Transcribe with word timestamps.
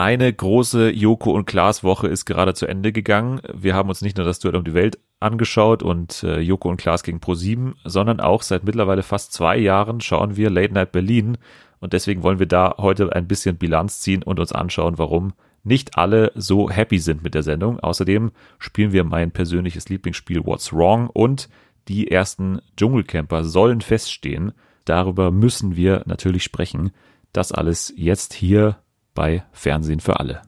Eine 0.00 0.32
große 0.32 0.88
Joko 0.92 1.32
und 1.32 1.44
Klaas 1.44 1.84
Woche 1.84 2.08
ist 2.08 2.24
gerade 2.24 2.54
zu 2.54 2.66
Ende 2.66 2.90
gegangen. 2.90 3.42
Wir 3.52 3.74
haben 3.74 3.90
uns 3.90 4.00
nicht 4.00 4.16
nur 4.16 4.24
das 4.24 4.38
Duell 4.38 4.56
um 4.56 4.64
die 4.64 4.72
Welt 4.72 4.98
angeschaut 5.20 5.82
und 5.82 6.22
äh, 6.22 6.40
Joko 6.40 6.70
und 6.70 6.78
Klaas 6.78 7.02
gegen 7.02 7.18
Pro7, 7.18 7.74
sondern 7.84 8.18
auch 8.18 8.40
seit 8.40 8.64
mittlerweile 8.64 9.02
fast 9.02 9.34
zwei 9.34 9.58
Jahren 9.58 10.00
schauen 10.00 10.38
wir 10.38 10.48
Late 10.48 10.72
Night 10.72 10.92
Berlin 10.92 11.36
und 11.80 11.92
deswegen 11.92 12.22
wollen 12.22 12.38
wir 12.38 12.46
da 12.46 12.76
heute 12.78 13.14
ein 13.14 13.28
bisschen 13.28 13.58
Bilanz 13.58 14.00
ziehen 14.00 14.22
und 14.22 14.40
uns 14.40 14.52
anschauen, 14.52 14.96
warum 14.96 15.34
nicht 15.64 15.98
alle 15.98 16.32
so 16.34 16.70
happy 16.70 16.98
sind 16.98 17.22
mit 17.22 17.34
der 17.34 17.42
Sendung. 17.42 17.78
Außerdem 17.78 18.30
spielen 18.58 18.92
wir 18.92 19.04
mein 19.04 19.32
persönliches 19.32 19.90
Lieblingsspiel 19.90 20.46
What's 20.46 20.72
Wrong 20.72 21.10
und 21.10 21.50
die 21.88 22.10
ersten 22.10 22.62
Dschungelcamper 22.78 23.44
sollen 23.44 23.82
feststehen. 23.82 24.52
Darüber 24.86 25.30
müssen 25.30 25.76
wir 25.76 26.04
natürlich 26.06 26.42
sprechen. 26.42 26.90
Das 27.34 27.52
alles 27.52 27.92
jetzt 27.98 28.32
hier 28.32 28.78
bei 29.14 29.44
Fernsehen 29.52 30.00
für 30.00 30.18
alle. 30.18 30.42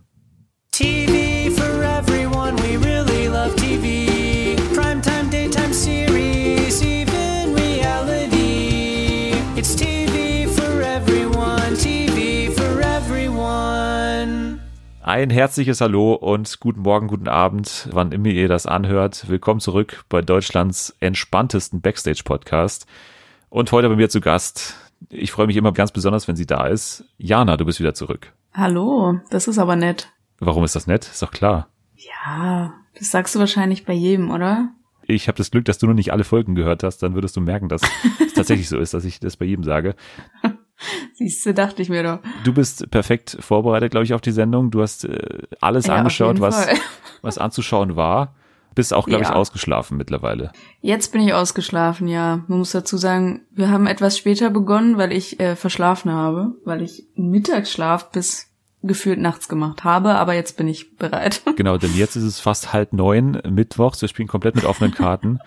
TV 0.70 1.50
for 1.50 1.82
everyone, 1.82 2.57
we 2.62 2.76
really 2.76 3.29
love 3.29 3.54
TV. 3.57 4.57
Primetime, 4.75 5.30
daytime 5.30 5.72
series, 5.72 6.82
even 6.82 7.54
reality. 7.54 9.32
It's 9.56 9.75
TV 9.75 10.48
for 10.48 10.80
everyone, 10.80 11.76
TV 11.76 12.50
for 12.50 12.80
everyone. 12.80 14.61
Ein 15.03 15.31
herzliches 15.31 15.81
Hallo 15.81 16.14
und 16.14 16.61
guten 16.61 16.81
Morgen, 16.81 17.08
guten 17.08 17.29
Abend, 17.29 17.89
wann 17.92 18.12
immer 18.12 18.29
ihr 18.29 18.48
das 18.48 18.67
anhört. 18.67 19.29
Willkommen 19.29 19.61
zurück 19.61 20.04
bei 20.08 20.22
Deutschlands 20.22 20.96
entspanntesten 21.00 21.81
Backstage-Podcast. 21.81 22.86
Und 23.50 23.70
heute 23.72 23.90
bei 23.90 23.96
mir 23.96 24.08
zu 24.08 24.20
Gast 24.20 24.76
ich 25.11 25.32
freue 25.32 25.46
mich 25.46 25.56
immer 25.56 25.72
ganz 25.72 25.92
besonders, 25.92 26.29
wenn 26.29 26.36
sie 26.36 26.46
da 26.46 26.67
ist. 26.67 27.04
Jana, 27.18 27.56
du 27.56 27.64
bist 27.64 27.81
wieder 27.81 27.94
zurück. 27.94 28.32
Hallo, 28.54 29.18
das 29.30 29.48
ist 29.48 29.58
aber 29.58 29.76
nett. 29.76 30.12
Warum 30.38 30.62
ist 30.64 30.76
das 30.76 30.86
nett? 30.86 31.04
Ist 31.06 31.22
doch 31.22 31.30
klar. 31.30 31.68
Ja, 31.96 32.75
das 32.98 33.11
sagst 33.11 33.34
du 33.34 33.39
wahrscheinlich 33.39 33.86
bei 33.86 33.94
jedem, 33.94 34.31
oder? 34.31 34.69
Ich 35.06 35.27
habe 35.27 35.39
das 35.39 35.50
Glück, 35.50 35.64
dass 35.64 35.78
du 35.78 35.86
noch 35.86 35.94
nicht 35.94 36.12
alle 36.12 36.25
Folgen 36.25 36.55
gehört 36.55 36.83
hast, 36.83 36.98
dann 36.98 37.14
würdest 37.14 37.36
du 37.36 37.41
merken, 37.41 37.69
dass 37.69 37.83
es 38.20 38.34
tatsächlich 38.34 38.69
so 38.69 38.78
ist, 38.78 38.92
dass 38.92 39.06
ich 39.06 39.20
das 39.20 39.36
bei 39.39 39.47
jedem 39.47 39.64
sage. 39.64 39.97
Siehst 41.14 41.47
du, 41.47 41.55
dachte 41.55 41.81
ich 41.81 41.89
mir 41.89 42.03
doch. 42.03 42.19
Du 42.44 42.53
bist 42.53 42.91
perfekt 42.91 43.39
vorbereitet, 43.41 43.91
glaube 43.91 44.05
ich, 44.05 44.12
auf 44.12 44.20
die 44.20 44.33
Sendung. 44.33 44.70
Du 44.70 44.83
hast 44.83 45.05
äh, 45.05 45.39
alles 45.61 45.87
ja, 45.87 45.94
angeschaut, 45.94 46.41
was, 46.41 46.69
was 47.22 47.39
anzuschauen 47.39 47.97
war. 47.97 48.34
Bist 48.75 48.95
auch, 48.95 49.06
glaube 49.06 49.25
ja. 49.25 49.31
ich, 49.31 49.34
ausgeschlafen 49.34 49.97
mittlerweile. 49.97 50.53
Jetzt 50.81 51.12
bin 51.12 51.20
ich 51.20 51.34
ausgeschlafen, 51.34 52.09
ja. 52.09 52.45
Man 52.48 52.59
muss 52.59 52.73
dazu 52.73 52.97
sagen, 52.97 53.42
wir 53.51 53.70
haben 53.70 53.87
etwas 53.87 54.17
später 54.17 54.51
begonnen, 54.51 54.98
weil 54.98 55.12
ich 55.12 55.41
äh, 55.41 55.56
verschlafen 55.56 56.12
habe, 56.12 56.55
weil 56.65 56.83
ich 56.83 57.05
Mittagsschlaf 57.15 58.11
bis 58.11 58.53
gefühlt 58.83 59.20
nachts 59.20 59.48
gemacht 59.48 59.84
habe, 59.84 60.15
aber 60.17 60.34
jetzt 60.34 60.56
bin 60.56 60.69
ich 60.69 60.97
bereit. 60.97 61.43
Genau, 61.56 61.77
denn 61.77 61.95
jetzt 61.95 62.17
ist 62.17 62.25
es 62.25 62.41
fast 62.41 62.73
halb 62.73 62.93
neun 62.93 63.41
mittwochs. 63.48 64.00
Wir 64.00 64.09
spielen 64.09 64.27
komplett 64.27 64.56
mit 64.56 64.65
offenen 64.65 64.93
Karten. 64.93 65.39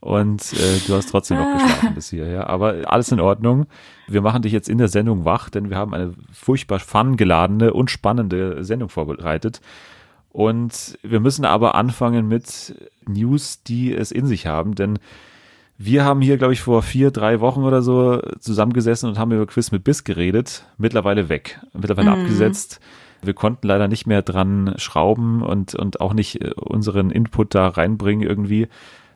und 0.00 0.52
äh, 0.52 0.80
du 0.86 0.94
hast 0.94 1.08
trotzdem 1.08 1.38
noch 1.38 1.52
geschlafen 1.52 1.94
bis 1.94 2.10
hierher. 2.10 2.50
Aber 2.50 2.82
alles 2.86 3.10
in 3.12 3.20
Ordnung. 3.20 3.66
Wir 4.08 4.20
machen 4.20 4.42
dich 4.42 4.52
jetzt 4.52 4.68
in 4.68 4.78
der 4.78 4.88
Sendung 4.88 5.24
wach, 5.24 5.48
denn 5.48 5.70
wir 5.70 5.76
haben 5.76 5.94
eine 5.94 6.12
furchtbar 6.32 6.80
fun-geladene 6.80 7.72
und 7.72 7.90
spannende 7.90 8.64
Sendung 8.64 8.88
vorbereitet. 8.88 9.60
Und 10.32 10.98
wir 11.02 11.20
müssen 11.20 11.44
aber 11.44 11.74
anfangen 11.74 12.26
mit 12.26 12.74
News, 13.06 13.62
die 13.62 13.94
es 13.94 14.10
in 14.10 14.26
sich 14.26 14.46
haben, 14.46 14.74
denn 14.74 14.98
wir 15.76 16.04
haben 16.04 16.20
hier, 16.20 16.38
glaube 16.38 16.52
ich, 16.52 16.60
vor 16.60 16.82
vier, 16.82 17.10
drei 17.10 17.40
Wochen 17.40 17.64
oder 17.64 17.82
so 17.82 18.20
zusammengesessen 18.38 19.08
und 19.08 19.18
haben 19.18 19.32
über 19.32 19.46
Quiz 19.46 19.72
mit 19.72 19.84
Biss 19.84 20.04
geredet. 20.04 20.64
Mittlerweile 20.78 21.28
weg, 21.28 21.60
mittlerweile 21.72 22.14
mhm. 22.14 22.22
abgesetzt. 22.22 22.80
Wir 23.20 23.34
konnten 23.34 23.66
leider 23.66 23.88
nicht 23.88 24.06
mehr 24.06 24.22
dran 24.22 24.74
schrauben 24.76 25.42
und, 25.42 25.74
und 25.74 26.00
auch 26.00 26.14
nicht 26.14 26.40
äh, 26.40 26.52
unseren 26.54 27.10
Input 27.10 27.54
da 27.54 27.68
reinbringen 27.68 28.26
irgendwie. 28.26 28.68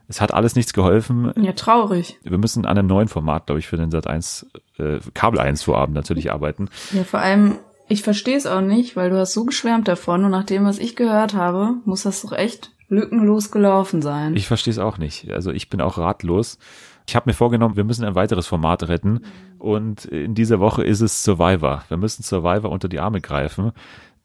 Es 0.09 0.21
hat 0.21 0.33
alles 0.33 0.55
nichts 0.55 0.73
geholfen. 0.73 1.33
Ja, 1.41 1.53
traurig. 1.53 2.19
Wir 2.23 2.39
müssen 2.39 2.65
an 2.65 2.79
einem 2.79 2.89
neuen 2.89 3.09
Format, 3.09 3.47
glaube 3.47 3.59
ich, 3.59 3.67
für 3.67 3.77
den 3.77 3.91
Sat 3.91 4.07
1, 4.07 4.47
äh, 4.79 4.99
Kabel 5.15 5.41
1 5.41 5.63
Vorabend 5.63 5.97
natürlich 5.97 6.31
arbeiten. 6.33 6.69
Ja, 6.93 7.03
vor 7.05 7.21
allem 7.21 7.59
ich 7.89 8.03
verstehe 8.03 8.37
es 8.37 8.47
auch 8.47 8.61
nicht, 8.61 8.97
weil 8.97 9.11
du 9.11 9.19
hast 9.19 9.33
so 9.33 9.45
geschwärmt 9.45 9.89
davon 9.89 10.25
und 10.25 10.31
nach 10.31 10.45
dem, 10.45 10.65
was 10.65 10.79
ich 10.79 10.97
gehört 10.97 11.35
habe, 11.35 11.75
muss 11.85 12.03
das 12.03 12.23
doch 12.23 12.33
echt 12.33 12.73
lückenlos 12.89 13.51
gelaufen 13.51 14.03
sein. 14.03 14.37
Ich 14.37 14.47
verstehe 14.47 14.73
es 14.73 14.79
auch 14.79 14.99
nicht. 14.99 15.31
Also 15.31 15.51
ich 15.51 15.69
bin 15.69 15.81
auch 15.81 15.99
ratlos. 15.99 16.59
Ich 17.09 17.15
habe 17.15 17.29
mir 17.31 17.35
vorgenommen, 17.35 17.77
wir 17.77 17.85
müssen 17.85 18.05
ein 18.05 18.15
weiteres 18.15 18.47
Format 18.47 18.89
retten 18.89 19.21
und 19.59 20.05
in 20.07 20.35
dieser 20.35 20.59
Woche 20.59 20.83
ist 20.83 21.01
es 21.01 21.23
Survivor. 21.23 21.85
Wir 21.89 21.97
müssen 21.97 22.23
Survivor 22.23 22.71
unter 22.71 22.89
die 22.89 22.99
Arme 22.99 23.21
greifen, 23.21 23.73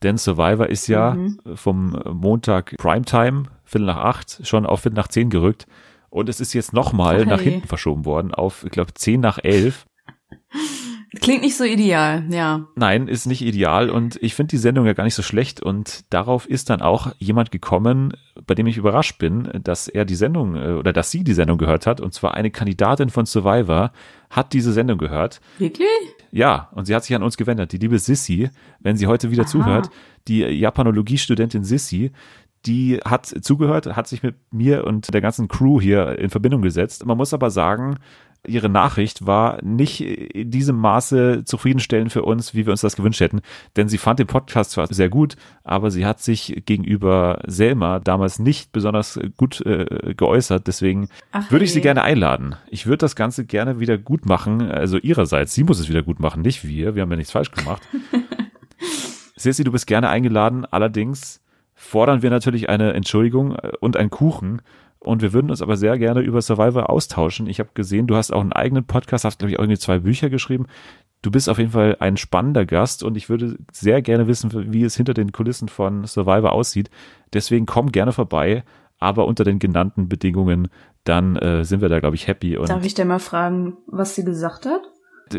denn 0.01 0.17
Survivor 0.17 0.67
ist 0.67 0.87
ja 0.87 1.13
mhm. 1.13 1.39
vom 1.53 1.99
Montag 2.11 2.75
Primetime, 2.77 3.43
Viertel 3.65 3.85
nach 3.85 3.97
acht, 3.97 4.45
schon 4.47 4.65
auf 4.65 4.81
Viertel 4.81 4.95
nach 4.95 5.07
zehn 5.07 5.29
gerückt 5.29 5.67
und 6.09 6.27
es 6.27 6.41
ist 6.41 6.53
jetzt 6.53 6.73
nochmal 6.73 7.25
nach 7.25 7.41
hinten 7.41 7.67
verschoben 7.67 8.05
worden 8.05 8.33
auf, 8.33 8.63
ich 8.65 8.71
glaube, 8.71 8.93
zehn 8.95 9.21
nach 9.21 9.37
elf. 9.41 9.85
Klingt 11.19 11.41
nicht 11.41 11.57
so 11.57 11.65
ideal, 11.65 12.23
ja. 12.29 12.67
Nein, 12.75 13.09
ist 13.09 13.25
nicht 13.25 13.41
ideal 13.41 13.89
und 13.89 14.17
ich 14.21 14.33
finde 14.33 14.51
die 14.51 14.57
Sendung 14.57 14.85
ja 14.85 14.93
gar 14.93 15.03
nicht 15.03 15.15
so 15.15 15.21
schlecht 15.21 15.61
und 15.61 16.05
darauf 16.09 16.45
ist 16.47 16.69
dann 16.69 16.81
auch 16.81 17.11
jemand 17.19 17.51
gekommen, 17.51 18.13
bei 18.47 18.55
dem 18.55 18.65
ich 18.65 18.77
überrascht 18.77 19.17
bin, 19.17 19.49
dass 19.61 19.89
er 19.89 20.05
die 20.05 20.15
Sendung 20.15 20.55
äh, 20.55 20.71
oder 20.71 20.93
dass 20.93 21.11
sie 21.11 21.25
die 21.25 21.33
Sendung 21.33 21.57
gehört 21.57 21.85
hat 21.85 21.99
und 21.99 22.13
zwar 22.13 22.35
eine 22.35 22.49
Kandidatin 22.49 23.09
von 23.09 23.25
Survivor 23.25 23.91
hat 24.29 24.53
diese 24.53 24.71
Sendung 24.71 24.97
gehört. 24.97 25.41
Wirklich? 25.57 25.89
Ja, 26.31 26.69
und 26.75 26.85
sie 26.85 26.95
hat 26.95 27.03
sich 27.03 27.13
an 27.13 27.23
uns 27.23 27.35
gewendet, 27.35 27.73
die 27.73 27.77
liebe 27.77 27.99
Sissy, 27.99 28.49
wenn 28.79 28.95
sie 28.95 29.07
heute 29.07 29.31
wieder 29.31 29.43
Aha. 29.43 29.49
zuhört, 29.49 29.89
die 30.29 30.39
Japanologie-Studentin 30.39 31.65
Sissy, 31.65 32.11
die 32.65 32.99
hat 33.03 33.25
zugehört, 33.25 33.95
hat 33.95 34.07
sich 34.07 34.23
mit 34.23 34.35
mir 34.51 34.85
und 34.85 35.13
der 35.13 35.21
ganzen 35.21 35.47
Crew 35.47 35.81
hier 35.81 36.19
in 36.19 36.29
Verbindung 36.29 36.61
gesetzt. 36.61 37.05
Man 37.05 37.17
muss 37.17 37.33
aber 37.33 37.49
sagen, 37.49 37.97
ihre 38.47 38.69
Nachricht 38.69 39.27
war 39.27 39.63
nicht 39.63 40.01
in 40.01 40.49
diesem 40.49 40.75
Maße 40.77 41.43
zufriedenstellend 41.45 42.11
für 42.11 42.23
uns, 42.23 42.55
wie 42.55 42.65
wir 42.65 42.71
uns 42.71 42.81
das 42.81 42.95
gewünscht 42.95 43.19
hätten. 43.19 43.41
Denn 43.75 43.87
sie 43.87 43.97
fand 43.97 44.19
den 44.19 44.27
Podcast 44.27 44.71
zwar 44.71 44.87
sehr 44.87 45.09
gut, 45.09 45.35
aber 45.63 45.91
sie 45.91 46.05
hat 46.05 46.21
sich 46.21 46.63
gegenüber 46.65 47.41
Selma 47.45 47.99
damals 47.99 48.39
nicht 48.39 48.71
besonders 48.71 49.19
gut 49.37 49.61
äh, 49.65 50.15
geäußert. 50.15 50.67
Deswegen 50.67 51.09
Ach, 51.31 51.51
würde 51.51 51.65
ich 51.65 51.73
sie 51.73 51.81
gerne 51.81 52.01
einladen. 52.01 52.55
Ich 52.69 52.87
würde 52.87 52.97
das 52.97 53.15
Ganze 53.15 53.45
gerne 53.45 53.79
wieder 53.79 53.97
gut 53.97 54.25
machen. 54.25 54.71
Also 54.71 54.97
ihrerseits. 54.97 55.53
Sie 55.53 55.63
muss 55.63 55.79
es 55.79 55.89
wieder 55.89 56.01
gut 56.01 56.19
machen, 56.19 56.41
nicht 56.41 56.67
wir. 56.67 56.95
Wir 56.95 57.03
haben 57.03 57.11
ja 57.11 57.17
nichts 57.17 57.31
falsch 57.31 57.51
gemacht. 57.51 57.81
Sissi, 59.35 59.63
du 59.63 59.71
bist 59.71 59.87
gerne 59.87 60.09
eingeladen. 60.09 60.65
Allerdings 60.65 61.41
fordern 61.75 62.21
wir 62.21 62.29
natürlich 62.29 62.69
eine 62.69 62.93
Entschuldigung 62.93 63.55
und 63.79 63.97
einen 63.97 64.09
Kuchen 64.09 64.61
und 65.03 65.23
wir 65.23 65.33
würden 65.33 65.49
uns 65.49 65.63
aber 65.63 65.77
sehr 65.77 65.97
gerne 65.97 66.21
über 66.21 66.41
Survivor 66.41 66.89
austauschen. 66.89 67.47
Ich 67.47 67.59
habe 67.59 67.71
gesehen, 67.73 68.05
du 68.05 68.15
hast 68.15 68.31
auch 68.31 68.41
einen 68.41 68.53
eigenen 68.53 68.85
Podcast, 68.85 69.25
hast, 69.25 69.39
glaube 69.39 69.51
ich, 69.51 69.57
auch 69.57 69.63
irgendwie 69.63 69.79
zwei 69.79 69.97
Bücher 69.99 70.29
geschrieben. 70.29 70.67
Du 71.23 71.31
bist 71.31 71.49
auf 71.49 71.57
jeden 71.57 71.71
Fall 71.71 71.97
ein 71.99 72.17
spannender 72.17 72.65
Gast 72.65 73.03
und 73.03 73.17
ich 73.17 73.27
würde 73.27 73.57
sehr 73.71 74.01
gerne 74.03 74.27
wissen, 74.27 74.51
wie 74.71 74.83
es 74.83 74.95
hinter 74.95 75.15
den 75.15 75.31
Kulissen 75.31 75.69
von 75.69 76.05
Survivor 76.05 76.51
aussieht. 76.51 76.91
Deswegen 77.33 77.65
komm 77.65 77.91
gerne 77.91 78.11
vorbei, 78.11 78.63
aber 78.99 79.25
unter 79.25 79.43
den 79.43 79.57
genannten 79.57 80.07
Bedingungen, 80.07 80.67
dann 81.03 81.35
äh, 81.35 81.65
sind 81.65 81.81
wir 81.81 81.89
da, 81.89 81.99
glaube 81.99 82.15
ich, 82.15 82.27
happy. 82.27 82.57
Und 82.57 82.69
Darf 82.69 82.85
ich 82.85 82.93
dir 82.93 83.05
mal 83.05 83.19
fragen, 83.19 83.77
was 83.87 84.13
sie 84.13 84.23
gesagt 84.23 84.67
hat? 84.67 84.81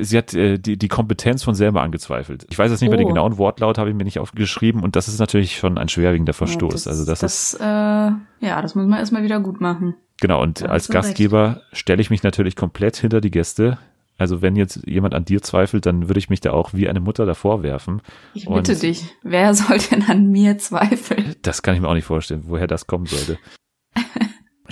Sie 0.01 0.19
hat 0.19 0.35
äh, 0.35 0.59
die, 0.59 0.77
die 0.77 0.89
Kompetenz 0.89 1.43
von 1.43 1.55
selber 1.55 1.83
angezweifelt. 1.83 2.47
Ich 2.51 2.59
weiß 2.59 2.71
jetzt 2.71 2.81
nicht 2.81 2.89
oh. 2.89 2.91
mehr 2.91 2.99
den 2.99 3.07
oh. 3.07 3.11
genauen 3.11 3.39
Wortlaut, 3.39 3.79
habe 3.79 3.91
ich 3.91 3.97
mir 3.97 4.05
nicht 4.05 4.19
aufgeschrieben 4.19 4.83
und 4.83 4.97
das 4.97 5.09
ist 5.09 5.19
natürlich 5.19 5.57
schon 5.57 5.79
ein 5.79 5.89
schwerwiegender 5.89 6.33
Verstoß. 6.33 6.73
Ja, 6.73 6.75
das, 6.75 6.87
also 6.87 7.05
das, 7.05 7.21
das 7.21 7.53
ist 7.53 7.61
äh, 7.61 7.65
ja, 7.65 8.63
das 8.63 8.75
muss 8.75 8.87
man 8.87 8.99
erstmal 8.99 9.23
wieder 9.23 9.41
gut 9.41 9.61
machen. 9.61 9.95
Genau 10.21 10.43
und 10.43 10.63
als 10.63 10.89
Gastgeber 10.89 11.63
stelle 11.73 12.01
ich 12.01 12.11
mich 12.11 12.23
natürlich 12.23 12.57
komplett 12.57 12.97
hinter 12.97 13.21
die 13.21 13.31
Gäste. 13.31 13.79
Also 14.19 14.41
wenn 14.41 14.55
jetzt 14.57 14.87
jemand 14.87 15.15
an 15.15 15.25
dir 15.25 15.43
zweifelt, 15.43 15.87
dann 15.87 16.09
würde 16.09 16.19
ich 16.19 16.31
mich 16.31 16.41
da 16.41 16.53
auch 16.53 16.75
wie 16.75 16.89
eine 16.89 17.01
Mutter 17.01 17.27
davor 17.27 17.63
werfen. 17.63 18.03
Ich 18.35 18.47
bitte 18.47 18.73
und 18.73 18.83
dich, 18.83 19.05
wer 19.23 19.55
soll 19.55 19.79
denn 19.79 20.05
an 20.05 20.31
mir 20.31 20.59
zweifeln? 20.59 21.35
Das 21.43 21.63
kann 21.63 21.75
ich 21.75 21.81
mir 21.81 21.89
auch 21.89 21.95
nicht 21.95 22.05
vorstellen, 22.05 22.45
woher 22.47 22.67
das 22.67 22.87
kommen 22.87 23.07
sollte. 23.07 23.39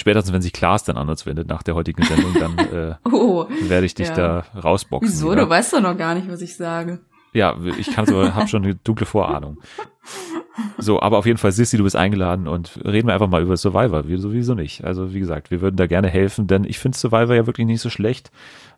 Spätestens, 0.01 0.33
wenn 0.33 0.41
sich 0.41 0.55
Klaas 0.55 0.83
dann 0.83 0.97
an 0.97 1.11
uns 1.11 1.27
wendet 1.27 1.47
nach 1.47 1.63
der 1.63 1.75
heutigen 1.75 2.03
Sendung, 2.03 2.33
dann 2.33 2.59
äh, 2.73 2.95
oh, 3.13 3.45
werde 3.69 3.85
ich 3.85 3.95
dich 3.95 4.09
ja. 4.09 4.15
da 4.15 4.45
rausboxen. 4.59 5.13
Wieso? 5.13 5.33
Wieder. 5.33 5.43
Du 5.43 5.51
weißt 5.51 5.75
doch 5.75 5.83
noch 5.83 5.95
gar 5.95 6.15
nicht, 6.15 6.27
was 6.27 6.41
ich 6.41 6.57
sage. 6.57 7.01
Ja, 7.35 7.55
ich 7.79 7.93
kann 7.93 8.07
so, 8.07 8.35
habe 8.35 8.49
schon 8.49 8.65
eine 8.65 8.77
dunkle 8.77 9.05
Vorahnung. 9.05 9.59
So, 10.79 11.03
aber 11.03 11.19
auf 11.19 11.27
jeden 11.27 11.37
Fall, 11.37 11.53
Sissy, 11.53 11.77
du 11.77 11.85
bist 11.85 11.97
eingeladen 11.97 12.49
und 12.49 12.81
reden 12.83 13.09
wir 13.09 13.13
einfach 13.13 13.29
mal 13.29 13.43
über 13.43 13.59
Survivor. 13.59 14.03
Sowieso 14.17 14.55
nicht. 14.55 14.85
Also, 14.85 15.13
wie 15.13 15.21
gesagt, 15.21 15.51
wir 15.51 15.61
würden 15.61 15.77
da 15.77 15.87
gerne 15.87 16.09
helfen, 16.09 16.47
denn 16.47 16.65
ich 16.65 16.79
finde 16.79 16.97
Survivor 16.97 17.35
ja 17.35 17.47
wirklich 17.47 17.67
nicht 17.67 17.83
so 17.83 17.91
schlecht 17.91 18.31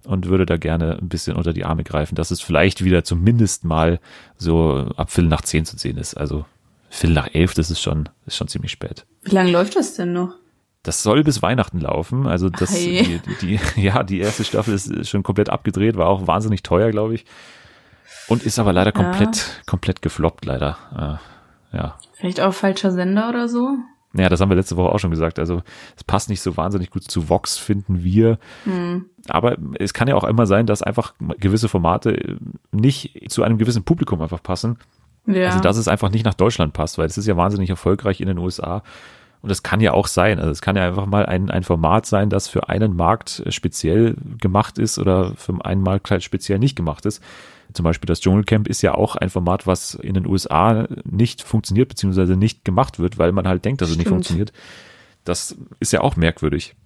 und 0.04 0.26
würde 0.28 0.44
da 0.44 0.56
gerne 0.56 0.98
ein 1.00 1.08
bisschen 1.08 1.36
unter 1.36 1.52
die 1.52 1.64
Arme 1.64 1.84
greifen, 1.84 2.16
dass 2.16 2.32
es 2.32 2.40
vielleicht 2.40 2.82
wieder 2.82 3.04
zumindest 3.04 3.64
mal 3.64 4.00
so 4.36 4.88
ab 4.96 5.12
Viertel 5.12 5.28
nach 5.28 5.42
zehn 5.42 5.64
zu 5.64 5.78
sehen 5.78 5.98
ist. 5.98 6.14
Also, 6.16 6.44
Viertel 6.90 7.14
nach 7.14 7.28
elf, 7.32 7.54
das 7.54 7.70
ist 7.70 7.80
schon, 7.80 8.08
ist 8.26 8.36
schon 8.36 8.48
ziemlich 8.48 8.72
spät. 8.72 9.06
Wie 9.22 9.30
lange 9.30 9.52
läuft 9.52 9.76
das 9.76 9.94
denn 9.94 10.12
noch? 10.12 10.34
Das 10.82 11.02
soll 11.02 11.22
bis 11.22 11.42
Weihnachten 11.42 11.80
laufen. 11.80 12.26
Also 12.26 12.48
das, 12.48 12.74
die, 12.74 13.20
die, 13.40 13.60
ja, 13.80 14.02
die 14.02 14.20
erste 14.20 14.44
Staffel 14.44 14.74
ist 14.74 15.08
schon 15.08 15.22
komplett 15.22 15.50
abgedreht, 15.50 15.96
war 15.96 16.08
auch 16.08 16.26
wahnsinnig 16.26 16.62
teuer, 16.62 16.90
glaube 16.90 17.14
ich. 17.14 17.24
Und 18.28 18.42
ist 18.42 18.58
aber 18.58 18.72
leider 18.72 18.92
komplett, 18.92 19.36
ja. 19.36 19.62
komplett 19.66 20.02
gefloppt, 20.02 20.44
leider. 20.44 21.20
Äh, 21.72 21.76
ja. 21.76 21.98
Vielleicht 22.14 22.40
auch 22.40 22.54
falscher 22.54 22.90
Sender 22.90 23.28
oder 23.28 23.48
so? 23.48 23.78
Naja, 24.12 24.28
das 24.28 24.40
haben 24.40 24.50
wir 24.50 24.56
letzte 24.56 24.76
Woche 24.76 24.90
auch 24.90 24.98
schon 24.98 25.10
gesagt. 25.10 25.38
Also 25.38 25.62
es 25.96 26.04
passt 26.04 26.28
nicht 26.28 26.42
so 26.42 26.56
wahnsinnig 26.56 26.90
gut 26.90 27.04
zu 27.04 27.28
Vox, 27.28 27.56
finden 27.56 28.04
wir. 28.04 28.38
Hm. 28.64 29.06
Aber 29.28 29.56
es 29.78 29.94
kann 29.94 30.08
ja 30.08 30.14
auch 30.14 30.24
immer 30.24 30.46
sein, 30.46 30.66
dass 30.66 30.82
einfach 30.82 31.14
gewisse 31.38 31.68
Formate 31.68 32.38
nicht 32.72 33.30
zu 33.30 33.42
einem 33.42 33.58
gewissen 33.58 33.84
Publikum 33.84 34.20
einfach 34.20 34.42
passen. 34.42 34.78
Ja. 35.26 35.46
Also 35.46 35.60
dass 35.60 35.76
es 35.76 35.88
einfach 35.88 36.10
nicht 36.10 36.24
nach 36.24 36.34
Deutschland 36.34 36.72
passt, 36.74 36.98
weil 36.98 37.06
es 37.06 37.16
ist 37.16 37.26
ja 37.26 37.36
wahnsinnig 37.36 37.70
erfolgreich 37.70 38.20
in 38.20 38.28
den 38.28 38.38
USA. 38.38 38.82
Und 39.42 39.48
das 39.48 39.64
kann 39.64 39.80
ja 39.80 39.92
auch 39.92 40.06
sein. 40.06 40.38
Also 40.38 40.50
es 40.50 40.62
kann 40.62 40.76
ja 40.76 40.86
einfach 40.86 41.06
mal 41.06 41.26
ein, 41.26 41.50
ein 41.50 41.64
Format 41.64 42.06
sein, 42.06 42.30
das 42.30 42.48
für 42.48 42.68
einen 42.68 42.94
Markt 42.94 43.42
speziell 43.48 44.16
gemacht 44.40 44.78
ist 44.78 44.98
oder 44.98 45.34
für 45.34 45.64
einen 45.64 45.82
Markt 45.82 46.10
halt 46.10 46.22
speziell 46.22 46.60
nicht 46.60 46.76
gemacht 46.76 47.04
ist. 47.06 47.20
Zum 47.72 47.84
Beispiel 47.84 48.06
das 48.06 48.20
Dschungelcamp 48.20 48.68
ist 48.68 48.82
ja 48.82 48.94
auch 48.94 49.16
ein 49.16 49.30
Format, 49.30 49.66
was 49.66 49.94
in 49.94 50.14
den 50.14 50.26
USA 50.26 50.86
nicht 51.04 51.42
funktioniert, 51.42 51.88
beziehungsweise 51.88 52.36
nicht 52.36 52.64
gemacht 52.64 53.00
wird, 53.00 53.18
weil 53.18 53.32
man 53.32 53.48
halt 53.48 53.64
denkt, 53.64 53.80
dass 53.80 53.88
Stimmt. 53.88 53.98
es 54.00 54.04
nicht 54.04 54.08
funktioniert. 54.08 54.52
Das 55.24 55.56
ist 55.80 55.92
ja 55.92 56.02
auch 56.02 56.16
merkwürdig. 56.16 56.76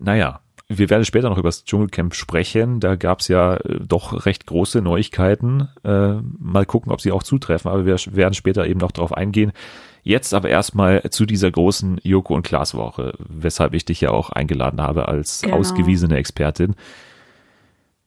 Naja, 0.00 0.40
wir 0.68 0.90
werden 0.90 1.04
später 1.04 1.28
noch 1.28 1.38
über 1.38 1.48
das 1.48 1.64
Dschungelcamp 1.64 2.14
sprechen. 2.14 2.80
Da 2.80 2.96
gab 2.96 3.20
es 3.20 3.28
ja 3.28 3.56
äh, 3.56 3.80
doch 3.80 4.26
recht 4.26 4.46
große 4.46 4.80
Neuigkeiten. 4.80 5.68
Äh, 5.84 6.14
mal 6.38 6.66
gucken, 6.66 6.90
ob 6.90 7.00
sie 7.00 7.12
auch 7.12 7.22
zutreffen, 7.22 7.70
aber 7.70 7.86
wir 7.86 7.96
werden 8.16 8.34
später 8.34 8.66
eben 8.66 8.80
noch 8.80 8.92
darauf 8.92 9.12
eingehen. 9.12 9.52
Jetzt 10.06 10.34
aber 10.34 10.50
erstmal 10.50 11.02
zu 11.10 11.24
dieser 11.24 11.50
großen 11.50 11.98
Joko 12.02 12.34
und 12.34 12.42
Klaas 12.42 12.74
Woche, 12.74 13.14
weshalb 13.18 13.72
ich 13.72 13.86
dich 13.86 14.02
ja 14.02 14.10
auch 14.10 14.28
eingeladen 14.28 14.82
habe 14.82 15.08
als 15.08 15.40
genau. 15.40 15.56
ausgewiesene 15.56 16.18
Expertin. 16.18 16.74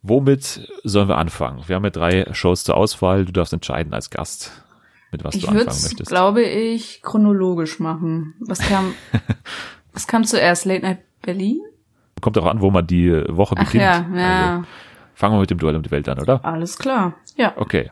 Womit 0.04 0.72
sollen 0.84 1.10
wir 1.10 1.18
anfangen? 1.18 1.64
Wir 1.66 1.76
haben 1.76 1.84
ja 1.84 1.90
drei 1.90 2.32
Shows 2.34 2.64
zur 2.64 2.78
Auswahl. 2.78 3.26
Du 3.26 3.32
darfst 3.32 3.52
entscheiden 3.52 3.96
als 3.96 4.12
Gast, 4.12 4.64
mit 5.12 5.24
was 5.24 5.34
ich 5.34 5.42
du 5.42 5.48
anfangen 5.48 5.66
möchtest. 5.66 6.00
Ich 6.00 6.06
glaube 6.06 6.44
ich, 6.44 7.02
chronologisch 7.02 7.80
machen. 7.80 8.36
Was 8.42 8.60
kam, 8.60 8.94
was 9.92 10.06
kam 10.06 10.24
zuerst? 10.24 10.66
Late 10.66 10.84
Night 10.84 11.00
Berlin? 11.24 11.62
Kommt 12.22 12.38
auch 12.38 12.46
an, 12.46 12.62
wo 12.62 12.70
man 12.70 12.86
die 12.86 13.12
Woche 13.28 13.56
Ach 13.58 13.66
beginnt. 13.66 13.84
Ja, 13.84 14.08
ja. 14.14 14.56
Also, 14.58 14.68
fangen 15.16 15.36
wir 15.36 15.40
mit 15.40 15.50
dem 15.50 15.58
Duell 15.58 15.76
um 15.76 15.82
die 15.82 15.92
Welt 15.92 16.08
an, 16.08 16.20
oder? 16.20 16.46
Alles 16.46 16.78
klar. 16.78 17.16
Ja. 17.38 17.54
Okay. 17.58 17.90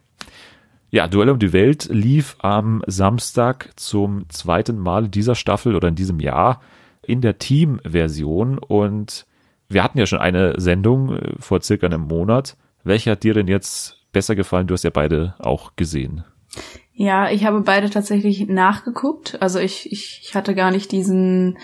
Ja, 0.91 1.07
Duell 1.07 1.29
um 1.29 1.39
die 1.39 1.53
Welt 1.53 1.89
lief 1.91 2.37
am 2.39 2.81
Samstag 2.87 3.71
zum 3.75 4.29
zweiten 4.29 4.77
Mal 4.77 5.07
dieser 5.07 5.35
Staffel 5.35 5.75
oder 5.75 5.87
in 5.87 5.95
diesem 5.95 6.19
Jahr 6.19 6.61
in 7.01 7.21
der 7.21 7.37
Team-Version 7.37 8.57
und 8.57 9.25
wir 9.67 9.83
hatten 9.83 9.97
ja 9.97 10.05
schon 10.05 10.19
eine 10.19 10.59
Sendung 10.59 11.17
äh, 11.17 11.33
vor 11.39 11.61
circa 11.61 11.87
einem 11.87 12.01
Monat. 12.01 12.55
Welche 12.83 13.11
hat 13.11 13.23
dir 13.23 13.33
denn 13.33 13.47
jetzt 13.47 13.97
besser 14.11 14.35
gefallen? 14.35 14.67
Du 14.67 14.73
hast 14.73 14.83
ja 14.83 14.91
beide 14.91 15.35
auch 15.39 15.75
gesehen. 15.75 16.23
Ja, 16.93 17.29
ich 17.29 17.45
habe 17.45 17.61
beide 17.61 17.89
tatsächlich 17.89 18.47
nachgeguckt. 18.47 19.41
Also 19.41 19.59
ich, 19.59 19.91
ich, 19.91 20.21
ich 20.23 20.35
hatte 20.35 20.55
gar 20.55 20.71
nicht 20.71 20.91
diesen 20.91 21.57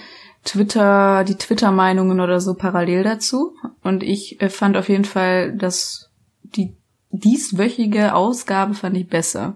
Twitter, 0.43 1.23
die 1.23 1.35
Twitter-Meinungen 1.35 2.19
oder 2.19 2.41
so 2.41 2.55
parallel 2.55 3.03
dazu. 3.03 3.55
Und 3.83 4.03
ich 4.03 4.41
äh, 4.41 4.49
fand 4.49 4.75
auf 4.75 4.89
jeden 4.89 5.05
Fall, 5.05 5.55
dass 5.55 6.09
die 6.43 6.73
dieswöchige 7.11 8.15
Ausgabe 8.15 8.73
fand 8.73 8.97
ich 8.97 9.07
besser. 9.07 9.55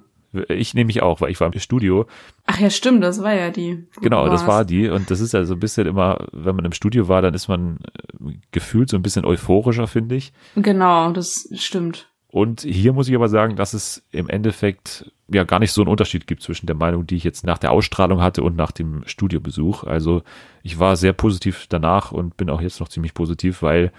Ich 0.50 0.74
nehme 0.74 0.88
mich 0.88 1.02
auch, 1.02 1.22
weil 1.22 1.32
ich 1.32 1.40
war 1.40 1.52
im 1.52 1.60
Studio. 1.60 2.08
Ach 2.46 2.60
ja, 2.60 2.70
stimmt, 2.70 3.04
das 3.04 3.24
war 3.24 3.34
ja 3.34 3.50
die. 3.52 3.86
Genau, 4.02 4.28
das 4.28 4.46
war 4.46 4.66
die. 4.66 4.90
Und 4.90 5.10
das 5.10 5.22
ist 5.22 5.34
ja 5.34 5.46
so 5.46 5.54
ein 5.54 5.60
bisschen 5.60 5.88
immer, 5.88 6.28
wenn 6.34 6.56
man 6.56 6.66
im 6.66 6.74
Studio 6.74 7.08
war, 7.08 7.22
dann 7.22 7.34
ist 7.34 7.48
man 7.48 7.78
äh, 8.20 8.34
gefühlt 8.52 8.90
so 8.90 8.98
ein 8.98 9.02
bisschen 9.02 9.26
euphorischer, 9.26 9.88
finde 9.88 10.16
ich. 10.16 10.34
Genau, 10.56 11.12
das 11.12 11.50
stimmt. 11.56 12.10
Und 12.36 12.62
hier 12.62 12.92
muss 12.92 13.08
ich 13.08 13.16
aber 13.16 13.30
sagen, 13.30 13.56
dass 13.56 13.74
es 13.74 14.04
im 14.12 14.28
Endeffekt 14.28 15.10
ja 15.32 15.46
gar 15.46 15.60
nicht 15.60 15.72
so 15.72 15.82
einen 15.82 15.90
Unterschied 15.90 16.28
gibt 16.28 16.44
zwischen 16.44 16.66
der 16.66 16.76
Meinung, 16.76 17.08
die 17.08 17.16
ich 17.16 17.24
jetzt 17.24 17.46
nach 17.46 17.58
der 17.58 17.72
Ausstrahlung 17.72 18.22
hatte 18.22 18.44
und 18.44 18.58
nach 18.58 18.72
dem 18.72 19.04
Studiobesuch. 19.06 19.86
Also 19.86 20.22
ich 20.62 20.78
war 20.78 20.98
sehr 20.98 21.14
positiv 21.14 21.68
danach 21.70 22.12
und 22.12 22.36
bin 22.36 22.50
auch 22.50 22.60
jetzt 22.60 22.82
noch 22.82 22.90
ziemlich 22.90 23.14
positiv, 23.14 23.62
weil 23.62 23.94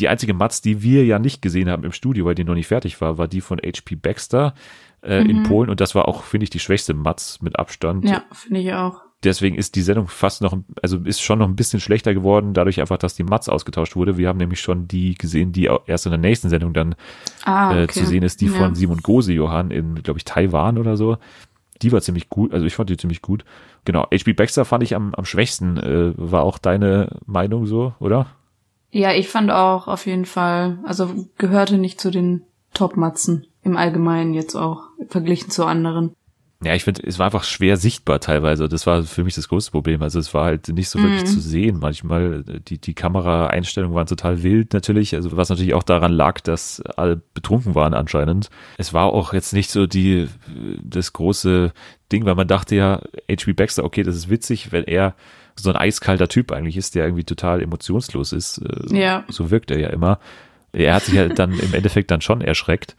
die 0.00 0.08
einzige 0.08 0.34
Matz, 0.34 0.60
die 0.60 0.82
wir 0.82 1.04
ja 1.04 1.18
nicht 1.18 1.42
gesehen 1.42 1.68
haben 1.68 1.84
im 1.84 1.92
Studio, 1.92 2.24
weil 2.24 2.34
die 2.34 2.44
noch 2.44 2.54
nicht 2.54 2.66
fertig 2.66 3.00
war, 3.00 3.18
war 3.18 3.28
die 3.28 3.40
von 3.40 3.58
HP 3.58 3.96
Baxter 3.96 4.54
äh, 5.02 5.22
mhm. 5.22 5.30
in 5.30 5.42
Polen 5.44 5.70
und 5.70 5.80
das 5.80 5.94
war 5.94 6.08
auch, 6.08 6.24
finde 6.24 6.44
ich, 6.44 6.50
die 6.50 6.58
schwächste 6.58 6.94
Matz 6.94 7.40
mit 7.42 7.58
Abstand. 7.58 8.08
Ja, 8.08 8.24
finde 8.32 8.60
ich 8.60 8.72
auch. 8.72 9.02
Deswegen 9.22 9.56
ist 9.56 9.76
die 9.76 9.82
Sendung 9.82 10.08
fast 10.08 10.40
noch, 10.40 10.56
also 10.82 10.96
ist 10.98 11.20
schon 11.20 11.40
noch 11.40 11.48
ein 11.48 11.56
bisschen 11.56 11.78
schlechter 11.78 12.14
geworden, 12.14 12.54
dadurch 12.54 12.80
einfach, 12.80 12.96
dass 12.96 13.14
die 13.14 13.22
Matz 13.22 13.50
ausgetauscht 13.50 13.94
wurde. 13.94 14.16
Wir 14.16 14.28
haben 14.28 14.38
nämlich 14.38 14.60
schon 14.60 14.88
die 14.88 15.14
gesehen, 15.14 15.52
die 15.52 15.68
erst 15.86 16.06
in 16.06 16.12
der 16.12 16.18
nächsten 16.18 16.48
Sendung 16.48 16.72
dann 16.72 16.94
ah, 17.44 17.70
okay. 17.70 17.82
äh, 17.82 17.86
zu 17.88 18.06
sehen 18.06 18.22
ist, 18.22 18.40
die 18.40 18.46
ja. 18.46 18.52
von 18.52 18.74
Simon 18.74 18.98
Gose 18.98 19.34
Johann 19.34 19.70
in, 19.70 19.96
glaube 19.96 20.18
ich, 20.18 20.24
Taiwan 20.24 20.78
oder 20.78 20.96
so. 20.96 21.18
Die 21.82 21.92
war 21.92 22.00
ziemlich 22.00 22.30
gut, 22.30 22.54
also 22.54 22.64
ich 22.64 22.74
fand 22.74 22.88
die 22.88 22.96
ziemlich 22.96 23.20
gut. 23.20 23.44
Genau, 23.84 24.06
HB 24.10 24.34
Baxter 24.34 24.64
fand 24.64 24.82
ich 24.82 24.94
am, 24.94 25.14
am 25.14 25.26
schwächsten. 25.26 25.76
Äh, 25.76 26.12
war 26.16 26.42
auch 26.42 26.56
deine 26.56 27.18
Meinung 27.26 27.66
so, 27.66 27.94
oder? 28.00 28.26
Ja, 28.90 29.12
ich 29.12 29.28
fand 29.28 29.50
auch 29.50 29.86
auf 29.88 30.06
jeden 30.06 30.26
Fall, 30.26 30.78
also 30.84 31.28
gehörte 31.38 31.78
nicht 31.78 32.00
zu 32.00 32.10
den 32.10 32.42
Top-Matzen 32.74 33.46
im 33.62 33.76
Allgemeinen 33.76 34.34
jetzt 34.34 34.56
auch, 34.56 34.84
verglichen 35.08 35.50
zu 35.50 35.64
anderen. 35.64 36.14
Ja, 36.62 36.74
ich 36.74 36.84
finde, 36.84 37.02
es 37.06 37.18
war 37.18 37.24
einfach 37.24 37.44
schwer 37.44 37.78
sichtbar 37.78 38.20
teilweise. 38.20 38.68
Das 38.68 38.86
war 38.86 39.02
für 39.02 39.24
mich 39.24 39.34
das 39.34 39.48
größte 39.48 39.70
Problem. 39.70 40.02
Also 40.02 40.18
es 40.18 40.34
war 40.34 40.44
halt 40.44 40.68
nicht 40.68 40.90
so 40.90 40.98
wirklich 40.98 41.22
mm. 41.22 41.26
zu 41.26 41.40
sehen. 41.40 41.78
Manchmal, 41.80 42.44
die, 42.44 42.78
die 42.78 42.92
Kameraeinstellungen 42.92 43.96
waren 43.96 44.06
total 44.06 44.42
wild 44.42 44.74
natürlich. 44.74 45.14
Also 45.14 45.34
was 45.38 45.48
natürlich 45.48 45.72
auch 45.72 45.82
daran 45.82 46.12
lag, 46.12 46.40
dass 46.40 46.82
alle 46.82 47.16
betrunken 47.16 47.74
waren 47.74 47.94
anscheinend. 47.94 48.50
Es 48.76 48.92
war 48.92 49.06
auch 49.06 49.32
jetzt 49.32 49.54
nicht 49.54 49.70
so 49.70 49.86
die, 49.86 50.28
das 50.82 51.14
große 51.14 51.72
Ding, 52.12 52.26
weil 52.26 52.34
man 52.34 52.48
dachte 52.48 52.76
ja, 52.76 53.00
H.B. 53.30 53.54
Baxter, 53.54 53.82
okay, 53.82 54.02
das 54.02 54.14
ist 54.14 54.28
witzig, 54.28 54.70
wenn 54.70 54.84
er 54.84 55.14
so 55.56 55.70
ein 55.70 55.76
eiskalter 55.76 56.28
Typ 56.28 56.52
eigentlich 56.52 56.76
ist, 56.76 56.94
der 56.94 57.04
irgendwie 57.04 57.24
total 57.24 57.62
emotionslos 57.62 58.32
ist. 58.32 58.58
Äh, 58.58 58.98
ja. 58.98 59.24
So 59.28 59.50
wirkt 59.50 59.70
er 59.70 59.78
ja 59.78 59.88
immer. 59.88 60.18
Er 60.72 60.94
hat 60.94 61.04
sich 61.04 61.14
ja 61.14 61.28
dann 61.28 61.58
im 61.58 61.74
Endeffekt 61.74 62.10
dann 62.10 62.20
schon 62.20 62.40
erschreckt. 62.40 62.96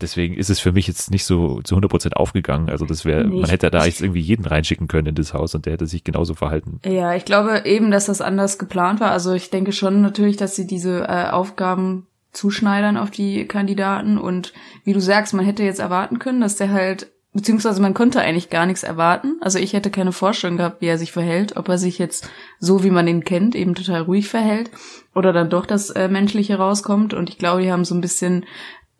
Deswegen 0.00 0.34
ist 0.34 0.48
es 0.48 0.60
für 0.60 0.72
mich 0.72 0.86
jetzt 0.86 1.10
nicht 1.10 1.24
so 1.24 1.60
zu 1.62 1.74
100 1.74 1.90
Prozent 1.90 2.16
aufgegangen. 2.16 2.70
Also 2.70 2.86
das 2.86 3.04
wäre, 3.04 3.24
man 3.24 3.50
hätte 3.50 3.70
da 3.70 3.84
jetzt 3.84 4.00
irgendwie 4.00 4.20
jeden 4.20 4.46
reinschicken 4.46 4.88
können 4.88 5.08
in 5.08 5.14
das 5.14 5.34
Haus 5.34 5.54
und 5.54 5.66
der 5.66 5.74
hätte 5.74 5.86
sich 5.86 6.04
genauso 6.04 6.34
verhalten. 6.34 6.80
Ja, 6.86 7.14
ich 7.14 7.26
glaube 7.26 7.62
eben, 7.66 7.90
dass 7.90 8.06
das 8.06 8.22
anders 8.22 8.58
geplant 8.58 9.00
war. 9.00 9.10
Also 9.10 9.34
ich 9.34 9.50
denke 9.50 9.72
schon 9.72 10.00
natürlich, 10.00 10.38
dass 10.38 10.56
sie 10.56 10.66
diese 10.66 11.02
äh, 11.06 11.28
Aufgaben 11.30 12.06
zuschneidern 12.32 12.96
auf 12.96 13.10
die 13.10 13.46
Kandidaten 13.46 14.16
und 14.16 14.52
wie 14.84 14.92
du 14.92 15.00
sagst, 15.00 15.34
man 15.34 15.44
hätte 15.44 15.64
jetzt 15.64 15.80
erwarten 15.80 16.18
können, 16.18 16.40
dass 16.40 16.56
der 16.56 16.70
halt 16.70 17.10
beziehungsweise 17.32 17.80
man 17.80 17.94
konnte 17.94 18.20
eigentlich 18.20 18.50
gar 18.50 18.66
nichts 18.66 18.82
erwarten. 18.82 19.36
Also 19.40 19.58
ich 19.58 19.72
hätte 19.72 19.90
keine 19.90 20.12
Vorstellung 20.12 20.56
gehabt, 20.56 20.80
wie 20.80 20.86
er 20.86 20.98
sich 20.98 21.12
verhält, 21.12 21.56
ob 21.56 21.68
er 21.68 21.78
sich 21.78 21.98
jetzt 21.98 22.28
so, 22.58 22.82
wie 22.82 22.90
man 22.90 23.06
ihn 23.06 23.24
kennt, 23.24 23.54
eben 23.54 23.74
total 23.74 24.02
ruhig 24.02 24.28
verhält 24.28 24.70
oder 25.14 25.32
dann 25.32 25.50
doch 25.50 25.66
das 25.66 25.90
äh, 25.90 26.08
Menschliche 26.08 26.56
rauskommt. 26.56 27.14
Und 27.14 27.30
ich 27.30 27.38
glaube, 27.38 27.62
die 27.62 27.70
haben 27.70 27.84
so 27.84 27.94
ein 27.94 28.00
bisschen, 28.00 28.44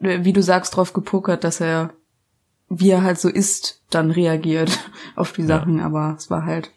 äh, 0.01 0.21
wie 0.23 0.33
du 0.33 0.43
sagst, 0.43 0.77
drauf 0.77 0.93
gepokert, 0.93 1.45
dass 1.45 1.61
er, 1.61 1.91
wie 2.69 2.91
er 2.91 3.03
halt 3.03 3.19
so 3.19 3.29
ist, 3.29 3.83
dann 3.91 4.11
reagiert 4.11 4.79
auf 5.17 5.33
die 5.33 5.43
Sachen. 5.43 5.79
Ja. 5.79 5.87
Aber 5.87 6.15
es 6.17 6.31
war 6.31 6.45
halt 6.45 6.71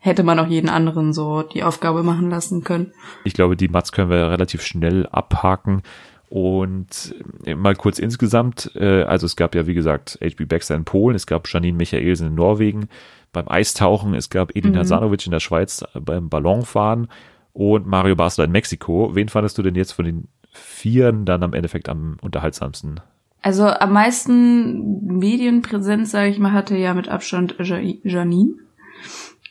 hätte 0.00 0.22
man 0.22 0.38
auch 0.38 0.46
jeden 0.46 0.68
anderen 0.68 1.12
so 1.12 1.42
die 1.42 1.64
Aufgabe 1.64 2.02
machen 2.02 2.30
lassen 2.30 2.62
können. 2.62 2.92
Ich 3.24 3.34
glaube, 3.34 3.56
die 3.56 3.68
Mats 3.68 3.92
können 3.92 4.10
wir 4.10 4.30
relativ 4.30 4.62
schnell 4.62 5.06
abhaken. 5.06 5.82
Und 6.28 7.14
äh, 7.44 7.54
mal 7.54 7.74
kurz 7.74 7.98
insgesamt, 7.98 8.70
äh, 8.74 9.02
also 9.02 9.26
es 9.26 9.36
gab 9.36 9.54
ja 9.54 9.66
wie 9.66 9.74
gesagt 9.74 10.18
HB 10.22 10.46
Baxter 10.46 10.74
in 10.74 10.84
Polen, 10.84 11.16
es 11.16 11.26
gab 11.26 11.48
Janine 11.48 11.76
Michaelsen 11.76 12.28
in 12.28 12.34
Norwegen, 12.34 12.88
beim 13.32 13.48
Eistauchen, 13.48 14.14
es 14.14 14.28
gab 14.28 14.54
Edin 14.54 14.72
mhm. 14.72 14.78
Hasanovic 14.78 15.24
in 15.26 15.32
der 15.32 15.40
Schweiz 15.40 15.84
beim 15.94 16.28
Ballonfahren 16.28 17.08
und 17.52 17.86
Mario 17.86 18.14
Basler 18.14 18.44
in 18.44 18.52
Mexiko. 18.52 19.14
Wen 19.14 19.28
fandest 19.28 19.56
du 19.58 19.62
denn 19.62 19.74
jetzt 19.74 19.92
von 19.92 20.04
den 20.04 20.28
Vieren 20.52 21.24
dann 21.24 21.42
am 21.42 21.54
Endeffekt 21.54 21.88
am 21.88 22.16
unterhaltsamsten? 22.20 23.00
Also 23.40 23.66
am 23.66 23.92
meisten 23.92 25.18
Medienpräsenz, 25.18 26.10
sage 26.10 26.30
ich 26.30 26.38
mal, 26.38 26.52
hatte 26.52 26.76
ja 26.76 26.92
mit 26.94 27.08
Abstand 27.08 27.56
Janine. 27.58 28.54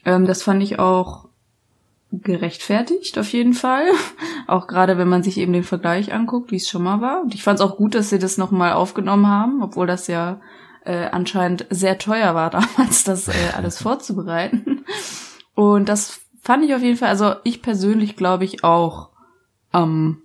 Ähm, 0.06 0.26
das 0.26 0.44
fand 0.44 0.62
ich 0.62 0.80
auch 0.80 1.27
gerechtfertigt, 2.12 3.18
auf 3.18 3.32
jeden 3.34 3.54
Fall. 3.54 3.86
Auch 4.48 4.68
gerade 4.68 4.98
wenn 4.98 5.10
man 5.10 5.24
sich 5.24 5.38
eben 5.38 5.54
den 5.54 5.64
Vergleich 5.64 6.14
anguckt, 6.14 6.52
wie 6.52 6.58
es 6.58 6.70
schon 6.70 6.84
mal 6.84 7.02
war. 7.02 7.22
Und 7.22 7.36
ich 7.36 7.44
fand 7.44 7.60
es 7.60 7.66
auch 7.66 7.76
gut, 7.76 7.96
dass 7.96 8.10
sie 8.10 8.20
das 8.20 8.38
nochmal 8.38 8.74
aufgenommen 8.74 9.28
haben, 9.28 9.62
obwohl 9.62 9.88
das 9.88 10.08
ja 10.08 10.40
äh, 10.86 11.08
anscheinend 11.12 11.66
sehr 11.70 11.98
teuer 11.98 12.34
war 12.34 12.50
damals, 12.78 13.04
das 13.04 13.28
äh, 13.28 13.34
alles 13.56 13.78
vorzubereiten. 13.82 14.86
Und 15.54 15.90
das 15.90 16.22
fand 16.42 16.64
ich 16.64 16.74
auf 16.74 16.82
jeden 16.82 16.98
Fall, 16.98 17.10
also 17.10 17.36
ich 17.44 17.62
persönlich 17.62 18.16
glaube 18.16 18.46
ich 18.46 18.64
auch 18.64 19.10
am 19.72 20.22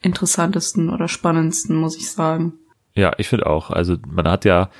interessantesten 0.00 0.90
oder 0.90 1.08
spannendsten, 1.08 1.76
muss 1.76 1.96
ich 1.96 2.10
sagen. 2.10 2.54
Ja, 2.94 3.12
ich 3.18 3.28
finde 3.28 3.46
auch. 3.46 3.70
Also 3.70 3.96
man 4.06 4.28
hat 4.28 4.44
ja 4.44 4.70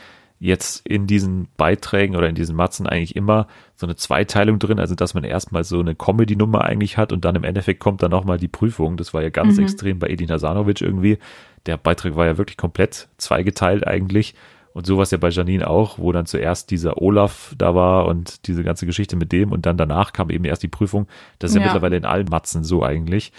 jetzt 0.40 0.86
in 0.86 1.06
diesen 1.06 1.48
Beiträgen 1.58 2.16
oder 2.16 2.28
in 2.28 2.34
diesen 2.34 2.56
Matzen 2.56 2.86
eigentlich 2.86 3.14
immer 3.14 3.46
so 3.76 3.86
eine 3.86 3.94
Zweiteilung 3.94 4.58
drin, 4.58 4.80
also 4.80 4.94
dass 4.94 5.12
man 5.12 5.22
erstmal 5.22 5.64
so 5.64 5.78
eine 5.78 5.94
Comedy-Nummer 5.94 6.64
eigentlich 6.64 6.96
hat 6.96 7.12
und 7.12 7.26
dann 7.26 7.36
im 7.36 7.44
Endeffekt 7.44 7.78
kommt 7.78 8.02
dann 8.02 8.10
nochmal 8.10 8.38
die 8.38 8.48
Prüfung. 8.48 8.96
Das 8.96 9.12
war 9.12 9.22
ja 9.22 9.28
ganz 9.28 9.58
mhm. 9.58 9.64
extrem 9.64 9.98
bei 9.98 10.08
Edin 10.08 10.30
Hasanovic 10.30 10.80
irgendwie. 10.80 11.18
Der 11.66 11.76
Beitrag 11.76 12.16
war 12.16 12.24
ja 12.24 12.38
wirklich 12.38 12.56
komplett 12.56 13.08
zweigeteilt 13.18 13.86
eigentlich. 13.86 14.34
Und 14.72 14.86
so 14.86 14.96
war 14.96 15.02
es 15.02 15.10
ja 15.10 15.18
bei 15.18 15.28
Janine 15.28 15.68
auch, 15.68 15.98
wo 15.98 16.10
dann 16.10 16.24
zuerst 16.24 16.70
dieser 16.70 17.02
Olaf 17.02 17.54
da 17.58 17.74
war 17.74 18.06
und 18.06 18.46
diese 18.46 18.64
ganze 18.64 18.86
Geschichte 18.86 19.16
mit 19.16 19.32
dem 19.32 19.52
und 19.52 19.66
dann 19.66 19.76
danach 19.76 20.14
kam 20.14 20.30
eben 20.30 20.44
erst 20.44 20.62
die 20.62 20.68
Prüfung. 20.68 21.06
Das 21.38 21.50
ist 21.50 21.56
ja, 21.56 21.60
ja 21.60 21.66
mittlerweile 21.66 21.96
in 21.96 22.06
allen 22.06 22.28
Matzen 22.30 22.64
so 22.64 22.82
eigentlich. 22.82 23.32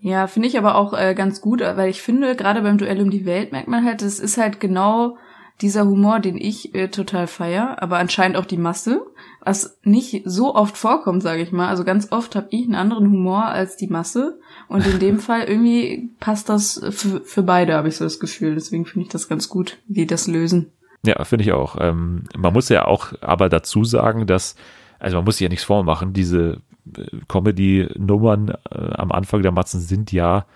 Ja, 0.00 0.26
finde 0.26 0.48
ich 0.48 0.58
aber 0.58 0.74
auch 0.74 0.92
äh, 0.92 1.14
ganz 1.14 1.40
gut, 1.40 1.60
weil 1.62 1.88
ich 1.88 2.02
finde, 2.02 2.36
gerade 2.36 2.60
beim 2.60 2.76
Duell 2.76 3.00
um 3.00 3.10
die 3.10 3.24
Welt 3.24 3.52
merkt 3.52 3.68
man 3.68 3.86
halt, 3.86 4.02
es 4.02 4.20
ist 4.20 4.36
halt 4.36 4.60
genau 4.60 5.16
dieser 5.60 5.86
Humor, 5.86 6.20
den 6.20 6.36
ich 6.36 6.74
äh, 6.74 6.88
total 6.88 7.26
feier, 7.26 7.76
aber 7.80 7.98
anscheinend 7.98 8.36
auch 8.36 8.44
die 8.44 8.56
Masse, 8.56 9.04
was 9.40 9.78
nicht 9.84 10.22
so 10.24 10.54
oft 10.54 10.76
vorkommt, 10.76 11.22
sage 11.22 11.42
ich 11.42 11.52
mal. 11.52 11.68
Also 11.68 11.84
ganz 11.84 12.10
oft 12.10 12.34
habe 12.34 12.48
ich 12.50 12.64
einen 12.64 12.74
anderen 12.74 13.10
Humor 13.10 13.44
als 13.44 13.76
die 13.76 13.86
Masse 13.86 14.40
und 14.68 14.86
in 14.86 14.98
dem 14.98 15.18
Fall 15.20 15.42
irgendwie 15.42 16.10
passt 16.18 16.48
das 16.48 16.84
für, 16.90 17.20
für 17.20 17.42
beide, 17.42 17.74
habe 17.74 17.88
ich 17.88 17.96
so 17.96 18.04
das 18.04 18.18
Gefühl. 18.18 18.54
Deswegen 18.54 18.84
finde 18.84 19.06
ich 19.06 19.12
das 19.12 19.28
ganz 19.28 19.48
gut, 19.48 19.78
wie 19.86 20.00
die 20.00 20.06
das 20.06 20.26
lösen. 20.26 20.72
Ja, 21.06 21.22
finde 21.24 21.44
ich 21.44 21.52
auch. 21.52 21.76
Ähm, 21.78 22.24
man 22.36 22.52
muss 22.52 22.68
ja 22.68 22.86
auch 22.86 23.12
aber 23.20 23.48
dazu 23.48 23.84
sagen, 23.84 24.26
dass, 24.26 24.56
also 24.98 25.16
man 25.18 25.24
muss 25.24 25.36
sich 25.36 25.44
ja 25.44 25.50
nichts 25.50 25.64
vormachen, 25.64 26.14
diese 26.14 26.62
äh, 26.96 27.04
Comedy-Nummern 27.28 28.54
äh, 28.70 28.94
am 28.94 29.12
Anfang 29.12 29.42
der 29.42 29.52
Matzen 29.52 29.80
sind 29.80 30.10
ja 30.10 30.46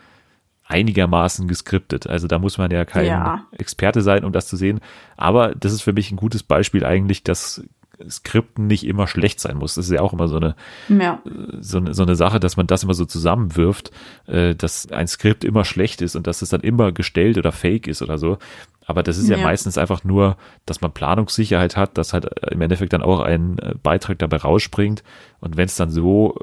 einigermaßen 0.69 1.49
geskriptet. 1.49 2.07
Also 2.07 2.29
da 2.29 2.39
muss 2.39 2.59
man 2.59 2.71
ja 2.71 2.85
kein 2.85 3.07
ja. 3.07 3.47
Experte 3.53 4.03
sein, 4.03 4.25
um 4.25 4.33
das 4.33 4.47
zu 4.47 4.57
sehen. 4.57 4.81
Aber 5.17 5.55
das 5.55 5.73
ist 5.73 5.83
für 5.83 5.95
mich 5.95 6.13
ein 6.13 6.17
gutes 6.17 6.43
Beispiel 6.43 6.85
eigentlich, 6.85 7.25
dass 7.25 7.63
Skripten 8.09 8.67
nicht 8.67 8.87
immer 8.87 9.07
schlecht 9.07 9.41
sein 9.41 9.57
muss. 9.57 9.75
Das 9.75 9.87
ist 9.87 9.93
ja 9.93 10.03
auch 10.03 10.13
immer 10.13 10.29
so 10.29 10.37
eine, 10.37 10.55
ja. 10.89 11.21
so 11.61 11.79
eine, 11.79 11.95
so 11.95 12.03
eine 12.03 12.15
Sache, 12.15 12.39
dass 12.39 12.57
man 12.57 12.67
das 12.67 12.85
immer 12.85 12.95
so 12.95 13.05
zusammenwirft, 13.05 13.91
äh, 14.27 14.55
dass 14.55 14.93
ein 14.93 15.09
Skript 15.09 15.43
immer 15.43 15.65
schlecht 15.65 16.01
ist 16.03 16.15
und 16.15 16.27
dass 16.27 16.43
es 16.43 16.51
dann 16.51 16.61
immer 16.61 16.93
gestellt 16.93 17.39
oder 17.39 17.51
fake 17.51 17.89
ist 17.89 18.03
oder 18.03 18.19
so. 18.19 18.39
Aber 18.87 19.03
das 19.03 19.19
ist 19.19 19.29
ja, 19.29 19.37
ja, 19.37 19.43
meistens 19.43 19.77
einfach 19.77 20.05
nur, 20.05 20.37
dass 20.65 20.81
man 20.81 20.93
Planungssicherheit 20.93 21.77
hat, 21.77 21.99
dass 21.99 22.13
halt 22.13 22.27
im 22.51 22.61
Endeffekt 22.61 22.93
dann 22.93 23.03
auch 23.03 23.21
ein 23.21 23.59
äh, 23.59 23.75
Beitrag 23.83 24.19
dabei 24.19 24.37
rausspringt. 24.37 25.03
Und 25.41 25.57
wenn 25.57 25.67
es 25.67 25.77
dann 25.77 25.91
so 25.91 26.39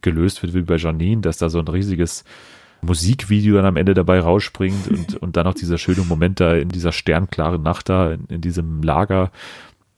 gelöst 0.00 0.42
wird 0.42 0.54
wie 0.54 0.62
bei 0.62 0.76
Janine, 0.76 1.22
dass 1.22 1.38
da 1.38 1.48
so 1.48 1.58
ein 1.58 1.68
riesiges 1.68 2.24
Musikvideo 2.84 3.56
dann 3.56 3.66
am 3.66 3.76
Ende 3.76 3.94
dabei 3.94 4.20
rausspringt 4.20 4.88
und, 4.88 5.14
und 5.22 5.36
dann 5.36 5.46
auch 5.46 5.54
dieser 5.54 5.78
schöne 5.78 6.02
Moment 6.02 6.40
da 6.40 6.54
in 6.54 6.68
dieser 6.68 6.92
sternklaren 6.92 7.62
Nacht 7.62 7.88
da, 7.88 8.12
in, 8.12 8.26
in 8.26 8.40
diesem 8.40 8.82
Lager. 8.82 9.30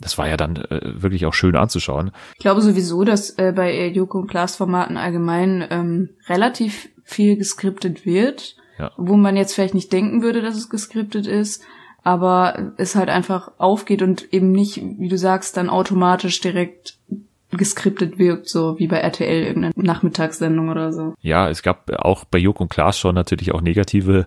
Das 0.00 0.18
war 0.18 0.28
ja 0.28 0.36
dann 0.36 0.56
äh, 0.56 1.02
wirklich 1.02 1.24
auch 1.26 1.34
schön 1.34 1.56
anzuschauen. 1.56 2.10
Ich 2.34 2.40
glaube 2.40 2.60
sowieso, 2.60 3.04
dass 3.04 3.30
äh, 3.38 3.52
bei 3.54 3.88
Joko 3.88 4.18
und 4.18 4.28
Klaas 4.28 4.56
Formaten 4.56 4.96
allgemein 4.96 5.66
ähm, 5.70 6.10
relativ 6.28 6.88
viel 7.04 7.36
geskriptet 7.36 8.04
wird, 8.04 8.56
ja. 8.78 8.90
wo 8.96 9.16
man 9.16 9.36
jetzt 9.36 9.54
vielleicht 9.54 9.74
nicht 9.74 9.92
denken 9.92 10.22
würde, 10.22 10.42
dass 10.42 10.56
es 10.56 10.68
geskriptet 10.68 11.26
ist, 11.26 11.62
aber 12.02 12.74
es 12.76 12.96
halt 12.96 13.08
einfach 13.08 13.52
aufgeht 13.58 14.02
und 14.02 14.32
eben 14.32 14.52
nicht, 14.52 14.82
wie 14.98 15.08
du 15.08 15.16
sagst, 15.16 15.56
dann 15.56 15.70
automatisch 15.70 16.40
direkt 16.40 16.93
geskriptet 17.56 18.18
wirkt, 18.18 18.48
so 18.48 18.78
wie 18.78 18.86
bei 18.86 18.98
RTL 18.98 19.44
irgendeine 19.44 19.74
Nachmittagssendung 19.76 20.68
oder 20.68 20.92
so. 20.92 21.14
Ja, 21.20 21.48
es 21.48 21.62
gab 21.62 21.90
auch 21.90 22.24
bei 22.24 22.38
Joko 22.38 22.64
und 22.64 22.68
Klaas 22.68 22.98
schon 22.98 23.14
natürlich 23.14 23.52
auch 23.52 23.60
negative 23.60 24.26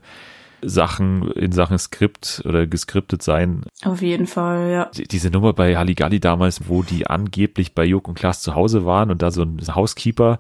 Sachen 0.62 1.32
in 1.32 1.52
Sachen 1.52 1.78
Skript 1.78 2.42
oder 2.46 2.66
geskriptet 2.66 3.22
sein. 3.22 3.62
Auf 3.84 4.02
jeden 4.02 4.26
Fall, 4.26 4.72
ja. 4.72 4.92
Diese 5.12 5.30
Nummer 5.30 5.54
bei 5.54 5.78
Halligalli 5.78 6.20
damals, 6.20 6.68
wo 6.68 6.82
die 6.82 7.08
angeblich 7.08 7.76
bei 7.76 7.86
Joko 7.86 8.10
und 8.10 8.16
Klaas 8.16 8.42
zu 8.42 8.56
Hause 8.56 8.86
waren 8.86 9.12
und 9.12 9.22
da 9.22 9.30
so 9.30 9.44
ein 9.44 9.60
Housekeeper 9.76 10.40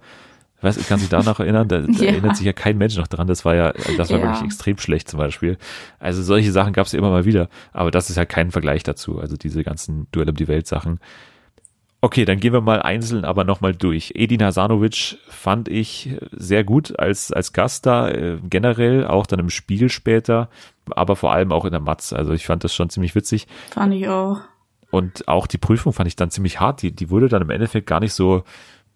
Weißt, 0.61 0.87
kann 0.87 0.99
sich 0.99 1.09
da 1.09 1.21
noch 1.21 1.39
erinnern? 1.39 1.67
Da, 1.67 1.81
da 1.81 1.87
ja. 2.03 2.11
erinnert 2.11 2.35
sich 2.35 2.45
ja 2.45 2.53
kein 2.53 2.77
Mensch 2.77 2.97
noch 2.97 3.07
dran. 3.07 3.27
Das 3.27 3.45
war 3.45 3.53
ja, 3.53 3.73
das 3.97 4.09
war 4.09 4.17
ja. 4.17 4.25
wirklich 4.25 4.43
extrem 4.43 4.77
schlecht 4.77 5.07
zum 5.07 5.19
Beispiel. 5.19 5.57
Also 5.99 6.23
solche 6.23 6.51
Sachen 6.51 6.73
gab 6.73 6.87
es 6.87 6.93
ja 6.93 6.99
immer 6.99 7.11
mal 7.11 7.25
wieder. 7.25 7.49
Aber 7.73 7.91
das 7.91 8.09
ist 8.09 8.15
ja 8.15 8.25
kein 8.25 8.51
Vergleich 8.51 8.83
dazu. 8.83 9.19
Also 9.19 9.37
diese 9.37 9.63
ganzen 9.63 10.07
Duell 10.11 10.29
um 10.29 10.35
die 10.35 10.47
Welt 10.47 10.65
Sachen. 10.65 10.99
Okay, 11.99 12.25
dann 12.25 12.39
gehen 12.39 12.53
wir 12.53 12.61
mal 12.61 12.81
einzeln 12.81 13.25
aber 13.25 13.43
nochmal 13.43 13.73
durch. 13.73 14.13
Edin 14.15 14.43
Hasanovic 14.43 15.17
fand 15.29 15.67
ich 15.67 16.15
sehr 16.31 16.63
gut 16.63 16.97
als, 16.99 17.31
als 17.31 17.53
Gast 17.53 17.87
da, 17.87 18.09
äh, 18.09 18.37
generell, 18.47 19.07
auch 19.07 19.25
dann 19.25 19.39
im 19.39 19.49
Spiel 19.49 19.89
später, 19.89 20.49
aber 20.91 21.15
vor 21.15 21.33
allem 21.33 21.51
auch 21.51 21.65
in 21.65 21.71
der 21.71 21.81
Matz. 21.81 22.13
Also 22.13 22.33
ich 22.33 22.45
fand 22.45 22.63
das 22.63 22.75
schon 22.75 22.89
ziemlich 22.89 23.15
witzig. 23.15 23.47
Fand 23.71 23.93
ich 23.95 24.07
auch. 24.07 24.41
Und 24.91 25.27
auch 25.27 25.47
die 25.47 25.57
Prüfung 25.57 25.91
fand 25.91 26.07
ich 26.07 26.15
dann 26.15 26.29
ziemlich 26.29 26.59
hart. 26.59 26.81
Die, 26.81 26.91
die 26.91 27.09
wurde 27.09 27.29
dann 27.29 27.41
im 27.41 27.49
Endeffekt 27.49 27.87
gar 27.87 27.99
nicht 27.99 28.13
so 28.13 28.43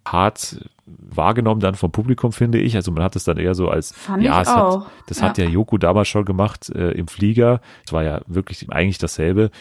hart 0.05 0.57
wahrgenommen 0.85 1.61
dann 1.61 1.75
vom 1.75 1.91
Publikum, 1.91 2.31
finde 2.31 2.59
ich. 2.59 2.75
Also 2.75 2.91
man 2.91 3.03
hat 3.03 3.15
es 3.15 3.23
dann 3.23 3.37
eher 3.37 3.55
so 3.55 3.69
als, 3.69 3.93
Fand 3.93 4.23
ja, 4.23 4.41
es 4.41 4.49
hat, 4.49 4.85
das 5.07 5.19
ja. 5.19 5.25
hat 5.25 5.37
ja 5.37 5.45
Joku 5.45 5.77
damals 5.77 6.07
schon 6.07 6.25
gemacht 6.25 6.69
äh, 6.69 6.91
im 6.91 7.07
Flieger. 7.07 7.61
Es 7.85 7.93
war 7.93 8.03
ja 8.03 8.21
wirklich 8.27 8.71
eigentlich 8.71 8.97
dasselbe. 8.97 9.51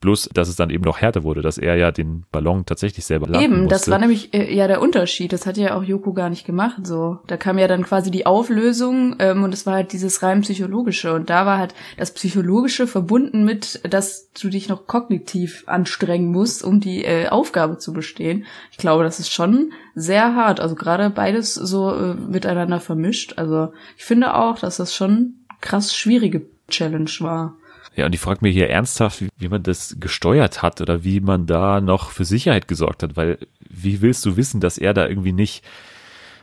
Bloß, 0.00 0.30
dass 0.32 0.48
es 0.48 0.54
dann 0.54 0.70
eben 0.70 0.84
noch 0.84 1.00
härter 1.00 1.24
wurde, 1.24 1.42
dass 1.42 1.58
er 1.58 1.74
ja 1.74 1.90
den 1.90 2.24
Ballon 2.30 2.64
tatsächlich 2.64 3.04
selber 3.04 3.26
landen 3.26 3.44
Eben, 3.44 3.56
musste. 3.62 3.74
das 3.74 3.90
war 3.90 3.98
nämlich 3.98 4.32
äh, 4.32 4.54
ja 4.54 4.68
der 4.68 4.80
Unterschied. 4.80 5.32
Das 5.32 5.44
hat 5.44 5.56
ja 5.56 5.76
auch 5.76 5.82
Joko 5.82 6.12
gar 6.12 6.30
nicht 6.30 6.46
gemacht. 6.46 6.86
So, 6.86 7.18
da 7.26 7.36
kam 7.36 7.58
ja 7.58 7.66
dann 7.66 7.82
quasi 7.82 8.12
die 8.12 8.24
Auflösung 8.24 9.16
ähm, 9.18 9.42
und 9.42 9.52
es 9.52 9.66
war 9.66 9.74
halt 9.74 9.92
dieses 9.92 10.22
rein 10.22 10.42
psychologische 10.42 11.12
und 11.14 11.30
da 11.30 11.46
war 11.46 11.58
halt 11.58 11.74
das 11.96 12.14
psychologische 12.14 12.86
verbunden 12.86 13.44
mit, 13.44 13.80
dass 13.90 14.30
du 14.32 14.48
dich 14.50 14.68
noch 14.68 14.86
kognitiv 14.86 15.64
anstrengen 15.66 16.30
musst, 16.30 16.62
um 16.62 16.78
die 16.78 17.04
äh, 17.04 17.28
Aufgabe 17.28 17.78
zu 17.78 17.92
bestehen. 17.92 18.46
Ich 18.70 18.78
glaube, 18.78 19.02
das 19.02 19.18
ist 19.18 19.32
schon 19.32 19.72
sehr 19.96 20.36
hart. 20.36 20.60
Also 20.60 20.76
gerade 20.76 21.10
beides 21.10 21.54
so 21.54 21.92
äh, 21.92 22.14
miteinander 22.14 22.78
vermischt. 22.78 23.34
Also 23.36 23.72
ich 23.96 24.04
finde 24.04 24.34
auch, 24.34 24.60
dass 24.60 24.76
das 24.76 24.94
schon 24.94 25.34
krass 25.60 25.96
schwierige 25.96 26.46
Challenge 26.68 27.10
war. 27.20 27.56
Ja, 27.98 28.06
und 28.06 28.14
ich 28.14 28.20
frage 28.20 28.38
mich 28.42 28.54
hier 28.54 28.70
ernsthaft, 28.70 29.20
wie, 29.20 29.28
wie 29.38 29.48
man 29.48 29.64
das 29.64 29.96
gesteuert 29.98 30.62
hat 30.62 30.80
oder 30.80 31.02
wie 31.02 31.18
man 31.18 31.46
da 31.46 31.80
noch 31.80 32.12
für 32.12 32.24
Sicherheit 32.24 32.68
gesorgt 32.68 33.02
hat, 33.02 33.16
weil 33.16 33.38
wie 33.68 34.00
willst 34.00 34.24
du 34.24 34.36
wissen, 34.36 34.60
dass 34.60 34.78
er 34.78 34.94
da 34.94 35.08
irgendwie 35.08 35.32
nicht, 35.32 35.64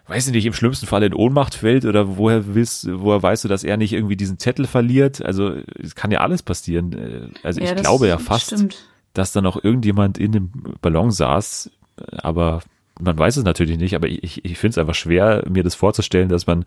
weiß 0.07 0.27
ich 0.27 0.33
nicht, 0.33 0.45
im 0.45 0.51
schlimmsten 0.51 0.85
Fall 0.85 1.03
in 1.03 1.13
Ohnmacht 1.13 1.55
fällt 1.55 1.85
oder 1.85 2.17
woher 2.17 2.53
willst, 2.55 2.89
woher 2.91 3.23
weißt 3.23 3.45
du, 3.45 3.47
dass 3.47 3.63
er 3.63 3.77
nicht 3.77 3.93
irgendwie 3.93 4.17
diesen 4.17 4.37
Zettel 4.37 4.67
verliert? 4.67 5.23
Also 5.23 5.55
es 5.81 5.95
kann 5.95 6.11
ja 6.11 6.19
alles 6.19 6.43
passieren. 6.43 7.31
Also 7.41 7.61
ja, 7.61 7.73
ich 7.73 7.81
glaube 7.81 8.09
ja 8.09 8.17
fast, 8.17 8.47
stimmt. 8.47 8.75
dass 9.13 9.31
da 9.31 9.39
noch 9.39 9.63
irgendjemand 9.63 10.17
in 10.17 10.33
dem 10.33 10.51
Ballon 10.81 11.11
saß, 11.11 11.71
aber 12.17 12.63
man 12.99 13.17
weiß 13.17 13.37
es 13.37 13.43
natürlich 13.43 13.77
nicht, 13.77 13.95
aber 13.95 14.07
ich, 14.07 14.43
ich 14.45 14.57
finde 14.57 14.71
es 14.71 14.77
einfach 14.77 14.95
schwer, 14.95 15.43
mir 15.49 15.63
das 15.63 15.75
vorzustellen, 15.75 16.29
dass 16.29 16.47
man 16.47 16.65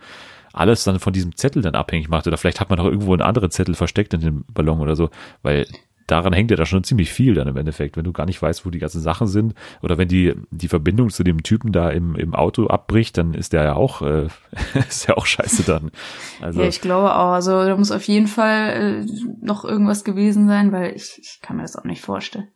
alles 0.53 0.85
dann 0.85 0.99
von 0.99 1.13
diesem 1.13 1.37
Zettel 1.37 1.63
dann 1.63 1.75
abhängig 1.75 2.09
macht. 2.09 2.27
Oder 2.27 2.37
vielleicht 2.37 2.61
hat 2.61 2.71
man 2.71 2.81
auch 2.81 2.87
irgendwo 2.87 3.13
einen 3.13 3.23
anderen 3.23 3.51
Zettel 3.51 3.75
versteckt 3.75 4.15
in 4.15 4.21
dem 4.21 4.45
Ballon 4.53 4.81
oder 4.81 4.97
so, 4.97 5.11
weil 5.43 5.67
daran 6.07 6.33
hängt 6.33 6.51
ja 6.51 6.57
da 6.57 6.67
schon 6.67 6.85
ziemlich 6.85 7.13
viel 7.13 7.35
dann 7.35 7.49
im 7.49 7.57
Endeffekt, 7.57 7.97
wenn 7.97 8.05
du 8.05 8.13
gar 8.13 8.27
nicht 8.27 8.41
weißt, 8.41 8.65
wo 8.65 8.71
die 8.71 8.79
ganzen 8.79 9.01
Sachen 9.01 9.27
sind. 9.27 9.55
Oder 9.83 9.99
wenn 9.99 10.09
die, 10.09 10.35
die 10.51 10.69
Verbindung 10.69 11.11
zu 11.11 11.23
dem 11.23 11.43
Typen 11.43 11.71
da 11.71 11.91
im, 11.91 12.17
im 12.17 12.35
Auto 12.35 12.67
abbricht, 12.67 13.19
dann 13.19 13.35
ist 13.35 13.53
der 13.53 13.65
ja 13.65 13.75
auch, 13.75 14.03
äh, 14.03 14.29
ist 14.89 15.07
ja 15.07 15.17
auch 15.17 15.27
scheiße 15.27 15.65
dann. 15.65 15.91
Also, 16.41 16.63
ja, 16.63 16.69
ich 16.69 16.81
glaube 16.81 17.15
auch. 17.15 17.33
Also 17.33 17.63
da 17.65 17.77
muss 17.77 17.93
auf 17.93 18.05
jeden 18.05 18.27
Fall 18.27 19.05
äh, 19.07 19.07
noch 19.43 19.65
irgendwas 19.65 20.03
gewesen 20.03 20.49
sein, 20.49 20.73
weil 20.73 20.97
ich, 20.97 21.19
ich 21.21 21.41
kann 21.43 21.57
mir 21.57 21.63
das 21.63 21.77
auch 21.77 21.85
nicht 21.85 22.01
vorstellen. 22.01 22.49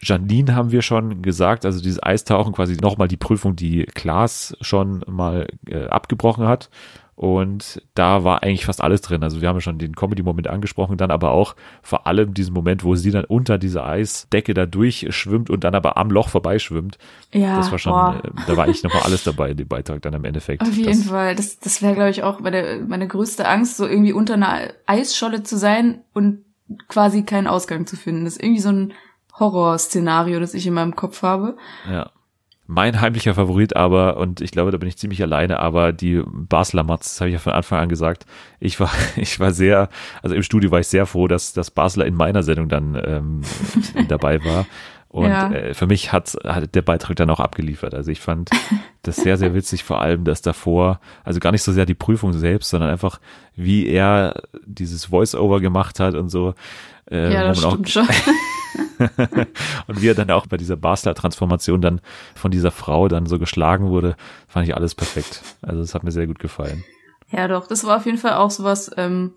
Janine 0.00 0.54
haben 0.54 0.70
wir 0.70 0.82
schon 0.82 1.22
gesagt, 1.22 1.64
also 1.64 1.80
dieses 1.80 2.02
Eistauchen 2.02 2.52
quasi 2.52 2.76
nochmal 2.80 3.08
die 3.08 3.16
Prüfung, 3.16 3.56
die 3.56 3.84
Klaas 3.84 4.56
schon 4.60 5.02
mal 5.06 5.48
äh, 5.66 5.86
abgebrochen 5.86 6.46
hat. 6.46 6.70
Und 7.18 7.82
da 7.94 8.22
war 8.22 8.44
eigentlich 8.44 8.64
fast 8.64 8.80
alles 8.80 9.00
drin. 9.00 9.24
Also 9.24 9.40
wir 9.40 9.48
haben 9.48 9.56
ja 9.56 9.60
schon 9.60 9.78
den 9.78 9.96
Comedy-Moment 9.96 10.46
angesprochen, 10.46 10.96
dann 10.98 11.10
aber 11.10 11.32
auch 11.32 11.56
vor 11.82 12.06
allem 12.06 12.32
diesen 12.32 12.54
Moment, 12.54 12.84
wo 12.84 12.94
sie 12.94 13.10
dann 13.10 13.24
unter 13.24 13.58
dieser 13.58 13.84
Eisdecke 13.84 14.54
da 14.54 14.66
durchschwimmt 14.66 15.50
und 15.50 15.64
dann 15.64 15.74
aber 15.74 15.96
am 15.96 16.12
Loch 16.12 16.28
vorbeischwimmt. 16.28 16.96
Ja, 17.32 17.56
das 17.56 17.72
war 17.72 17.78
schon, 17.80 17.90
boah. 17.90 18.22
Äh, 18.22 18.30
da 18.46 18.56
war 18.56 18.66
eigentlich 18.66 18.84
nochmal 18.84 19.02
alles 19.02 19.24
dabei 19.24 19.50
in 19.50 19.56
dem 19.56 19.66
Beitrag 19.66 20.00
dann 20.02 20.14
im 20.14 20.24
Endeffekt. 20.24 20.62
Auf 20.62 20.76
jeden 20.76 20.92
das, 20.92 21.08
Fall. 21.08 21.34
Das, 21.34 21.58
das 21.58 21.82
wäre, 21.82 21.94
glaube 21.94 22.10
ich, 22.10 22.22
auch 22.22 22.38
meine, 22.38 22.84
meine 22.86 23.08
größte 23.08 23.48
Angst, 23.48 23.78
so 23.78 23.84
irgendwie 23.88 24.12
unter 24.12 24.34
einer 24.34 24.70
Eisscholle 24.86 25.42
zu 25.42 25.58
sein 25.58 26.02
und 26.14 26.44
quasi 26.86 27.24
keinen 27.24 27.48
Ausgang 27.48 27.84
zu 27.88 27.96
finden. 27.96 28.26
Das 28.26 28.34
ist 28.34 28.44
irgendwie 28.44 28.60
so 28.60 28.68
ein 28.68 28.92
Horrorszenario, 29.38 30.40
das 30.40 30.54
ich 30.54 30.66
in 30.66 30.74
meinem 30.74 30.96
Kopf 30.96 31.22
habe. 31.22 31.56
Ja 31.90 32.10
mein 32.70 33.00
heimlicher 33.00 33.34
Favorit 33.34 33.76
aber, 33.76 34.18
und 34.18 34.42
ich 34.42 34.50
glaube, 34.50 34.70
da 34.70 34.76
bin 34.76 34.90
ich 34.90 34.98
ziemlich 34.98 35.22
alleine, 35.22 35.58
aber 35.58 35.94
die 35.94 36.22
Basler 36.26 36.84
Mats, 36.84 37.14
das 37.14 37.20
habe 37.22 37.30
ich 37.30 37.32
ja 37.32 37.40
von 37.40 37.54
Anfang 37.54 37.80
an 37.80 37.88
gesagt. 37.88 38.26
Ich 38.60 38.78
war, 38.78 38.92
ich 39.16 39.40
war 39.40 39.52
sehr, 39.52 39.88
also 40.22 40.36
im 40.36 40.42
Studio 40.42 40.70
war 40.70 40.78
ich 40.78 40.86
sehr 40.86 41.06
froh, 41.06 41.28
dass 41.28 41.54
das 41.54 41.70
Basler 41.70 42.04
in 42.04 42.14
meiner 42.14 42.42
Sendung 42.42 42.68
dann 42.68 43.00
ähm, 43.02 43.40
dabei 44.08 44.44
war. 44.44 44.66
Und 45.08 45.30
ja. 45.30 45.50
äh, 45.50 45.72
für 45.72 45.86
mich 45.86 46.12
hat, 46.12 46.36
hat 46.44 46.74
der 46.74 46.82
Beitrag 46.82 47.16
dann 47.16 47.30
auch 47.30 47.40
abgeliefert. 47.40 47.94
Also 47.94 48.10
ich 48.10 48.20
fand 48.20 48.50
das 49.02 49.16
sehr, 49.16 49.38
sehr 49.38 49.54
witzig, 49.54 49.82
vor 49.82 50.02
allem 50.02 50.24
dass 50.24 50.42
davor, 50.42 51.00
also 51.24 51.40
gar 51.40 51.52
nicht 51.52 51.62
so 51.62 51.72
sehr 51.72 51.86
die 51.86 51.94
Prüfung 51.94 52.34
selbst, 52.34 52.68
sondern 52.68 52.90
einfach, 52.90 53.18
wie 53.56 53.86
er 53.86 54.42
dieses 54.66 55.06
Voice-Over 55.06 55.60
gemacht 55.60 56.00
hat 56.00 56.14
und 56.14 56.28
so. 56.28 56.52
Äh, 57.10 57.32
ja, 57.32 57.44
das 57.44 57.60
stimmt 57.60 57.86
auch, 57.86 57.90
schon. 57.90 58.08
und 59.86 60.02
wie 60.02 60.08
er 60.08 60.14
dann 60.14 60.30
auch 60.30 60.46
bei 60.46 60.56
dieser 60.56 60.76
Basler-Transformation 60.76 61.80
dann 61.80 62.00
von 62.34 62.50
dieser 62.50 62.70
Frau 62.70 63.08
dann 63.08 63.26
so 63.26 63.38
geschlagen 63.38 63.88
wurde, 63.88 64.16
fand 64.46 64.66
ich 64.66 64.74
alles 64.74 64.94
perfekt. 64.94 65.42
Also 65.62 65.80
das 65.80 65.94
hat 65.94 66.04
mir 66.04 66.10
sehr 66.10 66.26
gut 66.26 66.38
gefallen. 66.38 66.84
Ja, 67.30 67.48
doch, 67.48 67.66
das 67.66 67.84
war 67.84 67.96
auf 67.96 68.06
jeden 68.06 68.18
Fall 68.18 68.34
auch 68.34 68.50
sowas, 68.50 68.90
ähm, 68.96 69.32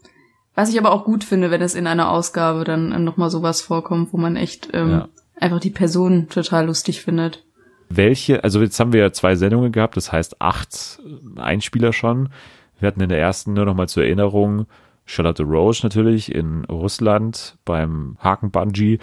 was 0.55 0.69
ich 0.69 0.79
aber 0.79 0.91
auch 0.91 1.05
gut 1.05 1.23
finde, 1.23 1.51
wenn 1.51 1.61
es 1.61 1.75
in 1.75 1.87
einer 1.87 2.09
Ausgabe 2.09 2.63
dann 2.63 2.91
äh, 2.91 2.99
nochmal 2.99 3.29
sowas 3.29 3.61
vorkommt, 3.61 4.13
wo 4.13 4.17
man 4.17 4.35
echt 4.35 4.69
ähm, 4.73 4.91
ja. 4.91 5.09
einfach 5.35 5.59
die 5.59 5.69
Person 5.69 6.29
total 6.29 6.67
lustig 6.67 7.01
findet. 7.01 7.43
Welche, 7.89 8.43
also 8.43 8.61
jetzt 8.61 8.79
haben 8.79 8.93
wir 8.93 9.01
ja 9.01 9.11
zwei 9.11 9.35
Sendungen 9.35 9.71
gehabt, 9.71 9.97
das 9.97 10.11
heißt 10.11 10.41
acht 10.41 11.01
Einspieler 11.35 11.91
schon. 11.91 12.29
Wir 12.79 12.87
hatten 12.87 13.01
in 13.01 13.09
der 13.09 13.19
ersten 13.19 13.53
nur 13.53 13.65
nochmal 13.65 13.89
zur 13.89 14.03
Erinnerung 14.03 14.65
Charlotte 15.11 15.43
Roche 15.43 15.83
natürlich 15.83 16.33
in 16.33 16.63
Russland 16.65 17.57
beim 17.65 18.15
Haken-Bungee, 18.19 18.97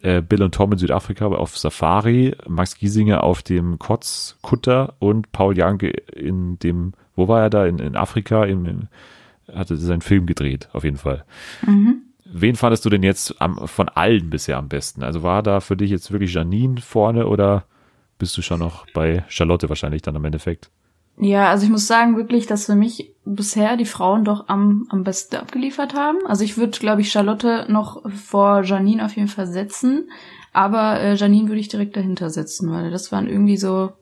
äh, 0.00 0.22
Bill 0.22 0.42
und 0.42 0.54
Tom 0.54 0.72
in 0.72 0.78
Südafrika 0.78 1.26
auf 1.26 1.58
Safari, 1.58 2.34
Max 2.48 2.78
Giesinger 2.78 3.22
auf 3.22 3.42
dem 3.42 3.78
Kotzkutter 3.78 4.94
und 5.00 5.32
Paul 5.32 5.58
Janke 5.58 5.90
in 5.90 6.58
dem, 6.60 6.94
wo 7.14 7.28
war 7.28 7.42
er 7.42 7.50
da? 7.50 7.66
In, 7.66 7.78
in 7.78 7.94
Afrika, 7.94 8.44
in, 8.44 8.64
in, 8.64 8.88
hatte 9.52 9.76
seinen 9.76 10.00
Film 10.00 10.24
gedreht, 10.24 10.70
auf 10.72 10.84
jeden 10.84 10.96
Fall. 10.96 11.26
Mhm. 11.66 12.04
Wen 12.24 12.56
fandest 12.56 12.86
du 12.86 12.88
denn 12.88 13.02
jetzt 13.02 13.42
am, 13.42 13.68
von 13.68 13.90
allen 13.90 14.30
bisher 14.30 14.56
am 14.56 14.68
besten? 14.68 15.02
Also 15.02 15.22
war 15.22 15.42
da 15.42 15.60
für 15.60 15.76
dich 15.76 15.90
jetzt 15.90 16.10
wirklich 16.10 16.32
Janine 16.32 16.80
vorne 16.80 17.26
oder 17.26 17.64
bist 18.18 18.34
du 18.38 18.40
schon 18.40 18.60
noch 18.60 18.86
bei 18.94 19.24
Charlotte 19.28 19.68
wahrscheinlich 19.68 20.00
dann 20.00 20.16
am 20.16 20.24
Endeffekt? 20.24 20.70
Ja, 21.22 21.50
also 21.50 21.64
ich 21.64 21.70
muss 21.70 21.86
sagen 21.86 22.16
wirklich, 22.16 22.46
dass 22.46 22.66
für 22.66 22.74
mich 22.74 23.14
bisher 23.26 23.76
die 23.76 23.84
Frauen 23.84 24.24
doch 24.24 24.48
am, 24.48 24.86
am 24.88 25.04
besten 25.04 25.36
abgeliefert 25.36 25.94
haben. 25.94 26.18
Also 26.26 26.44
ich 26.44 26.56
würde, 26.56 26.78
glaube 26.78 27.02
ich, 27.02 27.12
Charlotte 27.12 27.66
noch 27.68 28.10
vor 28.10 28.62
Janine 28.62 29.04
auf 29.04 29.14
jeden 29.16 29.28
Fall 29.28 29.46
setzen. 29.46 30.10
Aber 30.54 30.98
äh, 30.98 31.14
Janine 31.14 31.48
würde 31.48 31.60
ich 31.60 31.68
direkt 31.68 31.94
dahinter 31.96 32.30
setzen, 32.30 32.72
weil 32.72 32.90
das 32.90 33.12
waren 33.12 33.28
irgendwie 33.28 33.58
so 33.58 33.92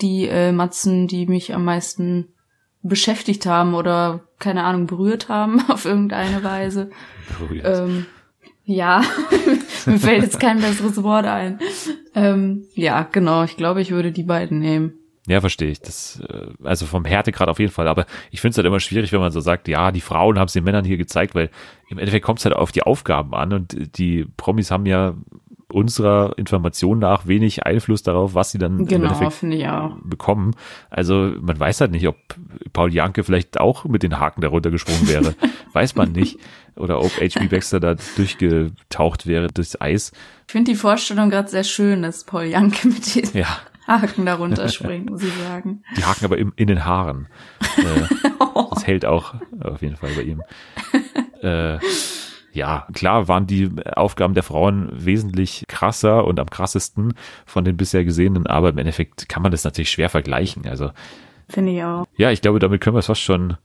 die 0.00 0.28
äh, 0.28 0.52
Matzen, 0.52 1.08
die 1.08 1.26
mich 1.26 1.52
am 1.52 1.64
meisten 1.64 2.28
beschäftigt 2.82 3.44
haben 3.44 3.74
oder 3.74 4.20
keine 4.38 4.62
Ahnung 4.62 4.86
berührt 4.86 5.28
haben 5.28 5.60
auf 5.68 5.86
irgendeine 5.86 6.44
Weise. 6.44 6.90
Berührt. 7.36 7.66
Ähm, 7.66 8.06
ja, 8.64 9.02
mir 9.86 9.98
fällt 9.98 10.22
jetzt 10.22 10.38
kein 10.38 10.60
besseres 10.60 11.02
Wort 11.02 11.26
ein. 11.26 11.58
Ähm, 12.14 12.64
ja, 12.74 13.02
genau. 13.02 13.42
Ich 13.42 13.56
glaube, 13.56 13.80
ich 13.80 13.90
würde 13.90 14.12
die 14.12 14.22
beiden 14.22 14.60
nehmen. 14.60 14.94
Ja, 15.26 15.40
verstehe 15.40 15.70
ich. 15.70 15.80
Das, 15.80 16.20
äh, 16.28 16.46
also 16.64 16.86
vom 16.86 17.04
Härtegrad 17.04 17.48
auf 17.48 17.58
jeden 17.58 17.72
Fall. 17.72 17.88
Aber 17.88 18.06
ich 18.30 18.40
finde 18.40 18.52
es 18.52 18.56
halt 18.58 18.66
immer 18.66 18.80
schwierig, 18.80 19.12
wenn 19.12 19.20
man 19.20 19.32
so 19.32 19.40
sagt, 19.40 19.68
ja, 19.68 19.90
die 19.90 20.00
Frauen 20.00 20.38
haben 20.38 20.46
es 20.46 20.52
den 20.52 20.64
Männern 20.64 20.84
hier 20.84 20.96
gezeigt, 20.96 21.34
weil 21.34 21.50
im 21.88 21.98
Endeffekt 21.98 22.24
kommt 22.24 22.38
es 22.38 22.44
halt 22.44 22.54
auf 22.54 22.72
die 22.72 22.82
Aufgaben 22.82 23.34
an 23.34 23.52
und 23.52 23.98
die 23.98 24.26
Promis 24.36 24.70
haben 24.70 24.86
ja 24.86 25.14
unserer 25.68 26.38
Information 26.38 27.00
nach 27.00 27.26
wenig 27.26 27.66
Einfluss 27.66 28.02
darauf, 28.02 28.34
was 28.34 28.52
sie 28.52 28.58
dann 28.58 28.86
genau, 28.86 29.18
bekommen. 30.04 30.54
Also 30.90 31.32
man 31.40 31.58
weiß 31.58 31.80
halt 31.80 31.90
nicht, 31.90 32.06
ob 32.06 32.16
Paul 32.72 32.94
Janke 32.94 33.24
vielleicht 33.24 33.58
auch 33.58 33.84
mit 33.84 34.02
den 34.02 34.20
Haken 34.20 34.42
darunter 34.42 34.70
gesprungen 34.70 35.08
wäre. 35.08 35.34
weiß 35.72 35.96
man 35.96 36.12
nicht. 36.12 36.38
Oder 36.76 37.00
ob 37.00 37.10
HB 37.20 37.48
Baxter 37.50 37.80
da 37.80 37.96
durchgetaucht 38.16 39.26
wäre 39.26 39.48
durchs 39.48 39.80
Eis. 39.80 40.12
Ich 40.46 40.52
finde 40.52 40.70
die 40.70 40.76
Vorstellung 40.76 41.30
gerade 41.30 41.48
sehr 41.48 41.64
schön, 41.64 42.02
dass 42.02 42.24
Paul 42.24 42.44
Janke 42.44 42.86
mit 42.86 43.14
den 43.14 43.28
ja. 43.38 43.58
Haken 43.86 44.26
darunter 44.26 44.68
springen, 44.68 45.06
muss 45.06 45.22
ich 45.22 45.32
sagen. 45.34 45.82
Die 45.96 46.04
Haken 46.04 46.24
aber 46.24 46.38
im, 46.38 46.52
in 46.56 46.66
den 46.66 46.84
Haaren. 46.84 47.28
Äh, 47.76 48.28
das 48.70 48.86
hält 48.86 49.04
auch 49.04 49.34
auf 49.60 49.82
jeden 49.82 49.96
Fall 49.96 50.10
bei 50.14 50.22
ihm. 50.22 50.42
Äh, 51.42 51.78
ja, 52.52 52.86
klar 52.94 53.28
waren 53.28 53.46
die 53.46 53.70
Aufgaben 53.94 54.32
der 54.32 54.42
Frauen 54.42 54.88
wesentlich 54.92 55.64
krasser 55.68 56.24
und 56.24 56.40
am 56.40 56.48
krassesten 56.48 57.12
von 57.44 57.64
den 57.64 57.76
bisher 57.76 58.04
gesehenen, 58.04 58.46
aber 58.46 58.70
im 58.70 58.78
Endeffekt 58.78 59.28
kann 59.28 59.42
man 59.42 59.52
das 59.52 59.64
natürlich 59.64 59.90
schwer 59.90 60.08
vergleichen. 60.08 60.66
Also 60.66 60.90
finde 61.48 61.72
ich 61.72 61.84
auch. 61.84 62.06
Ja, 62.16 62.30
ich 62.30 62.40
glaube, 62.40 62.58
damit 62.58 62.80
können 62.80 62.96
wir 62.96 63.00
es 63.00 63.06
fast 63.06 63.20
schon 63.20 63.58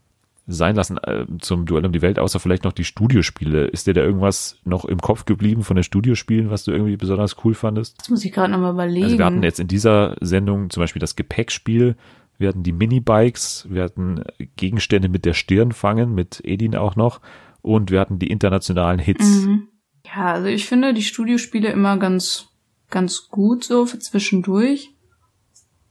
sein 0.46 0.74
lassen 0.74 0.98
äh, 0.98 1.26
zum 1.40 1.66
Duell 1.66 1.86
um 1.86 1.92
die 1.92 2.02
Welt, 2.02 2.18
außer 2.18 2.40
vielleicht 2.40 2.64
noch 2.64 2.72
die 2.72 2.84
Studiospiele. 2.84 3.66
Ist 3.66 3.86
dir 3.86 3.94
da 3.94 4.00
irgendwas 4.00 4.58
noch 4.64 4.84
im 4.84 4.98
Kopf 4.98 5.24
geblieben 5.24 5.62
von 5.62 5.76
den 5.76 5.84
Studiospielen, 5.84 6.50
was 6.50 6.64
du 6.64 6.72
irgendwie 6.72 6.96
besonders 6.96 7.36
cool 7.44 7.54
fandest? 7.54 8.00
Das 8.00 8.08
muss 8.08 8.24
ich 8.24 8.32
gerade 8.32 8.52
nochmal 8.52 8.72
überlegen. 8.72 9.04
Also 9.04 9.18
wir 9.18 9.24
hatten 9.24 9.42
jetzt 9.42 9.60
in 9.60 9.68
dieser 9.68 10.16
Sendung 10.20 10.70
zum 10.70 10.82
Beispiel 10.82 11.00
das 11.00 11.16
Gepäckspiel, 11.16 11.96
wir 12.38 12.48
hatten 12.48 12.64
die 12.64 12.72
Minibikes, 12.72 13.66
wir 13.70 13.84
hatten 13.84 14.24
Gegenstände 14.56 15.08
mit 15.08 15.24
der 15.24 15.34
Stirn 15.34 15.70
fangen, 15.70 16.14
mit 16.14 16.40
Edin 16.44 16.74
auch 16.74 16.96
noch 16.96 17.20
und 17.60 17.90
wir 17.90 18.00
hatten 18.00 18.18
die 18.18 18.30
internationalen 18.30 18.98
Hits. 18.98 19.44
Mhm. 19.44 19.68
Ja, 20.04 20.32
also 20.32 20.48
ich 20.48 20.66
finde 20.66 20.92
die 20.92 21.02
Studiospiele 21.02 21.70
immer 21.70 21.96
ganz, 21.98 22.48
ganz 22.90 23.28
gut 23.28 23.62
so 23.62 23.86
für 23.86 24.00
zwischendurch. 24.00 24.90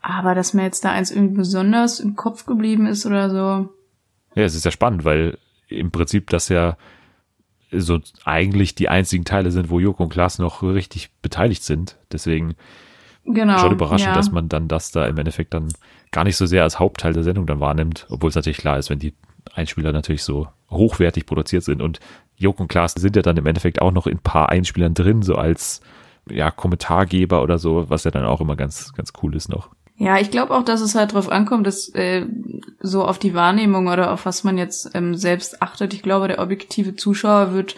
Aber 0.01 0.35
dass 0.35 0.53
mir 0.53 0.63
jetzt 0.63 0.83
da 0.83 0.91
eins 0.91 1.11
irgendwie 1.11 1.37
besonders 1.37 1.99
im 1.99 2.15
Kopf 2.15 2.45
geblieben 2.45 2.87
ist 2.87 3.05
oder 3.05 3.29
so, 3.29 3.69
ja, 4.35 4.43
es 4.43 4.55
ist 4.55 4.65
ja 4.65 4.71
spannend, 4.71 5.05
weil 5.05 5.37
im 5.67 5.91
Prinzip 5.91 6.29
das 6.29 6.49
ja 6.49 6.77
so 7.71 7.99
eigentlich 8.25 8.75
die 8.75 8.89
einzigen 8.89 9.23
Teile 9.23 9.51
sind, 9.51 9.69
wo 9.69 9.79
Joko 9.79 10.03
und 10.03 10.09
Klaas 10.09 10.39
noch 10.39 10.61
richtig 10.61 11.11
beteiligt 11.21 11.63
sind. 11.63 11.97
Deswegen 12.11 12.55
genau, 13.25 13.57
schon 13.59 13.71
überraschend, 13.71 14.09
ja. 14.09 14.15
dass 14.15 14.31
man 14.31 14.49
dann 14.49 14.67
das 14.67 14.91
da 14.91 15.05
im 15.07 15.17
Endeffekt 15.17 15.53
dann 15.53 15.69
gar 16.11 16.25
nicht 16.25 16.35
so 16.35 16.45
sehr 16.45 16.63
als 16.63 16.79
Hauptteil 16.79 17.13
der 17.13 17.23
Sendung 17.23 17.45
dann 17.45 17.61
wahrnimmt, 17.61 18.07
obwohl 18.09 18.29
es 18.29 18.35
natürlich 18.35 18.57
klar 18.57 18.77
ist, 18.77 18.89
wenn 18.89 18.99
die 18.99 19.13
Einspieler 19.53 19.91
natürlich 19.91 20.23
so 20.23 20.47
hochwertig 20.69 21.25
produziert 21.25 21.63
sind 21.63 21.81
und 21.81 21.99
Joko 22.35 22.63
und 22.63 22.69
Klaas 22.69 22.93
sind 22.93 23.15
ja 23.15 23.21
dann 23.21 23.37
im 23.37 23.45
Endeffekt 23.45 23.81
auch 23.81 23.91
noch 23.91 24.07
in 24.07 24.17
ein 24.17 24.23
paar 24.23 24.49
Einspielern 24.49 24.93
drin, 24.93 25.21
so 25.21 25.35
als 25.35 25.81
ja, 26.29 26.51
Kommentargeber 26.51 27.41
oder 27.41 27.57
so, 27.57 27.89
was 27.89 28.03
ja 28.03 28.11
dann 28.11 28.25
auch 28.25 28.41
immer 28.41 28.55
ganz, 28.55 28.93
ganz 28.93 29.13
cool 29.21 29.35
ist 29.35 29.49
noch. 29.49 29.69
Ja, 30.01 30.17
ich 30.17 30.31
glaube 30.31 30.55
auch, 30.55 30.63
dass 30.63 30.81
es 30.81 30.95
halt 30.95 31.13
drauf 31.13 31.31
ankommt, 31.31 31.67
dass 31.67 31.89
äh, 31.89 32.25
so 32.79 33.05
auf 33.05 33.19
die 33.19 33.35
Wahrnehmung 33.35 33.85
oder 33.85 34.11
auf 34.11 34.25
was 34.25 34.43
man 34.43 34.57
jetzt 34.57 34.95
ähm, 34.95 35.13
selbst 35.13 35.61
achtet. 35.61 35.93
Ich 35.93 36.01
glaube, 36.01 36.27
der 36.27 36.39
objektive 36.39 36.95
Zuschauer 36.95 37.53
wird 37.53 37.75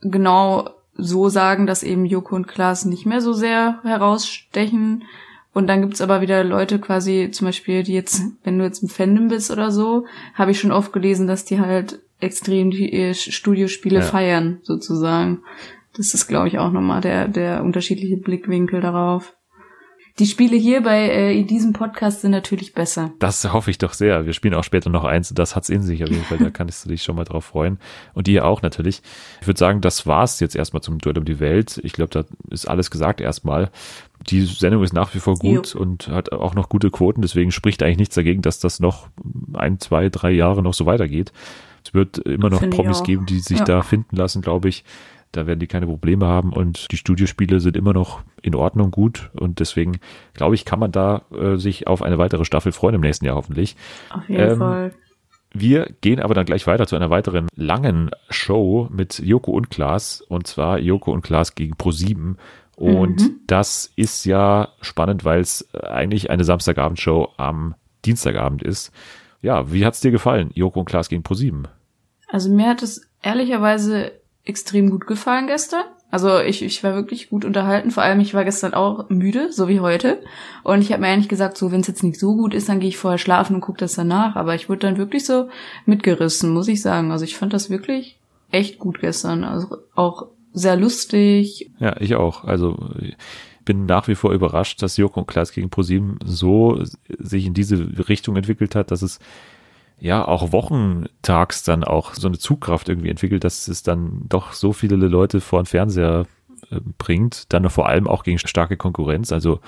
genau 0.00 0.70
so 0.94 1.28
sagen, 1.28 1.66
dass 1.66 1.82
eben 1.82 2.06
Joko 2.06 2.36
und 2.36 2.46
Klaas 2.46 2.84
nicht 2.84 3.04
mehr 3.04 3.20
so 3.20 3.32
sehr 3.32 3.80
herausstechen. 3.82 5.02
Und 5.54 5.66
dann 5.66 5.80
gibt's 5.80 6.00
aber 6.00 6.20
wieder 6.20 6.44
Leute 6.44 6.78
quasi, 6.78 7.30
zum 7.32 7.48
Beispiel, 7.48 7.82
die 7.82 7.94
jetzt, 7.94 8.22
wenn 8.44 8.60
du 8.60 8.64
jetzt 8.64 8.84
im 8.84 8.88
Fandom 8.88 9.26
bist 9.26 9.50
oder 9.50 9.72
so, 9.72 10.06
habe 10.34 10.52
ich 10.52 10.60
schon 10.60 10.70
oft 10.70 10.92
gelesen, 10.92 11.26
dass 11.26 11.46
die 11.46 11.58
halt 11.58 11.98
extrem 12.20 12.70
die 12.70 12.92
äh, 12.92 13.12
Studiospiele 13.12 13.98
ja. 13.98 14.04
feiern, 14.04 14.60
sozusagen. 14.62 15.42
Das 15.96 16.14
ist, 16.14 16.28
glaube 16.28 16.46
ich, 16.46 16.60
auch 16.60 16.70
nochmal 16.70 17.00
der, 17.00 17.26
der 17.26 17.64
unterschiedliche 17.64 18.18
Blickwinkel 18.18 18.80
darauf. 18.80 19.35
Die 20.18 20.24
Spiele 20.24 20.56
hier 20.56 20.82
bei 20.82 21.08
äh, 21.10 21.38
in 21.38 21.46
diesem 21.46 21.74
Podcast 21.74 22.22
sind 22.22 22.30
natürlich 22.30 22.72
besser. 22.72 23.12
Das 23.18 23.52
hoffe 23.52 23.70
ich 23.70 23.76
doch 23.76 23.92
sehr. 23.92 24.24
Wir 24.24 24.32
spielen 24.32 24.54
auch 24.54 24.64
später 24.64 24.88
noch 24.88 25.04
eins 25.04 25.28
und 25.30 25.38
das 25.38 25.54
hat's 25.54 25.68
in 25.68 25.82
sich 25.82 26.02
auf 26.02 26.08
jeden 26.08 26.24
Fall. 26.24 26.38
Da 26.38 26.48
kannst 26.48 26.84
du 26.84 26.88
dich 26.88 27.02
schon 27.02 27.16
mal 27.16 27.24
drauf 27.24 27.44
freuen. 27.44 27.78
Und 28.14 28.26
ihr 28.26 28.46
auch 28.46 28.62
natürlich. 28.62 29.02
Ich 29.42 29.46
würde 29.46 29.58
sagen, 29.58 29.82
das 29.82 30.06
war's 30.06 30.40
jetzt 30.40 30.56
erstmal 30.56 30.80
zum 30.80 30.98
Duell 31.00 31.18
um 31.18 31.26
die 31.26 31.38
Welt. 31.38 31.78
Ich 31.82 31.92
glaube, 31.92 32.10
da 32.10 32.24
ist 32.50 32.66
alles 32.66 32.90
gesagt 32.90 33.20
erstmal. 33.20 33.70
Die 34.28 34.46
Sendung 34.46 34.82
ist 34.82 34.94
nach 34.94 35.14
wie 35.14 35.18
vor 35.18 35.34
gut 35.34 35.74
jo. 35.74 35.80
und 35.80 36.08
hat 36.08 36.32
auch 36.32 36.54
noch 36.54 36.70
gute 36.70 36.90
Quoten. 36.90 37.20
Deswegen 37.20 37.52
spricht 37.52 37.82
eigentlich 37.82 37.98
nichts 37.98 38.14
dagegen, 38.14 38.40
dass 38.40 38.58
das 38.58 38.80
noch 38.80 39.08
ein, 39.52 39.80
zwei, 39.80 40.08
drei 40.08 40.30
Jahre 40.30 40.62
noch 40.62 40.72
so 40.72 40.86
weitergeht. 40.86 41.30
Es 41.84 41.92
wird 41.92 42.18
immer 42.18 42.48
noch 42.48 42.60
Find 42.60 42.74
Promis 42.74 43.02
geben, 43.02 43.26
die 43.26 43.40
sich 43.40 43.58
ja. 43.58 43.64
da 43.64 43.82
finden 43.82 44.16
lassen, 44.16 44.40
glaube 44.40 44.70
ich. 44.70 44.82
Da 45.36 45.46
werden 45.46 45.60
die 45.60 45.66
keine 45.66 45.86
Probleme 45.86 46.26
haben 46.26 46.52
und 46.52 46.90
die 46.92 46.96
Studiospiele 46.96 47.60
sind 47.60 47.76
immer 47.76 47.92
noch 47.92 48.22
in 48.42 48.54
Ordnung 48.54 48.90
gut 48.90 49.30
und 49.34 49.60
deswegen 49.60 49.98
glaube 50.34 50.54
ich, 50.54 50.64
kann 50.64 50.78
man 50.78 50.92
da 50.92 51.22
äh, 51.34 51.56
sich 51.56 51.86
auf 51.86 52.02
eine 52.02 52.18
weitere 52.18 52.44
Staffel 52.44 52.72
freuen 52.72 52.96
im 52.96 53.00
nächsten 53.02 53.26
Jahr 53.26 53.36
hoffentlich. 53.36 53.76
Auf 54.10 54.28
jeden 54.28 54.52
ähm, 54.52 54.58
Fall. 54.58 54.92
Wir 55.52 55.88
gehen 56.00 56.20
aber 56.20 56.34
dann 56.34 56.46
gleich 56.46 56.66
weiter 56.66 56.86
zu 56.86 56.96
einer 56.96 57.10
weiteren 57.10 57.48
langen 57.54 58.10
Show 58.30 58.88
mit 58.90 59.18
Joko 59.18 59.52
und 59.52 59.70
Klaas 59.70 60.20
und 60.20 60.46
zwar 60.46 60.78
Joko 60.78 61.12
und 61.12 61.22
Klaas 61.22 61.54
gegen 61.54 61.74
Pro7 61.74 62.36
und 62.76 63.20
mhm. 63.20 63.40
das 63.46 63.90
ist 63.96 64.24
ja 64.26 64.68
spannend, 64.80 65.24
weil 65.24 65.40
es 65.40 65.72
eigentlich 65.74 66.30
eine 66.30 66.44
Samstagabendshow 66.44 67.32
am 67.36 67.74
Dienstagabend 68.04 68.62
ist. 68.62 68.92
Ja, 69.40 69.72
wie 69.72 69.84
hat's 69.84 70.00
dir 70.00 70.10
gefallen, 70.10 70.50
Joko 70.54 70.80
und 70.80 70.86
Klaas 70.86 71.08
gegen 71.08 71.22
Pro7? 71.22 71.64
Also 72.28 72.50
mir 72.50 72.68
hat 72.68 72.82
es 72.82 73.08
ehrlicherweise 73.22 74.12
extrem 74.46 74.90
gut 74.90 75.06
gefallen 75.06 75.46
gestern. 75.46 75.84
Also 76.10 76.38
ich, 76.38 76.62
ich 76.62 76.82
war 76.84 76.94
wirklich 76.94 77.30
gut 77.30 77.44
unterhalten. 77.44 77.90
Vor 77.90 78.02
allem, 78.02 78.20
ich 78.20 78.32
war 78.32 78.44
gestern 78.44 78.74
auch 78.74 79.10
müde, 79.10 79.52
so 79.52 79.68
wie 79.68 79.80
heute. 79.80 80.22
Und 80.62 80.80
ich 80.80 80.92
habe 80.92 81.02
mir 81.02 81.08
eigentlich 81.08 81.28
gesagt, 81.28 81.58
so 81.58 81.72
wenn 81.72 81.80
es 81.80 81.88
jetzt 81.88 82.04
nicht 82.04 82.18
so 82.18 82.36
gut 82.36 82.54
ist, 82.54 82.68
dann 82.68 82.80
gehe 82.80 82.88
ich 82.88 82.96
vorher 82.96 83.18
schlafen 83.18 83.56
und 83.56 83.60
gucke 83.60 83.78
das 83.78 83.94
danach. 83.94 84.36
Aber 84.36 84.54
ich 84.54 84.68
wurde 84.68 84.86
dann 84.86 84.98
wirklich 84.98 85.26
so 85.26 85.48
mitgerissen, 85.84 86.54
muss 86.54 86.68
ich 86.68 86.80
sagen. 86.80 87.10
Also 87.10 87.24
ich 87.24 87.36
fand 87.36 87.52
das 87.52 87.70
wirklich 87.70 88.18
echt 88.52 88.78
gut 88.78 89.00
gestern. 89.00 89.42
Also 89.42 89.78
auch 89.96 90.28
sehr 90.52 90.76
lustig. 90.76 91.70
Ja, 91.80 92.00
ich 92.00 92.14
auch. 92.14 92.44
Also 92.44 92.78
bin 93.64 93.84
nach 93.84 94.06
wie 94.06 94.14
vor 94.14 94.32
überrascht, 94.32 94.80
dass 94.82 94.96
Joko 94.96 95.20
und 95.20 95.26
Klaas 95.26 95.52
gegen 95.52 95.70
ProSieben 95.70 96.18
so 96.24 96.82
sich 97.18 97.46
in 97.46 97.52
diese 97.52 98.08
Richtung 98.08 98.36
entwickelt 98.36 98.76
hat, 98.76 98.92
dass 98.92 99.02
es 99.02 99.18
ja 99.98 100.26
auch 100.26 100.52
wochentags 100.52 101.64
dann 101.64 101.84
auch 101.84 102.14
so 102.14 102.28
eine 102.28 102.38
Zugkraft 102.38 102.88
irgendwie 102.88 103.10
entwickelt, 103.10 103.44
dass 103.44 103.68
es 103.68 103.82
dann 103.82 104.22
doch 104.28 104.52
so 104.52 104.72
viele 104.72 104.96
Leute 104.96 105.40
vor 105.40 105.62
dem 105.62 105.66
Fernseher 105.66 106.26
äh, 106.70 106.80
bringt. 106.98 107.52
Dann 107.52 107.68
vor 107.70 107.88
allem 107.88 108.06
auch 108.06 108.22
gegen 108.22 108.38
starke 108.38 108.76
Konkurrenz. 108.76 109.32
Also 109.32 109.60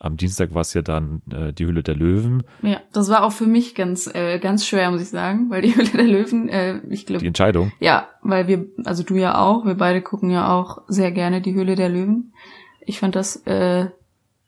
am 0.00 0.16
Dienstag 0.16 0.54
war 0.54 0.60
es 0.60 0.74
ja 0.74 0.82
dann 0.82 1.22
äh, 1.32 1.52
die 1.52 1.66
Hülle 1.66 1.82
der 1.82 1.96
Löwen. 1.96 2.44
Ja, 2.62 2.80
das 2.92 3.08
war 3.08 3.24
auch 3.24 3.32
für 3.32 3.46
mich 3.46 3.74
ganz 3.74 4.06
äh, 4.06 4.38
ganz 4.38 4.66
schwer, 4.66 4.90
muss 4.90 5.02
ich 5.02 5.08
sagen, 5.08 5.50
weil 5.50 5.62
die 5.62 5.74
Hülle 5.76 5.90
der 5.90 6.04
Löwen, 6.04 6.48
äh, 6.48 6.80
ich 6.88 7.06
glaube. 7.06 7.20
Die 7.20 7.26
Entscheidung. 7.26 7.72
Ja, 7.80 8.08
weil 8.22 8.46
wir, 8.46 8.66
also 8.84 9.02
du 9.02 9.16
ja 9.16 9.38
auch, 9.38 9.64
wir 9.64 9.74
beide 9.74 10.02
gucken 10.02 10.30
ja 10.30 10.52
auch 10.52 10.82
sehr 10.88 11.10
gerne 11.10 11.40
die 11.40 11.54
Hülle 11.54 11.74
der 11.74 11.88
Löwen. 11.88 12.32
Ich 12.80 13.00
fand 13.00 13.16
das 13.16 13.36
äh, 13.46 13.88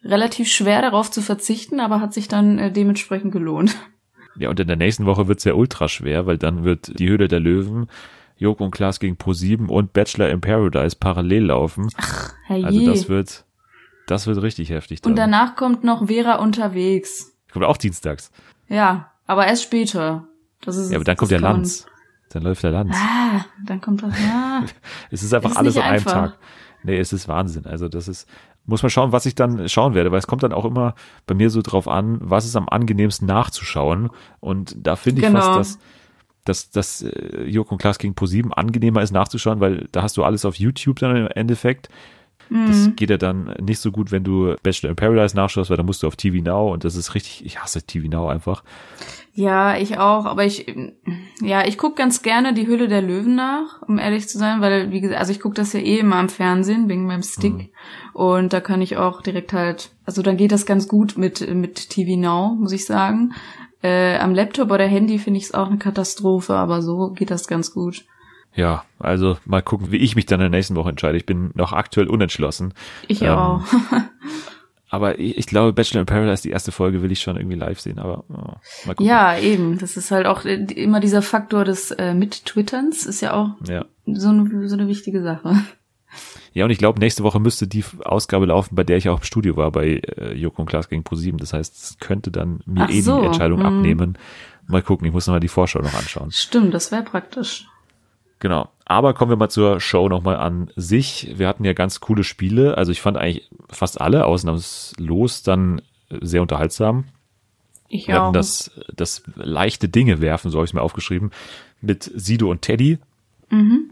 relativ 0.05 0.49
schwer 0.49 0.83
darauf 0.83 1.11
zu 1.11 1.21
verzichten, 1.21 1.81
aber 1.81 2.01
hat 2.01 2.14
sich 2.14 2.29
dann 2.29 2.59
äh, 2.59 2.73
dementsprechend 2.73 3.33
gelohnt. 3.33 3.77
Ja, 4.37 4.49
und 4.49 4.61
in 4.61 4.69
der 4.69 4.77
nächsten 4.77 5.07
Woche 5.07 5.29
wird's 5.29 5.45
ja 5.45 5.55
ultra 5.55 5.88
schwer, 5.88 6.27
weil 6.27 6.38
dann 6.38 6.64
wird 6.64 6.99
die 6.99 7.09
Hülle 7.09 7.29
der 7.29 7.40
Löwen, 7.40 7.88
Joko 8.37 8.64
und 8.64 8.71
Klaas 8.71 9.01
gegen 9.01 9.16
Pro7 9.16 9.66
und 9.66 9.93
Bachelor 9.93 10.31
in 10.31 10.40
Paradise 10.40 10.97
parallel 10.99 11.47
laufen. 11.47 11.90
Ach, 11.97 12.33
herrje. 12.47 12.66
Also 12.66 12.87
das 12.87 13.09
wird 13.09 13.45
das 14.11 14.27
wird 14.27 14.43
richtig 14.43 14.71
heftig. 14.71 15.03
Dann. 15.03 15.12
Und 15.12 15.16
danach 15.16 15.55
kommt 15.55 15.85
noch 15.85 16.09
Vera 16.09 16.37
unterwegs. 16.37 17.33
Kommt 17.53 17.64
auch 17.64 17.77
dienstags. 17.77 18.33
Ja, 18.69 19.12
aber 19.27 19.47
erst 19.47 19.62
später. 19.62 20.27
Das 20.62 20.77
ist, 20.77 20.90
Ja, 20.90 20.97
aber 20.97 21.05
dann 21.05 21.16
kommt 21.16 21.31
der 21.31 21.40
Lanz. 21.40 21.87
Dann 22.31 22.43
läuft 22.43 22.62
der 22.64 22.73
Lanz. 22.73 22.97
Ah, 22.97 23.45
dann 23.64 23.81
kommt 23.81 24.03
das, 24.03 24.14
ja. 24.21 24.64
Es 25.11 25.23
ist 25.23 25.33
einfach 25.33 25.51
Ist 25.51 25.57
alles 25.57 25.77
an 25.77 25.83
einem 25.85 25.95
einfach. 25.95 26.12
Tag. 26.12 26.38
Nee, 26.83 26.99
es 26.99 27.12
ist 27.12 27.29
Wahnsinn. 27.29 27.66
Also 27.66 27.88
das 27.88 28.09
ist, 28.09 28.29
muss 28.71 28.83
man 28.83 28.91
schauen, 28.91 29.13
was 29.13 29.27
ich 29.27 29.35
dann 29.35 29.69
schauen 29.69 29.95
werde, 29.95 30.11
weil 30.11 30.19
es 30.19 30.27
kommt 30.27 30.43
dann 30.43 30.53
auch 30.53 30.65
immer 30.65 30.95
bei 31.27 31.35
mir 31.35 31.51
so 31.51 31.61
drauf 31.61 31.87
an, 31.89 32.19
was 32.23 32.47
ist 32.47 32.57
am 32.57 32.69
angenehmsten 32.69 33.27
nachzuschauen. 33.27 34.09
Und 34.41 34.75
da 34.79 34.97
finde 34.97 35.21
ich 35.21 35.27
Genau. 35.27 35.41
fast, 35.41 35.57
dass 35.57 35.79
dass 36.45 36.71
das 36.71 37.03
äh, 37.03 37.59
und 37.59 37.79
Klaas 37.79 37.99
gegen 37.99 38.15
ProSieben 38.15 38.53
angenehmer 38.53 39.03
ist 39.03 39.11
nachzuschauen, 39.13 39.61
weil 39.61 39.89
da 39.93 40.03
hast 40.03 40.17
du 40.17 40.25
alles 40.25 40.47
auf 40.47 40.57
YouTube 40.57 40.99
dann 40.99 41.15
im 41.15 41.27
Endeffekt. 41.27 41.91
Das 42.51 42.89
Mhm. 42.89 42.97
geht 42.97 43.11
ja 43.11 43.17
dann 43.17 43.55
nicht 43.61 43.79
so 43.79 43.93
gut, 43.93 44.11
wenn 44.11 44.25
du 44.25 44.57
Bachelor 44.63 44.91
in 44.91 44.97
Paradise 44.97 45.37
nachschaust, 45.37 45.71
weil 45.71 45.77
da 45.77 45.85
musst 45.85 46.03
du 46.03 46.09
auf 46.09 46.17
TV 46.17 46.43
Now 46.43 46.73
und 46.73 46.83
das 46.85 46.97
ist 46.97 47.15
richtig, 47.15 47.45
ich 47.47 47.61
hasse 47.61 47.83
TV 47.83 48.09
Now 48.09 48.29
einfach. 48.29 48.65
Ja, 49.33 49.77
ich 49.77 49.99
auch, 49.99 50.27
aber 50.27 50.45
ich, 50.45 50.67
ja, 51.41 51.65
ich 51.65 51.79
guck 51.79 51.95
ganz 51.95 52.23
gerne 52.23 52.53
die 52.53 52.67
Hülle 52.67 52.89
der 52.89 53.03
Löwen 53.03 53.37
nach, 53.37 53.81
um 53.87 53.99
ehrlich 53.99 54.29
zu 54.29 54.37
sein, 54.39 54.61
weil, 54.61 54.91
wie 54.91 55.01
gesagt, 55.01 55.21
also 55.21 55.31
ich 55.31 55.39
guck 55.39 55.55
das 55.55 55.73
ja 55.73 55.79
eh 55.81 56.01
immer 56.01 56.17
am 56.17 56.29
Fernsehen, 56.29 56.89
wegen 56.89 57.07
meinem 57.07 57.23
Stick. 57.23 57.53
Mhm. 57.55 57.69
Und 58.13 58.53
da 58.53 58.61
kann 58.61 58.83
ich 58.83 58.97
auch 58.97 59.23
direkt 59.23 59.53
halt, 59.53 59.91
also 60.05 60.21
dann 60.23 60.37
geht 60.37 60.51
das 60.51 60.67
ganz 60.67 60.89
gut 60.89 61.17
mit, 61.17 61.49
mit 61.55 61.91
TV 61.91 62.19
Now, 62.21 62.57
muss 62.57 62.73
ich 62.73 62.85
sagen. 62.85 63.33
Äh, 63.83 64.19
am 64.19 64.35
Laptop 64.35 64.73
oder 64.73 64.87
Handy 64.87 65.19
finde 65.21 65.39
ich 65.39 65.45
es 65.45 65.55
auch 65.55 65.69
eine 65.69 65.79
Katastrophe, 65.79 66.55
aber 66.55 66.83
so 66.83 67.13
geht 67.13 67.31
das 67.31 67.47
ganz 67.47 67.73
gut. 67.73 68.05
Ja, 68.55 68.85
also 68.99 69.39
mal 69.45 69.63
gucken, 69.63 69.93
wie 69.93 69.99
ich 69.99 70.17
mich 70.17 70.27
dann 70.27 70.41
in 70.41 70.51
der 70.51 70.59
nächsten 70.59 70.75
Woche 70.75 70.91
entscheide. 70.91 71.17
Ich 71.17 71.27
bin 71.27 71.51
noch 71.55 71.73
aktuell 71.73 72.09
unentschlossen. 72.09 72.75
Ich 73.07 73.23
Ähm, 73.23 73.31
auch. 73.31 73.63
Aber 74.91 75.21
ich, 75.21 75.39
ich 75.39 75.47
glaube, 75.47 75.73
Bachelor 75.73 76.01
in 76.01 76.07
Paradise, 76.07 76.43
die 76.43 76.51
erste 76.51 76.73
Folge 76.73 77.01
will 77.01 77.13
ich 77.13 77.21
schon 77.21 77.37
irgendwie 77.37 77.57
live 77.57 77.79
sehen, 77.79 78.01
aber 78.01 78.25
oh, 78.29 78.57
mal 78.87 78.95
gucken. 78.95 79.07
Ja, 79.07 79.39
eben. 79.39 79.79
Das 79.79 79.97
ist 79.97 80.11
halt 80.11 80.27
auch 80.27 80.45
äh, 80.45 80.57
immer 80.57 80.99
dieser 80.99 81.23
Faktor 81.23 81.65
des 81.65 81.93
äh, 81.93 82.13
Mit-Twitterns, 82.13 83.07
ist 83.07 83.21
ja 83.21 83.35
auch 83.35 83.51
ja. 83.69 83.85
so 84.07 84.31
eine, 84.31 84.69
so 84.69 84.75
eine 84.75 84.89
wichtige 84.89 85.23
Sache. 85.23 85.55
Ja, 86.53 86.65
und 86.65 86.73
ich 86.73 86.79
glaube, 86.79 86.99
nächste 86.99 87.23
Woche 87.23 87.39
müsste 87.39 87.69
die 87.69 87.85
Ausgabe 88.05 88.47
laufen, 88.47 88.75
bei 88.75 88.83
der 88.83 88.97
ich 88.97 89.09
auch 89.09 89.19
im 89.19 89.25
Studio 89.25 89.57
war, 89.57 89.71
bei 89.71 90.03
äh, 90.17 90.35
Joko 90.35 90.63
und 90.63 90.69
Klaas 90.69 90.89
gegen 90.89 91.05
ProSieben. 91.05 91.39
Das 91.39 91.53
heißt, 91.53 91.77
es 91.77 91.99
könnte 92.01 92.33
dann 92.33 92.61
mir 92.67 92.87
Ach 92.87 92.91
eh 92.91 93.01
so, 93.01 93.21
die 93.21 93.27
Entscheidung 93.27 93.61
hm. 93.61 93.67
abnehmen. 93.67 94.19
Mal 94.67 94.83
gucken, 94.83 95.07
ich 95.07 95.13
muss 95.13 95.29
nochmal 95.29 95.41
die 95.41 95.47
Vorschau 95.47 95.81
noch 95.81 95.95
anschauen. 95.95 96.33
Stimmt, 96.33 96.75
das 96.75 96.91
wäre 96.91 97.05
praktisch. 97.05 97.69
Genau. 98.40 98.68
Aber 98.85 99.14
kommen 99.14 99.31
wir 99.31 99.37
mal 99.37 99.50
zur 99.50 99.79
Show 99.81 100.09
nochmal 100.09 100.37
an 100.37 100.70
sich. 100.74 101.33
Wir 101.37 101.46
hatten 101.46 101.64
ja 101.64 101.74
ganz 101.74 102.00
coole 102.00 102.24
Spiele. 102.24 102.76
Also 102.76 102.90
ich 102.90 103.00
fand 103.00 103.16
eigentlich 103.16 103.48
fast 103.68 104.00
alle 104.00 104.26
ausnahmslos 104.26 105.42
dann 105.42 105.83
sehr 106.20 106.42
unterhaltsam. 106.42 107.05
Ich 107.88 108.09
Wir 108.09 108.16
auch. 108.16 108.24
hatten 108.24 108.33
das, 108.33 108.70
das 108.94 109.22
leichte 109.37 109.88
Dinge 109.88 110.20
werfen, 110.20 110.50
so 110.50 110.59
habe 110.59 110.64
ich 110.64 110.70
es 110.70 110.74
mir 110.74 110.83
aufgeschrieben, 110.83 111.31
mit 111.81 112.11
Sido 112.14 112.50
und 112.50 112.62
Teddy. 112.62 112.98
Mhm. 113.50 113.90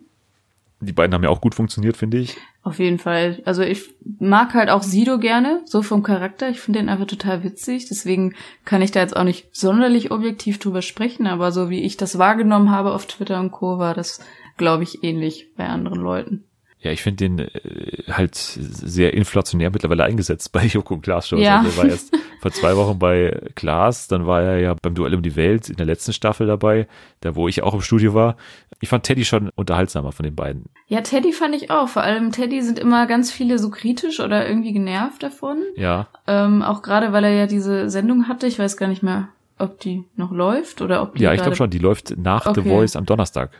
Die 0.81 0.93
beiden 0.93 1.13
haben 1.13 1.25
ja 1.25 1.31
auch 1.31 1.41
gut 1.41 1.55
funktioniert, 1.55 1.97
finde 1.97 2.19
ich. 2.19 2.37
Auf 2.63 2.79
jeden 2.79 2.99
Fall. 2.99 3.43
Also 3.45 3.63
ich 3.63 3.95
mag 4.21 4.55
halt 4.55 4.71
auch 4.71 4.83
Sido 4.83 5.19
gerne, 5.19 5.63
so 5.65 5.83
vom 5.83 6.03
Charakter. 6.03 6.49
Ich 6.51 6.61
finde 6.61 6.79
den 6.79 6.89
einfach 6.89 7.07
total 7.07 7.43
witzig. 7.43 7.89
Deswegen 7.89 8.35
kann 8.65 8.83
ich 8.83 8.93
da 8.93 9.01
jetzt 9.01 9.17
auch 9.17 9.25
nicht 9.25 9.49
sonderlich 9.53 10.11
objektiv 10.13 10.59
drüber 10.59 10.83
sprechen, 10.83 11.27
aber 11.27 11.51
so 11.51 11.69
wie 11.69 11.83
ich 11.83 11.97
das 11.97 12.19
wahrgenommen 12.19 12.71
habe 12.71 12.93
auf 12.93 13.07
Twitter 13.07 13.41
und 13.41 13.51
Co. 13.51 13.79
war 13.79 13.95
das, 13.95 14.21
glaube 14.57 14.85
ich, 14.85 15.03
ähnlich 15.03 15.49
bei 15.57 15.67
anderen 15.67 15.99
Leuten. 15.99 16.45
Ja, 16.81 16.93
ich 16.93 17.03
finde 17.03 17.17
den 17.29 17.39
äh, 17.41 18.05
halt 18.09 18.37
sehr 18.37 19.13
inflationär 19.15 19.71
mittlerweile 19.71 20.05
eingesetzt 20.05 20.53
bei 20.53 20.65
Joko 20.65 20.95
und 20.95 21.03
Klaas 21.03 21.29
Shows. 21.29 21.41
Ja. 21.41 21.59
Also 21.59 21.71
er 21.71 21.77
war 21.77 21.91
erst 21.91 22.17
vor 22.41 22.53
zwei 22.53 22.77
Wochen 22.77 22.99
bei 23.01 23.41
Klaas, 23.57 24.07
dann 24.07 24.27
war 24.27 24.43
er 24.43 24.59
ja 24.61 24.75
beim 24.81 24.95
Duell 24.95 25.15
um 25.15 25.23
die 25.23 25.35
Welt 25.35 25.69
in 25.69 25.77
der 25.77 25.87
letzten 25.87 26.13
Staffel 26.13 26.47
dabei, 26.47 26.87
da 27.21 27.35
wo 27.35 27.49
ich 27.49 27.63
auch 27.65 27.75
im 27.75 27.81
Studio 27.81 28.15
war. 28.15 28.37
Ich 28.81 28.89
fand 28.89 29.03
Teddy 29.05 29.25
schon 29.25 29.51
unterhaltsamer 29.57 30.13
von 30.13 30.23
den 30.23 30.37
beiden. 30.37 30.67
Ja, 30.87 31.01
Teddy 31.01 31.33
fand 31.33 31.57
ich 31.57 31.71
auch. 31.73 31.89
Vor 31.89 32.03
allem 32.03 32.31
Teddy 32.31 32.63
sind 32.63 32.79
immer 32.79 33.07
ganz 33.09 33.33
viele 33.33 33.59
so 33.59 33.71
kritisch 33.71 34.21
oder 34.21 34.49
irgendwie 34.49 34.73
genervt 34.73 35.23
davon. 35.23 35.59
Ja, 35.75 36.07
Ähm, 36.29 36.63
auch 36.63 36.83
gerade, 36.83 37.13
weil 37.13 37.25
er 37.25 37.33
ja 37.33 37.47
diese 37.47 37.91
Sendung 37.91 38.29
hatte. 38.29 38.47
Ich 38.47 38.59
weiß 38.61 38.77
gar 38.77 38.87
nicht 38.87 39.03
mehr, 39.03 39.31
ob 39.59 39.81
die 39.81 40.05
noch 40.15 40.31
läuft 40.31 40.81
oder 40.81 41.03
ob 41.03 41.17
die 41.17 41.25
ja, 41.25 41.33
ich 41.35 41.43
glaube 41.43 41.57
schon. 41.57 41.71
Die 41.71 41.79
läuft 41.79 42.17
nach 42.17 42.45
The 42.55 42.61
Okay. 42.61 42.69
Voice 42.69 42.95
am 42.95 43.05
Donnerstag. 43.05 43.51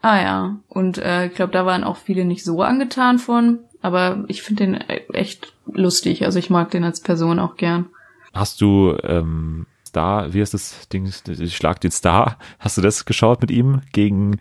Ah 0.00 0.20
ja, 0.22 0.56
und 0.68 0.98
äh, 0.98 1.26
ich 1.26 1.34
glaube, 1.34 1.52
da 1.52 1.66
waren 1.66 1.82
auch 1.84 1.96
viele 1.96 2.24
nicht 2.24 2.44
so 2.44 2.62
angetan 2.62 3.18
von, 3.18 3.58
aber 3.82 4.24
ich 4.28 4.42
finde 4.42 4.64
den 4.64 4.74
e- 4.74 5.02
echt 5.12 5.52
lustig. 5.66 6.24
Also 6.24 6.38
ich 6.38 6.50
mag 6.50 6.70
den 6.70 6.84
als 6.84 7.00
Person 7.00 7.38
auch 7.40 7.56
gern. 7.56 7.86
Hast 8.32 8.60
du 8.60 8.96
ähm, 9.02 9.66
Star, 9.86 10.32
wie 10.32 10.40
heißt 10.40 10.54
das 10.54 10.88
Ding? 10.88 11.10
Schlag 11.48 11.80
den 11.80 11.90
Star. 11.90 12.38
Hast 12.60 12.76
du 12.76 12.80
das 12.82 13.06
geschaut 13.06 13.40
mit 13.40 13.50
ihm? 13.50 13.80
Gegen, 13.92 14.38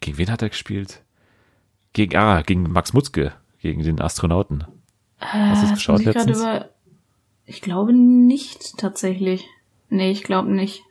gegen 0.00 0.18
wen 0.18 0.30
hat 0.30 0.42
er 0.42 0.48
gespielt? 0.48 1.02
Gegen, 1.92 2.16
ah, 2.16 2.42
gegen 2.42 2.64
Max 2.72 2.92
Mutzke, 2.92 3.32
gegen 3.60 3.82
den 3.82 4.00
Astronauten. 4.00 4.64
Hast 5.18 5.62
du 5.62 5.66
es 5.66 5.70
Äh, 5.72 5.74
geschaut 5.74 6.00
ich 6.00 6.06
letztens? 6.06 6.38
Über... 6.40 6.68
Ich 7.46 7.60
glaube 7.62 7.92
nicht 7.92 8.78
tatsächlich. 8.78 9.46
Nee, 9.88 10.10
ich 10.10 10.22
glaube 10.22 10.50
nicht. 10.50 10.82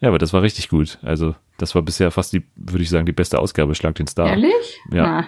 Ja, 0.00 0.08
aber 0.08 0.18
das 0.18 0.32
war 0.32 0.42
richtig 0.42 0.68
gut. 0.68 0.98
Also, 1.02 1.34
das 1.58 1.74
war 1.74 1.82
bisher 1.82 2.10
fast 2.10 2.32
die, 2.32 2.44
würde 2.56 2.82
ich 2.82 2.90
sagen, 2.90 3.06
die 3.06 3.12
beste 3.12 3.38
Ausgabe, 3.38 3.74
Schlag 3.74 3.94
den 3.94 4.06
Star. 4.06 4.28
Ehrlich? 4.28 4.80
Ja. 4.90 5.02
Na, 5.04 5.26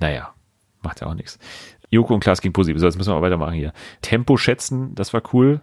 Naja, 0.00 0.34
macht 0.82 1.00
ja 1.00 1.06
auch 1.06 1.14
nichts. 1.14 1.38
Joko 1.90 2.14
und 2.14 2.20
Klaas 2.20 2.40
gegen 2.40 2.52
Positiv. 2.52 2.80
So, 2.80 2.86
jetzt 2.86 2.96
müssen 2.96 3.10
wir 3.10 3.14
mal 3.16 3.22
weitermachen 3.22 3.54
hier. 3.54 3.72
Tempo 4.02 4.36
schätzen, 4.36 4.94
das 4.94 5.12
war 5.12 5.22
cool. 5.32 5.60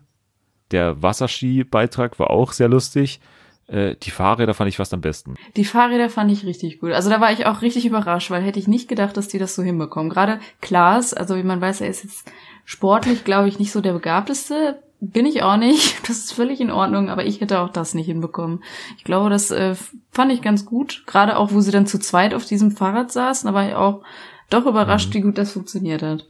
Der 0.71 1.02
Wasserski-Beitrag 1.02 2.19
war 2.19 2.30
auch 2.30 2.54
sehr 2.54 2.69
lustig. 2.69 3.19
Äh, 3.67 3.95
die 4.02 4.12
Fahrräder 4.12 4.54
fand 4.54 4.69
ich 4.69 4.78
fast 4.78 4.93
am 4.93 5.02
besten. 5.02 5.36
Die 5.56 5.65
Fahrräder 5.65 6.10
fand 6.10 6.32
ich 6.32 6.45
richtig 6.45 6.80
gut. 6.80 6.91
Also 6.91 7.10
da 7.10 7.21
war 7.21 7.32
ich 7.32 7.45
auch 7.45 7.62
richtig 7.62 7.86
überrascht, 7.86 8.32
weil 8.32 8.41
hätte 8.41 8.60
ich 8.60 8.67
nicht 8.67 8.88
gedacht, 8.88 9.15
dass 9.15 9.28
die 9.28 9.39
das 9.39 9.56
so 9.56 9.63
hinbekommen. 9.63 10.10
Gerade 10.10 10.39
Klaas, 10.62 11.13
also 11.13 11.36
wie 11.38 11.43
man 11.43 11.62
weiß, 11.62 11.82
er 11.82 11.89
ist 11.89 12.04
jetzt 12.04 12.32
sportlich, 12.65 13.23
glaube 13.23 13.47
ich, 13.47 13.60
nicht 13.60 13.71
so 13.71 13.82
der 13.82 13.93
begabteste. 13.93 14.82
Bin 15.05 15.25
ich 15.25 15.43
auch 15.43 15.57
nicht. 15.57 15.95
Das 16.07 16.17
ist 16.17 16.33
völlig 16.33 16.61
in 16.61 16.71
Ordnung, 16.71 17.09
aber 17.09 17.25
ich 17.25 17.41
hätte 17.41 17.59
auch 17.59 17.69
das 17.69 17.93
nicht 17.93 18.05
hinbekommen. 18.05 18.63
Ich 18.97 19.03
glaube, 19.03 19.29
das 19.29 19.51
äh, 19.51 19.75
fand 20.11 20.31
ich 20.31 20.41
ganz 20.41 20.65
gut. 20.65 21.03
Gerade 21.07 21.37
auch, 21.37 21.51
wo 21.51 21.59
sie 21.61 21.71
dann 21.71 21.87
zu 21.87 21.99
zweit 21.99 22.33
auf 22.33 22.45
diesem 22.45 22.71
Fahrrad 22.71 23.11
saßen, 23.11 23.47
da 23.47 23.53
war 23.53 23.67
ich 23.67 23.75
auch 23.75 24.01
doch 24.49 24.65
überrascht, 24.65 25.09
Mhm. 25.09 25.13
wie 25.15 25.21
gut 25.21 25.37
das 25.37 25.51
funktioniert 25.53 26.01
hat. 26.01 26.25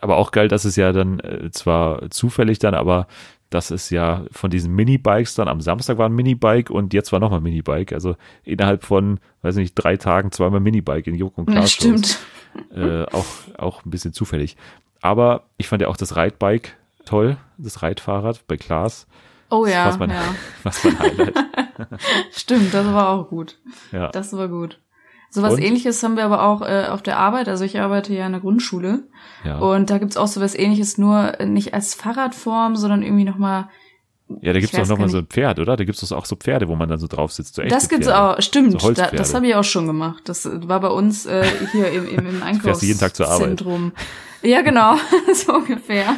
Aber 0.00 0.16
auch 0.16 0.30
geil, 0.32 0.48
dass 0.48 0.64
es 0.64 0.76
ja 0.76 0.92
dann 0.92 1.20
äh, 1.20 1.50
zwar 1.50 2.10
zufällig 2.10 2.58
dann, 2.58 2.74
aber 2.74 3.06
dass 3.50 3.70
es 3.70 3.88
ja 3.90 4.24
von 4.30 4.50
diesen 4.50 4.74
Minibikes 4.74 5.34
dann 5.34 5.48
am 5.48 5.60
Samstag 5.60 5.96
war 5.98 6.08
ein 6.08 6.14
Minibike 6.14 6.72
und 6.72 6.92
jetzt 6.94 7.12
war 7.12 7.20
nochmal 7.20 7.40
Minibike. 7.40 7.94
Also 7.94 8.16
innerhalb 8.44 8.84
von, 8.84 9.20
weiß 9.42 9.56
nicht, 9.56 9.74
drei 9.74 9.96
Tagen 9.96 10.30
zweimal 10.32 10.60
Minibike 10.60 11.08
in 11.10 11.16
Joko 11.16 11.40
und 11.42 11.46
Klaas. 11.50 11.70
stimmt. 11.72 12.18
äh, 12.74 13.04
auch, 13.04 13.24
auch 13.56 13.84
ein 13.84 13.90
bisschen 13.90 14.12
zufällig. 14.12 14.56
Aber 15.00 15.44
ich 15.56 15.68
fand 15.68 15.80
ja 15.82 15.88
auch 15.88 15.96
das 15.96 16.16
Reitbike 16.16 16.76
toll, 17.08 17.36
das 17.56 17.82
Reitfahrrad 17.82 18.46
bei 18.46 18.56
Klaas. 18.56 19.06
Oh 19.50 19.64
ja, 19.64 19.84
fast 19.84 19.98
mein, 19.98 20.10
ja. 20.10 20.22
fast 20.62 20.84
mein 20.84 20.98
Highlight. 20.98 21.34
Stimmt, 22.32 22.74
das 22.74 22.86
war 22.86 23.08
auch 23.08 23.28
gut. 23.28 23.58
Ja. 23.92 24.08
Das 24.08 24.32
war 24.34 24.48
gut. 24.48 24.78
Sowas 25.30 25.54
Und? 25.54 25.62
ähnliches 25.62 26.02
haben 26.02 26.16
wir 26.16 26.24
aber 26.24 26.42
auch 26.42 26.62
äh, 26.62 26.86
auf 26.88 27.02
der 27.02 27.18
Arbeit. 27.18 27.48
Also 27.48 27.64
ich 27.64 27.78
arbeite 27.80 28.14
ja 28.14 28.26
in 28.26 28.32
der 28.32 28.40
Grundschule. 28.40 29.04
Ja. 29.44 29.58
Und 29.58 29.90
da 29.90 29.98
gibt's 29.98 30.16
auch 30.16 30.26
sowas 30.26 30.54
ähnliches, 30.54 30.98
nur 30.98 31.36
nicht 31.44 31.74
als 31.74 31.94
Fahrradform, 31.94 32.76
sondern 32.76 33.02
irgendwie 33.02 33.24
nochmal. 33.24 33.68
ja, 34.40 34.52
da 34.52 34.60
gibt's 34.60 34.66
ich 34.66 34.70
doch 34.72 34.80
weiß 34.80 34.88
nochmal 34.88 35.08
so 35.10 35.18
ein 35.18 35.26
Pferd, 35.26 35.58
oder? 35.58 35.76
Da 35.76 35.84
gibt's 35.84 36.00
doch 36.00 36.16
auch 36.16 36.24
so 36.24 36.36
Pferde, 36.36 36.68
wo 36.68 36.76
man 36.76 36.88
dann 36.88 36.98
so 36.98 37.06
drauf 37.06 37.32
sitzt. 37.32 37.54
So 37.56 37.62
Das 37.62 37.88
gibt's 37.88 38.06
Pferde. 38.06 38.36
auch, 38.38 38.42
stimmt. 38.42 38.80
So 38.80 38.92
da, 38.92 39.10
das 39.10 39.34
habe 39.34 39.46
ich 39.46 39.54
auch 39.54 39.64
schon 39.64 39.86
gemacht. 39.86 40.22
Das 40.26 40.48
war 40.50 40.80
bei 40.80 40.88
uns 40.88 41.26
äh, 41.26 41.46
hier 41.72 41.90
im, 41.90 42.06
im, 42.06 42.26
im 42.42 42.60
fährst 42.60 42.82
du 42.82 42.86
jeden 42.86 42.98
Tag 42.98 43.14
zur 43.14 43.26
Arbeit. 43.26 43.50
Einkaufszentrum. 43.50 43.92
Ja, 44.42 44.62
genau, 44.62 44.96
so 45.34 45.54
ungefähr. 45.54 46.16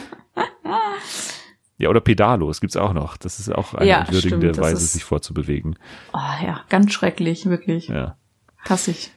Ja, 1.78 1.88
oder 1.88 2.00
Pedalos 2.00 2.60
gibt's 2.60 2.76
auch 2.76 2.92
noch. 2.92 3.16
Das 3.16 3.38
ist 3.40 3.50
auch 3.54 3.72
eine 3.74 3.88
Ja, 3.88 4.00
entwürdigende 4.00 4.48
stimmt, 4.52 4.66
Weise, 4.66 4.84
sich 4.84 5.02
vorzubewegen. 5.02 5.78
Oh 6.12 6.44
ja, 6.44 6.60
ganz 6.68 6.92
schrecklich, 6.92 7.46
wirklich. 7.46 7.88
Ja. 7.88 8.16
Hasse 8.68 8.90
ich. 8.90 9.12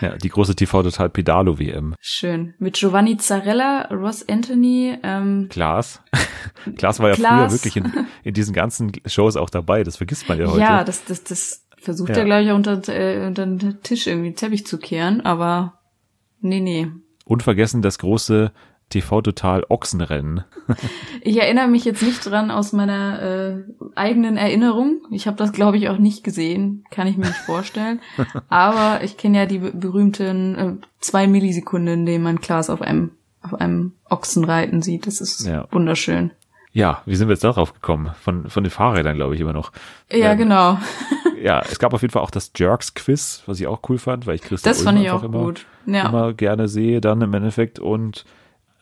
Ja, 0.00 0.16
die 0.16 0.28
große 0.28 0.54
TV 0.54 0.82
Total 0.84 1.10
Pedalo 1.10 1.58
WM. 1.58 1.94
Schön. 2.00 2.54
Mit 2.58 2.74
Giovanni 2.76 3.16
Zarella, 3.16 3.88
Ross 3.92 4.26
Anthony, 4.28 4.96
ähm, 5.02 5.48
Klaas. 5.50 6.02
Klaas 6.76 7.00
war 7.00 7.10
ja 7.10 7.14
Klaas. 7.16 7.52
früher 7.52 7.58
wirklich 7.58 7.76
in, 7.76 8.06
in 8.22 8.34
diesen 8.34 8.54
ganzen 8.54 8.92
Shows 9.06 9.36
auch 9.36 9.50
dabei. 9.50 9.82
Das 9.84 9.96
vergisst 9.96 10.28
man 10.28 10.38
ja 10.38 10.46
heute. 10.46 10.60
Ja, 10.60 10.84
das, 10.84 11.04
das, 11.04 11.24
das 11.24 11.66
versucht 11.78 12.10
Ja. 12.10 12.18
er, 12.18 12.24
glaube 12.24 12.44
ich, 12.44 12.50
unter, 12.52 12.80
äh, 12.88 13.26
unter 13.26 13.44
den 13.44 13.82
Tisch 13.82 14.06
irgendwie 14.06 14.30
den 14.30 14.36
Teppich 14.36 14.66
zu 14.66 14.78
kehren, 14.78 15.20
aber 15.20 15.80
nee, 16.40 16.60
nee. 16.60 16.88
Unvergessen 17.24 17.82
das 17.82 17.98
große 17.98 18.52
TV 18.90 19.22
Total 19.22 19.64
Ochsenrennen. 19.68 20.44
Ich 21.20 21.36
erinnere 21.40 21.68
mich 21.68 21.84
jetzt 21.84 22.02
nicht 22.02 22.24
dran 22.24 22.50
aus 22.50 22.72
meiner 22.72 23.22
äh, 23.22 23.64
eigenen 23.96 24.36
Erinnerung. 24.36 25.00
Ich 25.10 25.26
habe 25.26 25.36
das, 25.36 25.52
glaube 25.52 25.76
ich, 25.76 25.88
auch 25.88 25.98
nicht 25.98 26.22
gesehen. 26.24 26.84
Kann 26.90 27.06
ich 27.06 27.16
mir 27.16 27.26
nicht 27.26 27.36
vorstellen. 27.38 28.00
Aber 28.48 29.02
ich 29.02 29.16
kenne 29.16 29.38
ja 29.38 29.46
die 29.46 29.58
be- 29.58 29.72
berühmten 29.72 30.54
äh, 30.54 30.72
zwei 31.00 31.26
Millisekunden, 31.26 31.92
in 31.92 32.06
denen 32.06 32.24
man 32.24 32.40
Klaas 32.40 32.70
auf 32.70 32.82
einem, 32.82 33.10
auf 33.42 33.54
einem 33.54 33.92
Ochsen 34.08 34.44
reiten 34.44 34.80
sieht. 34.82 35.06
Das 35.06 35.20
ist 35.20 35.46
Ja. 35.46 35.66
wunderschön. 35.72 36.30
Ja, 36.72 37.02
wie 37.06 37.14
sind 37.14 37.28
wir 37.28 37.34
jetzt 37.34 37.44
darauf 37.44 37.72
gekommen? 37.72 38.10
Von, 38.20 38.48
von 38.50 38.64
den 38.64 38.70
Fahrrädern, 38.70 39.16
glaube 39.16 39.34
ich, 39.34 39.40
immer 39.40 39.52
noch. 39.52 39.70
Ja, 40.10 40.32
Ähm, 40.32 40.38
genau. 40.38 40.78
Ja, 41.42 41.60
es 41.60 41.78
gab 41.78 41.92
auf 41.92 42.00
jeden 42.00 42.10
Fall 42.12 42.22
auch 42.22 42.30
das 42.30 42.52
Jerks-Quiz, 42.56 43.42
was 43.44 43.60
ich 43.60 43.66
auch 43.66 43.80
cool 43.90 43.98
fand, 43.98 44.26
weil 44.26 44.36
ich 44.36 44.40
Christian 44.40 44.70
Das 44.72 44.80
fand 44.82 44.98
ich 44.98 45.10
auch 45.10 45.22
immer, 45.22 45.40
gut. 45.44 45.66
Ja. 45.84 46.08
immer 46.08 46.32
gerne 46.32 46.68
sehe 46.68 47.02
dann 47.02 47.20
im 47.20 47.34
Endeffekt. 47.34 47.78
Und 47.78 48.24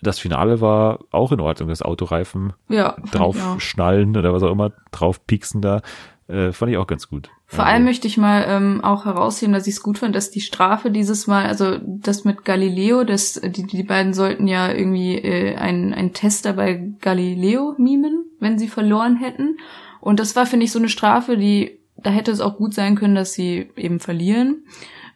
das 0.03 0.19
Finale 0.19 0.61
war 0.61 1.01
auch 1.11 1.33
in 1.33 1.41
Ordnung, 1.41 1.69
das 1.69 1.83
Autoreifen 1.83 2.53
Ja, 2.69 2.97
draufschnallen 3.13 4.17
oder 4.17 4.33
was 4.33 4.43
auch 4.43 4.53
immer, 4.53 4.73
drauf 4.91 5.27
pieksen 5.27 5.63
da. 5.63 5.81
Äh, 6.29 6.53
fand 6.53 6.71
ich 6.73 6.79
auch 6.79 6.87
ganz 6.87 7.09
gut. 7.09 7.31
Vor 7.47 7.65
Also, 7.65 7.73
allem 7.75 7.85
möchte 7.85 8.07
ich 8.07 8.17
mal 8.17 8.45
ähm, 8.49 8.81
auch 8.83 9.05
herausheben, 9.05 9.53
dass 9.53 9.67
ich 9.67 9.75
es 9.75 9.83
gut 9.83 9.99
fand, 9.99 10.15
dass 10.15 10.31
die 10.31 10.41
Strafe 10.41 10.91
dieses 10.91 11.27
Mal, 11.27 11.47
also 11.47 11.79
das 11.83 12.25
mit 12.25 12.45
Galileo, 12.45 13.05
das 13.05 13.41
die, 13.43 13.67
die 13.67 13.83
beiden 13.83 14.15
sollten 14.15 14.47
ja 14.47 14.73
irgendwie 14.73 15.17
äh, 15.17 15.57
einen, 15.57 15.93
einen 15.93 16.13
Tester 16.15 16.55
bei 16.55 16.91
Galileo 17.01 17.75
mimen, 17.77 18.25
wenn 18.41 18.59
sie 18.59 18.69
verloren 18.69 19.17
hätten. 19.17 19.59
Und 20.01 20.21
das 20.21 20.35
war, 20.35 20.47
finde 20.47 20.65
ich, 20.65 20.73
so 20.73 20.79
eine 20.79 20.89
Strafe, 20.89 21.37
die, 21.37 21.79
da 21.97 22.11
hätte 22.11 22.31
es 22.31 22.41
auch 22.41 22.57
gut 22.57 22.73
sein 22.73 22.95
können, 22.95 23.15
dass 23.15 23.35
sie 23.35 23.71
eben 23.77 24.01
verlieren. 24.01 24.65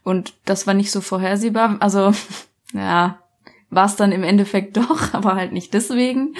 Und 0.02 0.34
das 0.44 0.66
war 0.66 0.74
nicht 0.74 0.90
so 0.90 1.00
vorhersehbar. 1.00 1.76
Also, 1.80 2.12
ja, 2.74 3.18
war 3.76 3.86
es 3.86 3.94
dann 3.94 4.10
im 4.10 4.24
Endeffekt 4.24 4.76
doch, 4.78 5.14
aber 5.14 5.36
halt 5.36 5.52
nicht 5.52 5.72
deswegen. 5.72 6.34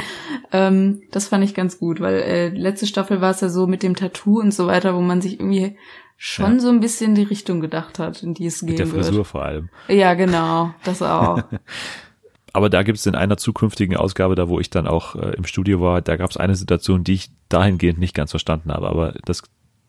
Ähm, 0.51 1.03
das 1.13 1.29
fand 1.29 1.45
ich 1.45 1.55
ganz 1.55 1.79
gut, 1.79 2.01
weil 2.01 2.15
äh, 2.17 2.49
letzte 2.49 2.87
Staffel 2.89 3.21
war 3.21 3.31
es 3.31 3.41
ja 3.41 3.49
so 3.49 3.69
mit 3.69 3.85
dem 3.85 3.95
Tattoo 3.95 4.41
und 4.41 4.53
so 4.53 4.67
weiter, 4.67 4.97
wo 4.97 5.01
man 5.01 5.21
sich 5.21 5.39
irgendwie 5.39 5.77
schon 6.17 6.55
Ja. 6.55 6.61
so 6.61 6.69
ein 6.71 6.81
bisschen 6.81 7.15
die 7.15 7.23
Richtung 7.23 7.61
gedacht 7.61 7.99
hat, 8.01 8.23
in 8.25 8.35
die 8.35 8.47
es 8.47 8.63
mit 8.63 8.79
der 8.79 8.87
gehen 8.87 8.95
Frisur 8.95 9.17
wird. 9.19 9.27
vor 9.29 9.45
allem. 9.45 9.69
Ja, 9.87 10.15
genau, 10.15 10.73
das 10.83 11.03
auch. 11.03 11.43
Aber 12.53 12.71
da 12.71 12.83
gibt 12.85 12.97
es 12.99 13.05
in 13.05 13.15
einer 13.15 13.37
zukünftigen 13.37 13.97
Ausgabe, 13.99 14.35
da 14.35 14.49
wo 14.49 14.59
ich 14.59 14.71
dann 14.71 14.87
auch 14.87 15.15
äh, 15.15 15.35
im 15.37 15.45
Studio 15.45 15.81
war, 15.83 16.01
da 16.01 16.17
gab 16.17 16.31
es 16.31 16.39
eine 16.39 16.57
Situation, 16.57 17.05
die 17.05 17.13
ich 17.13 17.31
dahingehend 17.51 17.99
nicht 17.99 18.15
ganz 18.15 18.31
verstanden 18.31 18.73
habe. 18.73 18.89
Aber 18.89 19.13
das 19.27 19.43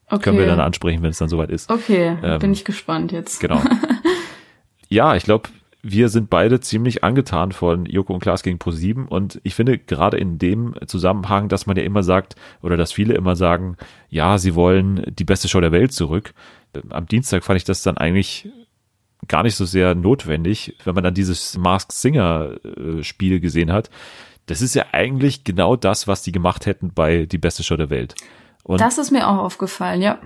Okay. 0.10 0.23
können 0.23 0.38
wir 0.38 0.45
dann 0.45 0.60
ansprechen, 0.62 1.01
wenn 1.03 1.10
es 1.12 1.17
dann 1.17 1.27
soweit 1.29 1.49
ist. 1.49 1.69
Okay, 1.69 2.17
Ähm, 2.23 2.39
bin 2.39 2.51
ich 2.53 2.63
gespannt 2.65 3.12
jetzt. 3.13 3.39
Genau. 3.41 3.62
ja, 4.89 5.15
ich 5.15 5.23
glaube, 5.23 5.49
wir 5.89 6.10
sind 6.10 6.30
beide 6.30 6.60
ziemlich 6.60 7.04
angetan 7.04 7.54
von 7.54 7.86
Joko 7.86 8.13
und 8.13 8.19
Klaas 8.19 8.43
gegen 8.43 8.58
Pro7 8.58 9.08
und 9.08 9.39
ich 9.43 9.56
finde 9.56 9.78
gerade 9.78 10.17
in 10.17 10.38
dem 10.38 10.76
Zusammenhang, 10.86 11.47
dass 11.47 11.65
man 11.65 11.78
ja 11.78 11.84
immer 11.84 12.04
sagt 12.04 12.36
oder 12.62 12.76
dass 12.76 12.91
viele 12.91 13.13
immer 13.13 13.38
sagen, 13.38 13.78
ja, 14.10 14.38
sie 14.38 14.54
wollen 14.54 15.04
die 15.08 15.23
beste 15.23 15.47
Show 15.47 15.62
der 15.62 15.71
Welt 15.71 15.93
zurück. 15.93 16.34
Am 16.89 17.06
Dienstag 17.06 17.45
fand 17.45 17.58
ich 17.58 17.63
das 17.63 17.84
dann 17.84 17.97
eigentlich 17.97 18.50
gar 19.30 19.43
nicht 19.43 19.56
so 19.56 19.65
sehr 19.65 19.95
notwendig, 19.95 20.76
wenn 20.84 20.93
man 20.93 21.06
dann 21.06 21.13
dieses 21.13 21.58
Masked 21.58 21.93
Singer 21.93 22.58
äh, 22.63 23.04
Spiel 23.04 23.39
gesehen 23.39 23.71
hat. 23.71 23.89
Das 24.45 24.62
ist 24.62 24.76
ja 24.76 24.86
eigentlich 24.91 25.45
genau 25.45 25.78
das, 25.78 26.08
was 26.08 26.21
die 26.21 26.34
gemacht 26.34 26.65
hätten 26.65 26.91
bei 26.93 27.26
die 27.26 27.38
beste 27.38 27.63
Show 27.63 27.78
der 27.78 27.89
Welt. 27.89 28.15
Und 28.63 28.82
Das 28.82 28.97
ist 28.97 29.12
mir 29.12 29.28
auch 29.28 29.38
aufgefallen, 29.38 30.02
ja. 30.02 30.19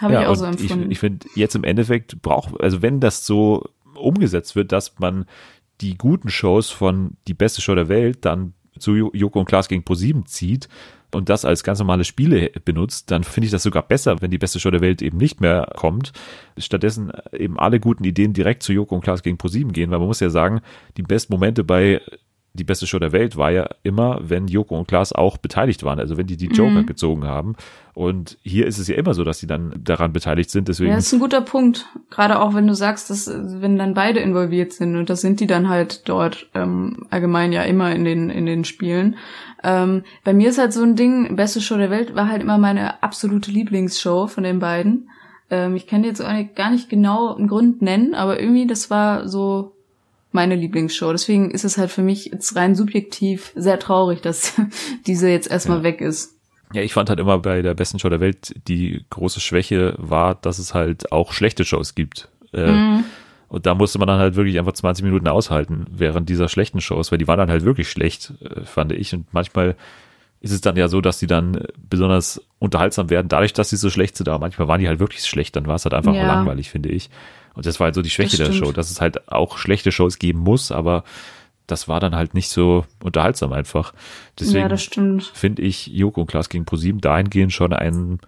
Habe 0.00 0.14
ich 0.14 0.26
auch 0.26 0.34
so 0.34 0.44
empfunden. 0.44 0.84
Ich, 0.86 0.92
ich 0.92 0.98
finde, 0.98 1.26
jetzt 1.34 1.54
im 1.54 1.64
Endeffekt 1.64 2.20
braucht, 2.20 2.60
also 2.60 2.82
wenn 2.82 3.00
das 3.00 3.24
so 3.24 3.66
umgesetzt 3.96 4.56
wird, 4.56 4.72
dass 4.72 4.98
man 4.98 5.26
die 5.80 5.96
guten 5.96 6.30
Shows 6.30 6.70
von 6.70 7.16
die 7.28 7.34
beste 7.34 7.60
Show 7.60 7.74
der 7.74 7.88
Welt 7.88 8.24
dann 8.24 8.54
zu 8.78 8.94
Jo- 8.94 9.10
Joko 9.14 9.40
und 9.40 9.46
Klaas 9.46 9.68
gegen 9.68 9.84
ProSieben 9.84 10.26
zieht 10.26 10.68
und 11.14 11.28
das 11.28 11.44
als 11.44 11.64
ganz 11.64 11.78
normale 11.78 12.04
Spiele 12.04 12.50
benutzt, 12.64 13.10
dann 13.10 13.24
finde 13.24 13.46
ich 13.46 13.52
das 13.52 13.62
sogar 13.62 13.82
besser, 13.82 14.20
wenn 14.20 14.30
die 14.30 14.38
beste 14.38 14.60
Show 14.60 14.70
der 14.70 14.80
Welt 14.80 15.02
eben 15.02 15.16
nicht 15.16 15.40
mehr 15.40 15.72
kommt. 15.76 16.12
Stattdessen 16.58 17.12
eben 17.32 17.58
alle 17.58 17.80
guten 17.80 18.04
Ideen 18.04 18.32
direkt 18.32 18.62
zu 18.62 18.72
Joko 18.72 18.94
und 18.96 19.02
Klaas 19.02 19.22
gegen 19.22 19.38
ProSieben 19.38 19.72
gehen, 19.72 19.90
weil 19.90 19.98
man 19.98 20.08
muss 20.08 20.20
ja 20.20 20.30
sagen, 20.30 20.60
die 20.96 21.02
besten 21.02 21.32
Momente 21.32 21.64
bei 21.64 22.00
die 22.56 22.64
beste 22.64 22.86
Show 22.86 22.98
der 22.98 23.12
Welt 23.12 23.36
war 23.36 23.50
ja 23.50 23.68
immer, 23.82 24.18
wenn 24.22 24.48
Joko 24.48 24.76
und 24.78 24.88
Klaas 24.88 25.12
auch 25.12 25.36
beteiligt 25.36 25.84
waren, 25.84 26.00
also 26.00 26.16
wenn 26.16 26.26
die 26.26 26.36
die 26.36 26.46
Joker 26.48 26.82
Mhm. 26.82 26.86
gezogen 26.86 27.24
haben. 27.24 27.54
Und 27.94 28.36
hier 28.42 28.66
ist 28.66 28.78
es 28.78 28.88
ja 28.88 28.96
immer 28.96 29.14
so, 29.14 29.24
dass 29.24 29.38
sie 29.38 29.46
dann 29.46 29.72
daran 29.82 30.12
beteiligt 30.12 30.50
sind. 30.50 30.68
Deswegen 30.68 30.90
Ja, 30.90 30.96
das 30.96 31.06
ist 31.06 31.12
ein 31.14 31.20
guter 31.20 31.40
Punkt. 31.40 31.86
Gerade 32.10 32.40
auch 32.40 32.52
wenn 32.54 32.66
du 32.66 32.74
sagst, 32.74 33.08
dass 33.08 33.30
wenn 33.32 33.78
dann 33.78 33.94
beide 33.94 34.20
involviert 34.20 34.72
sind 34.72 34.96
und 34.96 35.08
das 35.08 35.20
sind 35.22 35.40
die 35.40 35.46
dann 35.46 35.68
halt 35.68 36.08
dort 36.08 36.48
ähm, 36.54 37.06
allgemein 37.10 37.52
ja 37.52 37.62
immer 37.62 37.94
in 37.94 38.04
den 38.04 38.28
in 38.30 38.44
den 38.44 38.64
Spielen. 38.64 39.16
Ähm, 39.64 40.02
bei 40.24 40.34
mir 40.34 40.50
ist 40.50 40.58
halt 40.58 40.72
so 40.72 40.82
ein 40.82 40.96
Ding, 40.96 41.36
beste 41.36 41.60
Show 41.60 41.76
der 41.76 41.90
Welt 41.90 42.14
war 42.14 42.28
halt 42.28 42.42
immer 42.42 42.58
meine 42.58 43.02
absolute 43.02 43.50
Lieblingsshow 43.50 44.26
von 44.26 44.44
den 44.44 44.58
beiden. 44.58 45.08
Ähm, 45.48 45.74
ich 45.76 45.86
kann 45.86 46.04
jetzt 46.04 46.22
gar 46.54 46.70
nicht 46.70 46.88
genau 46.88 47.34
einen 47.34 47.48
Grund 47.48 47.80
nennen, 47.80 48.14
aber 48.14 48.40
irgendwie 48.40 48.66
das 48.66 48.90
war 48.90 49.28
so 49.28 49.72
meine 50.36 50.54
Lieblingsshow. 50.54 51.10
Deswegen 51.10 51.50
ist 51.50 51.64
es 51.64 51.76
halt 51.78 51.90
für 51.90 52.02
mich 52.02 52.26
jetzt 52.26 52.54
rein 52.54 52.76
subjektiv 52.76 53.50
sehr 53.56 53.80
traurig, 53.80 54.20
dass 54.22 54.52
diese 55.08 55.28
jetzt 55.28 55.50
erstmal 55.50 55.78
Ja. 55.78 55.82
weg 55.84 56.00
ist. 56.00 56.34
Ja, 56.72 56.82
ich 56.82 56.92
fand 56.92 57.08
halt 57.08 57.18
immer 57.20 57.38
bei 57.38 57.62
der 57.62 57.74
besten 57.74 57.98
Show 57.98 58.08
der 58.08 58.20
Welt 58.20 58.54
die 58.68 59.04
große 59.10 59.40
Schwäche 59.40 59.94
war, 59.98 60.34
dass 60.36 60.58
es 60.58 60.74
halt 60.74 61.10
auch 61.12 61.32
schlechte 61.32 61.64
Shows 61.64 61.94
gibt. 61.96 62.28
Äh, 62.52 62.70
Mhm. 62.70 63.04
Und 63.48 63.64
da 63.64 63.76
musste 63.76 64.00
man 64.00 64.08
dann 64.08 64.18
halt 64.18 64.34
wirklich 64.34 64.58
einfach 64.58 64.72
20 64.72 65.04
Minuten 65.04 65.28
aushalten 65.28 65.86
während 65.92 66.28
dieser 66.28 66.48
schlechten 66.48 66.80
Shows, 66.80 67.12
weil 67.12 67.18
die 67.18 67.28
waren 67.28 67.38
dann 67.38 67.48
halt 67.50 67.64
wirklich 67.64 67.88
schlecht, 67.88 68.32
äh, 68.40 68.64
fand 68.64 68.90
ich. 68.90 69.14
Und 69.14 69.32
manchmal 69.32 69.76
ist 70.46 70.52
es 70.52 70.60
dann 70.60 70.76
ja 70.76 70.88
so, 70.88 71.00
dass 71.00 71.18
die 71.18 71.26
dann 71.26 71.54
äh, 71.56 71.64
besonders 71.90 72.40
unterhaltsam 72.58 73.10
werden, 73.10 73.28
dadurch, 73.28 73.52
dass 73.52 73.70
sie 73.70 73.76
so 73.76 73.90
schlecht 73.90 74.16
sind. 74.16 74.28
Aber 74.28 74.38
manchmal 74.38 74.68
waren 74.68 74.80
die 74.80 74.88
halt 74.88 75.00
wirklich 75.00 75.24
schlecht, 75.24 75.56
dann 75.56 75.66
war 75.66 75.74
es 75.74 75.84
halt 75.84 75.94
einfach 75.94 76.14
Ja. 76.14 76.26
langweilig, 76.26 76.70
finde 76.70 76.88
ich. 76.88 77.10
Und 77.54 77.66
das 77.66 77.80
war 77.80 77.86
halt 77.86 77.94
so 77.94 78.02
die 78.02 78.10
Schwäche 78.10 78.36
der. 78.36 78.52
Show, 78.52 78.72
dass 78.72 78.90
es 78.90 79.00
halt 79.00 79.28
auch 79.30 79.58
schlechte 79.58 79.90
Shows 79.92 80.18
geben 80.18 80.40
muss, 80.40 80.70
aber 80.72 81.04
das 81.66 81.88
war 81.88 82.00
dann 82.00 82.14
halt 82.14 82.34
nicht 82.34 82.48
so 82.48 82.84
unterhaltsam 83.02 83.52
einfach. 83.52 83.92
Deswegen 84.38 84.68
ja, 84.68 84.68
finde 85.32 85.62
ich 85.62 85.88
Joko 85.88 86.20
und 86.22 86.26
Klaas 86.28 86.48
gegen 86.48 86.64
ProSieben 86.64 87.00
dahingehend 87.00 87.52
schon 87.52 87.72
ein 87.72 88.20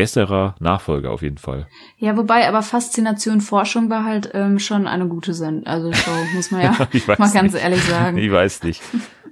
besserer 0.00 0.54
Nachfolger 0.60 1.10
auf 1.10 1.22
jeden 1.22 1.38
Fall. 1.38 1.66
Ja, 1.98 2.16
wobei 2.16 2.48
aber 2.48 2.62
Faszination 2.62 3.40
Forschung 3.40 3.90
war 3.90 4.04
halt 4.04 4.30
ähm, 4.34 4.58
schon 4.58 4.86
eine 4.86 5.06
gute 5.06 5.34
Send 5.34 5.66
also 5.66 5.92
Show, 5.92 6.10
muss 6.34 6.50
man 6.50 6.62
ja 6.62 6.88
Ich 6.92 7.06
mal 7.06 7.16
ganz 7.16 7.52
nicht. 7.52 7.62
ehrlich 7.62 7.82
sagen. 7.84 8.16
Ich 8.18 8.30
weiß 8.30 8.62
nicht. 8.64 8.82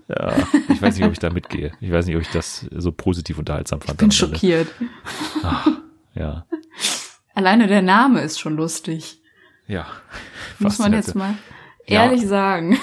Ja, 0.08 0.32
ich 0.70 0.80
weiß 0.80 0.96
nicht, 0.96 1.04
ob 1.04 1.12
ich 1.12 1.18
da 1.18 1.28
mitgehe. 1.30 1.72
Ich 1.80 1.92
weiß 1.92 2.06
nicht, 2.06 2.16
ob 2.16 2.22
ich 2.22 2.30
das 2.30 2.66
so 2.74 2.92
positiv 2.92 3.38
unterhaltsam 3.38 3.80
fand. 3.80 3.98
bin 3.98 4.06
am 4.06 4.10
Ende. 4.10 4.16
schockiert. 4.16 4.68
Ja, 6.14 6.46
Alleine 7.34 7.66
der 7.68 7.82
Name 7.82 8.20
ist 8.22 8.40
schon 8.40 8.56
lustig. 8.56 9.20
ja. 9.66 9.86
Muss 10.58 10.78
man 10.78 10.92
jetzt 10.92 11.14
mal 11.14 11.34
Ja. 11.86 12.04
ehrlich 12.04 12.26
sagen. 12.26 12.78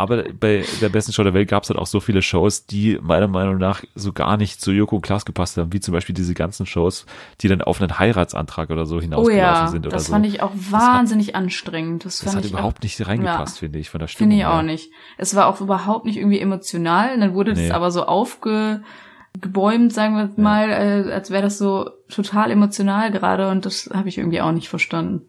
Aber 0.00 0.24
bei 0.38 0.64
der 0.80 0.88
besten 0.88 1.12
Show 1.12 1.22
der 1.22 1.34
Welt 1.34 1.48
gab 1.48 1.62
es 1.62 1.68
halt 1.70 1.78
auch 1.78 1.86
so 1.86 2.00
viele 2.00 2.22
Shows, 2.22 2.66
die 2.66 2.98
meiner 3.02 3.28
Meinung 3.28 3.58
nach 3.58 3.82
so 3.94 4.12
gar 4.12 4.36
nicht 4.36 4.60
zu 4.60 4.72
Joko 4.72 4.96
und 4.96 5.02
Klaas 5.02 5.24
gepasst 5.24 5.56
haben, 5.56 5.72
wie 5.72 5.80
zum 5.80 5.92
Beispiel 5.92 6.14
diese 6.14 6.34
ganzen 6.34 6.66
Shows, 6.66 7.06
die 7.40 7.48
dann 7.48 7.62
auf 7.62 7.80
einen 7.80 7.98
Heiratsantrag 7.98 8.70
oder 8.70 8.86
so 8.86 8.96
Oh 8.96 9.00
hinausgelaufen 9.00 9.38
ja, 9.38 9.68
sind 9.68 9.86
oder 9.86 9.94
das 9.96 10.06
so. 10.06 10.12
fand 10.12 10.26
ich 10.26 10.42
auch 10.42 10.52
wahnsinnig 10.54 11.36
anstrengend. 11.36 12.04
Das, 12.04 12.20
das 12.20 12.34
hat 12.34 12.44
überhaupt 12.44 12.78
auch, 12.78 12.82
nicht 12.82 13.06
reingepasst, 13.06 13.58
finde 13.58 13.78
ich, 13.78 13.90
von 13.90 14.00
der 14.00 14.08
Stimmung. 14.08 14.30
Finde 14.32 14.42
ich 14.42 14.46
auch 14.46 14.54
her. 14.54 14.62
nicht. 14.62 14.90
Es 15.18 15.36
war 15.36 15.46
auch 15.46 15.60
überhaupt 15.60 16.06
nicht 16.06 16.16
irgendwie 16.16 16.40
emotional. 16.40 17.14
Und 17.14 17.20
dann 17.20 17.34
wurde 17.34 17.52
Nee. 17.52 17.68
das 17.68 17.76
aber 17.76 17.90
so 17.90 18.04
aufgebäumt, 18.06 19.92
sagen 19.92 20.16
wir 20.16 20.30
mal, 20.42 20.70
äh, 20.70 21.12
als 21.12 21.30
wäre 21.30 21.42
das 21.42 21.58
so 21.58 21.90
total 22.08 22.50
emotional 22.50 23.10
gerade. 23.10 23.48
Und 23.48 23.66
das 23.66 23.90
habe 23.92 24.08
ich 24.08 24.18
irgendwie 24.18 24.40
auch 24.40 24.52
nicht 24.52 24.68
verstanden. 24.68 25.22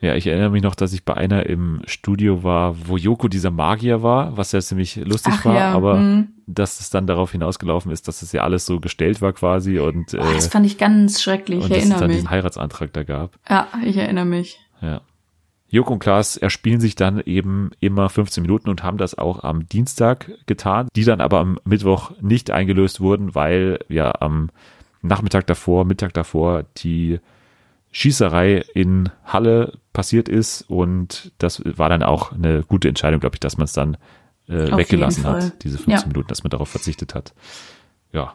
Ja, 0.00 0.14
ich 0.14 0.28
erinnere 0.28 0.50
mich 0.50 0.62
noch, 0.62 0.76
dass 0.76 0.92
ich 0.92 1.04
bei 1.04 1.14
einer 1.14 1.46
im 1.46 1.82
Studio 1.86 2.44
war, 2.44 2.86
wo 2.86 2.96
Joko 2.96 3.26
dieser 3.26 3.50
Magier 3.50 4.02
war, 4.02 4.36
was 4.36 4.52
ja 4.52 4.60
ziemlich 4.60 4.94
lustig 4.96 5.34
Ach 5.38 5.44
war, 5.44 5.56
ja, 5.56 5.72
aber 5.72 5.98
hm. 5.98 6.28
dass 6.46 6.78
es 6.78 6.90
dann 6.90 7.08
darauf 7.08 7.32
hinausgelaufen 7.32 7.90
ist, 7.90 8.06
dass 8.06 8.22
es 8.22 8.30
ja 8.30 8.44
alles 8.44 8.64
so 8.64 8.78
gestellt 8.78 9.20
war 9.20 9.32
quasi 9.32 9.80
und, 9.80 10.14
Oh, 10.14 10.18
äh, 10.18 10.34
das 10.34 10.46
fand 10.46 10.66
ich 10.66 10.78
ganz 10.78 11.20
schrecklich. 11.20 11.58
Ich 11.58 11.64
und 11.64 11.70
dass 11.70 11.78
es 11.78 11.84
erinnere 11.84 12.00
dann 12.00 12.08
mich. 12.08 12.16
diesen 12.18 12.30
Heiratsantrag 12.30 12.92
da 12.92 13.02
gab. 13.02 13.38
Ja, 13.48 13.66
ich 13.84 13.96
erinnere 13.96 14.24
mich. 14.24 14.60
Ja. 14.80 15.00
Joko 15.70 15.94
und 15.94 15.98
Klaas 15.98 16.36
erspielen 16.36 16.80
sich 16.80 16.94
dann 16.94 17.20
eben 17.20 17.72
immer 17.80 18.08
15 18.08 18.40
Minuten 18.42 18.70
und 18.70 18.82
haben 18.84 18.98
das 18.98 19.18
auch 19.18 19.42
am 19.42 19.68
Dienstag 19.68 20.30
getan, 20.46 20.88
die 20.94 21.04
dann 21.04 21.20
aber 21.20 21.40
am 21.40 21.58
Mittwoch 21.64 22.12
nicht 22.20 22.50
eingelöst 22.50 23.00
wurden, 23.00 23.34
weil 23.34 23.80
ja 23.88 24.12
am 24.20 24.48
Nachmittag 25.02 25.46
davor, 25.46 25.84
Mittag 25.84 26.14
davor 26.14 26.64
die 26.78 27.18
Schießerei 27.90 28.64
in 28.74 29.10
Halle 29.24 29.78
passiert 29.92 30.28
ist 30.28 30.62
und 30.62 31.32
das 31.38 31.62
war 31.64 31.88
dann 31.88 32.02
auch 32.02 32.32
eine 32.32 32.62
gute 32.62 32.88
Entscheidung, 32.88 33.20
glaube 33.20 33.36
ich, 33.36 33.40
dass 33.40 33.56
man 33.56 33.64
es 33.64 33.72
dann 33.72 33.96
äh, 34.48 34.76
weggelassen 34.76 35.24
hat, 35.24 35.62
diese 35.64 35.78
15 35.78 35.92
ja. 35.92 36.06
Minuten, 36.06 36.28
dass 36.28 36.42
man 36.42 36.50
darauf 36.50 36.68
verzichtet 36.68 37.14
hat. 37.14 37.34
Ja, 38.12 38.34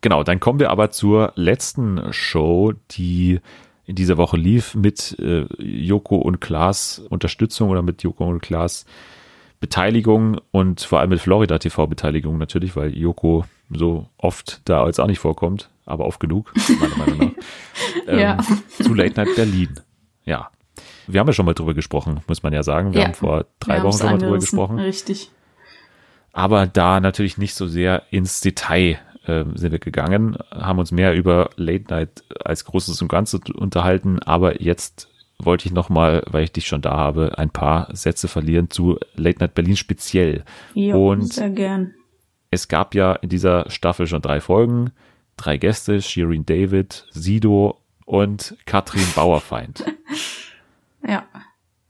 genau. 0.00 0.22
Dann 0.22 0.40
kommen 0.40 0.60
wir 0.60 0.70
aber 0.70 0.90
zur 0.90 1.32
letzten 1.36 2.12
Show, 2.12 2.72
die 2.90 3.40
in 3.86 3.96
dieser 3.96 4.16
Woche 4.16 4.36
lief 4.36 4.74
mit 4.74 5.18
äh, 5.18 5.46
Joko 5.62 6.16
und 6.16 6.40
Klaas 6.40 6.98
Unterstützung 7.10 7.68
oder 7.70 7.82
mit 7.82 8.02
Joko 8.02 8.26
und 8.26 8.40
Klaas 8.40 8.86
Beteiligung 9.60 10.40
und 10.50 10.82
vor 10.82 11.00
allem 11.00 11.10
mit 11.10 11.20
Florida 11.20 11.58
TV 11.58 11.86
Beteiligung 11.86 12.38
natürlich, 12.38 12.76
weil 12.76 12.96
Joko 12.96 13.44
so 13.70 14.08
oft 14.18 14.60
da 14.66 14.82
als 14.82 14.98
auch 15.00 15.06
nicht 15.06 15.18
vorkommt, 15.18 15.70
aber 15.86 16.06
oft 16.06 16.20
genug, 16.20 16.52
meiner 16.80 16.96
Meinung 16.96 17.18
nach. 17.18 17.44
ähm, 18.08 18.18
ja. 18.18 18.38
Zu 18.82 18.94
Late 18.94 19.14
Night 19.20 19.36
Berlin. 19.36 19.80
Ja. 20.24 20.50
Wir 21.06 21.20
haben 21.20 21.26
ja 21.26 21.32
schon 21.32 21.46
mal 21.46 21.54
drüber 21.54 21.74
gesprochen, 21.74 22.20
muss 22.26 22.42
man 22.42 22.52
ja 22.52 22.62
sagen. 22.62 22.92
Wir 22.94 23.00
ja. 23.00 23.06
haben 23.06 23.14
vor 23.14 23.46
drei 23.60 23.78
wir 23.78 23.84
Wochen 23.84 23.98
schon 23.98 24.10
mal 24.10 24.18
drüber 24.18 24.38
gesprochen. 24.38 24.78
Richtig. 24.78 25.30
Aber 26.32 26.66
da 26.66 27.00
natürlich 27.00 27.38
nicht 27.38 27.54
so 27.54 27.66
sehr 27.66 28.02
ins 28.10 28.40
Detail 28.40 28.98
äh, 29.26 29.44
sind 29.54 29.72
wir 29.72 29.78
gegangen, 29.78 30.36
haben 30.50 30.78
uns 30.78 30.92
mehr 30.92 31.14
über 31.14 31.50
Late 31.56 31.84
Night 31.88 32.24
als 32.44 32.64
Großes 32.64 33.00
und 33.02 33.08
Ganzes 33.08 33.40
unterhalten, 33.54 34.18
aber 34.20 34.60
jetzt 34.60 35.08
wollte 35.38 35.66
ich 35.66 35.72
nochmal, 35.72 36.22
weil 36.26 36.44
ich 36.44 36.52
dich 36.52 36.66
schon 36.66 36.82
da 36.82 36.92
habe, 36.96 37.38
ein 37.38 37.50
paar 37.50 37.94
Sätze 37.94 38.28
verlieren 38.28 38.70
zu 38.70 38.98
Late 39.14 39.40
Night 39.40 39.54
Berlin 39.54 39.76
speziell. 39.76 40.44
Und 40.74 41.32
sehr 41.32 41.50
gern. 41.50 41.94
Es 42.50 42.68
gab 42.68 42.94
ja 42.94 43.14
in 43.14 43.28
dieser 43.28 43.68
Staffel 43.70 44.06
schon 44.06 44.22
drei 44.22 44.40
Folgen, 44.40 44.92
drei 45.36 45.56
Gäste, 45.56 46.00
Shirin 46.00 46.46
David, 46.46 47.06
Sido 47.10 47.80
und 48.04 48.56
Katrin 48.66 49.06
Bauerfeind. 49.14 49.84
ja. 51.06 51.24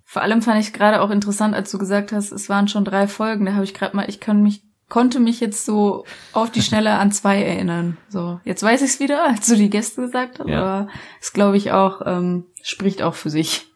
Vor 0.05 0.23
allem 0.23 0.43
fand 0.43 0.61
ich 0.61 0.73
gerade 0.73 1.01
auch 1.01 1.11
interessant, 1.11 1.55
als 1.55 1.73
du 1.73 1.79
gesagt 1.79 2.13
hast, 2.13 2.31
es 2.31 2.49
waren 2.49 2.69
schon 2.69 2.85
drei 2.85 3.09
Folgen. 3.09 3.47
Da 3.47 3.55
habe 3.55 3.65
ich 3.65 3.75
gerade 3.75 3.97
mal, 3.97 4.09
ich 4.09 4.21
kann 4.21 4.43
mich 4.43 4.63
konnte 4.89 5.19
mich 5.19 5.41
jetzt 5.41 5.65
so 5.65 6.05
auf 6.33 6.51
die 6.51 6.63
Schnelle 6.63 6.93
an 6.93 7.11
zwei 7.11 7.43
erinnern. 7.43 7.97
So, 8.09 8.41
jetzt 8.45 8.63
weiß 8.63 8.83
ich 8.83 8.91
es 8.91 9.01
wieder, 9.01 9.27
als 9.27 9.47
du 9.47 9.57
die 9.57 9.71
Gäste 9.71 10.03
gesagt 10.03 10.39
hast, 10.39 10.49
ja. 10.49 10.63
aber 10.63 10.89
es 11.21 11.33
glaube 11.33 11.57
ich 11.57 11.73
auch, 11.73 12.03
ähm, 12.05 12.45
spricht 12.63 13.03
auch 13.03 13.15
für 13.15 13.31
sich. 13.31 13.67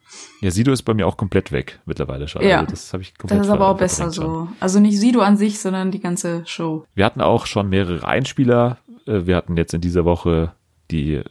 Ja, 0.41 0.51
Sido 0.51 0.71
ist 0.71 0.83
bei 0.83 0.93
mir 0.93 1.05
auch 1.07 1.17
komplett 1.17 1.51
weg 1.51 1.79
mittlerweile 1.85 2.27
schon. 2.27 2.41
Ja, 2.41 2.59
also 2.59 2.71
das 2.71 2.93
habe 2.93 3.03
ich 3.03 3.17
komplett 3.17 3.41
Das 3.41 3.47
ist 3.47 3.53
aber 3.53 3.67
auch 3.67 3.77
besser 3.77 4.11
so. 4.11 4.47
Also 4.59 4.79
nicht 4.79 4.97
Sido 4.97 5.19
an 5.19 5.35
sich, 5.35 5.59
sondern 5.59 5.91
die 5.91 5.99
ganze 5.99 6.43
Show. 6.45 6.85
Wir 6.95 7.03
hatten 7.03 7.21
auch 7.21 7.45
schon 7.45 7.67
mehrere 7.67 8.07
Einspieler. 8.07 8.77
Äh, 9.09 9.25
wir 9.25 9.35
hatten 9.35 9.57
jetzt 9.57 9.73
in 9.73 9.81
dieser 9.81 10.05
Woche 10.05 10.53
die 10.91 11.15
äh, 11.15 11.23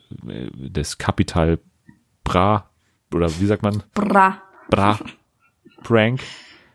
das 0.70 0.98
Capital 0.98 1.58
Bra 2.24 2.68
oder 3.14 3.28
wie 3.40 3.46
sagt 3.46 3.62
man? 3.62 3.82
Bra. 3.94 4.42
Bra 4.70 4.98
Prank, 5.82 6.20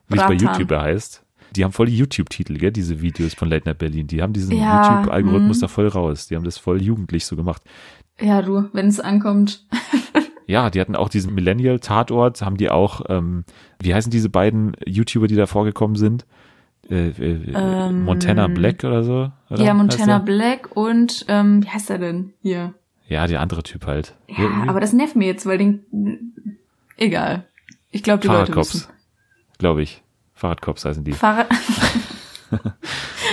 wie 0.08 0.18
es 0.18 0.26
bei 0.26 0.34
YouTube 0.34 0.72
heißt 0.72 1.24
die 1.56 1.63
haben 1.63 1.72
voll 1.72 1.88
die 1.88 1.98
YouTube-Titel, 1.98 2.58
gell, 2.58 2.72
diese 2.72 3.02
Videos 3.02 3.34
von 3.34 3.50
Late 3.50 3.68
Night 3.68 3.78
Berlin. 3.78 4.08
Die 4.08 4.22
haben 4.22 4.34
diesen 4.34 4.58
ja, 4.58 4.96
YouTube-Algorithmus 4.96 5.58
mhm. 5.58 5.62
da 5.62 5.68
voll 5.68 5.88
raus. 5.88 6.28
Die 6.28 6.36
haben 6.36 6.44
das 6.44 6.58
voll 6.58 6.82
jugendlich 6.82 7.26
so 7.26 7.36
gemacht. 7.36 7.62
Ja, 8.20 8.42
du, 8.42 8.70
wenn 8.74 8.88
es 8.88 9.00
ankommt. 9.00 9.66
ja, 10.48 10.70
die 10.70 10.82
hatten 10.82 10.96
auch 10.96 11.10
diesen 11.10 11.34
Millennial-Tatort, 11.36 12.42
haben 12.42 12.58
die 12.58 12.70
auch, 12.70 13.02
ähm, 13.10 13.44
wie 13.80 13.94
heißen 13.94 14.12
diese 14.12 14.30
beiden 14.30 14.76
YouTuber, 14.86 15.28
die 15.28 15.36
da 15.36 15.46
vorgekommen 15.46 15.96
sind? 15.96 16.26
Äh, 16.94 17.08
äh, 17.08 17.54
ähm, 17.56 18.04
Montana 18.04 18.48
Black 18.48 18.84
oder 18.84 19.04
so? 19.04 19.32
Oder? 19.50 19.64
Ja, 19.64 19.74
Montana 19.74 20.20
Black 20.20 20.76
und, 20.76 21.26
ähm, 21.28 21.64
wie 21.64 21.70
heißt 21.70 21.90
er 21.90 21.98
denn 21.98 22.34
hier? 22.44 22.76
Ja, 23.08 23.26
der 23.26 23.42
andere 23.42 23.64
Typ 23.64 23.88
halt. 23.88 24.16
Ja, 24.28 24.44
Irgendwie? 24.44 24.70
aber 24.70 24.80
das 24.80 24.94
nervt 24.94 25.16
mir 25.16 25.26
jetzt, 25.26 25.48
weil 25.48 25.58
den, 25.58 26.36
egal. 26.98 27.48
Ich 27.90 28.04
glaube, 28.04 28.22
die 28.22 28.28
Leute 28.28 28.56
wissen. 28.56 28.86
Glaube 29.58 29.82
ich. 29.82 30.04
Fahrradcops 30.36 30.86
heißen 30.86 31.04
die. 31.04 31.14
Fahrrad. 31.14 31.48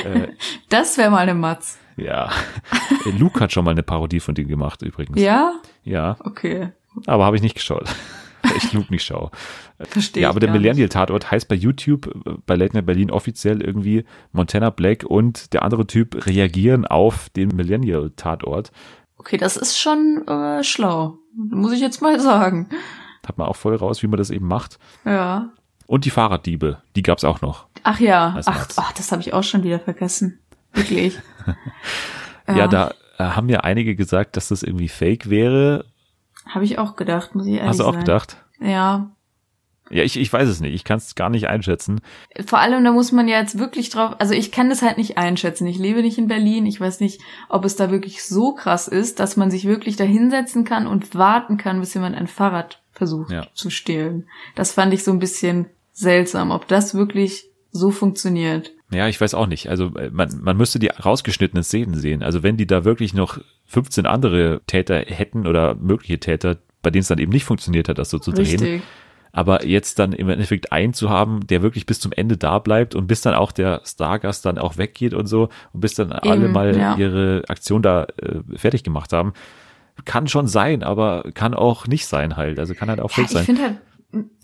Äh, 0.05 0.29
das 0.70 0.96
wäre 0.96 1.11
mal 1.11 1.18
eine 1.18 1.35
Matz. 1.35 1.79
Ja. 1.99 2.31
Äh, 3.05 3.11
Luke 3.18 3.38
hat 3.40 3.53
schon 3.53 3.66
mal 3.66 3.73
eine 3.73 3.83
Parodie 3.83 4.20
von 4.20 4.35
dir 4.35 4.46
gemacht 4.46 4.81
übrigens. 4.81 5.20
Ja? 5.20 5.61
Ja. 5.83 6.16
Okay. 6.20 6.70
Aber 7.07 7.27
habe 7.27 7.37
ich 7.37 7.42
nicht 7.42 7.55
geschaut. 7.55 7.85
ich 8.57 8.72
Luke 8.72 8.92
nicht 8.92 9.05
schaue. 9.05 9.31
Verstehe. 9.79 10.24
Ja, 10.24 10.31
aber 10.31 10.40
der 10.40 10.50
Millennial-Tatort 10.50 11.31
heißt 11.31 11.48
bei 11.48 11.55
YouTube, 11.55 12.11
bei 12.46 12.57
Late 12.57 12.74
Night 12.74 12.87
Berlin 12.87 13.11
offiziell 13.11 13.62
irgendwie 13.62 14.05
Montana 14.33 14.70
Black 14.70 15.05
und 15.05 15.53
der 15.53 15.62
andere 15.62 15.87
Typ 15.87 16.26
reagieren 16.26 16.87
auf 16.87 17.29
den 17.31 17.48
Millennial-Tatort. 17.48 18.72
Okay, 19.16 19.37
das 19.37 19.57
ist 19.57 19.79
schon 19.79 20.26
äh, 20.26 20.64
schlau. 20.64 21.18
Muss 21.37 21.72
ich 21.72 21.81
jetzt 21.81 22.00
mal 22.00 22.18
sagen. 22.20 22.68
Hat 23.26 23.38
man 23.38 23.46
auch 23.46 23.57
voll 23.57 23.76
raus, 23.76 24.03
wie 24.03 24.07
man 24.07 24.16
das 24.16 24.31
eben 24.31 24.46
macht. 24.46 24.79
Ja. 25.05 25.50
Und 25.87 26.05
die 26.05 26.11
Fahrraddiebe, 26.11 26.79
die 26.96 27.03
gab's 27.03 27.24
auch 27.24 27.40
noch. 27.40 27.66
Ach 27.83 28.00
ja, 28.00 28.40
ach, 28.46 28.68
ach, 28.76 28.92
das 28.92 29.12
habe 29.12 29.22
ich 29.22 29.33
auch 29.33 29.42
schon 29.42 29.62
wieder 29.62 29.79
vergessen. 29.79 30.38
Wirklich. 30.72 31.18
ja. 32.48 32.57
ja, 32.57 32.68
da 32.68 32.94
äh, 33.18 33.24
haben 33.24 33.48
ja 33.48 33.61
einige 33.61 33.96
gesagt, 33.96 34.37
dass 34.37 34.48
das 34.48 34.62
irgendwie 34.62 34.88
fake 34.88 35.29
wäre. 35.29 35.85
Habe 36.46 36.64
ich 36.64 36.79
auch 36.79 36.96
gedacht, 36.96 37.35
muss 37.35 37.46
ich 37.46 37.55
ehrlich 37.55 37.68
Hast 37.68 37.81
du 37.81 37.85
auch 37.85 37.92
sein. 37.92 38.05
gedacht? 38.05 38.37
Ja. 38.61 39.11
Ja, 39.90 40.05
ich, 40.05 40.16
ich 40.16 40.33
weiß 40.33 40.48
es 40.48 40.61
nicht. 40.61 40.72
Ich 40.72 40.85
kann 40.85 40.98
es 40.98 41.16
gar 41.16 41.31
nicht 41.31 41.48
einschätzen. 41.48 42.00
Vor 42.46 42.61
allem, 42.61 42.85
da 42.85 42.92
muss 42.92 43.11
man 43.11 43.26
ja 43.26 43.40
jetzt 43.40 43.59
wirklich 43.59 43.90
drauf, 43.90 44.14
also 44.20 44.35
ich 44.35 44.53
kann 44.53 44.70
das 44.70 44.83
halt 44.83 44.98
nicht 44.98 45.18
einschätzen. 45.18 45.66
Ich 45.66 45.79
lebe 45.79 46.03
nicht 46.03 46.16
in 46.16 46.29
Berlin. 46.29 46.64
Ich 46.64 46.81
weiß 46.81 47.00
nicht, 47.00 47.20
ob 47.48 47.64
es 47.64 47.74
da 47.74 47.90
wirklich 47.90 48.24
so 48.24 48.55
krass 48.55 48.87
ist, 48.87 49.18
dass 49.18 49.37
man 49.37 49.50
sich 49.50 49.64
wirklich 49.64 49.96
da 49.96 50.05
hinsetzen 50.05 50.64
kann 50.64 50.87
und 50.87 51.16
warten 51.16 51.57
kann, 51.57 51.81
bis 51.81 51.92
jemand 51.94 52.16
ein 52.16 52.29
Fahrrad 52.29 52.83
versucht 52.92 53.33
ja. 53.33 53.48
zu 53.53 53.68
stehlen. 53.68 54.29
Das 54.55 54.72
fand 54.72 54.94
ich 54.94 55.03
so 55.03 55.11
ein 55.11 55.18
bisschen 55.18 55.66
seltsam, 55.92 56.53
ob 56.53 56.68
das 56.68 56.94
wirklich 56.94 57.50
so 57.72 57.90
funktioniert. 57.90 58.72
Ja, 58.92 59.09
ich 59.09 59.20
weiß 59.20 59.35
auch 59.35 59.46
nicht. 59.46 59.68
Also 59.68 59.94
äh, 59.96 60.11
man, 60.11 60.40
man 60.40 60.57
müsste 60.57 60.79
die 60.79 60.88
rausgeschnittenen 60.88 61.62
Szenen 61.62 61.94
sehen. 61.94 62.22
Also 62.22 62.42
wenn 62.42 62.57
die 62.57 62.66
da 62.66 62.85
wirklich 62.85 63.14
noch 63.14 63.38
15 63.66 64.07
andere 64.07 64.61
Täter 64.66 64.98
hätten 64.98 65.46
oder 65.46 65.74
mögliche 65.76 66.18
Täter, 66.18 66.57
bei 66.83 66.90
denen 66.90 67.03
es 67.03 67.09
dann 67.09 67.18
eben 67.18 67.33
nicht 67.33 67.44
funktioniert 67.44 67.88
hat, 67.88 67.98
das 67.98 68.11
so 68.11 68.18
zu 68.18 68.33
drehen. 68.33 68.61
Richtig. 68.61 68.83
Aber 69.33 69.64
jetzt 69.64 70.00
dann 70.00 70.12
im 70.12 70.29
Endeffekt 70.29 70.72
einen 70.72 70.92
zu 70.92 71.09
haben, 71.09 71.46
der 71.46 71.62
wirklich 71.62 71.87
bis 71.87 72.00
zum 72.00 72.11
Ende 72.11 72.37
da 72.37 72.59
bleibt 72.59 72.96
und 72.96 73.07
bis 73.07 73.20
dann 73.20 73.35
auch 73.35 73.53
der 73.53 73.81
Stargast 73.85 74.44
dann 74.44 74.59
auch 74.59 74.76
weggeht 74.76 75.14
und 75.14 75.26
so 75.26 75.50
und 75.72 75.81
bis 75.81 75.94
dann 75.94 76.11
eben, 76.11 76.29
alle 76.29 76.48
mal 76.48 76.76
ja. 76.76 76.96
ihre 76.96 77.44
Aktion 77.46 77.81
da 77.81 78.07
äh, 78.20 78.40
fertig 78.57 78.83
gemacht 78.83 79.12
haben, 79.12 79.35
kann 80.05 80.26
schon 80.26 80.48
sein, 80.48 80.83
aber 80.83 81.31
kann 81.35 81.55
auch 81.55 81.87
nicht 81.87 82.07
sein 82.07 82.37
halt. 82.37 82.59
Also 82.59 82.74
kann 82.74 82.88
halt 82.88 83.00
auch 83.00 83.12
fake 83.12 83.31
ja, 83.31 83.44
sein. 83.44 83.55
Ich 83.57 83.62
halt 83.62 83.76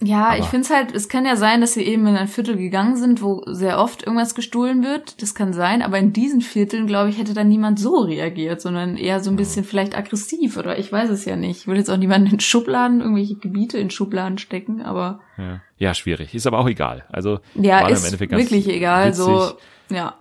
ja, 0.00 0.28
Aber 0.28 0.38
ich 0.38 0.44
finde 0.44 0.64
es 0.64 0.70
halt, 0.70 0.94
es 0.94 1.08
kann 1.08 1.26
ja 1.26 1.34
sein, 1.34 1.60
dass 1.60 1.74
sie 1.74 1.82
eben 1.82 2.06
in 2.06 2.16
ein 2.16 2.28
Viertel 2.28 2.56
gegangen 2.56 2.96
sind, 2.96 3.20
wo 3.20 3.42
sehr 3.46 3.80
oft 3.80 4.04
irgendwas 4.04 4.36
gestohlen 4.36 4.84
wird. 4.84 5.20
Das 5.22 5.34
kann 5.34 5.52
sein, 5.52 5.82
aber 5.82 5.98
in 5.98 6.12
diesen 6.12 6.40
Vierteln, 6.40 6.86
glaube 6.86 7.10
ich, 7.10 7.18
hätte 7.18 7.34
dann 7.34 7.48
niemand 7.48 7.80
so 7.80 7.96
reagiert, 7.96 8.60
sondern 8.60 8.96
eher 8.96 9.18
so 9.18 9.30
ein 9.30 9.36
bisschen 9.36 9.64
vielleicht 9.64 9.98
aggressiv 9.98 10.56
oder 10.56 10.78
ich 10.78 10.92
weiß 10.92 11.10
es 11.10 11.24
ja 11.24 11.34
nicht. 11.34 11.62
Ich 11.62 11.66
will 11.66 11.76
jetzt 11.76 11.90
auch 11.90 11.96
niemanden 11.96 12.30
in 12.34 12.40
Schubladen, 12.40 13.00
irgendwelche 13.00 13.34
Gebiete 13.36 13.78
in 13.78 13.90
Schubladen 13.90 14.38
stecken, 14.38 14.82
aber. 14.82 15.20
Ja, 15.36 15.60
ja 15.78 15.94
schwierig. 15.94 16.32
Ist 16.34 16.46
aber 16.46 16.60
auch 16.60 16.68
egal. 16.68 17.04
Also 17.10 17.40
ja, 17.54 17.88
ist 17.88 18.20
wirklich 18.20 18.68
egal. 18.68 19.08
Witzig. 19.08 19.24
So, 19.24 19.52
ja. 19.90 20.14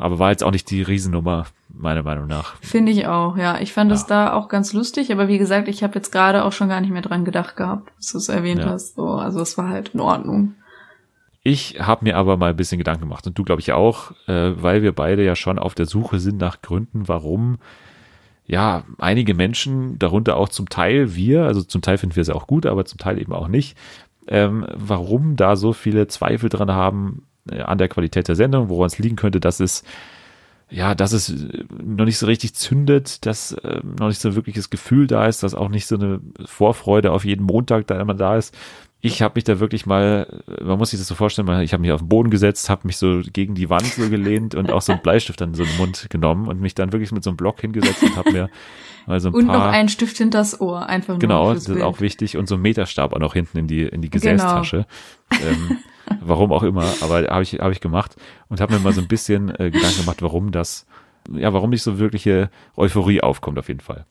Aber 0.00 0.18
war 0.18 0.30
jetzt 0.30 0.42
auch 0.42 0.50
nicht 0.50 0.70
die 0.70 0.80
Riesennummer, 0.80 1.44
meiner 1.68 2.02
Meinung 2.02 2.26
nach. 2.26 2.56
Finde 2.62 2.90
ich 2.90 3.06
auch, 3.06 3.36
ja. 3.36 3.60
Ich 3.60 3.74
fand 3.74 3.92
es 3.92 4.02
ja. 4.02 4.08
da 4.08 4.32
auch 4.32 4.48
ganz 4.48 4.72
lustig, 4.72 5.12
aber 5.12 5.28
wie 5.28 5.36
gesagt, 5.36 5.68
ich 5.68 5.82
habe 5.82 5.94
jetzt 5.96 6.10
gerade 6.10 6.44
auch 6.44 6.52
schon 6.52 6.70
gar 6.70 6.80
nicht 6.80 6.90
mehr 6.90 7.02
dran 7.02 7.26
gedacht 7.26 7.54
gehabt, 7.56 7.92
dass 7.98 8.12
du 8.12 8.18
es 8.18 8.30
erwähnt 8.30 8.60
ja. 8.60 8.70
hast. 8.70 8.96
So, 8.96 9.08
also 9.08 9.40
es 9.40 9.58
war 9.58 9.68
halt 9.68 9.90
in 9.90 10.00
Ordnung. 10.00 10.54
Ich 11.42 11.80
habe 11.80 12.04
mir 12.04 12.16
aber 12.16 12.38
mal 12.38 12.50
ein 12.50 12.56
bisschen 12.56 12.78
Gedanken 12.78 13.02
gemacht 13.02 13.26
und 13.26 13.38
du 13.38 13.44
glaube 13.44 13.60
ich 13.60 13.72
auch, 13.72 14.12
äh, 14.26 14.52
weil 14.62 14.82
wir 14.82 14.92
beide 14.92 15.22
ja 15.24 15.36
schon 15.36 15.58
auf 15.58 15.74
der 15.74 15.86
Suche 15.86 16.18
sind 16.18 16.38
nach 16.38 16.62
Gründen, 16.62 17.08
warum 17.08 17.58
ja 18.46 18.84
einige 18.98 19.34
Menschen, 19.34 19.98
darunter 19.98 20.36
auch 20.36 20.48
zum 20.48 20.68
Teil 20.68 21.14
wir, 21.14 21.44
also 21.44 21.62
zum 21.62 21.82
Teil 21.82 21.98
finden 21.98 22.16
wir 22.16 22.22
es 22.22 22.30
auch 22.30 22.46
gut, 22.46 22.66
aber 22.66 22.84
zum 22.84 22.98
Teil 22.98 23.18
eben 23.18 23.32
auch 23.32 23.48
nicht, 23.48 23.76
ähm, 24.28 24.66
warum 24.74 25.36
da 25.36 25.56
so 25.56 25.72
viele 25.72 26.08
Zweifel 26.08 26.48
dran 26.48 26.72
haben, 26.72 27.26
an 27.50 27.78
der 27.78 27.88
Qualität 27.88 28.28
der 28.28 28.36
Sendung, 28.36 28.68
woran 28.68 28.86
es 28.86 28.98
liegen 28.98 29.16
könnte, 29.16 29.40
dass 29.40 29.60
es 29.60 29.82
ja, 30.70 30.94
dass 30.94 31.12
es 31.12 31.34
noch 31.82 32.04
nicht 32.04 32.18
so 32.18 32.26
richtig 32.26 32.54
zündet, 32.54 33.26
dass 33.26 33.52
äh, 33.52 33.80
noch 33.98 34.06
nicht 34.06 34.20
so 34.20 34.36
wirkliches 34.36 34.70
Gefühl 34.70 35.06
da 35.06 35.26
ist, 35.26 35.42
dass 35.42 35.54
auch 35.54 35.68
nicht 35.68 35.86
so 35.86 35.96
eine 35.96 36.20
Vorfreude 36.44 37.10
auf 37.10 37.24
jeden 37.24 37.44
Montag 37.44 37.88
da 37.88 38.00
immer 38.00 38.14
da 38.14 38.36
ist. 38.36 38.56
Ich 39.02 39.22
habe 39.22 39.32
mich 39.36 39.44
da 39.44 39.58
wirklich 39.58 39.86
mal, 39.86 40.42
man 40.62 40.78
muss 40.78 40.90
sich 40.90 41.00
das 41.00 41.08
so 41.08 41.14
vorstellen, 41.14 41.48
ich 41.62 41.72
habe 41.72 41.80
mich 41.80 41.90
auf 41.90 42.02
den 42.02 42.08
Boden 42.08 42.30
gesetzt, 42.30 42.68
habe 42.68 42.86
mich 42.86 42.98
so 42.98 43.22
gegen 43.32 43.54
die 43.54 43.70
Wand 43.70 43.86
so 43.86 44.08
gelehnt 44.10 44.54
und 44.54 44.70
auch 44.70 44.82
so 44.82 44.92
einen 44.92 45.00
Bleistift 45.00 45.40
dann 45.40 45.54
so 45.54 45.62
in 45.62 45.70
den 45.70 45.78
Mund 45.78 46.06
genommen 46.10 46.46
und 46.46 46.60
mich 46.60 46.74
dann 46.74 46.92
wirklich 46.92 47.10
mit 47.10 47.24
so 47.24 47.30
einem 47.30 47.38
Block 47.38 47.62
hingesetzt 47.62 48.02
und 48.02 48.16
habe 48.16 48.30
mir 48.30 48.50
mal 49.06 49.18
so 49.18 49.30
ein 49.30 49.34
und 49.34 49.46
paar... 49.46 49.58
Noch 49.58 49.72
einen 49.72 49.88
Stift 49.88 50.18
hinters 50.18 50.60
Ohr, 50.60 50.86
einfach 50.86 51.14
nur 51.14 51.18
Genau, 51.18 51.52
das 51.54 51.66
ist 51.66 51.80
auch 51.80 52.00
wichtig 52.00 52.36
und 52.36 52.46
so 52.46 52.56
ein 52.56 52.60
Meterstab 52.60 53.14
auch 53.14 53.18
noch 53.18 53.32
hinten 53.32 53.58
in 53.58 53.66
die, 53.66 53.82
in 53.84 54.02
die 54.02 54.10
genau. 54.10 54.22
Gesäßtasche. 54.22 54.86
Genau. 55.30 55.50
Ähm, 55.50 55.78
Warum 56.20 56.52
auch 56.52 56.62
immer, 56.62 56.84
aber 57.00 57.22
habe 57.28 57.42
ich, 57.42 57.54
hab 57.54 57.70
ich 57.72 57.80
gemacht 57.80 58.16
und 58.48 58.60
habe 58.60 58.74
mir 58.74 58.80
mal 58.80 58.92
so 58.92 59.00
ein 59.00 59.08
bisschen 59.08 59.48
äh, 59.50 59.70
Gedanken 59.70 60.00
gemacht, 60.00 60.22
warum 60.22 60.50
das, 60.50 60.86
ja, 61.32 61.52
warum 61.52 61.70
nicht 61.70 61.82
so 61.82 61.98
wirkliche 61.98 62.50
Euphorie 62.76 63.20
aufkommt 63.20 63.58
auf 63.58 63.68
jeden 63.68 63.80
Fall. 63.80 64.06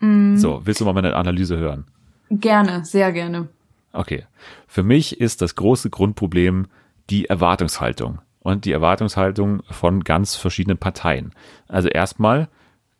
Mm. 0.00 0.36
So, 0.36 0.62
willst 0.64 0.80
du 0.80 0.84
mal 0.84 0.92
meine 0.92 1.16
Analyse 1.16 1.56
hören? 1.56 1.86
Gerne, 2.30 2.84
sehr 2.84 3.12
gerne. 3.12 3.48
Okay. 3.92 4.24
Für 4.66 4.82
mich 4.82 5.20
ist 5.20 5.42
das 5.42 5.54
große 5.54 5.90
Grundproblem 5.90 6.66
die 7.10 7.26
Erwartungshaltung 7.26 8.20
und 8.40 8.64
die 8.64 8.72
Erwartungshaltung 8.72 9.62
von 9.70 10.04
ganz 10.04 10.36
verschiedenen 10.36 10.78
Parteien. 10.78 11.32
Also 11.68 11.88
erstmal 11.88 12.48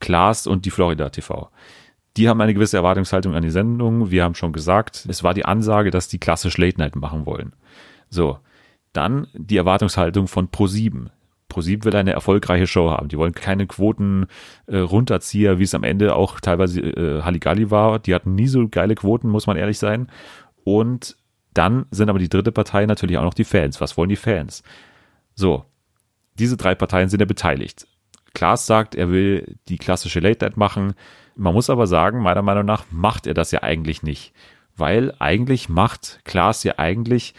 Klaas 0.00 0.46
und 0.46 0.64
die 0.64 0.70
Florida 0.70 1.10
TV. 1.10 1.50
Die 2.16 2.28
haben 2.28 2.40
eine 2.40 2.54
gewisse 2.54 2.76
Erwartungshaltung 2.76 3.34
an 3.34 3.42
die 3.42 3.50
Sendung. 3.50 4.10
Wir 4.10 4.22
haben 4.22 4.34
schon 4.34 4.52
gesagt, 4.52 5.06
es 5.08 5.24
war 5.24 5.34
die 5.34 5.44
Ansage, 5.44 5.90
dass 5.90 6.08
die 6.08 6.18
klassisch 6.18 6.58
Late 6.58 6.78
Night 6.78 6.94
machen 6.94 7.26
wollen. 7.26 7.54
So. 8.10 8.38
Dann 8.92 9.26
die 9.34 9.56
Erwartungshaltung 9.56 10.28
von 10.28 10.48
Pro7. 10.48 11.08
Pro7 11.50 11.84
will 11.84 11.96
eine 11.96 12.12
erfolgreiche 12.12 12.66
Show 12.66 12.90
haben. 12.90 13.08
Die 13.08 13.18
wollen 13.18 13.34
keine 13.34 13.66
Quoten 13.66 14.26
äh, 14.66 14.78
runterzieher, 14.78 15.58
wie 15.58 15.64
es 15.64 15.74
am 15.74 15.84
Ende 15.84 16.14
auch 16.14 16.40
teilweise 16.40 16.80
äh, 16.80 17.22
Halligalli 17.22 17.70
war. 17.70 17.98
Die 17.98 18.14
hatten 18.14 18.34
nie 18.34 18.46
so 18.46 18.68
geile 18.68 18.94
Quoten, 18.94 19.28
muss 19.28 19.46
man 19.46 19.56
ehrlich 19.56 19.78
sein. 19.78 20.08
Und 20.64 21.16
dann 21.54 21.86
sind 21.90 22.08
aber 22.08 22.18
die 22.18 22.28
dritte 22.28 22.52
Partei 22.52 22.86
natürlich 22.86 23.18
auch 23.18 23.24
noch 23.24 23.34
die 23.34 23.44
Fans. 23.44 23.80
Was 23.80 23.96
wollen 23.96 24.08
die 24.08 24.16
Fans? 24.16 24.62
So, 25.34 25.64
diese 26.34 26.56
drei 26.56 26.74
Parteien 26.74 27.08
sind 27.08 27.20
ja 27.20 27.26
beteiligt. 27.26 27.86
Klaas 28.34 28.66
sagt, 28.66 28.96
er 28.96 29.10
will 29.10 29.56
die 29.68 29.78
klassische 29.78 30.20
Late 30.20 30.44
Night 30.44 30.56
machen. 30.56 30.94
Man 31.36 31.54
muss 31.54 31.70
aber 31.70 31.86
sagen, 31.86 32.20
meiner 32.20 32.42
Meinung 32.42 32.64
nach 32.64 32.86
macht 32.90 33.26
er 33.26 33.34
das 33.34 33.52
ja 33.52 33.62
eigentlich 33.62 34.02
nicht. 34.02 34.32
Weil 34.76 35.14
eigentlich 35.20 35.68
macht 35.68 36.20
Klaas 36.24 36.64
ja 36.64 36.78
eigentlich 36.78 37.34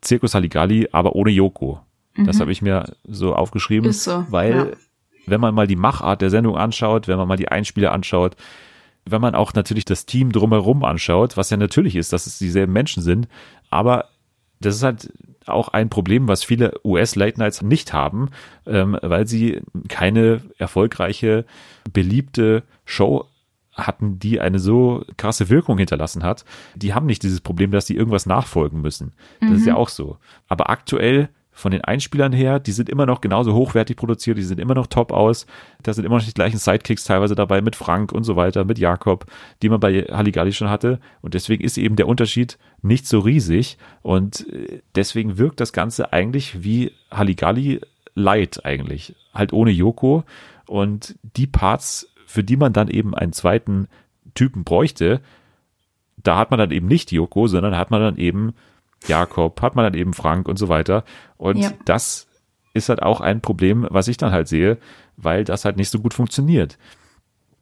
Zirkus 0.00 0.34
Halligalli, 0.34 0.88
aber 0.92 1.14
ohne 1.14 1.30
Joko. 1.30 1.80
Mhm. 2.14 2.26
Das 2.26 2.40
habe 2.40 2.52
ich 2.52 2.62
mir 2.62 2.92
so 3.04 3.34
aufgeschrieben. 3.34 3.92
So, 3.92 4.26
weil, 4.30 4.54
ja. 4.54 4.66
wenn 5.26 5.40
man 5.40 5.54
mal 5.54 5.66
die 5.66 5.76
Machart 5.76 6.22
der 6.22 6.30
Sendung 6.30 6.56
anschaut, 6.56 7.08
wenn 7.08 7.18
man 7.18 7.28
mal 7.28 7.36
die 7.36 7.48
Einspieler 7.48 7.92
anschaut, 7.92 8.36
wenn 9.04 9.20
man 9.20 9.34
auch 9.34 9.54
natürlich 9.54 9.84
das 9.84 10.06
Team 10.06 10.32
drumherum 10.32 10.84
anschaut, 10.84 11.36
was 11.36 11.50
ja 11.50 11.56
natürlich 11.56 11.96
ist, 11.96 12.12
dass 12.12 12.26
es 12.26 12.38
dieselben 12.38 12.72
Menschen 12.72 13.02
sind, 13.02 13.28
aber 13.70 14.06
das 14.60 14.76
ist 14.76 14.82
halt 14.82 15.12
auch 15.46 15.68
ein 15.68 15.88
Problem, 15.90 16.26
was 16.26 16.42
viele 16.42 16.74
US-Late 16.84 17.38
Nights 17.38 17.62
nicht 17.62 17.92
haben, 17.92 18.30
ähm, 18.66 18.98
weil 19.00 19.26
sie 19.26 19.60
keine 19.88 20.42
erfolgreiche, 20.58 21.44
beliebte 21.92 22.64
Show 22.84 23.26
hatten, 23.76 24.18
die 24.18 24.40
eine 24.40 24.58
so 24.58 25.04
krasse 25.16 25.48
Wirkung 25.50 25.78
hinterlassen 25.78 26.22
hat. 26.22 26.44
Die 26.74 26.94
haben 26.94 27.06
nicht 27.06 27.22
dieses 27.22 27.40
Problem, 27.40 27.70
dass 27.70 27.86
sie 27.86 27.94
irgendwas 27.96 28.26
nachfolgen 28.26 28.80
müssen. 28.80 29.12
Das 29.40 29.50
Mhm. 29.50 29.56
ist 29.56 29.66
ja 29.66 29.76
auch 29.76 29.88
so. 29.90 30.16
Aber 30.48 30.70
aktuell 30.70 31.28
von 31.52 31.70
den 31.72 31.80
Einspielern 31.82 32.32
her, 32.34 32.58
die 32.60 32.72
sind 32.72 32.90
immer 32.90 33.06
noch 33.06 33.22
genauso 33.22 33.54
hochwertig 33.54 33.96
produziert, 33.96 34.36
die 34.36 34.42
sind 34.42 34.60
immer 34.60 34.74
noch 34.74 34.88
top 34.88 35.10
aus. 35.10 35.46
Da 35.82 35.94
sind 35.94 36.04
immer 36.04 36.16
noch 36.18 36.24
die 36.24 36.34
gleichen 36.34 36.58
Sidekicks 36.58 37.04
teilweise 37.04 37.34
dabei 37.34 37.62
mit 37.62 37.76
Frank 37.76 38.12
und 38.12 38.24
so 38.24 38.36
weiter, 38.36 38.66
mit 38.66 38.78
Jakob, 38.78 39.24
die 39.62 39.70
man 39.70 39.80
bei 39.80 40.02
Halligalli 40.02 40.52
schon 40.52 40.68
hatte. 40.68 41.00
Und 41.22 41.32
deswegen 41.32 41.64
ist 41.64 41.78
eben 41.78 41.96
der 41.96 42.08
Unterschied 42.08 42.58
nicht 42.82 43.06
so 43.06 43.20
riesig. 43.20 43.78
Und 44.02 44.46
äh, 44.52 44.82
deswegen 44.96 45.38
wirkt 45.38 45.60
das 45.60 45.72
Ganze 45.72 46.12
eigentlich 46.12 46.62
wie 46.62 46.92
Halligalli 47.10 47.80
Light 48.14 48.64
eigentlich. 48.66 49.14
Halt 49.32 49.52
ohne 49.54 49.70
Joko. 49.70 50.24
Und 50.66 51.14
die 51.22 51.46
Parts, 51.46 52.08
für 52.26 52.44
die 52.44 52.56
man 52.56 52.72
dann 52.72 52.88
eben 52.88 53.14
einen 53.14 53.32
zweiten 53.32 53.88
Typen 54.34 54.64
bräuchte, 54.64 55.20
da 56.22 56.36
hat 56.38 56.50
man 56.50 56.58
dann 56.58 56.70
eben 56.72 56.86
nicht 56.86 57.12
Joko, 57.12 57.46
sondern 57.46 57.76
hat 57.76 57.90
man 57.90 58.00
dann 58.00 58.16
eben 58.16 58.54
Jakob, 59.06 59.60
hat 59.62 59.76
man 59.76 59.84
dann 59.84 59.94
eben 59.94 60.12
Frank 60.14 60.48
und 60.48 60.58
so 60.58 60.68
weiter. 60.68 61.04
Und 61.36 61.58
Ja. 61.58 61.70
das 61.84 62.26
ist 62.74 62.88
halt 62.88 63.02
auch 63.02 63.20
ein 63.20 63.40
Problem, 63.40 63.86
was 63.90 64.08
ich 64.08 64.16
dann 64.16 64.32
halt 64.32 64.48
sehe, 64.48 64.78
weil 65.16 65.44
das 65.44 65.64
halt 65.64 65.76
nicht 65.76 65.90
so 65.90 66.00
gut 66.00 66.14
funktioniert. 66.14 66.76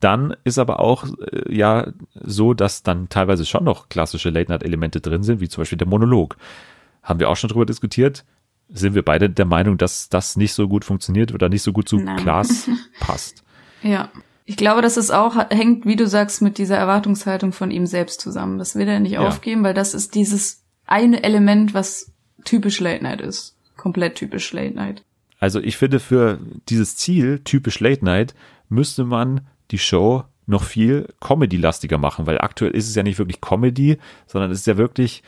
Dann 0.00 0.34
ist 0.44 0.58
aber 0.58 0.80
auch 0.80 1.04
äh, 1.32 1.54
ja 1.54 1.88
so, 2.14 2.54
dass 2.54 2.82
dann 2.82 3.08
teilweise 3.08 3.46
schon 3.46 3.64
noch 3.64 3.88
klassische 3.88 4.30
Late-Night-Elemente 4.30 5.00
drin 5.00 5.22
sind, 5.22 5.40
wie 5.40 5.48
zum 5.48 5.62
Beispiel 5.62 5.78
der 5.78 5.88
Monolog. 5.88 6.36
Haben 7.02 7.20
wir 7.20 7.28
auch 7.28 7.36
schon 7.36 7.50
drüber 7.50 7.66
diskutiert. 7.66 8.24
Sind 8.68 8.94
wir 8.94 9.02
beide 9.04 9.28
der 9.30 9.44
Meinung, 9.44 9.76
dass 9.78 10.08
das 10.08 10.36
nicht 10.36 10.52
so 10.54 10.68
gut 10.68 10.84
funktioniert 10.84 11.32
oder 11.32 11.48
nicht 11.48 11.62
so 11.62 11.72
gut 11.72 11.88
zu 11.88 11.96
Nein. 11.98 12.16
Klaas 12.16 12.68
passt? 13.00 13.44
Ja. 13.82 14.08
Ich 14.46 14.56
glaube, 14.56 14.82
dass 14.82 14.96
es 14.96 15.10
auch 15.10 15.36
hängt, 15.50 15.86
wie 15.86 15.96
du 15.96 16.06
sagst, 16.06 16.42
mit 16.42 16.58
dieser 16.58 16.76
Erwartungshaltung 16.76 17.52
von 17.52 17.70
ihm 17.70 17.86
selbst 17.86 18.20
zusammen. 18.20 18.58
Das 18.58 18.74
will 18.74 18.86
er 18.88 19.00
nicht 19.00 19.12
Ja. 19.12 19.20
aufgeben, 19.26 19.64
weil 19.64 19.74
das 19.74 19.94
ist 19.94 20.14
dieses 20.14 20.62
eine 20.86 21.22
Element, 21.22 21.72
was 21.72 22.12
typisch 22.44 22.80
Late 22.80 23.02
Night 23.02 23.22
ist. 23.22 23.56
Komplett 23.76 24.16
typisch 24.16 24.52
Late 24.52 24.74
Night. 24.74 25.02
Also 25.40 25.60
ich 25.60 25.76
finde, 25.78 25.98
für 25.98 26.38
dieses 26.68 26.96
Ziel, 26.96 27.40
typisch 27.42 27.80
Late 27.80 28.04
Night, 28.04 28.34
müsste 28.68 29.04
man 29.04 29.42
die 29.70 29.78
Show 29.78 30.24
noch 30.46 30.62
viel 30.62 31.08
Comedy-lastiger 31.20 31.96
machen, 31.96 32.26
weil 32.26 32.38
aktuell 32.38 32.72
ist 32.72 32.88
es 32.88 32.94
ja 32.94 33.02
nicht 33.02 33.18
wirklich 33.18 33.40
Comedy, 33.40 33.96
sondern 34.26 34.50
es 34.50 34.60
ist 34.60 34.66
ja 34.66 34.76
wirklich 34.76 35.22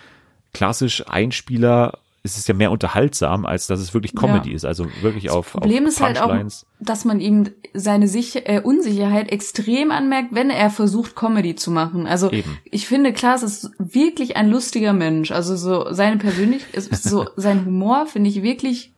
klassisch 0.53 1.05
Einspieler, 1.09 1.99
es 2.27 2.37
ist 2.37 2.49
ja 2.49 2.55
mehr 2.55 2.71
unterhaltsam, 2.71 3.47
als 3.47 3.67
dass 3.67 3.81
es 3.81 3.95
wirklich 3.95 4.15
Comedy 4.15 4.51
Ja. 4.51 4.57
ist. 4.57 4.65
Also 4.65 4.87
wirklich 5.01 5.31
auf, 5.31 5.53
Problem 5.53 5.85
auf 5.85 5.89
ist 5.91 6.01
halt 6.01 6.21
auch, 6.21 6.35
dass 6.81 7.05
man 7.05 7.21
ihm 7.21 7.51
seine 7.73 8.09
Sich 8.09 8.49
äh, 8.49 8.61
Unsicherheit 8.63 9.31
extrem 9.31 9.91
anmerkt, 9.91 10.35
wenn 10.35 10.51
er 10.51 10.71
versucht, 10.71 11.17
Comedy 11.17 11.55
zu 11.55 11.71
machen. 11.71 12.07
Also 12.07 12.31
Eben. 12.31 12.59
ich 12.65 12.87
finde, 12.87 13.13
Klaas 13.13 13.43
ist 13.43 13.71
wirklich 13.79 14.37
ein 14.37 14.51
lustiger 14.51 14.93
Mensch. 14.93 15.31
Also 15.31 15.57
so 15.57 15.93
seine 15.93 16.17
Persönlichkeit, 16.19 16.83
so 16.83 17.27
sein 17.37 17.65
Humor 17.65 18.07
finde 18.07 18.29
ich 18.31 18.43
wirklich 18.43 18.93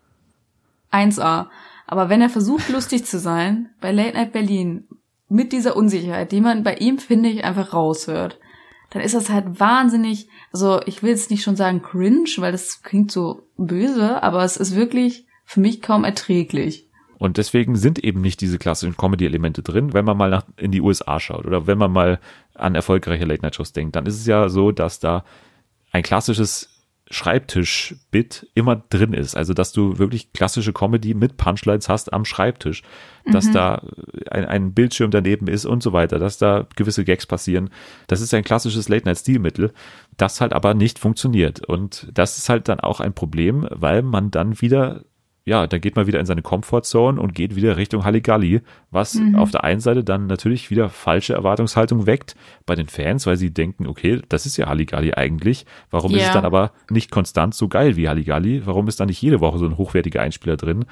1A. 0.92 1.46
Aber 1.86 2.08
wenn 2.08 2.20
er 2.20 2.30
versucht, 2.30 2.68
lustig 2.68 3.04
zu 3.04 3.18
sein, 3.18 3.70
bei 3.80 3.92
Late 3.92 4.14
Night 4.16 4.32
Berlin, 4.32 4.84
mit 5.28 5.52
dieser 5.52 5.76
Unsicherheit, 5.76 6.32
die 6.32 6.40
man 6.40 6.62
bei 6.62 6.76
ihm, 6.76 6.98
finde 6.98 7.28
ich, 7.28 7.44
einfach 7.44 7.72
raushört, 7.72 8.38
dann 8.91 9.03
ist 9.03 9.14
das 9.14 9.30
halt 9.30 9.61
wahnsinnig, 9.61 10.28
also 10.53 10.80
ich 10.86 11.03
will 11.03 11.11
jetzt 11.11 11.30
nicht 11.30 11.43
schon 11.43 11.57
sagen 11.57 11.82
cringe, 11.82 12.30
weil 12.39 12.53
das 12.53 12.82
klingt 12.82 13.11
so 13.11 13.43
böse, 13.57 14.22
aber 14.22 14.45
es 14.45 14.57
ist 14.57 14.74
wirklich 14.74 15.26
für 15.45 15.61
mich 15.61 15.82
kaum 15.82 16.05
erträglich. 16.05 16.89
Und 17.18 17.36
deswegen 17.36 17.74
sind 17.74 17.99
eben 17.99 18.20
nicht 18.20 18.41
diese 18.41 18.59
klassischen 18.59 18.97
Comedy-Elemente 18.97 19.62
drin, 19.62 19.93
wenn 19.93 20.05
man 20.05 20.16
mal 20.16 20.30
nach, 20.30 20.45
in 20.57 20.70
die 20.70 20.80
USA 20.80 21.18
schaut 21.18 21.47
oder 21.47 21.66
wenn 21.66 21.76
man 21.76 21.91
mal 21.91 22.20
an 22.55 22.74
erfolgreiche 22.74 23.24
Late-Night-Shows 23.24 23.72
denkt, 23.72 23.97
dann 23.97 24.07
ist 24.07 24.14
es 24.14 24.26
ja 24.26 24.49
so, 24.49 24.70
dass 24.70 25.01
da 25.01 25.24
ein 25.91 26.03
klassisches 26.03 26.77
Schreibtisch-Bit 27.11 28.48
immer 28.54 28.76
drin 28.76 29.12
ist. 29.12 29.36
Also, 29.36 29.54
dass 29.54 29.72
du 29.72 29.98
wirklich 29.98 30.32
klassische 30.32 30.72
Comedy 30.72 31.14
mit 31.14 31.36
Punchlines 31.36 31.88
hast 31.88 32.12
am 32.12 32.24
Schreibtisch, 32.24 32.82
dass 33.30 33.50
da 33.50 33.82
ein, 34.30 34.44
ein 34.44 34.72
Bildschirm 34.74 35.11
daneben 35.11 35.48
ist 35.48 35.66
und 35.66 35.82
so 35.82 35.92
weiter, 35.92 36.18
dass 36.18 36.38
da 36.38 36.66
gewisse 36.76 37.04
Gags 37.04 37.26
passieren. 37.26 37.70
Das 38.06 38.20
ist 38.20 38.32
ein 38.34 38.44
klassisches 38.44 38.88
Late-Night-Stilmittel, 38.88 39.72
das 40.16 40.40
halt 40.40 40.52
aber 40.52 40.74
nicht 40.74 40.98
funktioniert. 40.98 41.64
Und 41.66 42.09
das 42.12 42.38
ist 42.38 42.48
halt 42.48 42.68
dann 42.68 42.80
auch 42.80 43.00
ein 43.00 43.14
Problem, 43.14 43.66
weil 43.70 44.02
man 44.02 44.30
dann 44.30 44.61
wieder 44.61 45.04
ja, 45.49 45.66
dann 45.66 45.80
geht 45.80 45.96
man 45.96 46.07
wieder 46.07 46.20
in 46.20 46.26
seine 46.26 46.42
Comfortzone 46.42 47.20
und 47.20 47.34
geht 47.34 47.57
wieder 47.57 47.76
Richtung 47.78 48.05
Halligalli, 48.05 48.61
was 48.90 49.18
auf 49.34 49.51
der 49.51 49.64
einen 49.64 49.80
Seite 49.80 50.05
dann 50.05 50.26
natürlich 50.26 50.70
wieder 50.70 50.88
falsche 50.90 51.32
Erwartungshaltung 51.32 52.07
weckt 52.07 52.36
bei 52.66 52.74
den 52.74 52.86
Fans, 52.88 53.26
weil 53.26 53.36
sie 53.36 53.51
denken, 53.53 53.86
okay, 53.86 54.20
das 54.28 54.44
ist 54.46 54.57
ja 54.59 54.68
Halligalli 54.68 55.14
eigentlich. 55.14 55.64
Warum 55.90 56.12
ist 56.12 56.20
es 56.20 56.26
Ja. 56.28 56.34
dann 56.34 56.44
aber 56.44 56.72
nicht 56.90 57.11
konstant 57.11 57.55
so 57.55 57.66
geil 57.68 57.96
wie 57.96 58.09
Halligalli? 58.09 58.62
Warum 58.66 58.88
ist 58.88 59.01
da 59.01 59.07
nicht 59.07 59.22
jede 59.22 59.40
Woche 59.40 59.59
so 59.59 59.64
ein 59.64 59.78
hochwertiger 59.78 60.20
Einspieler 60.20 60.57
drin? 60.57 60.84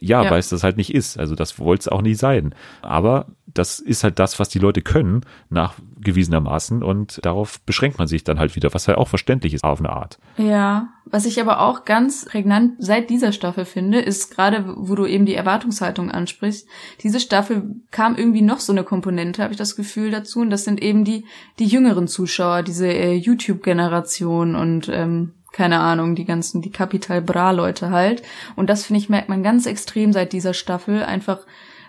Ja, 0.00 0.22
Ja. 0.24 0.30
weil 0.30 0.38
es 0.38 0.48
das 0.48 0.62
halt 0.64 0.78
nicht 0.78 0.94
ist. 0.94 1.18
Also 1.18 1.34
das 1.34 1.58
wollte 1.58 1.82
es 1.82 1.88
auch 1.88 2.00
nie 2.00 2.14
sein. 2.14 2.54
Aber 2.80 3.26
das 3.46 3.80
ist 3.80 4.02
halt 4.02 4.18
das, 4.18 4.40
was 4.40 4.48
die 4.48 4.58
Leute 4.58 4.80
können, 4.80 5.20
nachgewiesenermaßen. 5.50 6.82
Und 6.82 7.20
darauf 7.24 7.60
beschränkt 7.60 7.98
man 7.98 8.08
sich 8.08 8.24
dann 8.24 8.38
halt 8.38 8.56
wieder, 8.56 8.72
was 8.72 8.88
halt 8.88 8.96
auch 8.98 9.08
verständlich 9.08 9.52
ist 9.54 9.62
auf 9.62 9.80
eine 9.80 9.90
Art. 9.90 10.18
Ja, 10.38 10.88
was 11.04 11.26
ich 11.26 11.40
aber 11.40 11.60
auch 11.60 11.84
ganz 11.84 12.24
prägnant 12.24 12.72
seit 12.78 13.10
dieser 13.10 13.32
Staffel 13.32 13.64
finde, 13.66 14.00
ist 14.00 14.34
gerade, 14.34 14.64
wo 14.76 14.94
du 14.94 15.04
eben 15.06 15.26
die 15.26 15.34
Erwartungshaltung 15.34 16.10
ansprichst, 16.10 16.66
diese 17.02 17.20
Staffel 17.20 17.76
kam 17.90 18.16
irgendwie 18.16 18.42
noch 18.42 18.60
so 18.60 18.72
eine 18.72 18.84
Komponente, 18.84 19.42
habe 19.42 19.52
ich 19.52 19.58
das 19.58 19.76
Gefühl 19.76 20.10
dazu, 20.10 20.40
und 20.40 20.50
das 20.50 20.64
sind 20.64 20.82
eben 20.82 21.04
die, 21.04 21.26
die 21.58 21.66
jüngeren 21.66 22.08
Zuschauer, 22.08 22.62
diese 22.62 22.88
äh, 22.88 23.12
YouTube-Generation 23.14 24.54
und 24.56 24.88
ähm, 24.92 25.32
keine 25.54 25.78
Ahnung, 25.78 26.16
die 26.16 26.24
ganzen, 26.24 26.60
die 26.62 26.72
Capital 26.72 27.22
Bra-Leute 27.22 27.90
halt. 27.90 28.22
Und 28.56 28.68
das, 28.68 28.84
finde 28.84 29.00
ich, 29.00 29.08
merkt 29.08 29.28
man 29.28 29.44
ganz 29.44 29.66
extrem 29.66 30.12
seit 30.12 30.32
dieser 30.32 30.52
Staffel, 30.52 31.04
einfach 31.04 31.46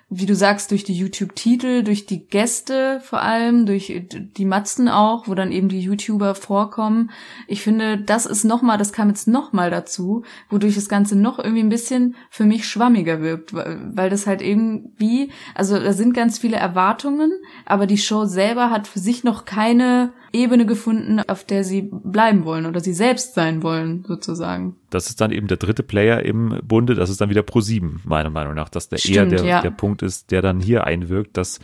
wie 0.08 0.28
du 0.28 0.36
sagst, 0.36 0.70
durch 0.70 0.84
die 0.84 0.94
YouTube-Titel, 0.94 1.82
durch 1.82 2.06
die 2.06 2.28
Gäste 2.28 3.02
vor 3.04 3.24
allem, 3.24 3.66
durch 3.66 3.92
die 4.12 4.46
Matzen 4.46 4.88
auch, 4.88 5.28
wo 5.28 5.34
dann 5.34 5.52
eben 5.52 5.68
die 5.68 5.80
YouTuber 5.80 6.36
vorkommen. 6.36 7.10
Ich 7.48 7.64
finde, 7.64 7.98
das 7.98 8.28
ist 8.28 8.44
nochmal, 8.44 8.78
das 8.78 8.94
kam 8.94 9.10
jetzt 9.10 9.28
nochmal 9.28 9.72
dazu, 9.72 10.24
wodurch 10.52 10.76
das 10.76 10.90
Ganze 10.90 11.16
noch 11.16 11.40
irgendwie 11.40 11.64
ein 11.64 11.70
bisschen 11.70 12.16
für 12.30 12.44
mich 12.44 12.68
schwammiger 12.68 13.22
wirkt, 13.22 13.56
weil 13.56 14.12
das 14.12 14.28
halt 14.28 14.44
irgendwie, 14.44 15.32
also 15.56 15.80
da 15.80 15.92
sind 15.92 16.14
ganz 16.14 16.38
viele 16.38 16.58
Erwartungen, 16.58 17.34
aber 17.66 17.88
die 17.88 17.98
Show 17.98 18.26
selber 18.26 18.70
hat 18.70 18.88
für 18.88 19.00
sich 19.00 19.24
noch 19.24 19.44
keine 19.44 20.14
Ebene 20.36 20.66
gefunden, 20.66 21.20
auf 21.28 21.44
der 21.44 21.64
sie 21.64 21.90
bleiben 21.92 22.46
wollen 22.46 22.66
oder 22.66 22.80
sie 22.80 22.94
selbst 22.94 23.34
sein 23.34 23.64
wollen, 23.64 24.04
sozusagen. 24.08 24.76
das 24.90 25.08
ist 25.08 25.22
dann 25.22 25.32
eben 25.32 25.48
der 25.48 25.58
dritte 25.58 25.84
Player 25.84 26.22
im 26.24 26.60
Bunde, 26.64 26.94
das 26.94 27.10
ist 27.10 27.22
dann 27.22 27.30
wieder 27.30 27.42
Pro7, 27.42 28.00
meiner 28.04 28.30
Meinung 28.30 28.54
nach, 28.54 28.70
dass 28.70 28.90
der 28.90 29.00
eher 29.00 29.26
Stimmt, 29.26 29.32
der, 29.32 29.44
ja. 29.46 29.62
der 29.62 29.72
Punkt 29.72 30.02
ist, 30.02 30.32
der 30.32 30.42
dann 30.42 30.60
hier 30.60 30.84
einwirkt, 30.84 31.38
dass 31.38 31.60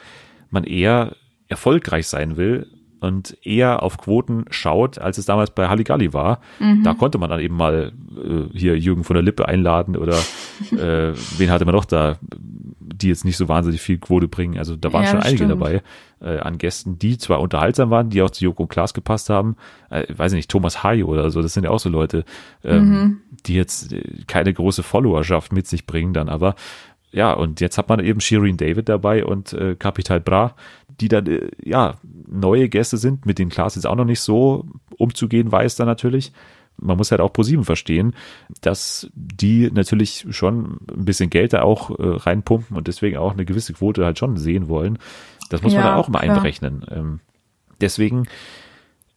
man 0.50 0.64
eher 0.64 1.16
erfolgreich 1.48 2.08
sein 2.08 2.38
will, 2.38 2.68
und 3.02 3.36
eher 3.42 3.82
auf 3.82 3.98
Quoten 3.98 4.46
schaut, 4.52 5.00
als 5.00 5.18
es 5.18 5.26
damals 5.26 5.52
bei 5.52 5.68
Halligalli 5.68 6.14
war. 6.14 6.40
Mhm. 6.60 6.84
Da 6.84 6.94
konnte 6.94 7.18
man 7.18 7.32
dann 7.32 7.40
eben 7.40 7.58
mal 7.58 7.92
äh, 8.16 8.58
hier 8.58 8.78
Jürgen 8.78 9.04
von 9.04 9.16
der 9.16 9.24
Lippe 9.24 9.48
einladen 9.48 9.98
oder 9.98 10.14
äh, 10.72 11.14
wen 11.38 11.50
hatte 11.50 11.66
man 11.66 11.74
noch 11.74 11.86
da, 11.86 12.20
die 13.02 13.08
jetzt 13.08 13.26
nicht 13.26 13.38
so 13.38 13.48
wahnsinnig 13.48 13.82
viel 13.82 13.98
Quote 13.98 14.28
bringen. 14.28 14.58
Also 14.58 14.76
da 14.76 14.94
waren 14.94 15.04
ja, 15.04 15.10
schon 15.10 15.20
einige 15.20 15.46
stimmt. 15.46 15.52
dabei 15.52 15.82
äh, 16.22 16.40
an 16.40 16.58
Gästen, 16.58 17.00
die 17.00 17.18
zwar 17.18 17.42
unterhaltsam 17.42 17.90
waren, 17.90 18.10
die 18.10 18.22
auch 18.22 18.30
zu 18.30 18.44
Joko 18.44 18.64
und 18.64 18.70
Klaas 18.70 18.94
gepasst 18.94 19.30
haben. 19.30 19.56
Äh, 19.90 20.06
weiß 20.16 20.32
ich 20.34 20.38
nicht, 20.38 20.52
Thomas 20.52 20.84
Hay 20.84 21.04
oder 21.04 21.30
so, 21.32 21.42
das 21.42 21.54
sind 21.54 21.64
ja 21.64 21.70
auch 21.70 21.80
so 21.80 21.90
Leute, 21.90 22.26
ähm, 22.64 22.90
mhm. 22.90 23.22
die 23.46 23.56
jetzt 23.56 23.92
äh, 23.92 24.04
keine 24.28 24.54
große 24.54 24.84
Followerschaft 24.84 25.52
mit 25.52 25.68
sich 25.68 25.86
bringen 25.86 26.14
dann, 26.14 26.30
aber 26.30 26.56
ja, 27.14 27.34
und 27.34 27.60
jetzt 27.60 27.78
hat 27.78 27.90
man 27.90 28.00
eben 28.00 28.22
Shirin 28.22 28.56
David 28.56 28.88
dabei 28.88 29.26
und 29.26 29.52
äh, 29.52 29.76
Capital 29.76 30.22
Bra, 30.22 30.56
die 30.88 31.10
dann 31.10 31.28
äh, 31.28 31.50
ja 31.64 31.96
neue 32.28 32.70
Gäste 32.70 32.98
sind, 32.98 33.26
mit 33.26 33.38
denen 33.38 33.52
Klaas 33.52 33.76
jetzt 33.76 33.86
auch 33.86 33.96
noch 33.96 34.06
nicht 34.06 34.22
so 34.22 34.66
umzugehen 34.98 35.52
weiß 35.52 35.76
dann 35.76 35.88
natürlich. 35.88 36.32
Man 36.78 36.98
muss 36.98 37.12
halt 37.12 37.22
auch 37.22 37.34
ProSieben 37.34 37.64
verstehen, 37.64 38.14
dass 38.62 39.10
die 39.14 39.70
natürlich 39.72 40.26
schon 40.32 40.80
ein 40.90 41.06
bisschen 41.06 41.30
Geld 41.30 41.54
da 41.54 41.62
auch 41.62 41.92
äh, 41.92 41.96
reinpumpen 42.00 42.76
und 42.76 42.88
deswegen 42.88 43.18
auch 43.18 43.34
eine 43.34 43.46
gewisse 43.46 43.74
Quote 43.74 44.04
halt 44.04 44.18
schon 44.18 44.38
sehen 44.38 44.68
wollen. 44.68 44.98
Das 45.50 45.62
muss 45.62 45.74
ja, 45.74 45.80
man 45.80 45.90
dann 45.90 46.00
auch 46.00 46.10
mal 46.10 46.20
klar. 46.20 46.36
einberechnen. 46.36 46.86
Ähm, 46.90 47.20
deswegen 47.80 48.28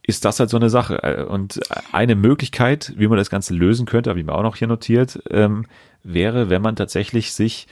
ist 0.06 0.24
das 0.24 0.38
halt 0.38 0.50
so 0.50 0.56
eine 0.56 0.68
Sache. 0.68 1.02
Äh, 1.02 1.24
und 1.24 1.60
eine 1.92 2.14
Möglichkeit, 2.14 2.92
wie 2.96 3.08
man 3.08 3.18
das 3.18 3.30
Ganze 3.30 3.54
lösen 3.54 3.86
könnte, 3.86 4.10
habe 4.10 4.20
ich 4.20 4.26
mir 4.26 4.34
auch 4.34 4.42
noch 4.42 4.56
hier 4.56 4.68
notiert, 4.68 5.22
ähm, 5.30 5.66
wäre, 6.02 6.50
wenn 6.50 6.62
man 6.62 6.76
tatsächlich 6.76 7.32
sich 7.32 7.66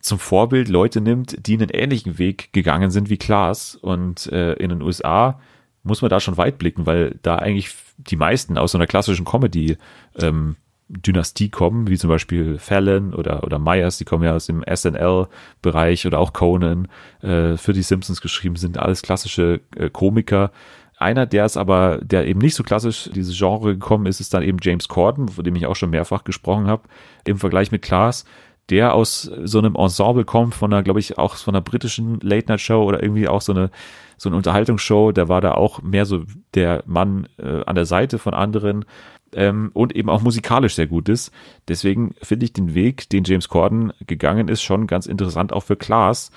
zum 0.00 0.18
Vorbild 0.18 0.68
Leute 0.68 1.00
nimmt, 1.00 1.46
die 1.46 1.54
einen 1.54 1.70
ähnlichen 1.70 2.18
Weg 2.18 2.52
gegangen 2.52 2.90
sind 2.90 3.10
wie 3.10 3.18
Klaas. 3.18 3.76
Und 3.76 4.26
äh, 4.32 4.54
in 4.54 4.70
den 4.70 4.82
USA 4.82 5.40
muss 5.88 6.02
man 6.02 6.08
da 6.08 6.20
schon 6.20 6.36
weit 6.36 6.58
blicken, 6.58 6.86
weil 6.86 7.18
da 7.22 7.36
eigentlich 7.36 7.74
die 7.96 8.16
meisten 8.16 8.56
aus 8.58 8.72
so 8.72 8.78
einer 8.78 8.86
klassischen 8.86 9.24
Comedy 9.24 9.76
ähm, 10.18 10.56
Dynastie 10.88 11.50
kommen, 11.50 11.88
wie 11.88 11.98
zum 11.98 12.08
Beispiel 12.08 12.58
Fallon 12.58 13.12
oder, 13.12 13.44
oder 13.44 13.58
Myers, 13.58 13.98
die 13.98 14.04
kommen 14.04 14.24
ja 14.24 14.34
aus 14.34 14.46
dem 14.46 14.64
SNL-Bereich 14.64 16.06
oder 16.06 16.18
auch 16.18 16.32
Conan, 16.32 16.88
äh, 17.20 17.56
für 17.56 17.72
die 17.72 17.82
Simpsons 17.82 18.20
geschrieben 18.20 18.56
sind, 18.56 18.78
alles 18.78 19.02
klassische 19.02 19.60
äh, 19.76 19.90
Komiker. 19.90 20.50
Einer, 20.96 21.26
der 21.26 21.44
es 21.44 21.56
aber, 21.56 21.98
der 22.02 22.26
eben 22.26 22.40
nicht 22.40 22.54
so 22.54 22.62
klassisch 22.62 23.10
dieses 23.14 23.36
Genre 23.36 23.74
gekommen 23.74 24.06
ist, 24.06 24.20
ist 24.20 24.32
dann 24.34 24.42
eben 24.42 24.58
James 24.60 24.88
Corden, 24.88 25.28
von 25.28 25.44
dem 25.44 25.54
ich 25.56 25.66
auch 25.66 25.76
schon 25.76 25.90
mehrfach 25.90 26.24
gesprochen 26.24 26.66
habe, 26.66 26.84
im 27.24 27.38
Vergleich 27.38 27.70
mit 27.70 27.82
Klaas 27.82 28.24
der 28.70 28.94
aus 28.94 29.22
so 29.44 29.58
einem 29.58 29.74
Ensemble 29.76 30.24
kommt, 30.24 30.54
von 30.54 30.72
einer, 30.72 30.82
glaube 30.82 31.00
ich, 31.00 31.16
auch 31.16 31.36
von 31.36 31.54
einer 31.54 31.62
britischen 31.62 32.20
Late-Night-Show 32.20 32.82
oder 32.82 33.02
irgendwie 33.02 33.28
auch 33.28 33.40
so 33.40 33.52
eine, 33.52 33.70
so 34.18 34.28
eine 34.28 34.36
Unterhaltungsshow, 34.36 35.12
der 35.12 35.28
war 35.28 35.40
da 35.40 35.52
auch 35.54 35.82
mehr 35.82 36.04
so 36.04 36.24
der 36.54 36.82
Mann 36.86 37.28
äh, 37.38 37.62
an 37.64 37.74
der 37.74 37.86
Seite 37.86 38.18
von 38.18 38.34
anderen 38.34 38.84
ähm, 39.32 39.70
und 39.72 39.96
eben 39.96 40.10
auch 40.10 40.20
musikalisch 40.20 40.74
sehr 40.74 40.86
gut 40.86 41.08
ist. 41.08 41.32
Deswegen 41.68 42.14
finde 42.22 42.44
ich 42.44 42.52
den 42.52 42.74
Weg, 42.74 43.08
den 43.08 43.24
James 43.24 43.48
Corden 43.48 43.92
gegangen 44.06 44.48
ist, 44.48 44.62
schon 44.62 44.86
ganz 44.86 45.06
interessant, 45.06 45.52
auch 45.52 45.62
für 45.62 45.76
Klaas. 45.76 46.30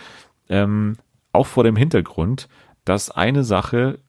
Ähm, 0.47 0.97
auch 1.33 1.47
vor 1.47 1.63
dem 1.63 1.75
Hintergrund, 1.75 2.47
dass 2.85 3.09
eine 3.09 3.43
Sache 3.43 3.99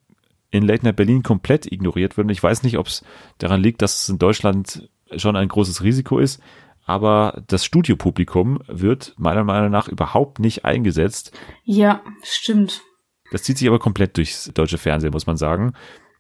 in 0.51 0.65
Late 0.65 0.85
Night 0.85 0.97
Berlin 0.97 1.23
komplett 1.23 1.71
ignoriert 1.71 2.17
wird. 2.17 2.27
Und 2.27 2.33
ich 2.33 2.43
weiß 2.43 2.63
nicht, 2.63 2.79
ob 2.79 2.87
es 2.89 3.05
daran 3.39 3.63
liegt, 3.63 3.81
dass 3.81 4.03
es 4.03 4.09
in 4.09 4.19
Deutschland 4.19 4.89
schon 5.17 5.37
ein 5.37 5.49
großes 5.49 5.83
Risiko 5.83 6.19
ist 6.19 6.43
aber 6.85 7.43
das 7.47 7.65
Studiopublikum 7.65 8.61
wird 8.67 9.15
meiner 9.17 9.45
Meinung 9.45 9.71
nach 9.71 9.89
überhaupt 9.89 10.39
nicht 10.39 10.65
eingesetzt. 10.65 11.33
Ja, 11.65 12.03
stimmt. 12.23 12.83
Das 13.33 13.43
zieht 13.43 13.59
sich 13.59 13.67
aber 13.67 13.79
komplett 13.79 14.17
durchs 14.17 14.53
deutsche 14.53 14.79
Fernsehen, 14.79 15.13
muss 15.13 15.27
man 15.27 15.37
sagen. 15.37 15.73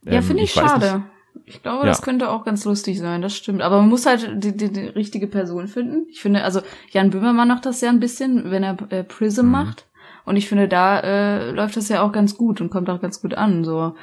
Ja, 0.04 0.14
ähm, 0.14 0.22
finde 0.22 0.42
ich, 0.42 0.50
ich 0.50 0.60
schade. 0.60 1.02
Ich 1.44 1.62
glaube, 1.62 1.80
ja. 1.80 1.86
das 1.86 2.02
könnte 2.02 2.30
auch 2.30 2.44
ganz 2.44 2.64
lustig 2.64 2.98
sein, 2.98 3.22
das 3.22 3.36
stimmt. 3.36 3.62
Aber 3.62 3.80
man 3.80 3.88
muss 3.88 4.06
halt 4.06 4.30
die, 4.42 4.56
die, 4.56 4.72
die 4.72 4.86
richtige 4.86 5.26
Person 5.26 5.68
finden. 5.68 6.06
Ich 6.10 6.20
finde, 6.20 6.44
also 6.44 6.60
Jan 6.90 7.10
Böhmermann 7.10 7.48
macht 7.48 7.66
das 7.66 7.80
ja 7.80 7.88
ein 7.88 8.00
bisschen, 8.00 8.50
wenn 8.50 8.62
er 8.62 8.76
äh, 8.90 9.04
Prism 9.04 9.46
mhm. 9.46 9.52
macht. 9.52 9.86
Und 10.24 10.36
ich 10.36 10.48
finde, 10.48 10.68
da 10.68 11.00
äh, 11.00 11.50
läuft 11.50 11.76
das 11.76 11.88
ja 11.88 12.02
auch 12.02 12.12
ganz 12.12 12.36
gut 12.36 12.60
und 12.60 12.70
kommt 12.70 12.88
auch 12.90 13.00
ganz 13.00 13.20
gut 13.20 13.34
an. 13.34 13.64
So. 13.64 13.94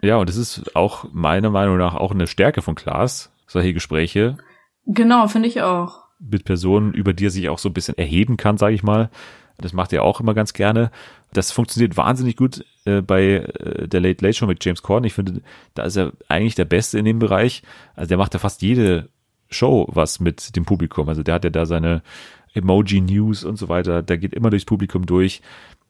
Ja, 0.00 0.16
und 0.16 0.28
es 0.28 0.36
ist 0.36 0.76
auch 0.76 1.06
meiner 1.12 1.50
Meinung 1.50 1.78
nach 1.78 1.94
auch 1.94 2.12
eine 2.12 2.26
Stärke 2.26 2.62
von 2.62 2.74
Klaas, 2.74 3.32
solche 3.46 3.72
Gespräche. 3.72 4.36
Genau, 4.86 5.28
finde 5.28 5.48
ich 5.48 5.62
auch 5.62 6.02
mit 6.30 6.44
Personen, 6.44 6.94
über 6.94 7.12
die 7.12 7.26
er 7.26 7.30
sich 7.30 7.48
auch 7.48 7.58
so 7.58 7.68
ein 7.68 7.74
bisschen 7.74 7.98
erheben 7.98 8.36
kann, 8.36 8.56
sage 8.56 8.74
ich 8.74 8.82
mal. 8.82 9.10
Das 9.58 9.72
macht 9.72 9.92
er 9.92 10.02
auch 10.02 10.20
immer 10.20 10.34
ganz 10.34 10.52
gerne. 10.52 10.90
Das 11.32 11.50
funktioniert 11.50 11.96
wahnsinnig 11.96 12.36
gut 12.36 12.64
äh, 12.84 13.00
bei 13.00 13.22
äh, 13.22 13.88
der 13.88 14.00
Late 14.00 14.24
Late 14.24 14.34
Show 14.34 14.46
mit 14.46 14.64
James 14.64 14.82
Corden. 14.82 15.06
Ich 15.06 15.14
finde, 15.14 15.40
da 15.74 15.84
ist 15.84 15.96
er 15.96 16.12
eigentlich 16.28 16.54
der 16.54 16.64
Beste 16.64 16.98
in 16.98 17.04
dem 17.04 17.18
Bereich. 17.18 17.62
Also 17.94 18.08
der 18.08 18.18
macht 18.18 18.34
ja 18.34 18.40
fast 18.40 18.62
jede 18.62 19.08
Show 19.50 19.88
was 19.92 20.20
mit 20.20 20.56
dem 20.56 20.64
Publikum. 20.64 21.08
Also 21.08 21.22
der 21.22 21.34
hat 21.34 21.44
ja 21.44 21.50
da 21.50 21.66
seine 21.66 22.02
Emoji 22.54 23.00
News 23.00 23.44
und 23.44 23.56
so 23.56 23.68
weiter. 23.68 24.02
Der 24.02 24.18
geht 24.18 24.34
immer 24.34 24.50
durchs 24.50 24.66
Publikum 24.66 25.06
durch 25.06 25.42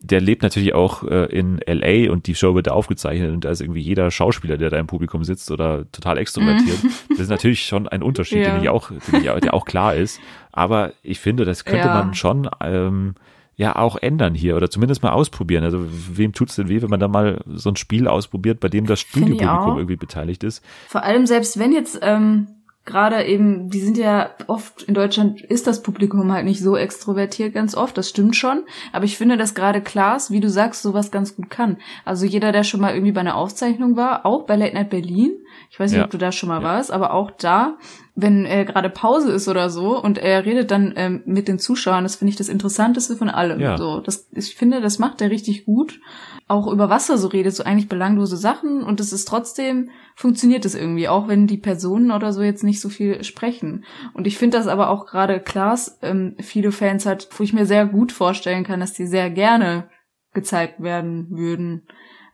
der 0.02 0.20
lebt 0.20 0.42
natürlich 0.42 0.74
auch 0.74 1.04
äh, 1.04 1.26
in 1.26 1.60
LA 1.64 2.10
und 2.10 2.26
die 2.26 2.34
Show 2.34 2.54
wird 2.54 2.66
da 2.66 2.72
aufgezeichnet 2.72 3.32
und 3.32 3.44
da 3.44 3.50
ist 3.50 3.60
irgendwie 3.60 3.80
jeder 3.80 4.10
Schauspieler, 4.10 4.56
der 4.56 4.68
da 4.68 4.78
im 4.78 4.88
Publikum 4.88 5.22
sitzt 5.22 5.50
oder 5.50 5.90
total 5.92 6.18
extrovertiert. 6.18 6.82
Mhm. 6.82 6.90
Das 7.10 7.20
ist 7.20 7.28
natürlich 7.28 7.64
schon 7.64 7.86
ein 7.86 8.02
Unterschied, 8.02 8.38
ja. 8.44 8.54
den 8.54 8.62
ich 8.62 8.68
auch, 8.68 8.88
den 8.88 9.14
ich, 9.14 9.22
der 9.22 9.54
auch 9.54 9.64
klar 9.64 9.94
ist. 9.94 10.20
Aber 10.50 10.92
ich 11.02 11.20
finde, 11.20 11.44
das 11.44 11.64
könnte 11.64 11.86
ja. 11.86 11.94
man 11.94 12.14
schon 12.14 12.50
ähm, 12.60 13.14
ja 13.56 13.76
auch 13.76 13.96
ändern 13.96 14.34
hier 14.34 14.56
oder 14.56 14.70
zumindest 14.70 15.02
mal 15.02 15.12
ausprobieren. 15.12 15.64
Also 15.64 15.84
wem 15.88 16.32
tut's 16.32 16.56
denn 16.56 16.68
weh, 16.68 16.82
wenn 16.82 16.90
man 16.90 17.00
da 17.00 17.08
mal 17.08 17.42
so 17.46 17.70
ein 17.70 17.76
Spiel 17.76 18.08
ausprobiert, 18.08 18.60
bei 18.60 18.68
dem 18.68 18.86
das 18.86 19.00
Studiopublikum 19.02 19.76
irgendwie 19.76 19.96
beteiligt 19.96 20.44
ist? 20.44 20.64
Vor 20.88 21.02
allem 21.02 21.26
selbst 21.26 21.58
wenn 21.58 21.72
jetzt 21.72 21.98
ähm 22.02 22.48
gerade 22.84 23.24
eben, 23.24 23.70
die 23.70 23.80
sind 23.80 23.96
ja 23.96 24.30
oft 24.48 24.82
in 24.82 24.94
Deutschland 24.94 25.40
ist 25.40 25.66
das 25.66 25.82
Publikum 25.82 26.32
halt 26.32 26.44
nicht 26.44 26.60
so 26.60 26.76
extrovertiert 26.76 27.54
ganz 27.54 27.76
oft, 27.76 27.96
das 27.96 28.08
stimmt 28.08 28.34
schon, 28.34 28.64
aber 28.92 29.04
ich 29.04 29.16
finde, 29.16 29.36
dass 29.36 29.54
gerade 29.54 29.80
Klaas, 29.80 30.30
wie 30.30 30.40
du 30.40 30.50
sagst, 30.50 30.82
sowas 30.82 31.10
ganz 31.10 31.36
gut 31.36 31.48
kann. 31.48 31.76
Also 32.04 32.26
jeder, 32.26 32.50
der 32.50 32.64
schon 32.64 32.80
mal 32.80 32.92
irgendwie 32.92 33.12
bei 33.12 33.20
einer 33.20 33.36
Aufzeichnung 33.36 33.96
war, 33.96 34.26
auch 34.26 34.46
bei 34.46 34.56
Late 34.56 34.74
Night 34.74 34.90
Berlin, 34.90 35.32
ich 35.72 35.80
weiß 35.80 35.90
nicht, 35.90 36.00
ja. 36.00 36.04
ob 36.04 36.10
du 36.10 36.18
da 36.18 36.32
schon 36.32 36.50
mal 36.50 36.60
ja. 36.60 36.68
warst, 36.68 36.92
aber 36.92 37.14
auch 37.14 37.30
da, 37.30 37.78
wenn 38.14 38.44
äh, 38.44 38.66
gerade 38.66 38.90
Pause 38.90 39.32
ist 39.32 39.48
oder 39.48 39.70
so 39.70 39.98
und 39.98 40.18
er 40.18 40.44
redet 40.44 40.70
dann 40.70 40.92
ähm, 40.96 41.22
mit 41.24 41.48
den 41.48 41.58
Zuschauern, 41.58 42.04
das 42.04 42.16
finde 42.16 42.28
ich 42.28 42.36
das 42.36 42.50
Interessanteste 42.50 43.16
von 43.16 43.30
allem. 43.30 43.58
Ja. 43.58 43.78
So, 43.78 44.00
das, 44.00 44.28
ich 44.32 44.54
finde, 44.54 44.82
das 44.82 44.98
macht 44.98 45.22
er 45.22 45.30
richtig 45.30 45.64
gut. 45.64 45.98
Auch 46.46 46.70
über 46.70 46.90
Wasser 46.90 47.16
so 47.16 47.28
redet, 47.28 47.54
so 47.54 47.64
eigentlich 47.64 47.88
belanglose 47.88 48.36
Sachen 48.36 48.82
und 48.82 49.00
es 49.00 49.14
ist 49.14 49.26
trotzdem 49.26 49.88
funktioniert 50.14 50.66
es 50.66 50.74
irgendwie, 50.74 51.08
auch 51.08 51.26
wenn 51.26 51.46
die 51.46 51.56
Personen 51.56 52.10
oder 52.10 52.34
so 52.34 52.42
jetzt 52.42 52.64
nicht 52.64 52.82
so 52.82 52.90
viel 52.90 53.24
sprechen. 53.24 53.86
Und 54.12 54.26
ich 54.26 54.36
finde 54.36 54.58
das 54.58 54.66
aber 54.66 54.90
auch 54.90 55.06
gerade 55.06 55.40
Klaas 55.40 55.98
ähm, 56.02 56.36
viele 56.38 56.70
Fans 56.70 57.06
hat, 57.06 57.30
wo 57.38 57.44
ich 57.44 57.54
mir 57.54 57.64
sehr 57.64 57.86
gut 57.86 58.12
vorstellen 58.12 58.64
kann, 58.64 58.80
dass 58.80 58.92
die 58.92 59.06
sehr 59.06 59.30
gerne 59.30 59.88
gezeigt 60.34 60.82
werden 60.82 61.28
würden. 61.30 61.86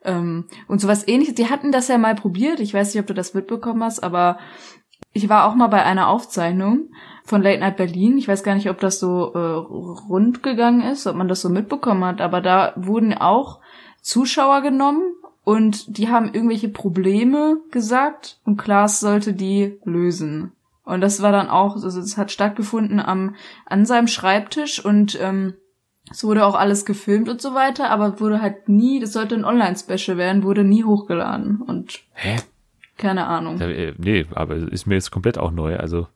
Ähm, 0.04 0.46
und 0.66 0.80
sowas 0.80 1.06
ähnliches, 1.06 1.34
die 1.34 1.50
hatten 1.50 1.72
das 1.72 1.88
ja 1.88 1.98
mal 1.98 2.14
probiert, 2.14 2.60
ich 2.60 2.72
weiß 2.72 2.94
nicht, 2.94 3.00
ob 3.00 3.06
du 3.06 3.14
das 3.14 3.34
mitbekommen 3.34 3.82
hast, 3.82 4.02
aber 4.02 4.38
ich 5.12 5.28
war 5.28 5.46
auch 5.46 5.54
mal 5.54 5.68
bei 5.68 5.82
einer 5.82 6.08
Aufzeichnung 6.08 6.90
von 7.24 7.42
Late 7.42 7.60
Night 7.60 7.76
Berlin. 7.76 8.18
Ich 8.18 8.28
weiß 8.28 8.42
gar 8.42 8.54
nicht, 8.54 8.70
ob 8.70 8.80
das 8.80 9.00
so 9.00 9.32
äh, 9.34 9.38
rund 9.38 10.42
gegangen 10.42 10.82
ist, 10.82 11.06
ob 11.06 11.16
man 11.16 11.28
das 11.28 11.40
so 11.40 11.48
mitbekommen 11.48 12.04
hat, 12.04 12.20
aber 12.20 12.40
da 12.40 12.72
wurden 12.76 13.14
auch 13.14 13.60
Zuschauer 14.00 14.62
genommen 14.62 15.02
und 15.44 15.98
die 15.98 16.08
haben 16.08 16.32
irgendwelche 16.32 16.68
Probleme 16.68 17.58
gesagt 17.70 18.38
und 18.44 18.58
Klaas 18.58 19.00
sollte 19.00 19.32
die 19.32 19.78
lösen. 19.84 20.52
Und 20.84 21.00
das 21.00 21.20
war 21.20 21.32
dann 21.32 21.48
auch, 21.48 21.74
also 21.74 22.00
es 22.00 22.16
hat 22.16 22.30
stattgefunden 22.30 23.00
am, 23.00 23.34
an 23.66 23.84
seinem 23.84 24.08
Schreibtisch 24.08 24.82
und 24.82 25.18
ähm, 25.20 25.54
es 26.10 26.24
wurde 26.24 26.44
auch 26.46 26.54
alles 26.54 26.84
gefilmt 26.84 27.28
und 27.28 27.40
so 27.40 27.54
weiter, 27.54 27.90
aber 27.90 28.20
wurde 28.20 28.40
halt 28.40 28.68
nie, 28.68 29.00
das 29.00 29.12
sollte 29.12 29.34
ein 29.34 29.44
Online-Special 29.44 30.16
werden, 30.16 30.42
wurde 30.42 30.64
nie 30.64 30.84
hochgeladen 30.84 31.62
und 31.62 32.00
Hä? 32.14 32.36
keine 32.96 33.26
Ahnung. 33.26 33.58
Ja, 33.58 33.68
äh, 33.68 33.94
nee, 33.98 34.26
aber 34.34 34.56
ist 34.56 34.86
mir 34.86 34.94
jetzt 34.94 35.10
komplett 35.10 35.38
auch 35.38 35.50
neu, 35.50 35.76
also 35.76 36.06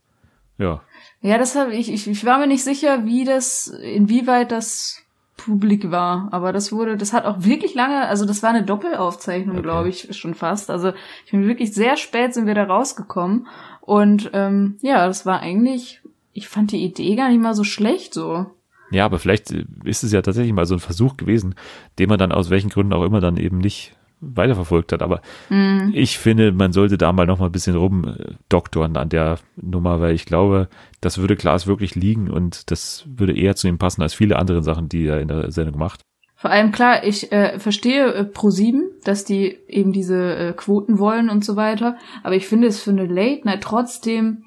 ja. 0.58 0.80
Ja, 1.20 1.38
das 1.38 1.56
habe 1.56 1.74
ich, 1.74 1.92
ich, 1.92 2.08
ich 2.08 2.24
war 2.24 2.38
mir 2.38 2.46
nicht 2.46 2.64
sicher, 2.64 3.04
wie 3.04 3.24
das, 3.24 3.68
inwieweit 3.68 4.52
das 4.52 5.02
publik 5.36 5.90
war. 5.90 6.28
Aber 6.30 6.52
das 6.52 6.72
wurde, 6.72 6.96
das 6.96 7.12
hat 7.12 7.24
auch 7.24 7.44
wirklich 7.44 7.74
lange, 7.74 8.06
also 8.08 8.24
das 8.24 8.42
war 8.42 8.50
eine 8.50 8.64
Doppelaufzeichnung, 8.64 9.56
okay. 9.56 9.62
glaube 9.62 9.88
ich, 9.88 10.16
schon 10.16 10.34
fast. 10.34 10.70
Also 10.70 10.92
ich 11.24 11.32
bin 11.32 11.46
wirklich 11.46 11.74
sehr 11.74 11.96
spät 11.96 12.34
sind 12.34 12.46
wir 12.46 12.54
da 12.54 12.64
rausgekommen. 12.64 13.46
Und 13.80 14.30
ähm, 14.32 14.78
ja, 14.82 15.06
das 15.06 15.26
war 15.26 15.40
eigentlich, 15.40 16.00
ich 16.32 16.48
fand 16.48 16.72
die 16.72 16.84
Idee 16.84 17.16
gar 17.16 17.28
nicht 17.28 17.40
mal 17.40 17.54
so 17.54 17.64
schlecht 17.64 18.14
so. 18.14 18.46
Ja, 18.92 19.04
aber 19.04 19.18
vielleicht 19.18 19.50
ist 19.84 20.04
es 20.04 20.12
ja 20.12 20.22
tatsächlich 20.22 20.52
mal 20.52 20.66
so 20.66 20.74
ein 20.74 20.80
Versuch 20.80 21.16
gewesen, 21.16 21.54
den 21.98 22.08
man 22.08 22.18
dann 22.18 22.32
aus 22.32 22.50
welchen 22.50 22.70
Gründen 22.70 22.92
auch 22.92 23.04
immer 23.04 23.20
dann 23.20 23.36
eben 23.36 23.58
nicht 23.58 23.96
weiterverfolgt 24.22 24.92
hat. 24.92 25.02
Aber 25.02 25.20
mm. 25.50 25.90
ich 25.92 26.18
finde, 26.18 26.52
man 26.52 26.72
sollte 26.72 26.96
da 26.96 27.12
mal 27.12 27.26
noch 27.26 27.38
mal 27.38 27.46
ein 27.46 27.52
bisschen 27.52 27.74
rumdoktoren 27.74 28.96
an 28.96 29.08
der 29.08 29.38
Nummer, 29.56 30.00
weil 30.00 30.14
ich 30.14 30.24
glaube, 30.24 30.68
das 31.00 31.18
würde 31.18 31.36
Klaas 31.36 31.66
wirklich 31.66 31.94
liegen 31.94 32.30
und 32.30 32.70
das 32.70 33.04
würde 33.06 33.36
eher 33.36 33.56
zu 33.56 33.68
ihm 33.68 33.78
passen 33.78 34.02
als 34.02 34.14
viele 34.14 34.38
andere 34.38 34.62
Sachen, 34.62 34.88
die 34.88 35.06
er 35.06 35.20
in 35.20 35.28
der 35.28 35.50
Sendung 35.50 35.78
macht. 35.78 36.02
Vor 36.36 36.50
allem 36.50 36.72
klar, 36.72 37.04
ich 37.04 37.30
äh, 37.30 37.58
verstehe 37.60 38.14
äh, 38.14 38.22
Pro7, 38.22 38.80
dass 39.04 39.24
die 39.24 39.58
eben 39.68 39.92
diese 39.92 40.36
äh, 40.36 40.52
Quoten 40.52 40.98
wollen 40.98 41.30
und 41.30 41.44
so 41.44 41.54
weiter, 41.54 41.96
aber 42.24 42.34
ich 42.34 42.48
finde 42.48 42.66
es 42.66 42.82
für 42.82 42.90
eine 42.90 43.06
Late 43.06 43.42
Night 43.44 43.60
trotzdem 43.62 44.44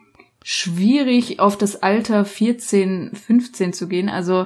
schwierig, 0.48 1.40
auf 1.40 1.58
das 1.58 1.82
Alter 1.82 2.24
14, 2.24 3.16
15 3.16 3.74
zu 3.74 3.88
gehen. 3.88 4.10
Also 4.10 4.46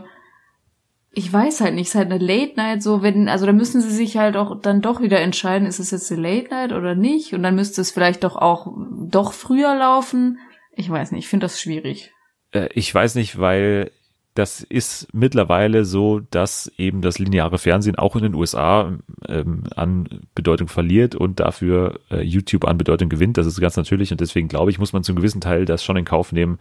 ich 1.12 1.32
weiß 1.32 1.60
halt 1.60 1.76
nicht, 1.76 1.88
es 1.88 1.90
ist 1.90 1.96
halt 1.96 2.10
eine 2.10 2.24
Late 2.24 2.54
Night 2.56 2.82
so, 2.82 3.02
wenn, 3.02 3.28
also 3.28 3.46
da 3.46 3.52
müssen 3.52 3.82
sie 3.82 3.92
sich 3.92 4.16
halt 4.16 4.38
auch 4.38 4.62
dann 4.62 4.82
doch 4.82 5.02
wieder 5.02 5.20
entscheiden, 5.20 5.68
ist 5.68 5.80
es 5.80 5.92
jetzt 5.92 6.10
eine 6.10 6.22
Late 6.22 6.52
Night 6.52 6.72
oder 6.72 6.96
nicht? 6.96 7.34
Und 7.34 7.44
dann 7.44 7.56
müsste 7.56 7.82
es 7.82 7.92
vielleicht 7.92 8.24
doch 8.24 8.38
auch 8.38 8.72
doch 9.10 9.34
früher 9.34 9.76
laufen. 9.76 10.40
Ich 10.74 10.90
weiß 10.90 11.12
nicht, 11.12 11.26
ich 11.26 11.28
finde 11.28 11.44
das 11.44 11.60
schwierig. 11.60 12.14
Äh, 12.54 12.70
ich 12.74 12.96
weiß 12.96 13.16
nicht, 13.16 13.38
weil 13.38 13.92
das 14.40 14.62
ist 14.62 15.14
mittlerweile 15.14 15.84
so, 15.84 16.22
dass 16.32 16.72
eben 16.78 17.02
das 17.02 17.20
lineare 17.20 17.58
Fernsehen 17.58 17.98
auch 17.98 18.16
in 18.16 18.24
den 18.24 18.36
USA 18.36 18.94
ähm, 19.28 19.64
an 19.76 20.08
Bedeutung 20.34 20.70
verliert 20.70 21.14
und 21.14 21.42
dafür 21.42 22.00
äh, 22.10 22.22
YouTube 22.22 22.64
an 22.64 22.78
Bedeutung 22.78 23.10
gewinnt. 23.10 23.38
Das 23.38 23.46
ist 23.46 23.60
ganz 23.60 23.76
natürlich 23.76 24.14
und 24.14 24.22
deswegen 24.22 24.48
glaube 24.48 24.72
ich, 24.72 24.80
muss 24.80 24.94
man 24.94 25.04
zum 25.04 25.18
gewissen 25.18 25.42
Teil 25.42 25.66
das 25.66 25.84
schon 25.84 25.98
in 25.98 26.06
Kauf 26.06 26.32
nehmen, 26.32 26.58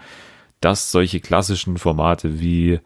dass 0.61 0.91
solche 0.91 1.21
klassischen 1.21 1.79
Formate 1.79 2.41
wie 2.41 2.81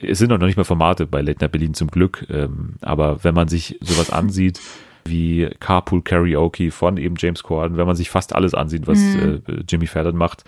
es 0.00 0.20
sind 0.20 0.32
auch 0.32 0.38
noch 0.38 0.46
nicht 0.46 0.56
mal 0.56 0.62
Formate 0.62 1.08
bei 1.08 1.22
Late 1.22 1.40
Night 1.40 1.50
Berlin 1.50 1.74
zum 1.74 1.88
Glück, 1.88 2.24
ähm, 2.30 2.74
aber 2.82 3.24
wenn 3.24 3.34
man 3.34 3.48
sich 3.48 3.80
sowas 3.80 4.10
ansieht, 4.12 4.60
wie 5.04 5.50
Carpool 5.58 6.02
Karaoke 6.02 6.70
von 6.70 6.98
eben 6.98 7.16
James 7.18 7.42
Corden, 7.42 7.76
wenn 7.76 7.86
man 7.86 7.96
sich 7.96 8.10
fast 8.10 8.32
alles 8.32 8.54
ansieht, 8.54 8.86
was 8.86 9.00
mhm. 9.00 9.42
äh, 9.48 9.62
Jimmy 9.68 9.88
Fallon 9.88 10.16
macht, 10.16 10.44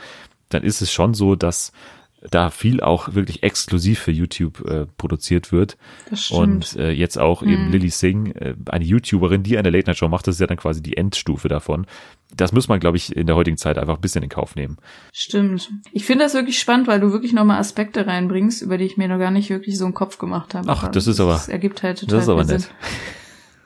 dann 0.50 0.62
ist 0.62 0.82
es 0.82 0.92
schon 0.92 1.14
so, 1.14 1.34
dass 1.34 1.72
da 2.30 2.50
viel 2.50 2.80
auch 2.80 3.14
wirklich 3.14 3.42
exklusiv 3.42 3.98
für 3.98 4.12
YouTube 4.12 4.64
äh, 4.68 4.86
produziert 4.96 5.50
wird. 5.50 5.76
Das 6.08 6.26
stimmt. 6.26 6.40
Und 6.40 6.76
äh, 6.76 6.90
jetzt 6.90 7.18
auch 7.18 7.42
eben 7.42 7.66
mhm. 7.66 7.72
Lily 7.72 7.90
Singh, 7.90 8.32
äh, 8.38 8.54
eine 8.66 8.84
YouTuberin, 8.84 9.42
die 9.42 9.58
eine 9.58 9.70
Late 9.70 9.88
Night 9.88 9.98
Show 9.98 10.08
macht, 10.08 10.26
das 10.26 10.36
ist 10.36 10.40
ja 10.40 10.46
dann 10.46 10.56
quasi 10.56 10.82
die 10.82 10.96
Endstufe 10.96 11.48
davon. 11.48 11.86
Das 12.34 12.52
muss 12.52 12.68
man, 12.68 12.80
glaube 12.80 12.96
ich, 12.96 13.14
in 13.14 13.26
der 13.26 13.36
heutigen 13.36 13.56
Zeit 13.56 13.76
einfach 13.76 13.96
ein 13.96 14.00
bisschen 14.00 14.22
in 14.22 14.30
Kauf 14.30 14.54
nehmen. 14.54 14.78
Stimmt. 15.12 15.70
Ich 15.92 16.04
finde 16.04 16.24
das 16.24 16.34
wirklich 16.34 16.58
spannend, 16.58 16.86
weil 16.86 17.00
du 17.00 17.12
wirklich 17.12 17.32
nochmal 17.32 17.58
Aspekte 17.58 18.06
reinbringst, 18.06 18.62
über 18.62 18.78
die 18.78 18.84
ich 18.84 18.96
mir 18.96 19.08
noch 19.08 19.18
gar 19.18 19.30
nicht 19.30 19.50
wirklich 19.50 19.76
so 19.76 19.84
einen 19.84 19.94
Kopf 19.94 20.18
gemacht 20.18 20.54
habe. 20.54 20.68
Ach, 20.68 20.88
das 20.88 21.06
ist 21.06 21.20
aber. 21.20 21.32
Das 21.32 21.48
ergibt 21.48 21.82
halt 21.82 21.98
total 21.98 22.16
Das 22.16 22.24
ist 22.24 22.30
aber 22.30 22.44
nett. 22.44 22.70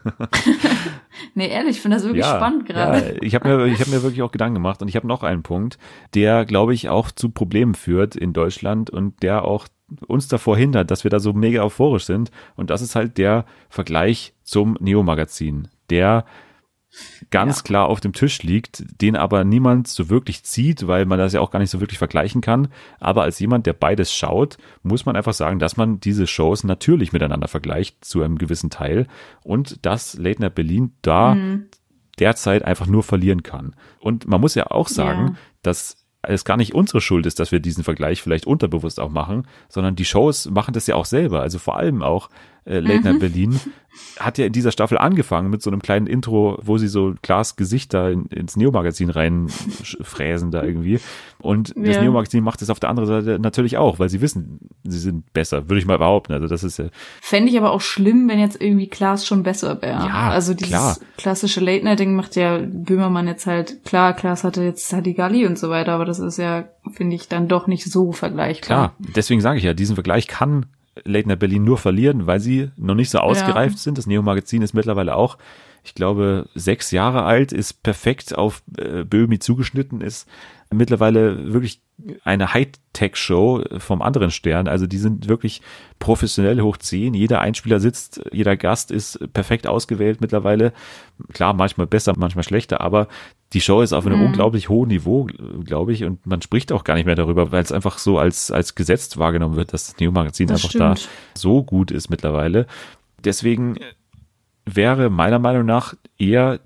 nee, 1.34 1.48
ehrlich, 1.48 1.76
ich 1.76 1.82
finde 1.82 1.96
das 1.96 2.04
wirklich 2.04 2.24
ja, 2.24 2.36
spannend 2.36 2.66
gerade. 2.66 2.98
Ja, 2.98 3.22
ich 3.22 3.34
habe 3.34 3.48
mir, 3.48 3.66
ich 3.66 3.80
hab 3.80 3.88
mir 3.88 4.02
wirklich 4.02 4.22
auch 4.22 4.32
Gedanken 4.32 4.54
gemacht 4.54 4.82
und 4.82 4.88
ich 4.88 4.96
habe 4.96 5.06
noch 5.06 5.22
einen 5.22 5.42
Punkt, 5.42 5.78
der, 6.14 6.44
glaube 6.44 6.74
ich, 6.74 6.88
auch 6.88 7.10
zu 7.10 7.30
Problemen 7.30 7.74
führt 7.74 8.16
in 8.16 8.32
Deutschland 8.32 8.90
und 8.90 9.22
der 9.22 9.44
auch 9.44 9.66
uns 10.06 10.28
davor 10.28 10.56
hindert, 10.56 10.90
dass 10.90 11.04
wir 11.04 11.10
da 11.10 11.20
so 11.20 11.32
mega 11.32 11.62
euphorisch 11.62 12.04
sind. 12.04 12.30
Und 12.56 12.70
das 12.70 12.82
ist 12.82 12.96
halt 12.96 13.18
der 13.18 13.44
Vergleich 13.68 14.34
zum 14.42 14.76
Neo-Magazin, 14.80 15.68
der 15.90 16.24
ganz 17.30 17.58
ja. 17.58 17.62
klar 17.62 17.86
auf 17.88 18.00
dem 18.00 18.12
Tisch 18.12 18.42
liegt, 18.42 18.84
den 19.00 19.16
aber 19.16 19.44
niemand 19.44 19.88
so 19.88 20.08
wirklich 20.08 20.42
zieht, 20.44 20.86
weil 20.86 21.06
man 21.06 21.18
das 21.18 21.32
ja 21.32 21.40
auch 21.40 21.50
gar 21.50 21.58
nicht 21.58 21.70
so 21.70 21.80
wirklich 21.80 21.98
vergleichen 21.98 22.40
kann. 22.40 22.68
Aber 23.00 23.22
als 23.22 23.38
jemand, 23.38 23.66
der 23.66 23.72
beides 23.72 24.14
schaut, 24.14 24.58
muss 24.82 25.06
man 25.06 25.16
einfach 25.16 25.34
sagen, 25.34 25.58
dass 25.58 25.76
man 25.76 26.00
diese 26.00 26.26
Shows 26.26 26.64
natürlich 26.64 27.12
miteinander 27.12 27.48
vergleicht 27.48 28.04
zu 28.04 28.22
einem 28.22 28.38
gewissen 28.38 28.70
Teil 28.70 29.06
und 29.42 29.84
dass 29.84 30.14
Late 30.14 30.40
Night 30.40 30.54
Berlin 30.54 30.92
da 31.02 31.34
mhm. 31.34 31.66
derzeit 32.18 32.64
einfach 32.64 32.86
nur 32.86 33.02
verlieren 33.02 33.42
kann. 33.42 33.74
Und 34.00 34.26
man 34.26 34.40
muss 34.40 34.54
ja 34.54 34.70
auch 34.70 34.88
sagen, 34.88 35.28
ja. 35.28 35.36
dass 35.62 36.06
es 36.22 36.44
gar 36.44 36.56
nicht 36.56 36.74
unsere 36.74 37.00
Schuld 37.00 37.26
ist, 37.26 37.38
dass 37.38 37.52
wir 37.52 37.60
diesen 37.60 37.84
Vergleich 37.84 38.20
vielleicht 38.22 38.46
unterbewusst 38.46 39.00
auch 39.00 39.10
machen, 39.10 39.46
sondern 39.68 39.96
die 39.96 40.04
Shows 40.04 40.50
machen 40.50 40.74
das 40.74 40.86
ja 40.86 40.96
auch 40.96 41.04
selber. 41.04 41.40
Also 41.40 41.58
vor 41.58 41.76
allem 41.76 42.02
auch 42.02 42.28
äh, 42.66 42.80
Late 42.80 43.02
Night 43.02 43.14
mhm. 43.14 43.18
Berlin 43.20 43.60
hat 44.18 44.38
ja 44.38 44.46
in 44.46 44.52
dieser 44.52 44.72
Staffel 44.72 44.98
angefangen 44.98 45.50
mit 45.50 45.62
so 45.62 45.70
einem 45.70 45.80
kleinen 45.80 46.06
Intro, 46.06 46.58
wo 46.62 46.78
sie 46.78 46.88
so 46.88 47.14
Glas 47.22 47.56
Gesichter 47.56 48.10
in, 48.10 48.26
ins 48.26 48.56
Neo-Magazin 48.56 49.10
reinfräsen 49.10 50.50
da 50.50 50.62
irgendwie. 50.62 51.00
Und 51.38 51.74
ja. 51.76 51.84
das 51.84 52.00
Neo-Magazin 52.00 52.42
macht 52.42 52.62
es 52.62 52.70
auf 52.70 52.80
der 52.80 52.90
anderen 52.90 53.08
Seite 53.08 53.38
natürlich 53.38 53.78
auch, 53.78 53.98
weil 53.98 54.08
sie 54.08 54.20
wissen, 54.20 54.60
sie 54.84 54.98
sind 54.98 55.32
besser, 55.32 55.68
würde 55.68 55.78
ich 55.78 55.86
mal 55.86 55.98
behaupten. 55.98 56.32
Also 56.32 56.46
das 56.46 56.64
ist 56.64 56.78
ja. 56.78 56.86
Fände 57.20 57.50
ich 57.50 57.58
aber 57.58 57.70
auch 57.70 57.80
schlimm, 57.80 58.28
wenn 58.28 58.38
jetzt 58.38 58.60
irgendwie 58.60 58.88
Klaas 58.88 59.26
schon 59.26 59.42
besser 59.42 59.80
wäre. 59.82 60.06
Ja, 60.06 60.30
also 60.30 60.54
dieses 60.54 60.70
klar. 60.70 60.96
klassische 61.16 61.60
Late-Night-Ding 61.60 62.14
macht 62.14 62.36
ja 62.36 62.58
Böhmermann 62.58 63.28
jetzt 63.28 63.46
halt, 63.46 63.84
klar, 63.84 64.14
Klaas 64.14 64.44
hatte 64.44 64.62
jetzt 64.62 64.92
Hadigalli 64.92 65.46
und 65.46 65.58
so 65.58 65.70
weiter, 65.70 65.92
aber 65.92 66.04
das 66.04 66.18
ist 66.18 66.38
ja, 66.38 66.64
finde 66.92 67.16
ich, 67.16 67.28
dann 67.28 67.48
doch 67.48 67.66
nicht 67.66 67.84
so 67.84 68.12
vergleichbar. 68.12 68.66
Klar, 68.66 68.94
deswegen 69.14 69.40
sage 69.40 69.58
ich 69.58 69.64
ja, 69.64 69.74
diesen 69.74 69.96
Vergleich 69.96 70.26
kann 70.26 70.66
Late 71.04 71.28
Night 71.28 71.38
Berlin 71.38 71.64
nur 71.64 71.78
verlieren, 71.78 72.26
weil 72.26 72.40
sie 72.40 72.70
noch 72.76 72.94
nicht 72.94 73.10
so 73.10 73.18
ausgereift 73.18 73.76
ja. 73.76 73.80
sind. 73.80 73.98
Das 73.98 74.06
Neo-Magazin 74.06 74.62
ist 74.62 74.74
mittlerweile 74.74 75.16
auch, 75.16 75.38
ich 75.84 75.94
glaube, 75.94 76.48
sechs 76.54 76.90
Jahre 76.90 77.22
alt, 77.22 77.52
ist 77.52 77.82
perfekt 77.82 78.36
auf 78.36 78.62
äh, 78.76 79.04
Böhmi 79.04 79.38
zugeschnitten, 79.38 80.00
ist 80.00 80.28
mittlerweile 80.70 81.52
wirklich 81.52 81.80
eine 82.24 82.52
Hightech-Show 82.52 83.64
vom 83.78 84.02
anderen 84.02 84.30
Stern. 84.30 84.68
Also 84.68 84.86
die 84.86 84.98
sind 84.98 85.28
wirklich 85.28 85.62
professionell 85.98 86.60
hoch 86.60 86.76
zehn. 86.76 87.14
Jeder 87.14 87.40
Einspieler 87.40 87.80
sitzt, 87.80 88.20
jeder 88.32 88.56
Gast 88.56 88.90
ist 88.90 89.32
perfekt 89.32 89.66
ausgewählt 89.66 90.20
mittlerweile. 90.20 90.72
Klar, 91.32 91.54
manchmal 91.54 91.86
besser, 91.86 92.14
manchmal 92.16 92.44
schlechter, 92.44 92.80
aber 92.80 93.08
die 93.52 93.60
Show 93.60 93.80
ist 93.80 93.92
auf 93.92 94.06
einem 94.06 94.18
mhm. 94.18 94.26
unglaublich 94.26 94.68
hohen 94.68 94.88
Niveau, 94.88 95.28
glaube 95.64 95.92
ich, 95.92 96.04
und 96.04 96.26
man 96.26 96.42
spricht 96.42 96.72
auch 96.72 96.84
gar 96.84 96.94
nicht 96.94 97.06
mehr 97.06 97.14
darüber, 97.14 97.52
weil 97.52 97.62
es 97.62 97.72
einfach 97.72 97.98
so 97.98 98.18
als, 98.18 98.50
als 98.50 98.74
gesetzt 98.74 99.18
wahrgenommen 99.18 99.56
wird, 99.56 99.72
dass 99.72 99.86
das 99.86 99.98
Neo-Magazin 99.98 100.50
einfach 100.50 100.68
stimmt. 100.68 100.82
da 100.82 100.94
so 101.34 101.62
gut 101.62 101.90
ist 101.90 102.10
mittlerweile. 102.10 102.66
Deswegen 103.24 103.76
wäre 104.64 105.10
meiner 105.10 105.38
Meinung 105.38 105.64
nach 105.64 105.94
eher 106.18 106.60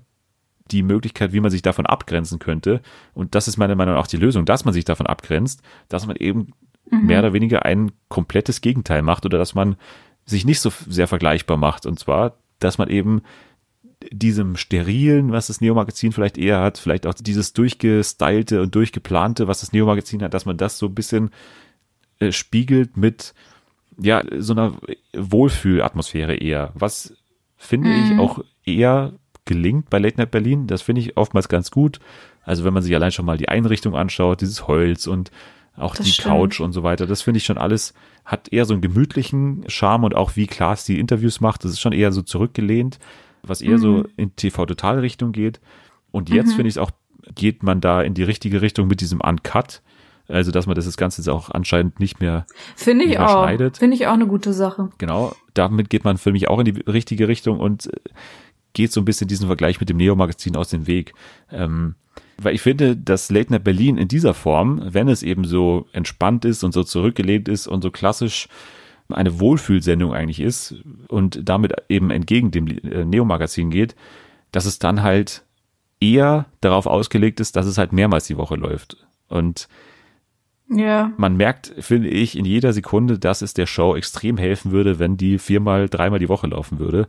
die 0.71 0.83
Möglichkeit, 0.83 1.33
wie 1.33 1.39
man 1.39 1.51
sich 1.51 1.61
davon 1.61 1.85
abgrenzen 1.85 2.39
könnte. 2.39 2.81
Und 3.13 3.35
das 3.35 3.47
ist 3.47 3.57
meiner 3.57 3.75
Meinung 3.75 3.95
nach 3.95 4.01
auch 4.01 4.07
die 4.07 4.17
Lösung, 4.17 4.45
dass 4.45 4.65
man 4.65 4.73
sich 4.73 4.85
davon 4.85 5.05
abgrenzt, 5.05 5.61
dass 5.87 6.07
man 6.07 6.15
eben 6.15 6.53
mhm. 6.89 7.05
mehr 7.05 7.19
oder 7.19 7.33
weniger 7.33 7.65
ein 7.65 7.91
komplettes 8.07 8.61
Gegenteil 8.61 9.01
macht 9.01 9.25
oder 9.25 9.37
dass 9.37 9.53
man 9.53 9.75
sich 10.25 10.45
nicht 10.45 10.61
so 10.61 10.71
sehr 10.87 11.07
vergleichbar 11.07 11.57
macht. 11.57 11.85
Und 11.85 11.99
zwar, 11.99 12.37
dass 12.59 12.77
man 12.77 12.89
eben 12.89 13.21
diesem 14.11 14.57
sterilen, 14.57 15.31
was 15.31 15.47
das 15.47 15.61
Neo-Magazin 15.61 16.11
vielleicht 16.11 16.37
eher 16.37 16.59
hat, 16.59 16.77
vielleicht 16.77 17.05
auch 17.05 17.13
dieses 17.13 17.53
durchgestylte 17.53 18.61
und 18.61 18.75
durchgeplante, 18.75 19.47
was 19.47 19.61
das 19.61 19.73
Neo-Magazin 19.73 20.23
hat, 20.23 20.33
dass 20.33 20.45
man 20.45 20.57
das 20.57 20.77
so 20.77 20.87
ein 20.87 20.95
bisschen 20.95 21.31
äh, 22.19 22.31
spiegelt 22.31 22.97
mit 22.97 23.33
ja, 23.99 24.23
so 24.39 24.53
einer 24.53 24.73
Wohlfühlatmosphäre 25.13 26.35
eher, 26.35 26.71
was 26.73 27.15
finde 27.57 27.89
mhm. 27.89 28.13
ich 28.13 28.19
auch 28.19 28.43
eher 28.65 29.13
gelingt 29.45 29.89
bei 29.89 29.99
Late 29.99 30.17
Night 30.17 30.31
Berlin. 30.31 30.67
Das 30.67 30.81
finde 30.81 31.01
ich 31.01 31.17
oftmals 31.17 31.49
ganz 31.49 31.71
gut. 31.71 31.99
Also 32.43 32.63
wenn 32.63 32.73
man 32.73 32.83
sich 32.83 32.95
allein 32.95 33.11
schon 33.11 33.25
mal 33.25 33.37
die 33.37 33.49
Einrichtung 33.49 33.95
anschaut, 33.95 34.41
dieses 34.41 34.67
Holz 34.67 35.07
und 35.07 35.31
auch 35.75 35.95
das 35.95 36.05
die 36.05 36.11
stimmt. 36.11 36.27
Couch 36.27 36.59
und 36.59 36.73
so 36.73 36.83
weiter, 36.83 37.07
das 37.07 37.21
finde 37.21 37.37
ich 37.37 37.45
schon 37.45 37.57
alles, 37.57 37.93
hat 38.25 38.51
eher 38.51 38.65
so 38.65 38.73
einen 38.73 38.81
gemütlichen 38.81 39.63
Charme 39.67 40.05
und 40.05 40.15
auch 40.15 40.35
wie 40.35 40.47
Klaas 40.47 40.85
die 40.85 40.99
Interviews 40.99 41.39
macht, 41.39 41.63
das 41.63 41.71
ist 41.71 41.79
schon 41.79 41.93
eher 41.93 42.11
so 42.11 42.21
zurückgelehnt, 42.21 42.99
was 43.43 43.61
eher 43.61 43.77
mhm. 43.77 43.81
so 43.81 44.03
in 44.17 44.35
TV-Total-Richtung 44.35 45.31
geht. 45.31 45.59
Und 46.11 46.29
jetzt 46.29 46.51
mhm. 46.51 46.55
finde 46.55 46.67
ich 46.69 46.75
es 46.75 46.77
auch, 46.77 46.91
geht 47.35 47.63
man 47.63 47.81
da 47.81 48.01
in 48.01 48.13
die 48.13 48.23
richtige 48.23 48.61
Richtung 48.61 48.87
mit 48.87 49.01
diesem 49.01 49.21
Uncut. 49.21 49.81
Also, 50.27 50.51
dass 50.51 50.65
man 50.65 50.75
das 50.75 50.97
Ganze 50.97 51.21
jetzt 51.21 51.29
auch 51.29 51.49
anscheinend 51.49 51.99
nicht 51.99 52.21
mehr, 52.21 52.45
Finde 52.75 53.05
ich 53.05 53.19
auch. 53.19 53.47
Finde 53.47 53.95
ich 53.95 54.07
auch 54.07 54.13
eine 54.13 54.27
gute 54.27 54.53
Sache. 54.53 54.89
Genau. 54.97 55.35
Damit 55.53 55.89
geht 55.89 56.05
man 56.05 56.17
für 56.17 56.31
mich 56.31 56.47
auch 56.47 56.59
in 56.59 56.65
die 56.65 56.81
richtige 56.81 57.27
Richtung 57.27 57.59
und 57.59 57.87
äh, 57.87 57.99
geht 58.73 58.91
so 58.93 59.01
ein 59.01 59.05
bisschen 59.05 59.27
diesen 59.27 59.47
Vergleich 59.47 59.79
mit 59.79 59.89
dem 59.89 59.97
Neo-Magazin 59.97 60.55
aus 60.55 60.69
dem 60.69 60.87
Weg. 60.87 61.13
Ähm, 61.51 61.95
weil 62.37 62.55
ich 62.55 62.61
finde, 62.61 62.95
dass 62.95 63.29
Late 63.29 63.51
Night 63.51 63.63
Berlin 63.63 63.97
in 63.97 64.07
dieser 64.07 64.33
Form, 64.33 64.81
wenn 64.83 65.07
es 65.07 65.21
eben 65.21 65.45
so 65.45 65.87
entspannt 65.91 66.45
ist 66.45 66.63
und 66.63 66.73
so 66.73 66.83
zurückgelehnt 66.83 67.47
ist 67.47 67.67
und 67.67 67.81
so 67.81 67.91
klassisch 67.91 68.47
eine 69.13 69.39
Wohlfühlsendung 69.39 70.13
eigentlich 70.13 70.39
ist 70.39 70.75
und 71.07 71.47
damit 71.47 71.73
eben 71.89 72.11
entgegen 72.11 72.51
dem 72.51 72.67
äh, 72.67 73.05
Neo-Magazin 73.05 73.69
geht, 73.69 73.95
dass 74.51 74.65
es 74.65 74.79
dann 74.79 75.01
halt 75.03 75.43
eher 75.99 76.45
darauf 76.61 76.87
ausgelegt 76.87 77.39
ist, 77.39 77.55
dass 77.55 77.65
es 77.65 77.77
halt 77.77 77.93
mehrmals 77.93 78.27
die 78.27 78.37
Woche 78.37 78.55
läuft. 78.55 78.97
Und 79.27 79.67
ja. 80.69 81.11
man 81.17 81.37
merkt, 81.37 81.73
finde 81.79 82.09
ich, 82.09 82.37
in 82.37 82.45
jeder 82.45 82.73
Sekunde, 82.73 83.19
dass 83.19 83.41
es 83.41 83.53
der 83.53 83.67
Show 83.67 83.95
extrem 83.95 84.37
helfen 84.37 84.71
würde, 84.71 84.99
wenn 84.99 85.17
die 85.17 85.37
viermal, 85.37 85.89
dreimal 85.89 86.19
die 86.19 86.29
Woche 86.29 86.47
laufen 86.47 86.79
würde, 86.79 87.07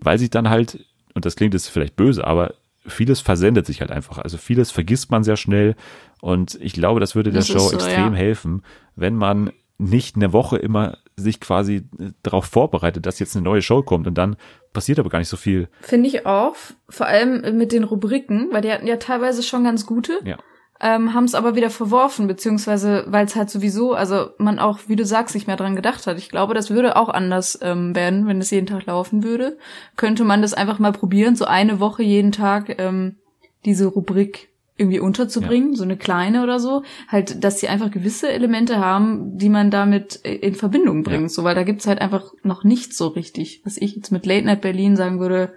weil 0.00 0.18
sie 0.18 0.28
dann 0.28 0.50
halt 0.50 0.84
und 1.16 1.24
das 1.24 1.34
klingt 1.34 1.54
jetzt 1.54 1.68
vielleicht 1.68 1.96
böse, 1.96 2.26
aber 2.26 2.54
vieles 2.86 3.20
versendet 3.20 3.64
sich 3.64 3.80
halt 3.80 3.90
einfach. 3.90 4.18
Also 4.18 4.36
vieles 4.36 4.70
vergisst 4.70 5.10
man 5.10 5.24
sehr 5.24 5.38
schnell 5.38 5.74
und 6.20 6.58
ich 6.60 6.74
glaube, 6.74 7.00
das 7.00 7.14
würde 7.14 7.30
der 7.30 7.40
das 7.40 7.48
Show 7.48 7.58
so, 7.58 7.74
extrem 7.74 8.12
ja. 8.12 8.18
helfen, 8.18 8.62
wenn 8.96 9.16
man 9.16 9.50
nicht 9.78 10.16
eine 10.16 10.34
Woche 10.34 10.58
immer 10.58 10.98
sich 11.18 11.40
quasi 11.40 11.88
darauf 12.22 12.44
vorbereitet, 12.44 13.06
dass 13.06 13.18
jetzt 13.18 13.34
eine 13.36 13.44
neue 13.44 13.62
Show 13.62 13.82
kommt 13.82 14.06
und 14.06 14.14
dann 14.18 14.36
passiert 14.72 14.98
aber 14.98 15.08
gar 15.08 15.18
nicht 15.18 15.28
so 15.28 15.38
viel. 15.38 15.68
Finde 15.80 16.08
ich 16.08 16.26
auch, 16.26 16.54
vor 16.88 17.06
allem 17.06 17.56
mit 17.56 17.72
den 17.72 17.84
Rubriken, 17.84 18.48
weil 18.52 18.60
die 18.60 18.70
hatten 18.70 18.86
ja 18.86 18.96
teilweise 18.96 19.42
schon 19.42 19.64
ganz 19.64 19.86
gute. 19.86 20.20
Ja. 20.24 20.36
ähm, 20.78 21.14
haben 21.14 21.24
es 21.24 21.34
aber 21.34 21.56
wieder 21.56 21.70
verworfen, 21.70 22.26
beziehungsweise 22.26 23.06
weil 23.08 23.24
es 23.24 23.34
halt 23.34 23.48
sowieso, 23.48 23.94
also 23.94 24.28
man 24.36 24.58
auch, 24.58 24.80
wie 24.88 24.96
du 24.96 25.06
sagst, 25.06 25.34
nicht 25.34 25.46
mehr 25.46 25.56
dran 25.56 25.74
gedacht 25.74 26.06
hat. 26.06 26.18
Ich 26.18 26.28
glaube, 26.28 26.52
das 26.52 26.68
würde 26.68 26.96
auch 26.96 27.08
anders 27.08 27.58
ähm, 27.62 27.96
werden, 27.96 28.26
wenn 28.26 28.38
es 28.38 28.50
jeden 28.50 28.66
Tag 28.66 28.84
laufen 28.84 29.22
würde. 29.22 29.56
Könnte 29.96 30.24
man 30.24 30.42
das 30.42 30.52
einfach 30.52 30.78
mal 30.78 30.92
probieren, 30.92 31.34
so 31.34 31.46
eine 31.46 31.80
Woche 31.80 32.02
jeden 32.02 32.32
Tag 32.32 32.78
ähm, 32.78 33.16
diese 33.64 33.86
Rubrik 33.86 34.50
irgendwie 34.76 35.00
unterzubringen, 35.00 35.70
ja. 35.70 35.76
so 35.76 35.84
eine 35.84 35.96
kleine 35.96 36.42
oder 36.42 36.60
so, 36.60 36.82
halt, 37.08 37.42
dass 37.42 37.60
sie 37.60 37.68
einfach 37.68 37.90
gewisse 37.90 38.28
Elemente 38.28 38.78
haben, 38.78 39.38
die 39.38 39.48
man 39.48 39.70
damit 39.70 40.16
in 40.16 40.54
Verbindung 40.54 41.02
bringt, 41.02 41.22
ja. 41.22 41.28
so, 41.28 41.44
weil 41.44 41.54
da 41.54 41.62
gibt's 41.62 41.86
halt 41.86 42.00
einfach 42.00 42.32
noch 42.42 42.62
nichts 42.62 42.98
so 42.98 43.08
richtig, 43.08 43.62
was 43.64 43.78
ich 43.78 43.96
jetzt 43.96 44.12
mit 44.12 44.26
Late 44.26 44.44
Night 44.44 44.60
Berlin 44.60 44.96
sagen 44.96 45.18
würde, 45.18 45.52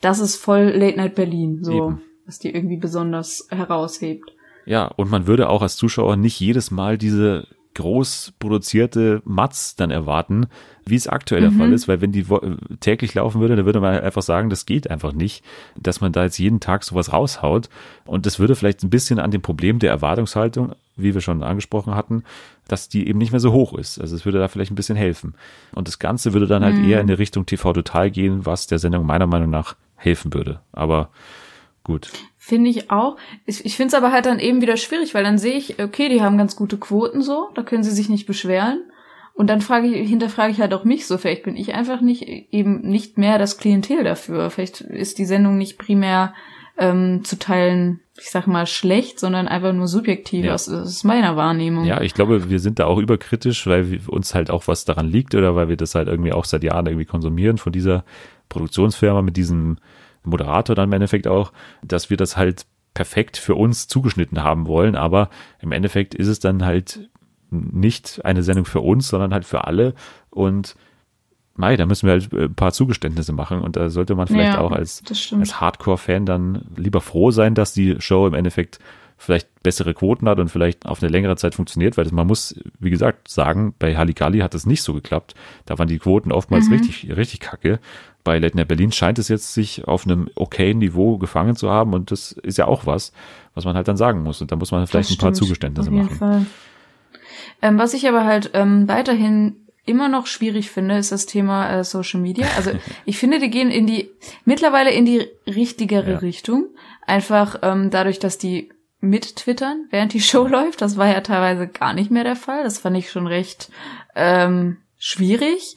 das 0.00 0.18
ist 0.18 0.36
voll 0.36 0.72
Late 0.74 0.96
Night 0.96 1.14
Berlin, 1.14 1.60
so, 1.62 1.88
Eben. 1.88 2.02
was 2.26 2.38
die 2.38 2.50
irgendwie 2.50 2.76
besonders 2.76 3.46
heraushebt. 3.50 4.32
Ja, 4.64 4.86
und 4.86 5.10
man 5.10 5.28
würde 5.28 5.48
auch 5.48 5.62
als 5.62 5.76
Zuschauer 5.76 6.16
nicht 6.16 6.40
jedes 6.40 6.72
Mal 6.72 6.98
diese 6.98 7.46
groß 7.76 8.32
produzierte 8.38 9.22
Mats 9.24 9.76
dann 9.76 9.90
erwarten, 9.90 10.46
wie 10.86 10.94
es 10.94 11.06
aktuell 11.06 11.42
mhm. 11.42 11.50
der 11.50 11.58
Fall 11.58 11.72
ist, 11.72 11.88
weil 11.88 12.00
wenn 12.00 12.10
die 12.10 12.24
täglich 12.80 13.14
laufen 13.14 13.40
würde, 13.40 13.54
dann 13.54 13.66
würde 13.66 13.80
man 13.80 13.98
einfach 13.98 14.22
sagen, 14.22 14.50
das 14.50 14.66
geht 14.66 14.90
einfach 14.90 15.12
nicht, 15.12 15.44
dass 15.78 16.00
man 16.00 16.12
da 16.12 16.24
jetzt 16.24 16.38
jeden 16.38 16.58
Tag 16.58 16.84
sowas 16.84 17.12
raushaut. 17.12 17.68
Und 18.04 18.24
das 18.26 18.38
würde 18.38 18.56
vielleicht 18.56 18.82
ein 18.82 18.90
bisschen 18.90 19.18
an 19.18 19.30
dem 19.30 19.42
Problem 19.42 19.78
der 19.78 19.90
Erwartungshaltung, 19.90 20.74
wie 20.96 21.14
wir 21.14 21.20
schon 21.20 21.42
angesprochen 21.42 21.94
hatten, 21.94 22.24
dass 22.66 22.88
die 22.88 23.08
eben 23.08 23.18
nicht 23.18 23.32
mehr 23.32 23.40
so 23.40 23.52
hoch 23.52 23.74
ist. 23.74 24.00
Also 24.00 24.16
es 24.16 24.24
würde 24.24 24.38
da 24.38 24.48
vielleicht 24.48 24.72
ein 24.72 24.76
bisschen 24.76 24.96
helfen. 24.96 25.34
Und 25.74 25.86
das 25.86 25.98
Ganze 25.98 26.32
würde 26.32 26.46
dann 26.46 26.64
halt 26.64 26.76
mhm. 26.76 26.88
eher 26.88 27.00
in 27.00 27.06
die 27.06 27.12
Richtung 27.12 27.46
TV 27.46 27.74
Total 27.74 28.10
gehen, 28.10 28.46
was 28.46 28.66
der 28.66 28.78
Sendung 28.78 29.04
meiner 29.04 29.26
Meinung 29.26 29.50
nach 29.50 29.76
helfen 29.96 30.32
würde. 30.32 30.60
Aber 30.72 31.10
gut. 31.86 32.10
Finde 32.36 32.68
ich 32.68 32.90
auch. 32.90 33.16
Ich, 33.46 33.64
ich 33.64 33.76
finde 33.76 33.88
es 33.88 33.94
aber 33.94 34.12
halt 34.12 34.26
dann 34.26 34.40
eben 34.40 34.60
wieder 34.60 34.76
schwierig, 34.76 35.14
weil 35.14 35.24
dann 35.24 35.38
sehe 35.38 35.54
ich, 35.54 35.80
okay, 35.80 36.08
die 36.08 36.20
haben 36.20 36.36
ganz 36.36 36.56
gute 36.56 36.78
Quoten 36.78 37.22
so, 37.22 37.48
da 37.54 37.62
können 37.62 37.84
sie 37.84 37.92
sich 37.92 38.08
nicht 38.08 38.26
beschweren. 38.26 38.80
Und 39.34 39.48
dann 39.48 39.60
frage 39.60 39.86
ich, 39.86 40.08
hinterfrage 40.08 40.50
ich 40.50 40.60
halt 40.60 40.74
auch 40.74 40.84
mich 40.84 41.06
so, 41.06 41.16
vielleicht 41.16 41.44
bin 41.44 41.56
ich 41.56 41.74
einfach 41.74 42.00
nicht 42.00 42.22
eben 42.22 42.80
nicht 42.88 43.18
mehr 43.18 43.38
das 43.38 43.58
Klientel 43.58 44.02
dafür. 44.02 44.50
Vielleicht 44.50 44.80
ist 44.80 45.18
die 45.18 45.26
Sendung 45.26 45.58
nicht 45.58 45.78
primär 45.78 46.34
ähm, 46.76 47.22
zu 47.22 47.38
teilen, 47.38 48.00
ich 48.18 48.30
sag 48.30 48.46
mal, 48.46 48.66
schlecht, 48.66 49.20
sondern 49.20 49.46
einfach 49.46 49.72
nur 49.72 49.86
subjektiv 49.86 50.46
ja. 50.46 50.54
aus, 50.54 50.68
aus 50.68 51.04
meiner 51.04 51.36
Wahrnehmung. 51.36 51.84
Ja, 51.84 52.00
ich 52.00 52.14
glaube, 52.14 52.50
wir 52.50 52.58
sind 52.58 52.78
da 52.78 52.86
auch 52.86 52.98
überkritisch, 52.98 53.66
weil 53.66 54.00
uns 54.08 54.34
halt 54.34 54.50
auch 54.50 54.66
was 54.66 54.84
daran 54.84 55.08
liegt 55.08 55.34
oder 55.34 55.54
weil 55.54 55.68
wir 55.68 55.76
das 55.76 55.94
halt 55.94 56.08
irgendwie 56.08 56.32
auch 56.32 56.46
seit 56.46 56.64
Jahren 56.64 56.86
irgendwie 56.86 57.06
konsumieren 57.06 57.58
von 57.58 57.72
dieser 57.72 58.04
Produktionsfirma 58.48 59.22
mit 59.22 59.36
diesem 59.36 59.78
Moderator 60.26 60.74
dann 60.76 60.88
im 60.88 60.92
Endeffekt 60.94 61.26
auch, 61.26 61.52
dass 61.82 62.10
wir 62.10 62.16
das 62.16 62.36
halt 62.36 62.66
perfekt 62.94 63.36
für 63.36 63.54
uns 63.54 63.88
zugeschnitten 63.88 64.42
haben 64.42 64.66
wollen, 64.66 64.96
aber 64.96 65.28
im 65.60 65.72
Endeffekt 65.72 66.14
ist 66.14 66.28
es 66.28 66.40
dann 66.40 66.64
halt 66.64 67.10
nicht 67.50 68.24
eine 68.24 68.42
Sendung 68.42 68.64
für 68.64 68.80
uns, 68.80 69.08
sondern 69.08 69.32
halt 69.32 69.44
für 69.44 69.64
alle. 69.64 69.94
Und 70.30 70.76
Mai, 71.54 71.76
da 71.76 71.86
müssen 71.86 72.06
wir 72.06 72.12
halt 72.12 72.32
ein 72.32 72.54
paar 72.54 72.72
Zugeständnisse 72.72 73.32
machen. 73.32 73.60
Und 73.60 73.76
da 73.76 73.88
sollte 73.88 74.14
man 74.14 74.26
vielleicht 74.26 74.54
ja, 74.54 74.60
auch 74.60 74.72
als, 74.72 75.02
als 75.08 75.60
Hardcore-Fan 75.60 76.26
dann 76.26 76.66
lieber 76.76 77.00
froh 77.00 77.30
sein, 77.30 77.54
dass 77.54 77.72
die 77.72 77.96
Show 77.98 78.26
im 78.26 78.34
Endeffekt 78.34 78.78
vielleicht 79.18 79.62
bessere 79.62 79.94
Quoten 79.94 80.28
hat 80.28 80.38
und 80.38 80.50
vielleicht 80.50 80.84
auf 80.84 81.02
eine 81.02 81.10
längere 81.10 81.36
Zeit 81.36 81.54
funktioniert, 81.54 81.96
weil 81.96 82.06
man 82.12 82.26
muss, 82.26 82.60
wie 82.78 82.90
gesagt, 82.90 83.28
sagen, 83.28 83.74
bei 83.78 83.96
Halligalli 83.96 84.40
hat 84.40 84.54
es 84.54 84.66
nicht 84.66 84.82
so 84.82 84.92
geklappt. 84.92 85.34
Da 85.64 85.78
waren 85.78 85.88
die 85.88 85.98
Quoten 85.98 86.32
oftmals 86.32 86.66
mhm. 86.66 86.74
richtig, 86.74 87.16
richtig 87.16 87.40
kacke 87.40 87.80
bei 88.26 88.40
Night 88.40 88.66
Berlin 88.66 88.90
scheint 88.90 89.20
es 89.20 89.28
jetzt 89.28 89.54
sich 89.54 89.86
auf 89.86 90.04
einem 90.04 90.28
okayen 90.34 90.78
Niveau 90.78 91.16
gefangen 91.16 91.54
zu 91.54 91.70
haben 91.70 91.94
und 91.94 92.10
das 92.10 92.32
ist 92.32 92.58
ja 92.58 92.66
auch 92.66 92.84
was, 92.84 93.12
was 93.54 93.64
man 93.64 93.76
halt 93.76 93.86
dann 93.86 93.96
sagen 93.96 94.24
muss 94.24 94.40
und 94.40 94.50
da 94.50 94.56
muss 94.56 94.72
man 94.72 94.84
vielleicht 94.88 95.12
ein 95.12 95.16
paar 95.16 95.32
Zugeständnisse 95.32 95.92
machen. 95.92 96.48
Ähm, 97.62 97.78
was 97.78 97.94
ich 97.94 98.08
aber 98.08 98.24
halt 98.24 98.50
ähm, 98.54 98.88
weiterhin 98.88 99.54
immer 99.84 100.08
noch 100.08 100.26
schwierig 100.26 100.72
finde, 100.72 100.98
ist 100.98 101.12
das 101.12 101.26
Thema 101.26 101.70
äh, 101.70 101.84
Social 101.84 102.20
Media. 102.20 102.48
Also 102.56 102.72
ich 103.04 103.16
finde, 103.16 103.38
die 103.38 103.48
gehen 103.48 103.70
in 103.70 103.86
die 103.86 104.10
mittlerweile 104.44 104.90
in 104.90 105.06
die 105.06 105.28
richtigere 105.46 106.12
ja. 106.12 106.18
Richtung. 106.18 106.66
Einfach 107.06 107.60
ähm, 107.62 107.90
dadurch, 107.90 108.18
dass 108.18 108.38
die 108.38 108.70
mit 108.98 109.36
twittern, 109.36 109.86
während 109.90 110.12
die 110.12 110.20
Show 110.20 110.48
läuft. 110.48 110.82
Das 110.82 110.96
war 110.96 111.06
ja 111.06 111.20
teilweise 111.20 111.68
gar 111.68 111.94
nicht 111.94 112.10
mehr 112.10 112.24
der 112.24 112.34
Fall. 112.34 112.64
Das 112.64 112.80
fand 112.80 112.96
ich 112.96 113.12
schon 113.12 113.28
recht 113.28 113.70
ähm, 114.16 114.78
schwierig 114.98 115.76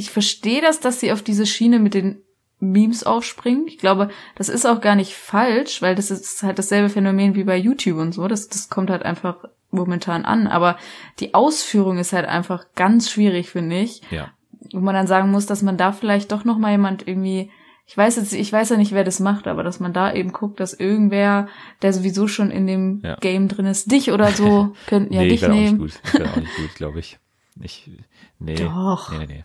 ich 0.00 0.10
verstehe 0.10 0.62
das, 0.62 0.80
dass 0.80 0.98
sie 0.98 1.12
auf 1.12 1.22
diese 1.22 1.46
Schiene 1.46 1.78
mit 1.78 1.94
den 1.94 2.22
Memes 2.58 3.04
aufspringen. 3.04 3.66
Ich 3.66 3.78
glaube, 3.78 4.08
das 4.34 4.48
ist 4.48 4.66
auch 4.66 4.80
gar 4.80 4.94
nicht 4.94 5.14
falsch, 5.14 5.82
weil 5.82 5.94
das 5.94 6.10
ist 6.10 6.42
halt 6.42 6.58
dasselbe 6.58 6.88
Phänomen 6.88 7.34
wie 7.34 7.44
bei 7.44 7.56
YouTube 7.56 7.98
und 7.98 8.12
so. 8.12 8.26
Das, 8.26 8.48
das 8.48 8.70
kommt 8.70 8.90
halt 8.90 9.02
einfach 9.02 9.44
momentan 9.70 10.24
an. 10.24 10.46
Aber 10.46 10.78
die 11.18 11.34
Ausführung 11.34 11.98
ist 11.98 12.14
halt 12.14 12.26
einfach 12.26 12.64
ganz 12.74 13.10
schwierig, 13.10 13.50
finde 13.50 13.80
ich. 13.80 14.00
Ja. 14.10 14.30
Wo 14.72 14.80
man 14.80 14.94
dann 14.94 15.06
sagen 15.06 15.30
muss, 15.30 15.46
dass 15.46 15.62
man 15.62 15.76
da 15.76 15.92
vielleicht 15.92 16.32
doch 16.32 16.44
noch 16.44 16.58
mal 16.58 16.72
jemand 16.72 17.06
irgendwie 17.06 17.50
ich 17.86 17.96
weiß 17.96 18.16
jetzt, 18.16 18.32
ich 18.32 18.52
weiß 18.52 18.68
ja 18.68 18.76
nicht, 18.76 18.92
wer 18.92 19.02
das 19.02 19.18
macht, 19.18 19.48
aber 19.48 19.64
dass 19.64 19.80
man 19.80 19.92
da 19.92 20.12
eben 20.12 20.30
guckt, 20.30 20.60
dass 20.60 20.74
irgendwer, 20.74 21.48
der 21.82 21.92
sowieso 21.92 22.28
schon 22.28 22.52
in 22.52 22.68
dem 22.68 23.00
ja. 23.02 23.16
Game 23.16 23.48
drin 23.48 23.66
ist, 23.66 23.90
dich 23.90 24.12
oder 24.12 24.30
so, 24.30 24.76
könnten 24.86 25.12
ja 25.12 25.22
nee, 25.22 25.30
dich 25.30 25.42
ich 25.42 25.48
nehmen. 25.48 25.80
Auch 25.80 25.84
nicht 25.84 26.02
gut. 26.04 26.14
Ich 26.14 26.28
auch 26.28 26.36
nicht 26.36 26.56
gut, 26.56 26.74
glaube 26.76 27.00
ich. 27.00 27.18
Ich, 27.60 27.90
nee. 28.38 28.54
Doch. 28.54 29.10
Nee, 29.10 29.18
nee, 29.18 29.26
nee. 29.26 29.44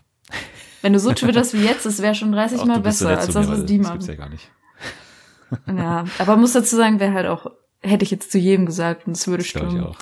Wenn 0.82 0.92
du 0.92 1.00
so 1.00 1.12
twitterst 1.12 1.54
wie 1.54 1.64
jetzt, 1.64 1.86
das 1.86 2.00
wäre 2.00 2.14
schon 2.14 2.32
30 2.32 2.64
Mal 2.64 2.80
besser 2.80 3.08
als 3.08 3.26
das, 3.28 3.48
was 3.48 3.64
die 3.64 3.78
machen. 3.78 3.98
Das 3.98 4.06
gibt's 4.06 4.18
ja 4.18 4.24
gar 4.24 4.28
nicht. 4.28 4.50
ja, 5.66 6.04
aber 6.18 6.36
muss 6.36 6.52
dazu 6.52 6.76
sagen, 6.76 7.00
wäre 7.00 7.12
halt 7.12 7.26
auch, 7.26 7.50
hätte 7.82 8.04
ich 8.04 8.10
jetzt 8.10 8.30
zu 8.30 8.38
jedem 8.38 8.66
gesagt 8.66 9.06
und 9.06 9.16
es 9.16 9.26
würde 9.26 9.44
stimmen. 9.44 9.76
Ich 9.76 9.82
auch. 9.82 9.98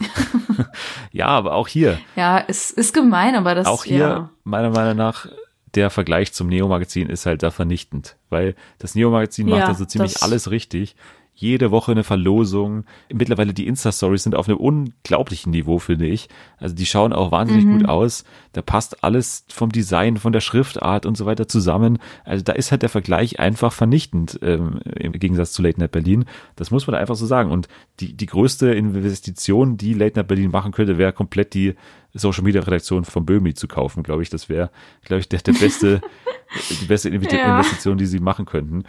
ja, 1.13 1.27
aber 1.27 1.55
auch 1.55 1.69
hier. 1.69 1.99
Ja, 2.17 2.43
es 2.47 2.71
ist 2.71 2.93
gemein, 2.93 3.35
aber 3.35 3.55
das 3.55 3.67
Auch 3.67 3.85
hier, 3.85 3.99
ja. 3.99 4.31
meiner 4.43 4.71
Meinung 4.71 4.97
nach, 4.97 5.27
der 5.75 5.91
Vergleich 5.91 6.33
zum 6.33 6.49
Neo-Magazin 6.49 7.09
ist 7.09 7.27
halt 7.27 7.43
da 7.43 7.51
vernichtend, 7.51 8.17
weil 8.31 8.55
das 8.79 8.95
Neo-Magazin 8.95 9.49
ja, 9.49 9.57
macht 9.57 9.69
also 9.69 9.85
ziemlich 9.85 10.23
alles 10.23 10.51
richtig 10.51 10.97
jede 11.35 11.71
Woche 11.73 11.93
eine 11.93 12.05
Verlosung. 12.05 12.85
Mittlerweile 13.13 13.53
die 13.53 13.67
Insta-Stories 13.67 14.23
sind 14.23 14.37
auf 14.37 14.49
einem 14.49 14.59
unglaublichen 14.59 15.51
Niveau, 15.51 15.81
finde 15.81 16.07
ich. 16.07 16.29
Also 16.59 16.75
die 16.75 16.87
schauen 16.87 17.13
auch 17.13 17.33
wahnsinnig 17.33 17.65
mhm. 17.65 17.79
gut 17.79 17.89
aus. 17.89 18.25
Da 18.53 18.63
passt 18.63 19.03
alles 19.03 19.45
vom 19.49 19.73
Design, 19.73 20.17
von 20.17 20.33
der 20.33 20.41
Schriftart 20.41 21.07
und 21.07 21.17
so 21.17 21.27
weiter 21.27 21.49
zusammen. 21.49 21.99
Also 22.25 22.45
da 22.45 22.53
ist 22.53 22.71
halt 22.71 22.83
der 22.83 22.89
Vergleich 22.89 23.41
einfach 23.41 23.73
vernichtend 23.73 24.39
ähm, 24.43 24.81
im 24.85 25.13
Gegensatz 25.13 25.53
zu 25.53 25.63
Late 25.63 25.81
Night 25.81 25.91
Berlin. 25.91 26.25
Das 26.55 26.71
muss 26.71 26.87
man 26.87 26.95
einfach 26.95 27.17
so 27.17 27.27
sagen. 27.27 27.51
Und 27.51 27.67
die, 27.99 28.17
die 28.17 28.27
größte 28.27 28.73
Investition, 28.73 29.77
die 29.77 29.95
Late 29.95 30.21
Night 30.21 30.29
Berlin 30.29 30.53
machen 30.53 30.71
könnte, 30.71 30.99
wäre 30.99 31.13
komplett 31.13 31.55
die 31.55 31.75
Social 32.13 32.45
Media 32.45 32.63
Redaktion 32.63 33.05
von 33.05 33.27
Böhmi 33.27 33.55
zu 33.55 33.67
kaufen, 33.67 34.05
glaube 34.05 34.23
ich. 34.23 34.31
Das 34.31 34.49
wäre, 34.49 34.71
glaube 35.05 35.19
ich, 35.19 35.29
der, 35.29 35.41
der 35.41 35.53
beste, 35.53 36.01
die 36.81 36.87
beste 36.87 37.09
Investition, 37.09 37.95
ja. 37.95 37.99
die 37.99 38.07
sie 38.07 38.21
machen 38.21 38.47
könnten 38.47 38.85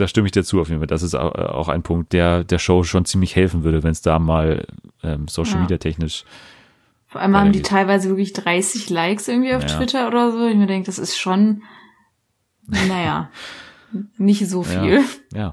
da 0.00 0.08
stimme 0.08 0.26
ich 0.26 0.32
dir 0.32 0.44
zu 0.44 0.60
auf 0.60 0.68
jeden 0.68 0.80
Fall. 0.80 0.86
Das 0.86 1.02
ist 1.02 1.14
auch 1.14 1.68
ein 1.68 1.82
Punkt, 1.82 2.12
der 2.12 2.44
der 2.44 2.58
Show 2.58 2.82
schon 2.84 3.04
ziemlich 3.04 3.36
helfen 3.36 3.64
würde, 3.64 3.82
wenn 3.82 3.92
es 3.92 4.02
da 4.02 4.18
mal 4.18 4.66
ähm, 5.02 5.28
Social 5.28 5.56
ja. 5.56 5.60
Media 5.60 5.78
technisch. 5.78 6.24
Vor 7.06 7.20
allem 7.20 7.36
haben 7.36 7.52
die 7.52 7.62
teilweise 7.62 8.08
wirklich 8.08 8.32
30 8.32 8.88
Likes 8.88 9.26
irgendwie 9.28 9.54
auf 9.54 9.62
ja. 9.62 9.68
Twitter 9.68 10.06
oder 10.06 10.30
so. 10.30 10.46
Ich 10.46 10.56
mir 10.56 10.66
denke, 10.66 10.86
das 10.86 10.98
ist 10.98 11.18
schon, 11.18 11.62
naja, 12.66 13.30
nicht 14.16 14.48
so 14.48 14.62
viel. 14.62 15.00
Ja. 15.32 15.50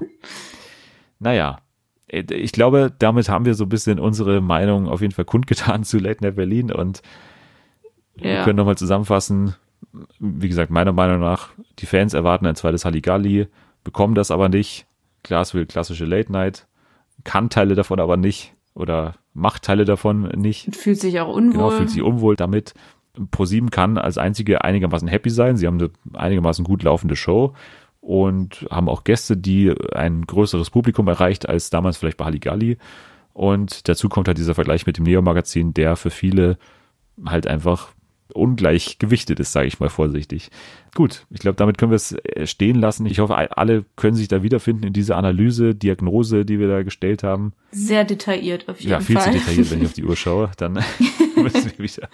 Naja. 1.18 1.58
Äh, 2.06 2.32
ich 2.32 2.52
glaube, 2.52 2.92
damit 2.98 3.28
haben 3.28 3.44
wir 3.44 3.54
so 3.54 3.64
ein 3.64 3.68
bisschen 3.68 3.98
unsere 3.98 4.40
Meinung 4.40 4.88
auf 4.88 5.00
jeden 5.00 5.12
Fall 5.12 5.24
kundgetan 5.24 5.84
zu 5.84 5.98
Late 5.98 6.24
Night 6.24 6.36
Berlin 6.36 6.72
und 6.72 7.02
wir 8.14 8.42
können 8.42 8.56
nochmal 8.56 8.78
zusammenfassen. 8.78 9.54
Wie 10.18 10.48
gesagt, 10.48 10.72
meiner 10.72 10.92
Meinung 10.92 11.20
nach, 11.20 11.50
die 11.78 11.86
Fans 11.86 12.14
erwarten 12.14 12.46
ein 12.46 12.56
zweites 12.56 12.84
Halligalli 12.84 13.46
bekommen 13.84 14.14
das 14.14 14.30
aber 14.30 14.48
nicht. 14.48 14.86
Klaas 15.22 15.54
will 15.54 15.66
klassische 15.66 16.04
Late 16.04 16.32
Night, 16.32 16.66
kann 17.24 17.50
Teile 17.50 17.74
davon 17.74 18.00
aber 18.00 18.16
nicht 18.16 18.54
oder 18.74 19.16
macht 19.34 19.64
Teile 19.64 19.84
davon 19.84 20.22
nicht. 20.36 20.66
Und 20.66 20.76
fühlt 20.76 21.00
sich 21.00 21.20
auch 21.20 21.28
unwohl. 21.28 21.52
Genau, 21.52 21.70
fühlt 21.70 21.90
sich 21.90 22.02
unwohl 22.02 22.36
damit. 22.36 22.74
ProSieben 23.30 23.70
kann 23.70 23.98
als 23.98 24.18
einzige 24.18 24.62
einigermaßen 24.62 25.08
happy 25.08 25.30
sein. 25.30 25.56
Sie 25.56 25.66
haben 25.66 25.80
eine 25.80 25.90
einigermaßen 26.12 26.64
gut 26.64 26.84
laufende 26.84 27.16
Show 27.16 27.54
und 28.00 28.66
haben 28.70 28.88
auch 28.88 29.04
Gäste, 29.04 29.36
die 29.36 29.74
ein 29.92 30.22
größeres 30.22 30.70
Publikum 30.70 31.08
erreicht 31.08 31.48
als 31.48 31.70
damals 31.70 31.96
vielleicht 31.96 32.16
bei 32.16 32.24
Halligalli. 32.24 32.78
Und 33.32 33.88
dazu 33.88 34.08
kommt 34.08 34.28
halt 34.28 34.38
dieser 34.38 34.54
Vergleich 34.54 34.86
mit 34.86 34.98
dem 34.98 35.04
Neo-Magazin, 35.04 35.74
der 35.74 35.96
für 35.96 36.10
viele 36.10 36.58
halt 37.24 37.46
einfach 37.46 37.90
ungleich 38.34 38.98
gewichtet 38.98 39.40
ist, 39.40 39.52
sage 39.52 39.66
ich 39.66 39.80
mal 39.80 39.88
vorsichtig. 39.88 40.50
Gut, 40.94 41.26
ich 41.30 41.40
glaube, 41.40 41.56
damit 41.56 41.78
können 41.78 41.90
wir 41.92 41.96
es 41.96 42.12
äh, 42.12 42.46
stehen 42.46 42.76
lassen. 42.76 43.06
Ich 43.06 43.18
hoffe, 43.20 43.36
alle 43.56 43.84
können 43.96 44.16
sich 44.16 44.28
da 44.28 44.42
wiederfinden 44.42 44.84
in 44.86 44.92
dieser 44.92 45.16
Analyse, 45.16 45.74
Diagnose, 45.74 46.44
die 46.44 46.58
wir 46.58 46.68
da 46.68 46.82
gestellt 46.82 47.22
haben. 47.22 47.52
Sehr 47.70 48.04
detailliert 48.04 48.68
auf 48.68 48.80
jeden 48.80 48.90
Fall. 48.90 49.00
Ja, 49.00 49.04
viel 49.06 49.16
Fall. 49.16 49.32
zu 49.32 49.38
detailliert, 49.38 49.70
wenn 49.70 49.80
ich 49.80 49.86
auf 49.86 49.92
die 49.92 50.04
Uhr 50.04 50.16
schaue. 50.16 50.50
Dann 50.56 50.72
müssen, 51.36 51.72
wir 51.76 51.84
wieder, 51.84 52.08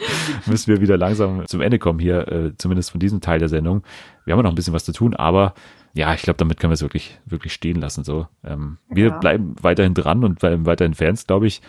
müssen 0.47 0.67
wir 0.73 0.81
wieder 0.81 0.97
langsam 0.97 1.47
zum 1.47 1.61
Ende 1.61 1.79
kommen 1.79 1.99
hier, 1.99 2.29
äh, 2.29 2.53
zumindest 2.59 2.91
von 2.91 3.01
diesem 3.01 3.21
Teil 3.21 3.39
der 3.39 3.49
Sendung. 3.49 3.83
Wir 4.25 4.35
haben 4.35 4.43
noch 4.43 4.51
ein 4.51 4.57
bisschen 4.57 4.75
was 4.75 4.85
zu 4.85 4.93
tun, 4.93 5.15
aber 5.15 5.55
ja, 5.95 6.13
ich 6.15 6.23
glaube, 6.23 6.39
damit 6.39 6.59
können 6.59 6.71
wir 6.71 6.75
es 6.75 6.83
wirklich, 6.83 7.19
wirklich 7.25 7.53
stehen 7.53 7.81
lassen. 7.81 8.03
So, 8.05 8.27
ähm, 8.45 8.79
wir 8.89 9.07
Ja. 9.09 9.19
bleiben 9.19 9.55
weiterhin 9.63 9.95
dran 9.95 10.25
und 10.25 10.41
bleiben 10.41 10.67
weiterhin 10.67 10.95
Fans, 10.95 11.27
glaube 11.27 11.47
ich, 11.47 11.63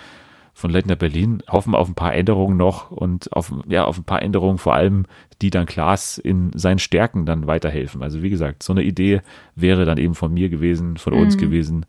von 0.56 0.72
Night 0.72 0.98
Berlin. 0.98 1.44
Hoffen 1.50 1.76
auf 1.76 1.90
ein 1.90 1.96
paar 1.96 2.16
Änderungen 2.16 2.56
noch 2.56 2.90
und 2.90 3.32
auf, 3.34 3.54
ja, 3.68 3.84
auf 3.84 3.98
ein 3.98 4.06
paar 4.06 4.22
Änderungen 4.22 4.58
vor 4.58 4.74
allem, 4.74 5.06
die 5.42 5.50
dann 5.50 5.66
Klaas 5.66 6.18
in 6.18 6.52
seinen 6.56 6.80
Stärken 6.80 7.26
dann 7.26 7.46
weiterhelfen. 7.46 8.02
Also 8.02 8.24
wie 8.24 8.30
gesagt, 8.30 8.64
so 8.64 8.72
eine 8.72 8.82
Idee 8.82 9.22
wäre 9.56 9.84
dann 9.84 9.98
eben 9.98 10.16
von 10.16 10.34
mir 10.34 10.48
gewesen, 10.48 10.96
von 10.96 11.12
uns 11.14 11.36
Mhm. 11.36 11.40
gewesen, 11.42 11.86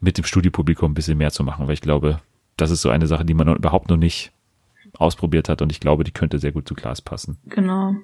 mit 0.00 0.18
dem 0.18 0.24
Studiopublikum 0.24 0.92
ein 0.92 0.94
bisschen 0.94 1.18
mehr 1.18 1.32
zu 1.32 1.42
machen, 1.42 1.66
weil 1.66 1.74
ich 1.74 1.80
glaube, 1.80 2.20
das 2.56 2.70
ist 2.70 2.80
so 2.80 2.90
eine 2.90 3.08
Sache, 3.08 3.24
die 3.24 3.34
man 3.34 3.48
noch 3.48 3.56
überhaupt 3.56 3.90
noch 3.90 3.96
nicht 3.96 4.30
ausprobiert 4.98 5.48
hat 5.48 5.60
und 5.60 5.72
ich 5.72 5.80
glaube, 5.80 6.04
die 6.04 6.12
könnte 6.12 6.38
sehr 6.38 6.52
gut 6.52 6.68
zu 6.68 6.74
Klaas 6.74 7.02
passen. 7.02 7.38
Genau. 7.46 7.96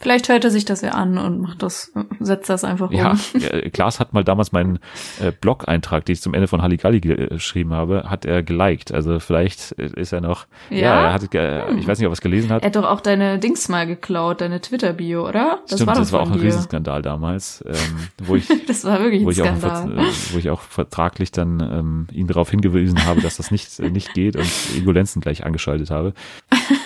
Vielleicht 0.00 0.28
hört 0.28 0.44
er 0.44 0.50
sich 0.52 0.64
das 0.64 0.80
ja 0.82 0.90
an 0.92 1.18
und 1.18 1.40
macht 1.40 1.60
das, 1.60 1.92
setzt 2.20 2.48
das 2.48 2.62
einfach 2.62 2.92
Ja, 2.92 3.12
um. 3.34 3.40
äh, 3.42 3.68
Klaas 3.70 3.98
hat 3.98 4.12
mal 4.12 4.22
damals 4.22 4.52
meinen 4.52 4.78
äh, 5.20 5.32
Blog-Eintrag, 5.32 6.04
den 6.04 6.12
ich 6.12 6.22
zum 6.22 6.34
Ende 6.34 6.46
von 6.46 6.62
Halligalli 6.62 6.98
äh, 6.98 7.26
geschrieben 7.30 7.72
habe, 7.72 8.04
hat 8.08 8.24
er 8.24 8.44
geliked. 8.44 8.92
Also 8.92 9.18
vielleicht 9.18 9.76
äh, 9.76 9.90
ist 9.96 10.12
er 10.12 10.20
noch, 10.20 10.46
ja, 10.70 10.78
Ja? 10.78 11.00
er 11.08 11.12
hat, 11.14 11.34
äh, 11.34 11.72
ich 11.74 11.88
weiß 11.88 11.98
nicht, 11.98 12.06
ob 12.06 12.12
er 12.12 12.14
es 12.14 12.20
gelesen 12.20 12.50
hat. 12.50 12.62
Er 12.62 12.66
hat 12.66 12.76
doch 12.76 12.84
auch 12.84 13.00
deine 13.00 13.40
Dings 13.40 13.68
mal 13.68 13.88
geklaut, 13.88 14.40
deine 14.40 14.60
Twitter-Bio, 14.60 15.28
oder? 15.28 15.58
Das 15.68 15.78
Stimmt, 15.80 15.88
war 15.88 15.94
das 15.96 16.12
war 16.12 16.20
auch 16.20 16.30
ein 16.30 16.38
dir. 16.38 16.44
Riesensskandal 16.44 17.02
damals, 17.02 17.64
ähm, 17.66 17.74
wo 18.22 18.36
ich 18.36 18.46
Das 18.68 18.84
war 18.84 19.00
wirklich 19.00 19.24
wo 19.24 19.30
ein 19.30 19.32
ich, 19.32 19.42
auch, 19.42 19.86
äh, 19.88 20.32
wo 20.32 20.38
ich 20.38 20.50
auch 20.50 20.60
vertraglich 20.60 21.32
dann 21.32 21.58
ähm, 21.58 22.06
ihn 22.12 22.28
darauf 22.28 22.50
hingewiesen 22.50 23.04
habe, 23.04 23.20
dass 23.20 23.36
das 23.38 23.50
nicht, 23.50 23.80
nicht 23.80 24.14
geht 24.14 24.36
und 24.36 24.48
Egolenzen 24.76 25.20
gleich 25.20 25.44
angeschaltet 25.44 25.90
habe. 25.90 26.12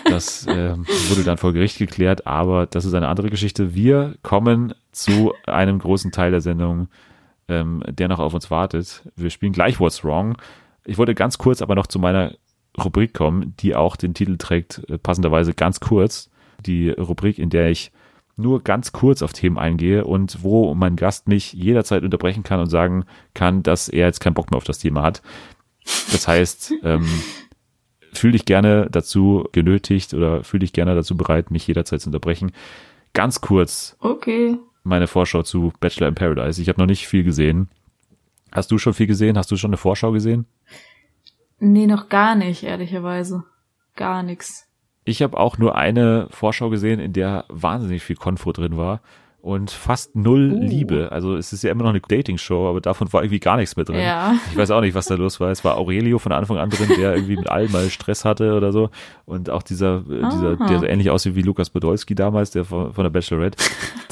Das 0.06 0.46
ähm, 0.48 0.86
wurde 1.08 1.24
dann 1.24 1.36
vor 1.38 1.52
Gericht 1.52 1.78
geklärt, 1.78 2.26
aber 2.26 2.66
das 2.66 2.84
ist 2.84 2.94
eine 3.02 3.10
andere 3.10 3.30
Geschichte. 3.30 3.74
Wir 3.74 4.14
kommen 4.22 4.74
zu 4.92 5.34
einem 5.46 5.78
großen 5.78 6.12
Teil 6.12 6.30
der 6.30 6.40
Sendung, 6.40 6.88
ähm, 7.48 7.82
der 7.88 8.08
noch 8.08 8.18
auf 8.18 8.34
uns 8.34 8.50
wartet. 8.50 9.08
Wir 9.16 9.30
spielen 9.30 9.52
gleich 9.52 9.80
What's 9.80 10.04
Wrong. 10.04 10.36
Ich 10.84 10.98
wollte 10.98 11.14
ganz 11.14 11.38
kurz 11.38 11.62
aber 11.62 11.74
noch 11.74 11.86
zu 11.86 11.98
meiner 11.98 12.34
Rubrik 12.82 13.12
kommen, 13.12 13.54
die 13.60 13.74
auch 13.74 13.96
den 13.96 14.14
Titel 14.14 14.36
trägt, 14.38 14.82
äh, 14.88 14.98
passenderweise 14.98 15.52
ganz 15.54 15.80
kurz. 15.80 16.30
Die 16.64 16.90
Rubrik, 16.90 17.38
in 17.38 17.50
der 17.50 17.70
ich 17.70 17.92
nur 18.36 18.62
ganz 18.62 18.92
kurz 18.92 19.22
auf 19.22 19.32
Themen 19.32 19.58
eingehe 19.58 20.04
und 20.04 20.42
wo 20.42 20.74
mein 20.74 20.96
Gast 20.96 21.28
mich 21.28 21.52
jederzeit 21.52 22.02
unterbrechen 22.02 22.42
kann 22.42 22.60
und 22.60 22.70
sagen 22.70 23.04
kann, 23.34 23.62
dass 23.62 23.88
er 23.88 24.06
jetzt 24.06 24.20
keinen 24.20 24.34
Bock 24.34 24.50
mehr 24.50 24.56
auf 24.56 24.64
das 24.64 24.78
Thema 24.78 25.02
hat. 25.02 25.22
Das 26.12 26.28
heißt, 26.28 26.72
ähm, 26.82 27.06
fühl 28.12 28.32
dich 28.32 28.44
gerne 28.44 28.88
dazu 28.90 29.48
genötigt 29.52 30.14
oder 30.14 30.44
fühl 30.44 30.60
dich 30.60 30.72
gerne 30.72 30.94
dazu 30.94 31.16
bereit, 31.16 31.50
mich 31.50 31.66
jederzeit 31.66 32.00
zu 32.00 32.08
unterbrechen. 32.08 32.52
Ganz 33.14 33.40
kurz 33.40 33.96
Okay. 34.00 34.56
meine 34.84 35.06
Vorschau 35.06 35.42
zu 35.42 35.72
Bachelor 35.80 36.08
in 36.08 36.14
Paradise. 36.14 36.60
Ich 36.60 36.68
habe 36.68 36.80
noch 36.80 36.86
nicht 36.86 37.06
viel 37.06 37.24
gesehen. 37.24 37.68
Hast 38.50 38.70
du 38.70 38.78
schon 38.78 38.94
viel 38.94 39.06
gesehen? 39.06 39.38
Hast 39.38 39.50
du 39.50 39.56
schon 39.56 39.70
eine 39.70 39.76
Vorschau 39.76 40.12
gesehen? 40.12 40.46
Nee, 41.58 41.86
noch 41.86 42.08
gar 42.08 42.34
nicht, 42.34 42.64
ehrlicherweise. 42.64 43.44
Gar 43.96 44.22
nix. 44.22 44.66
Ich 45.04 45.22
habe 45.22 45.38
auch 45.38 45.58
nur 45.58 45.76
eine 45.76 46.28
Vorschau 46.30 46.70
gesehen, 46.70 47.00
in 47.00 47.12
der 47.12 47.44
wahnsinnig 47.48 48.02
viel 48.02 48.16
Konfo 48.16 48.52
drin 48.52 48.76
war 48.76 49.00
und 49.42 49.70
fast 49.72 50.14
null 50.14 50.52
Uh. 50.52 50.62
Liebe. 50.62 51.10
Also 51.10 51.36
es 51.36 51.52
ist 51.52 51.62
ja 51.64 51.72
immer 51.72 51.82
noch 51.82 51.90
eine 51.90 52.00
Dating-Show, 52.00 52.68
aber 52.68 52.80
davon 52.80 53.12
war 53.12 53.22
irgendwie 53.24 53.40
gar 53.40 53.56
nichts 53.56 53.74
mehr 53.76 53.84
drin. 53.84 53.98
Ja. 54.00 54.36
Ich 54.50 54.56
weiß 54.56 54.70
auch 54.70 54.80
nicht, 54.80 54.94
was 54.94 55.06
da 55.06 55.16
los 55.16 55.40
war. 55.40 55.50
Es 55.50 55.64
war 55.64 55.76
Aurelio 55.76 56.20
von 56.20 56.30
Anfang 56.30 56.58
an 56.58 56.70
drin, 56.70 56.88
der 56.96 57.16
irgendwie 57.16 57.36
mit 57.36 57.50
allem 57.50 57.72
mal 57.72 57.90
Stress 57.90 58.24
hatte 58.24 58.54
oder 58.56 58.70
so. 58.72 58.90
Und 59.24 59.50
auch 59.50 59.62
dieser, 59.64 60.04
äh, 60.08 60.28
dieser 60.32 60.56
der 60.56 60.78
so 60.78 60.86
ähnlich 60.86 61.10
aussieht 61.10 61.34
wie 61.34 61.42
Lukas 61.42 61.70
Podolski 61.70 62.14
damals, 62.14 62.52
der 62.52 62.64
von, 62.64 62.92
von 62.92 63.02
der 63.02 63.10
Bachelorette, 63.10 63.58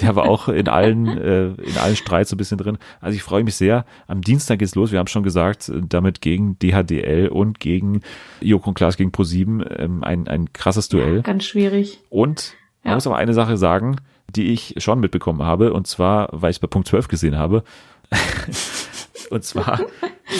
der 0.01 0.17
war 0.17 0.25
auch 0.29 0.49
in 0.49 0.67
allen, 0.69 1.07
äh, 1.07 1.47
in 1.51 1.77
allen 1.81 1.95
Streits 1.95 2.31
so 2.31 2.35
ein 2.35 2.39
bisschen 2.39 2.59
drin. 2.59 2.77
Also 3.01 3.15
ich 3.15 3.23
freue 3.23 3.45
mich 3.45 3.55
sehr. 3.55 3.85
Am 4.09 4.23
Dienstag 4.23 4.59
geht's 4.59 4.75
los. 4.75 4.91
Wir 4.91 4.99
haben 4.99 5.07
schon 5.07 5.23
gesagt, 5.23 5.69
äh, 5.69 5.81
damit 5.89 6.21
gegen 6.23 6.59
DHDL 6.59 7.29
und 7.29 7.61
gegen 7.61 8.01
Joko 8.41 8.71
und 8.71 8.75
Klaas 8.75 8.97
gegen 8.97 9.11
Pro7 9.13 9.65
ähm, 9.79 10.03
ein, 10.03 10.27
ein 10.27 10.53
krasses 10.53 10.89
Duell. 10.89 11.23
Ganz 11.23 11.45
schwierig. 11.45 12.01
Und 12.11 12.55
man 12.83 12.91
Ja. 12.91 12.95
muss 12.97 13.07
aber 13.07 13.17
eine 13.17 13.33
Sache 13.35 13.57
sagen, 13.57 13.97
die 14.33 14.53
ich 14.53 14.75
schon 14.79 15.01
mitbekommen 15.01 15.43
habe, 15.43 15.73
und 15.73 15.87
zwar, 15.87 16.29
weil 16.33 16.51
ich 16.51 16.57
es 16.57 16.61
bei 16.61 16.67
Punkt 16.67 16.89
12 16.89 17.09
gesehen 17.09 17.37
habe. 17.37 17.63
und 19.31 19.45
zwar 19.45 19.81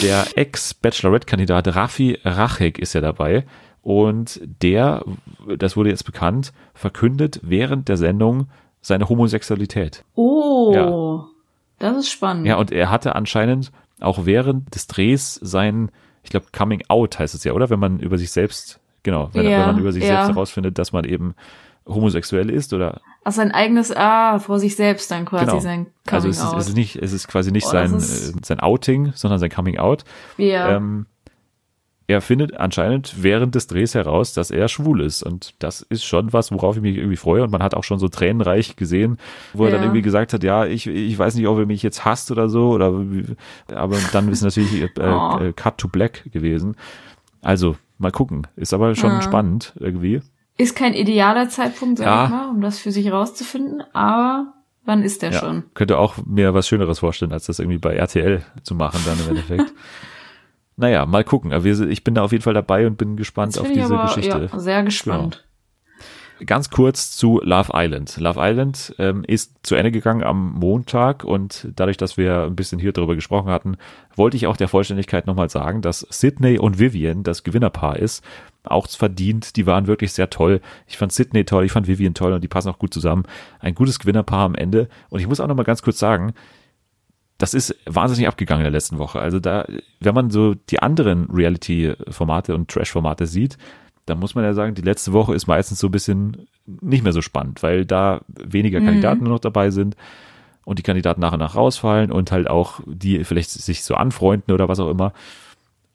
der 0.01 0.25
Ex-Bachelorette-Kandidat 0.35 1.75
Rafi 1.75 2.19
Rachek 2.23 2.79
ist 2.79 2.93
ja 2.93 3.01
dabei. 3.01 3.45
Und 3.81 4.41
der, 4.61 5.03
das 5.57 5.75
wurde 5.75 5.89
jetzt 5.89 6.03
bekannt, 6.03 6.53
verkündet 6.73 7.39
während 7.43 7.89
der 7.89 7.97
Sendung 7.97 8.47
seine 8.81 9.09
Homosexualität. 9.09 10.03
Oh. 10.15 10.71
Ja. 10.73 11.25
Das 11.79 11.97
ist 11.97 12.11
spannend. 12.11 12.45
Ja, 12.45 12.57
und 12.57 12.71
er 12.71 12.91
hatte 12.91 13.15
anscheinend 13.15 13.71
auch 13.99 14.25
während 14.25 14.73
des 14.75 14.87
Drehs 14.87 15.35
sein, 15.35 15.89
ich 16.23 16.29
glaube, 16.29 16.47
Coming 16.55 16.83
Out 16.89 17.19
heißt 17.19 17.33
es 17.33 17.43
ja, 17.43 17.53
oder? 17.53 17.69
Wenn 17.69 17.79
man 17.79 17.99
über 17.99 18.17
sich 18.17 18.31
selbst, 18.31 18.79
genau, 19.03 19.29
wenn, 19.33 19.45
Ja, 19.45 19.59
wenn 19.59 19.67
man 19.67 19.79
über 19.79 19.91
sich 19.91 20.03
ja. 20.03 20.09
selbst 20.09 20.29
herausfindet, 20.29 20.77
dass 20.77 20.91
man 20.91 21.05
eben 21.05 21.33
homosexuell 21.87 22.49
ist 22.49 22.73
oder 22.73 23.01
Ach, 23.23 23.31
sein 23.31 23.51
eigenes 23.51 23.95
Ah 23.95 24.39
vor 24.39 24.59
sich 24.59 24.75
selbst 24.75 25.09
dann 25.11 25.25
quasi 25.25 25.45
Genau. 25.45 25.59
sein 25.59 25.85
Coming 26.07 26.15
also 26.15 26.27
es 26.29 26.37
ist, 26.37 26.45
Out. 26.45 26.57
es 26.59 26.67
ist 26.69 26.75
nicht, 26.75 26.95
es 26.95 27.13
ist 27.13 27.27
quasi 27.27 27.51
nicht 27.51 27.67
Oh, 27.67 27.71
sein, 27.71 27.93
ist- 27.95 28.29
äh, 28.35 28.39
sein 28.43 28.59
Outing, 28.59 29.11
sondern 29.15 29.39
sein 29.39 29.49
Coming 29.51 29.77
Out. 29.77 30.03
ja. 30.37 30.75
Ähm, 30.77 31.05
er 32.07 32.19
findet 32.19 32.57
anscheinend 32.57 33.23
während 33.23 33.55
des 33.55 33.67
Drehs 33.67 33.95
heraus, 33.95 34.33
dass 34.33 34.51
er 34.51 34.67
schwul 34.67 34.99
ist. 34.99 35.23
Und 35.23 35.53
das 35.59 35.81
ist 35.81 36.03
schon 36.03 36.33
was, 36.33 36.51
worauf 36.51 36.75
ich 36.75 36.81
mich 36.81 36.97
irgendwie 36.97 37.15
freue. 37.15 37.41
Und 37.43 37.51
man 37.51 37.63
hat 37.63 37.73
auch 37.73 37.85
schon 37.85 37.99
so 37.99 38.09
tränenreich 38.09 38.75
gesehen, 38.75 39.17
wo 39.53 39.63
er 39.63 39.71
dann 39.71 39.81
irgendwie 39.83 40.01
gesagt 40.01 40.33
hat, 40.33 40.43
ja, 40.43 40.65
ich, 40.65 40.87
ich 40.87 41.17
weiß 41.17 41.35
nicht, 41.35 41.47
ob 41.47 41.57
er 41.59 41.65
mich 41.65 41.83
jetzt 41.83 42.03
hasst 42.03 42.29
oder 42.29 42.49
so. 42.49 42.71
Oder, 42.71 42.91
aber 43.73 43.95
dann 44.11 44.27
ist 44.27 44.41
natürlich 44.41 44.81
äh, 44.81 44.89
Oh. 44.99 45.37
äh, 45.39 45.53
Cut 45.53 45.77
to 45.77 45.87
Black 45.87 46.29
gewesen. 46.33 46.75
Also, 47.41 47.77
mal 47.97 48.11
gucken. 48.11 48.45
Ist 48.57 48.73
aber 48.73 48.93
schon 48.95 49.11
Ja. 49.11 49.21
spannend 49.21 49.71
irgendwie. 49.79 50.21
Ist 50.61 50.75
kein 50.75 50.93
idealer 50.93 51.49
Zeitpunkt, 51.49 51.97
sag 51.97 52.05
Ja. 52.05 52.23
ich 52.25 52.29
mal, 52.29 52.49
um 52.49 52.61
das 52.61 52.77
für 52.79 52.91
sich 52.91 53.11
rauszufinden, 53.11 53.81
aber 53.93 54.53
wann 54.85 55.01
ist 55.01 55.21
der 55.23 55.31
Ja, 55.31 55.39
schon? 55.39 55.63
könnte 55.73 55.97
auch 55.97 56.15
mir 56.25 56.53
was 56.53 56.67
Schöneres 56.67 56.99
vorstellen, 56.99 57.31
als 57.33 57.45
das 57.47 57.59
irgendwie 57.59 57.79
bei 57.79 57.95
RTL 57.95 58.43
zu 58.63 58.75
machen 58.75 58.99
dann 59.05 59.19
im 59.19 59.29
Endeffekt. 59.29 59.73
naja, 60.77 61.05
mal 61.05 61.23
gucken. 61.23 61.51
Aber 61.51 61.63
wir, 61.63 61.79
ich 61.89 62.03
bin 62.03 62.13
da 62.15 62.23
auf 62.23 62.31
jeden 62.31 62.43
Fall 62.43 62.53
dabei 62.53 62.85
und 62.85 62.97
bin 62.97 63.17
gespannt 63.17 63.57
auf 63.57 63.71
diese 63.71 63.93
aber 63.95 64.03
Geschichte. 64.03 64.39
Genau. 64.39 64.53
Ja, 64.53 64.59
sehr 64.59 64.83
gespannt. 64.83 65.45
Ganz 66.45 66.71
kurz 66.71 67.11
zu 67.15 67.39
Love 67.43 67.71
Island. 67.75 68.17
Love 68.17 68.39
Island 68.41 68.95
ähm, 68.97 69.23
ist 69.27 69.53
zu 69.61 69.75
Ende 69.75 69.91
gegangen 69.91 70.23
am 70.23 70.53
Montag 70.53 71.23
und 71.23 71.67
dadurch, 71.75 71.97
dass 71.97 72.17
wir 72.17 72.43
ein 72.45 72.55
bisschen 72.55 72.79
hier 72.79 72.93
drüber 72.93 73.13
gesprochen 73.13 73.49
hatten, 73.51 73.77
wollte 74.15 74.37
ich 74.37 74.47
auch 74.47 74.57
der 74.57 74.67
Vollständigkeit 74.67 75.27
nochmal 75.27 75.49
sagen, 75.49 75.81
dass 75.83 75.99
Sydney 76.09 76.57
und 76.57 76.79
Vivian 76.79 77.21
das 77.21 77.43
Gewinnerpaar 77.43 77.97
ist. 77.99 78.23
Auch 78.63 78.87
verdient, 78.87 79.55
die 79.55 79.65
waren 79.65 79.87
wirklich 79.87 80.13
sehr 80.13 80.29
toll. 80.29 80.61
Ich 80.87 80.97
fand 80.97 81.11
Sydney 81.11 81.45
toll, 81.45 81.65
ich 81.65 81.71
fand 81.71 81.87
Vivian 81.87 82.13
toll 82.13 82.33
und 82.33 82.43
die 82.43 82.47
passen 82.47 82.69
auch 82.69 82.79
gut 82.79 82.93
zusammen. 82.93 83.23
Ein 83.59 83.73
gutes 83.73 83.97
Gewinnerpaar 83.99 84.45
am 84.45 84.55
Ende. 84.55 84.87
Und 85.09 85.19
ich 85.19 85.27
muss 85.27 85.39
auch 85.39 85.47
nochmal 85.47 85.65
ganz 85.65 85.81
kurz 85.81 85.97
sagen, 85.97 86.33
das 87.39 87.55
ist 87.55 87.75
wahnsinnig 87.85 88.27
abgegangen 88.27 88.61
in 88.61 88.71
der 88.71 88.77
letzten 88.77 88.99
Woche. 88.99 89.19
Also 89.19 89.39
da, 89.39 89.65
wenn 89.99 90.13
man 90.13 90.29
so 90.29 90.53
die 90.53 90.79
anderen 90.79 91.27
Reality-Formate 91.31 92.53
und 92.53 92.69
Trash-Formate 92.69 93.25
sieht, 93.25 93.57
dann 94.05 94.19
muss 94.19 94.35
man 94.35 94.43
ja 94.43 94.53
sagen, 94.53 94.75
die 94.75 94.81
letzte 94.83 95.11
Woche 95.13 95.33
ist 95.33 95.47
meistens 95.47 95.79
so 95.79 95.87
ein 95.87 95.91
bisschen 95.91 96.47
nicht 96.65 97.03
mehr 97.03 97.13
so 97.13 97.21
spannend, 97.21 97.63
weil 97.63 97.85
da 97.85 98.21
weniger 98.27 98.79
Mhm. 98.79 98.85
Kandidaten 98.85 99.23
nur 99.23 99.33
noch 99.33 99.39
dabei 99.39 99.71
sind 99.71 99.95
und 100.65 100.77
die 100.77 100.83
Kandidaten 100.83 101.21
nach 101.21 101.33
und 101.33 101.39
nach 101.39 101.55
rausfallen 101.55 102.11
und 102.11 102.31
halt 102.31 102.47
auch 102.47 102.81
die 102.85 103.23
vielleicht 103.23 103.49
sich 103.49 103.83
so 103.83 103.95
anfreunden 103.95 104.53
oder 104.53 104.67
was 104.69 104.79
auch 104.79 104.89
immer. 104.89 105.13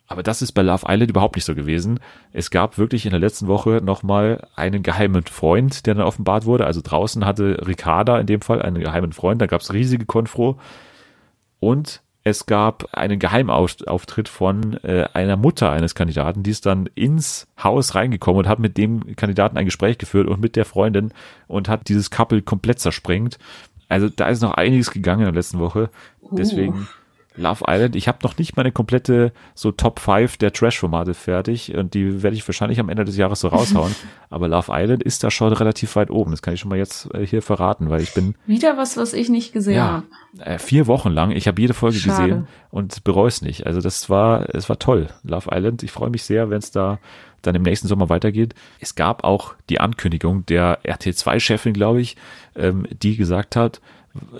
Aber 0.08 0.22
das 0.22 0.42
ist 0.42 0.52
bei 0.52 0.62
Love 0.62 0.86
Island 0.88 1.10
überhaupt 1.10 1.36
nicht 1.36 1.44
so 1.44 1.54
gewesen. 1.54 2.00
Es 2.32 2.50
gab 2.50 2.78
wirklich 2.78 3.04
in 3.06 3.10
der 3.10 3.20
letzten 3.20 3.48
Woche 3.48 3.80
nochmal 3.82 4.46
einen 4.54 4.82
geheimen 4.82 5.24
Freund, 5.24 5.86
der 5.86 5.94
dann 5.94 6.06
offenbart 6.06 6.44
wurde. 6.44 6.66
Also 6.66 6.80
draußen 6.82 7.24
hatte 7.24 7.66
Ricarda 7.66 8.18
in 8.20 8.26
dem 8.26 8.40
Fall 8.40 8.62
einen 8.62 8.80
geheimen 8.80 9.12
Freund. 9.12 9.42
Da 9.42 9.46
gab 9.46 9.62
es 9.62 9.72
riesige 9.72 10.06
Konfro. 10.06 10.58
Und 11.58 12.02
es 12.26 12.46
gab 12.46 12.88
einen 12.92 13.20
Geheimauftritt 13.20 14.28
von 14.28 14.82
äh, 14.82 15.06
einer 15.12 15.36
Mutter 15.36 15.70
eines 15.70 15.94
Kandidaten, 15.94 16.42
die 16.42 16.50
ist 16.50 16.66
dann 16.66 16.88
ins 16.96 17.46
Haus 17.62 17.94
reingekommen 17.94 18.40
und 18.40 18.48
hat 18.48 18.58
mit 18.58 18.76
dem 18.76 19.14
Kandidaten 19.14 19.56
ein 19.56 19.64
Gespräch 19.64 19.96
geführt 19.96 20.26
und 20.26 20.40
mit 20.40 20.56
der 20.56 20.64
Freundin 20.64 21.12
und 21.46 21.68
hat 21.68 21.88
dieses 21.88 22.10
Couple 22.10 22.42
komplett 22.42 22.80
zersprengt. 22.80 23.38
Also 23.88 24.08
da 24.08 24.28
ist 24.28 24.42
noch 24.42 24.54
einiges 24.54 24.90
gegangen 24.90 25.20
in 25.20 25.26
der 25.26 25.34
letzten 25.34 25.60
Woche. 25.60 25.88
Deswegen 26.32 26.88
Love 27.36 27.64
Island. 27.68 27.96
Ich 27.96 28.08
habe 28.08 28.18
noch 28.22 28.38
nicht 28.38 28.56
meine 28.56 28.72
komplette 28.72 29.32
so 29.54 29.72
Top 29.72 30.00
5 30.00 30.36
der 30.38 30.52
Trash-Formate 30.52 31.14
fertig 31.14 31.74
und 31.74 31.94
die 31.94 32.22
werde 32.22 32.36
ich 32.36 32.46
wahrscheinlich 32.46 32.80
am 32.80 32.88
Ende 32.88 33.04
des 33.04 33.16
Jahres 33.16 33.40
so 33.40 33.48
raushauen. 33.48 33.94
Aber 34.30 34.48
Love 34.48 34.72
Island 34.72 35.02
ist 35.02 35.22
da 35.22 35.30
schon 35.30 35.52
relativ 35.52 35.96
weit 35.96 36.10
oben. 36.10 36.30
Das 36.30 36.42
kann 36.42 36.54
ich 36.54 36.60
schon 36.60 36.68
mal 36.68 36.78
jetzt 36.78 37.12
äh, 37.14 37.26
hier 37.26 37.42
verraten, 37.42 37.90
weil 37.90 38.00
ich 38.00 38.14
bin 38.14 38.34
Wieder 38.46 38.76
was, 38.76 38.96
was 38.96 39.12
ich 39.12 39.28
nicht 39.28 39.52
gesehen 39.52 39.76
ja, 39.76 40.04
habe. 40.38 40.50
äh, 40.50 40.58
vier 40.58 40.86
Wochen 40.86 41.10
lang. 41.10 41.30
Ich 41.30 41.46
habe 41.46 41.60
jede 41.60 41.74
Folge 41.74 41.98
Schade. 41.98 42.22
gesehen 42.22 42.48
und 42.70 43.04
bereue 43.04 43.28
es 43.28 43.42
nicht. 43.42 43.66
Also 43.66 43.80
das 43.80 44.08
war, 44.10 44.54
es 44.54 44.68
war 44.68 44.78
toll. 44.78 45.08
Love 45.22 45.50
Island. 45.52 45.82
Ich 45.82 45.92
freue 45.92 46.10
mich 46.10 46.24
sehr, 46.24 46.50
wenn 46.50 46.58
es 46.58 46.70
da 46.70 46.98
dann 47.42 47.54
im 47.54 47.62
nächsten 47.62 47.88
Sommer 47.88 48.08
weitergeht. 48.08 48.54
Es 48.80 48.94
gab 48.94 49.24
auch 49.24 49.54
die 49.70 49.80
Ankündigung 49.80 50.44
der 50.46 50.80
RT2-Chefin, 50.84 51.72
glaube 51.72 52.00
ich, 52.00 52.16
ähm, 52.56 52.86
die 53.02 53.16
gesagt 53.16 53.56
hat, 53.56 53.80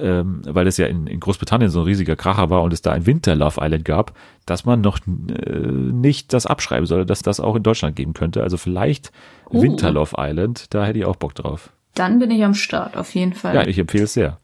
ähm, 0.01 0.43
weil 0.47 0.66
es 0.66 0.77
ja 0.77 0.87
in, 0.87 1.07
in 1.07 1.20
Großbritannien 1.20 1.70
so 1.70 1.81
ein 1.81 1.87
riesiger 1.87 2.16
Kracher 2.16 2.51
war 2.51 2.62
und 2.62 2.72
es 2.72 2.83
da 2.83 2.93
ein 2.93 3.07
Winter 3.07 3.35
Love 3.35 3.61
Island 3.61 3.85
gab, 3.85 4.12
dass 4.45 4.64
man 4.64 4.81
noch 4.81 4.99
äh, 5.07 5.51
nicht 5.51 6.33
das 6.33 6.47
abschreiben 6.47 6.87
soll, 6.87 7.07
dass 7.07 7.22
das 7.22 7.41
auch 7.41 7.57
in 7.57 7.62
Deutschland 7.62 7.97
geben 7.97 8.14
könnte. 8.14 8.43
Also 8.43 8.57
vielleicht 8.57 9.12
Oh. 9.51 9.62
Winter 9.62 9.91
Love 9.91 10.16
Island, 10.18 10.74
da 10.74 10.85
hätte 10.85 10.99
ich 10.99 11.05
auch 11.05 11.16
Bock 11.16 11.35
drauf. 11.35 11.70
Dann 11.95 12.18
bin 12.18 12.31
ich 12.31 12.45
am 12.45 12.55
Start, 12.55 12.97
auf 12.97 13.14
jeden 13.14 13.33
Fall. 13.33 13.55
Ja, 13.55 13.66
ich 13.66 13.79
empfehle 13.79 14.05
es 14.05 14.14
sehr. 14.14 14.39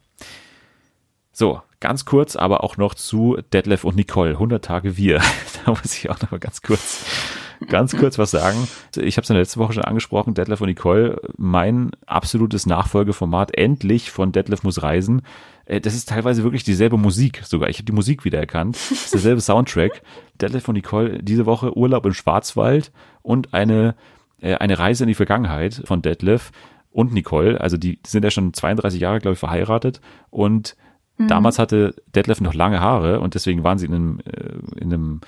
So, 1.31 1.61
ganz 1.79 2.05
kurz, 2.05 2.35
aber 2.35 2.63
auch 2.63 2.77
noch 2.77 2.93
zu 2.93 3.37
Detlef 3.51 3.83
und 3.83 3.95
Nicole, 3.95 4.31
100 4.31 4.63
Tage 4.63 4.97
wir. 4.97 5.21
da 5.65 5.71
muss 5.71 5.97
ich 5.97 6.09
auch 6.09 6.19
noch 6.21 6.31
mal 6.31 6.39
ganz 6.39 6.61
kurz, 6.61 7.05
ganz 7.67 7.95
kurz 7.95 8.17
was 8.17 8.31
sagen. 8.31 8.67
Ich 8.95 9.17
habe 9.17 9.23
es 9.23 9.29
in 9.29 9.35
der 9.35 9.41
letzten 9.41 9.59
Woche 9.59 9.73
schon 9.73 9.83
angesprochen, 9.83 10.33
Detlef 10.33 10.61
und 10.61 10.67
Nicole, 10.67 11.19
mein 11.37 11.91
absolutes 12.05 12.65
Nachfolgeformat, 12.65 13.55
endlich 13.57 14.11
von 14.11 14.31
Detlef 14.31 14.63
muss 14.63 14.81
reisen. 14.83 15.21
Äh, 15.65 15.81
Das 15.81 15.93
ist 15.95 16.09
teilweise 16.09 16.43
wirklich 16.43 16.63
dieselbe 16.63 16.97
Musik 16.97 17.41
sogar. 17.45 17.69
Ich 17.69 17.77
habe 17.77 17.85
die 17.85 17.91
Musik 17.91 18.25
wiedererkannt. 18.25 18.75
Das 18.75 18.91
ist 18.91 19.13
derselbe 19.13 19.41
Soundtrack. 19.41 20.01
Detlef 20.41 20.67
und 20.67 20.75
Nicole, 20.75 21.21
diese 21.21 21.45
Woche 21.45 21.75
Urlaub 21.77 22.05
im 22.05 22.13
Schwarzwald 22.13 22.91
und 23.21 23.53
eine, 23.53 23.95
äh, 24.41 24.55
eine 24.55 24.79
Reise 24.79 25.03
in 25.03 25.07
die 25.07 25.15
Vergangenheit 25.15 25.81
von 25.85 26.01
Detlef 26.01 26.51
und 26.91 27.13
Nicole. 27.13 27.59
Also 27.61 27.77
die 27.77 27.99
sind 28.05 28.23
ja 28.23 28.31
schon 28.31 28.53
32 28.53 28.99
Jahre, 29.01 29.19
glaube 29.19 29.33
ich, 29.33 29.39
verheiratet 29.39 30.01
und 30.29 30.75
Damals 31.19 31.59
hatte 31.59 31.93
Detlef 32.15 32.41
noch 32.41 32.55
lange 32.55 32.79
Haare 32.81 33.19
und 33.19 33.35
deswegen 33.35 33.63
waren 33.63 33.77
sie 33.77 33.85
in 33.85 33.93
einem, 33.93 34.19
äh, 34.25 34.81
in 34.81 34.91
einem 34.91 35.21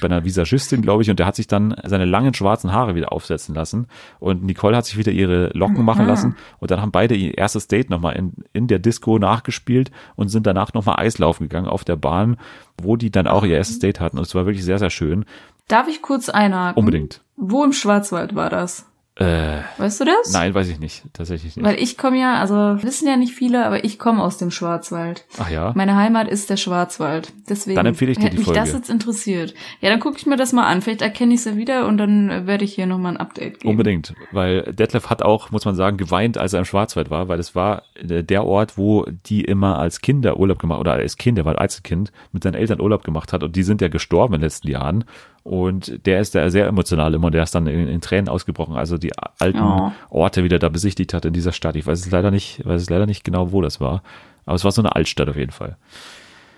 bei 0.00 0.06
einer 0.06 0.24
Visagistin, 0.24 0.82
glaube 0.82 1.02
ich, 1.02 1.10
und 1.10 1.18
der 1.18 1.26
hat 1.26 1.36
sich 1.36 1.46
dann 1.46 1.74
seine 1.84 2.04
langen 2.04 2.34
schwarzen 2.34 2.72
Haare 2.72 2.94
wieder 2.94 3.12
aufsetzen 3.12 3.54
lassen 3.54 3.86
und 4.18 4.44
Nicole 4.44 4.76
hat 4.76 4.86
sich 4.86 4.96
wieder 4.96 5.12
ihre 5.12 5.48
Locken 5.54 5.84
machen 5.84 6.06
lassen 6.06 6.36
und 6.58 6.70
dann 6.70 6.80
haben 6.80 6.92
beide 6.92 7.14
ihr 7.14 7.36
erstes 7.36 7.68
Date 7.68 7.90
nochmal 7.90 8.16
in, 8.16 8.32
in 8.52 8.66
der 8.66 8.78
Disco 8.78 9.18
nachgespielt 9.18 9.90
und 10.14 10.28
sind 10.28 10.46
danach 10.46 10.74
nochmal 10.74 10.96
Eislaufen 10.98 11.48
gegangen 11.48 11.68
auf 11.68 11.84
der 11.84 11.96
Bahn, 11.96 12.36
wo 12.80 12.96
die 12.96 13.10
dann 13.10 13.26
auch 13.26 13.44
ihr 13.44 13.56
erstes 13.56 13.78
Date 13.78 14.00
hatten 14.00 14.18
und 14.18 14.26
es 14.26 14.34
war 14.34 14.46
wirklich 14.46 14.64
sehr, 14.64 14.78
sehr 14.78 14.90
schön. 14.90 15.24
Darf 15.68 15.88
ich 15.88 16.02
kurz 16.02 16.28
einhaken? 16.28 16.78
Unbedingt. 16.78 17.22
Wo 17.36 17.64
im 17.64 17.72
Schwarzwald 17.72 18.34
war 18.34 18.50
das? 18.50 18.86
Äh, 19.18 19.62
Weißt 19.78 19.98
du 20.00 20.04
das? 20.04 20.32
nein, 20.34 20.52
weiß 20.52 20.68
ich 20.68 20.78
nicht, 20.78 21.02
tatsächlich 21.14 21.56
nicht. 21.56 21.64
Weil 21.64 21.80
ich 21.80 21.96
komme 21.96 22.20
ja, 22.20 22.34
also 22.34 22.54
wissen 22.82 23.08
ja 23.08 23.16
nicht 23.16 23.32
viele, 23.32 23.64
aber 23.64 23.82
ich 23.82 23.98
komme 23.98 24.22
aus 24.22 24.36
dem 24.36 24.50
Schwarzwald. 24.50 25.24
Ach 25.38 25.48
ja, 25.48 25.72
Meine 25.74 25.96
Heimat 25.96 26.28
ist 26.28 26.50
der 26.50 26.58
Schwarzwald. 26.58 27.32
Deswegen 27.48 27.76
Dann 27.76 27.86
empfehle 27.86 28.12
ich 28.12 28.18
dir 28.18 28.28
die 28.28 28.36
mich 28.36 28.46
das 28.48 28.68
Folge. 28.68 28.76
jetzt 28.76 28.90
interessiert. 28.90 29.54
Ja, 29.80 29.88
dann 29.88 30.00
gucke 30.00 30.18
ich 30.18 30.26
mir 30.26 30.36
das 30.36 30.52
mal 30.52 30.66
an. 30.66 30.82
Vielleicht 30.82 31.00
erkenne 31.00 31.32
ich 31.32 31.40
es 31.40 31.46
ja 31.46 31.56
wieder 31.56 31.86
und 31.86 31.96
dann 31.96 32.46
werde 32.46 32.64
ich 32.64 32.74
hier 32.74 32.86
nochmal 32.86 33.12
ein 33.12 33.16
Update 33.16 33.60
geben. 33.60 33.70
Unbedingt, 33.70 34.12
weil 34.32 34.62
Detlef 34.74 35.08
hat 35.08 35.22
auch, 35.22 35.50
muss 35.50 35.64
man 35.64 35.74
sagen, 35.74 35.96
geweint, 35.96 36.36
als 36.36 36.52
er 36.52 36.58
im 36.58 36.66
Schwarzwald 36.66 37.08
war, 37.08 37.28
weil 37.28 37.40
es 37.40 37.54
war 37.54 37.84
äh, 37.94 38.22
der 38.22 38.44
Ort, 38.44 38.76
wo 38.76 39.06
die 39.26 39.40
immer 39.44 39.78
als 39.78 40.02
Kinder 40.02 40.36
Urlaub 40.38 40.58
gemacht 40.58 40.80
oder 40.80 40.92
als 40.92 41.16
Kind, 41.16 41.38
er 41.38 41.46
war 41.46 41.52
ein 41.54 41.58
Einzelkind, 41.58 42.12
mit 42.32 42.42
seinen 42.42 42.54
Eltern 42.54 42.82
Urlaub 42.82 43.02
gemacht 43.02 43.32
hat 43.32 43.42
und 43.42 43.56
die 43.56 43.62
sind 43.62 43.80
ja 43.80 43.88
gestorben 43.88 44.34
in 44.34 44.40
den 44.40 44.44
letzten 44.46 44.68
Jahren 44.68 45.04
und 45.46 46.04
der 46.06 46.20
ist 46.20 46.34
da 46.34 46.50
sehr 46.50 46.66
emotional 46.66 47.14
immer 47.14 47.26
und 47.26 47.32
der 47.32 47.44
ist 47.44 47.54
dann 47.54 47.68
in, 47.68 47.86
in 47.86 48.00
Tränen 48.00 48.28
ausgebrochen, 48.28 48.74
also 48.76 48.98
die 48.98 49.12
alten 49.38 49.60
Oh. 49.60 49.92
Orte 50.10 50.42
wieder 50.42 50.58
da 50.58 50.68
besichtigt 50.68 51.14
hat 51.14 51.24
in 51.24 51.32
dieser 51.32 51.52
Stadt. 51.52 51.76
Ich 51.76 51.86
weiß 51.86 52.00
es 52.00 52.10
leider 52.10 52.32
nicht, 52.32 52.66
weiß 52.66 52.82
es 52.82 52.90
leider 52.90 53.06
nicht 53.06 53.22
genau, 53.22 53.52
wo 53.52 53.62
das 53.62 53.80
war, 53.80 54.02
aber 54.44 54.56
es 54.56 54.64
war 54.64 54.72
so 54.72 54.82
eine 54.82 54.96
Altstadt 54.96 55.28
auf 55.28 55.36
jeden 55.36 55.52
Fall. 55.52 55.76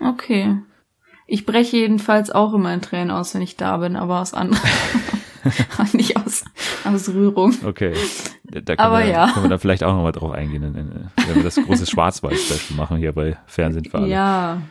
Okay. 0.01 0.57
Ich 1.27 1.45
breche 1.45 1.77
jedenfalls 1.77 2.31
auch 2.31 2.53
immer 2.53 2.73
in 2.73 2.81
Tränen 2.81 3.11
aus, 3.11 3.35
wenn 3.35 3.43
ich 3.43 3.57
da 3.57 3.77
bin, 3.77 3.95
aber 3.95 4.21
aus 4.21 4.33
anderen. 4.33 4.63
nicht 5.93 6.17
aus, 6.17 6.43
aus 6.83 7.09
Rührung. 7.09 7.55
Okay. 7.63 7.93
Da 8.43 8.75
können, 8.75 8.79
Aber 8.79 8.99
wir, 8.99 9.11
ja. 9.11 9.31
können 9.31 9.45
wir 9.45 9.49
dann 9.49 9.59
vielleicht 9.59 9.83
auch 9.83 9.93
nochmal 9.93 10.11
drauf 10.11 10.31
eingehen, 10.31 10.63
in, 10.63 10.75
in, 10.75 10.91
wenn 11.27 11.35
wir 11.35 11.43
das 11.43 11.55
große 11.55 11.85
Schwarzwald-Special 11.85 12.75
machen 12.75 12.97
hier 12.97 13.13
bei 13.13 13.37
Fernsehen 13.45 13.85
für 13.85 13.99
alle. 13.99 14.07
Ja. 14.07 14.61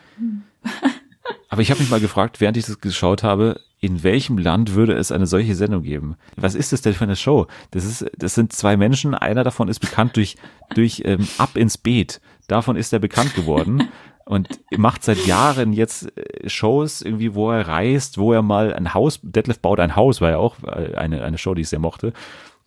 Aber 1.48 1.62
ich 1.62 1.70
habe 1.70 1.80
mich 1.80 1.90
mal 1.90 2.00
gefragt, 2.00 2.40
während 2.40 2.56
ich 2.56 2.66
das 2.66 2.80
geschaut 2.80 3.22
habe, 3.22 3.60
in 3.80 4.02
welchem 4.02 4.38
Land 4.38 4.74
würde 4.74 4.94
es 4.94 5.12
eine 5.12 5.26
solche 5.26 5.54
Sendung 5.54 5.82
geben? 5.82 6.16
Was 6.36 6.54
ist 6.54 6.72
das 6.72 6.82
denn 6.82 6.94
für 6.94 7.04
eine 7.04 7.16
Show? 7.16 7.46
Das 7.70 7.84
ist, 7.84 8.06
das 8.16 8.34
sind 8.34 8.52
zwei 8.52 8.76
Menschen. 8.76 9.14
Einer 9.14 9.44
davon 9.44 9.68
ist 9.68 9.78
bekannt 9.78 10.16
durch 10.16 10.36
durch 10.74 11.02
ähm, 11.04 11.26
Ab 11.38 11.56
ins 11.56 11.78
Beet. 11.78 12.20
Davon 12.48 12.76
ist 12.76 12.92
er 12.92 12.98
bekannt 12.98 13.34
geworden 13.34 13.88
und 14.24 14.60
macht 14.76 15.04
seit 15.04 15.26
Jahren 15.26 15.72
jetzt 15.72 16.16
äh, 16.16 16.48
Shows 16.48 17.02
irgendwie, 17.02 17.34
wo 17.34 17.50
er 17.50 17.68
reist, 17.68 18.18
wo 18.18 18.32
er 18.32 18.42
mal 18.42 18.74
ein 18.74 18.94
Haus. 18.94 19.20
Detlef 19.22 19.60
baut 19.60 19.80
ein 19.80 19.96
Haus, 19.96 20.20
war 20.20 20.30
ja 20.30 20.38
auch 20.38 20.56
äh, 20.64 20.94
eine 20.96 21.22
eine 21.22 21.38
Show, 21.38 21.54
die 21.54 21.62
ich 21.62 21.68
sehr 21.68 21.78
mochte. 21.78 22.12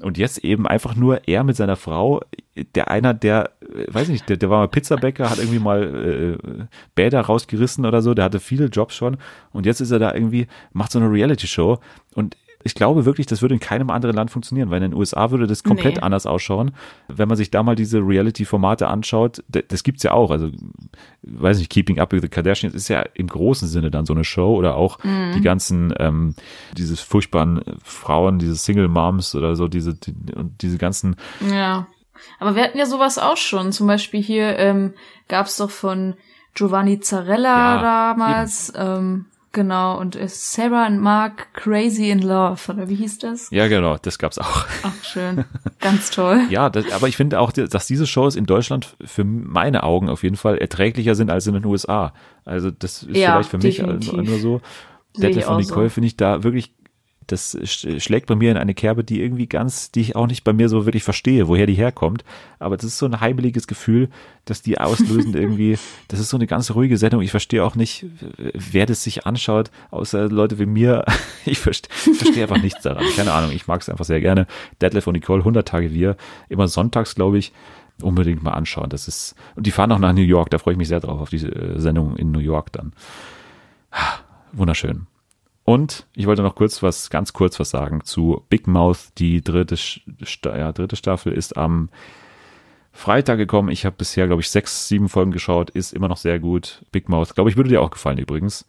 Und 0.02 0.18
jetzt 0.18 0.40
eben 0.40 0.68
einfach 0.68 0.96
nur 0.96 1.28
er 1.28 1.44
mit 1.44 1.56
seiner 1.56 1.76
Frau, 1.76 2.22
der 2.76 2.90
einer, 2.90 3.14
der, 3.14 3.52
äh, 3.62 3.94
weiß 3.94 4.10
nicht, 4.10 4.28
der, 4.30 4.38
der 4.38 4.50
war 4.50 4.60
mal 4.60 4.68
Pizzabäcker, 4.68 5.30
hat 5.30 5.38
irgendwie 5.38 5.60
mal 5.60 6.38
äh, 6.40 6.66
Bäder 6.96 7.22
rausgerissen 7.22 7.86
oder 7.86 8.02
so, 8.02 8.14
der 8.14 8.26
hatte 8.26 8.40
viele 8.40 8.66
Jobs 8.66 8.96
schon. 8.96 9.18
Und 9.52 9.66
jetzt 9.66 9.82
ist 9.82 9.92
er 9.92 10.00
da 10.00 10.14
irgendwie, 10.14 10.48
macht 10.74 10.92
so 10.92 11.00
eine 11.00 11.12
Reality-Show. 11.12 11.80
Und 12.16 12.36
ich 12.64 12.76
glaube 12.76 13.06
wirklich, 13.06 13.28
das 13.28 13.42
würde 13.42 13.54
in 13.56 13.60
keinem 13.60 13.90
anderen 13.90 14.16
Land 14.16 14.32
funktionieren, 14.32 14.70
weil 14.70 14.82
in 14.84 14.92
den 14.92 14.98
USA 15.00 15.32
würde 15.32 15.48
das 15.48 15.64
komplett 15.64 15.96
Nee. 15.96 16.02
anders 16.02 16.26
ausschauen. 16.26 16.72
Wenn 17.08 17.28
man 17.28 17.38
sich 17.38 17.52
da 17.52 17.64
mal 17.64 17.76
diese 17.76 18.00
Reality-Formate 18.00 18.88
anschaut, 18.88 19.44
das 19.48 19.84
gibt's 19.84 20.04
ja 20.04 20.12
auch. 20.12 20.32
Also, 20.32 20.50
weiß 21.24 21.58
nicht, 21.60 21.70
Keeping 21.70 22.00
Up 22.00 22.12
with 22.12 22.22
the 22.22 22.30
Kardashians 22.30 22.74
ist 22.76 22.88
ja 22.88 23.02
im 23.14 23.28
großen 23.28 23.68
Sinne 23.68 23.92
dann 23.92 24.06
so 24.06 24.14
eine 24.14 24.24
Show 24.24 24.56
oder 24.56 24.76
auch 24.76 25.00
die 25.36 25.42
ganzen, 25.42 25.94
ähm, 26.00 26.36
dieses 26.78 27.00
furchtbaren 27.02 27.62
Frauen, 27.84 28.40
diese 28.40 28.56
Single 28.56 28.88
Moms 28.88 29.36
oder 29.36 29.56
so, 29.56 29.68
diese, 29.68 29.94
die, 29.96 30.14
diese 30.62 30.78
ganzen, 30.78 31.16
Ja. 31.52 31.88
Aber 32.40 32.56
wir 32.56 32.64
hatten 32.64 32.78
ja 32.78 32.86
sowas 32.86 33.18
auch 33.18 33.38
schon. 33.38 33.72
Zum 33.72 33.88
Beispiel 33.88 34.22
hier 34.22 34.58
ähm, 34.60 34.94
gab 35.28 35.48
es 35.48 35.58
doch 35.58 35.72
von 35.72 36.14
Giovanni 36.54 37.00
Zarella 37.00 37.76
Ja, 37.78 37.82
damals. 38.14 38.72
Ähm, 38.76 39.26
genau. 39.52 40.00
Und 40.00 40.18
Sarah 40.28 40.88
und 40.88 41.00
Mark 41.00 41.54
Crazy 41.54 42.10
in 42.10 42.20
Love. 42.22 42.60
Oder 42.72 42.90
wie 42.90 42.96
hieß 42.96 43.20
das? 43.20 43.50
ja 43.52 43.68
genau, 43.68 43.98
das 44.02 44.18
gab's 44.18 44.38
auch. 44.38 44.66
Ach, 44.84 45.04
schön. 45.04 45.46
Ganz 45.80 46.12
toll. 46.12 46.42
Ja, 46.50 46.70
das, 46.70 46.92
aber 46.92 47.08
ich 47.08 47.18
finde 47.18 47.40
auch, 47.40 47.52
dass 47.52 47.88
diese 47.88 48.08
Shows 48.08 48.36
in 48.36 48.46
Deutschland 48.46 48.96
für 49.04 49.24
meine 49.24 49.84
Augen 49.84 50.10
auf 50.10 50.24
jeden 50.24 50.36
Fall 50.38 50.58
erträglicher 50.58 51.16
sind 51.16 51.30
als 51.30 51.48
in 51.48 51.54
den 51.54 51.66
USA. 51.66 52.14
Also 52.46 52.72
das 52.72 53.04
ist 53.04 53.16
Ja, 53.18 53.32
vielleicht 53.34 53.50
für 53.50 53.58
mich 53.58 53.78
definitiv. 53.78 54.14
nur 54.14 54.40
so. 54.40 54.62
Detlef 55.18 55.50
und 55.50 55.58
Nicole 55.58 55.90
so. 55.90 55.94
finde 55.96 56.08
ich 56.08 56.16
da 56.18 56.44
wirklich, 56.44 56.74
das 57.32 57.58
sch- 57.58 58.00
schlägt 58.00 58.28
bei 58.28 58.36
mir 58.36 58.52
in 58.52 58.58
eine 58.58 58.74
Kerbe, 58.74 59.04
die 59.04 59.22
irgendwie 59.22 59.48
ganz, 59.48 59.92
die 59.92 60.02
ich 60.02 60.16
auch 60.16 60.28
nicht 60.28 60.44
bei 60.44 60.54
mir 60.54 60.70
so 60.70 60.86
wirklich 60.86 61.04
verstehe, 61.04 61.48
woher 61.48 61.66
die 61.66 61.74
herkommt. 61.74 62.24
Aber 62.60 62.76
das 62.78 62.86
ist 62.86 62.98
so 62.98 63.06
ein 63.06 63.20
heimeliges 63.22 63.68
Gefühl, 63.68 64.10
dass 64.46 64.62
die 64.62 64.80
auslösen 64.80 65.34
irgendwie, 65.36 65.78
das 66.10 66.20
ist 66.20 66.30
so 66.30 66.38
eine 66.38 66.48
ganz 66.48 66.72
ruhige 66.72 66.98
Sendung. 66.98 67.22
Ich 67.22 67.32
verstehe 67.32 67.64
auch 67.64 67.76
nicht, 67.76 68.06
wer 68.54 68.86
das 68.86 69.04
sich 69.04 69.26
anschaut, 69.26 69.72
außer 69.92 70.30
Leute 70.30 70.60
wie 70.60 70.66
mir. 70.66 71.06
Ich 71.44 71.58
verstehe, 71.58 71.90
verstehe 72.14 72.44
einfach 72.44 72.62
nichts 72.62 72.84
daran. 72.84 73.04
Keine 73.16 73.32
Ahnung, 73.34 73.52
ich 73.52 73.66
mag 73.66 73.82
es 73.82 73.90
einfach 73.90 74.06
sehr 74.06 74.22
gerne. 74.22 74.46
Detlef 74.80 75.08
und 75.08 75.14
Nicole, 75.14 75.40
100 75.42 75.68
Tage 75.68 75.92
wir, 75.92 76.16
immer 76.50 76.68
sonntags, 76.68 77.16
glaube 77.16 77.40
ich. 77.40 77.52
Unbedingt 78.00 78.44
mal 78.44 78.52
anschauen. 78.52 78.90
Das 78.90 79.08
ist, 79.08 79.34
und 79.56 79.66
die 79.66 79.72
fahren 79.72 79.92
auch 79.92 79.98
nach 80.00 80.14
New 80.14 80.22
York, 80.22 80.52
da 80.52 80.60
freue 80.60 80.74
ich 80.74 80.78
mich 80.78 80.88
sehr 80.88 81.00
drauf, 81.00 81.20
auf 81.20 81.30
diese 81.30 81.48
äh, 81.50 81.80
Sendung 81.80 82.16
in 82.16 82.32
New 82.32 82.40
York 82.40 82.72
dann. 82.72 82.94
Wunderschön. 84.54 85.08
Und 85.64 86.08
ich 86.16 86.26
wollte 86.26 86.42
noch 86.42 86.56
kurz 86.56 86.82
was, 86.82 87.10
ganz 87.10 87.34
kurz 87.34 87.60
was 87.60 87.70
sagen 87.70 88.04
zu 88.04 88.44
Big 88.50 88.68
Mouth. 88.68 89.12
Die 89.18 89.42
dritte, 89.42 89.76
ja, 90.46 90.72
dritte 90.72 90.96
Staffel 90.96 91.34
ist 91.34 91.56
am 91.56 91.90
Freitag 92.92 93.38
gekommen. 93.38 93.70
Ich 93.70 93.86
habe 93.86 93.96
bisher, 93.96 94.28
glaube 94.28 94.42
ich, 94.42 94.50
sechs, 94.50 94.88
sieben 94.88 95.08
Folgen 95.08 95.32
geschaut. 95.32 95.70
Ist 95.70 95.94
immer 95.94 96.08
noch 96.08 96.18
sehr 96.18 96.40
gut. 96.40 96.84
Big 96.92 97.10
Mouth, 97.10 97.36
glaube 97.36 97.50
ich, 97.50 97.58
würde 97.58 97.70
dir 97.70 97.82
auch 97.82 97.92
gefallen 97.92 98.18
übrigens. 98.18 98.66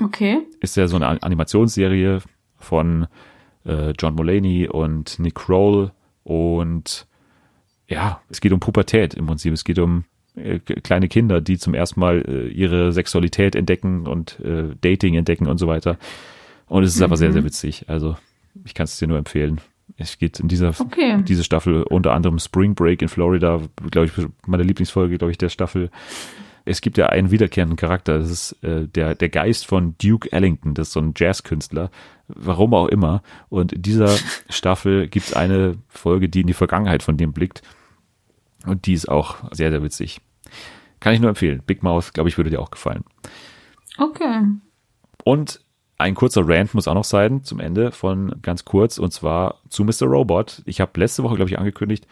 Okay. 0.00 0.40
Ist 0.60 0.76
ja 0.76 0.86
so 0.86 0.96
eine 0.96 1.08
An- 1.08 1.18
Animationsserie 1.22 2.20
von 2.56 3.08
äh, 3.66 3.90
John 3.98 4.14
Mulaney 4.14 4.68
und 4.68 5.18
Nick 5.18 5.34
Kroll. 5.34 5.92
Und 6.22 7.06
ja, 7.88 8.22
es 8.30 8.40
geht 8.40 8.52
um 8.52 8.60
Pubertät 8.60 9.14
im 9.14 9.26
Prinzip. 9.26 9.52
Es 9.52 9.64
geht 9.64 9.78
um 9.78 10.04
äh, 10.38 10.58
kleine 10.58 11.08
Kinder, 11.08 11.40
die 11.40 11.58
zum 11.58 11.74
ersten 11.74 12.00
Mal 12.00 12.24
äh, 12.26 12.48
ihre 12.48 12.92
Sexualität 12.92 13.54
entdecken 13.54 14.06
und 14.06 14.40
äh, 14.40 14.74
Dating 14.80 15.14
entdecken 15.14 15.46
und 15.46 15.58
so 15.58 15.66
weiter. 15.66 15.98
Und 16.66 16.82
es 16.84 16.94
ist 16.94 17.02
aber 17.02 17.16
sehr, 17.16 17.32
sehr 17.32 17.44
witzig. 17.44 17.84
Also 17.88 18.16
ich 18.64 18.74
kann 18.74 18.84
es 18.84 18.98
dir 18.98 19.08
nur 19.08 19.18
empfehlen. 19.18 19.60
Es 19.96 20.18
geht 20.18 20.38
in 20.38 20.48
dieser 20.48 20.78
Okay. 20.78 21.22
diese 21.22 21.44
Staffel 21.44 21.82
unter 21.82 22.12
anderem 22.12 22.38
Spring 22.38 22.74
Break 22.74 23.02
in 23.02 23.08
Florida, 23.08 23.60
glaube 23.90 24.06
ich, 24.06 24.26
meine 24.46 24.62
Lieblingsfolge, 24.62 25.18
glaube 25.18 25.30
ich, 25.30 25.38
der 25.38 25.48
Staffel. 25.48 25.90
Es 26.64 26.82
gibt 26.82 26.98
ja 26.98 27.06
einen 27.06 27.30
wiederkehrenden 27.30 27.76
Charakter, 27.76 28.18
das 28.18 28.30
ist 28.30 28.62
äh, 28.62 28.86
der, 28.86 29.14
der 29.14 29.30
Geist 29.30 29.66
von 29.66 29.94
Duke 30.02 30.30
Ellington, 30.30 30.74
das 30.74 30.88
ist 30.88 30.92
so 30.92 31.00
ein 31.00 31.14
Jazzkünstler, 31.16 31.90
warum 32.28 32.74
auch 32.74 32.88
immer. 32.88 33.22
Und 33.48 33.72
in 33.72 33.82
dieser 33.82 34.14
Staffel 34.50 35.08
gibt 35.08 35.28
es 35.28 35.32
eine 35.32 35.78
Folge, 35.88 36.28
die 36.28 36.42
in 36.42 36.46
die 36.46 36.52
Vergangenheit 36.52 37.02
von 37.02 37.16
dem 37.16 37.32
blickt. 37.32 37.62
Und 38.66 38.84
die 38.86 38.92
ist 38.92 39.08
auch 39.08 39.36
sehr, 39.52 39.70
sehr 39.70 39.82
witzig. 39.82 40.20
Kann 41.00 41.14
ich 41.14 41.20
nur 41.20 41.28
empfehlen. 41.28 41.62
Big 41.66 41.82
Mouth, 41.82 42.12
glaube 42.12 42.28
ich, 42.28 42.36
würde 42.36 42.50
dir 42.50 42.60
auch 42.60 42.70
gefallen. 42.70 43.04
Okay. 43.98 44.42
Und 45.24 45.60
ein 45.98 46.14
kurzer 46.14 46.42
Rant 46.46 46.74
muss 46.74 46.86
auch 46.86 46.94
noch 46.94 47.04
sein 47.04 47.42
zum 47.42 47.58
Ende 47.58 47.90
von 47.90 48.40
ganz 48.40 48.64
kurz 48.64 48.98
und 48.98 49.12
zwar 49.12 49.60
zu 49.68 49.84
Mr. 49.84 50.06
Robot. 50.06 50.62
Ich 50.64 50.80
habe 50.80 50.98
letzte 50.98 51.24
Woche, 51.24 51.34
glaube 51.34 51.50
ich, 51.50 51.58
angekündigt, 51.58 52.06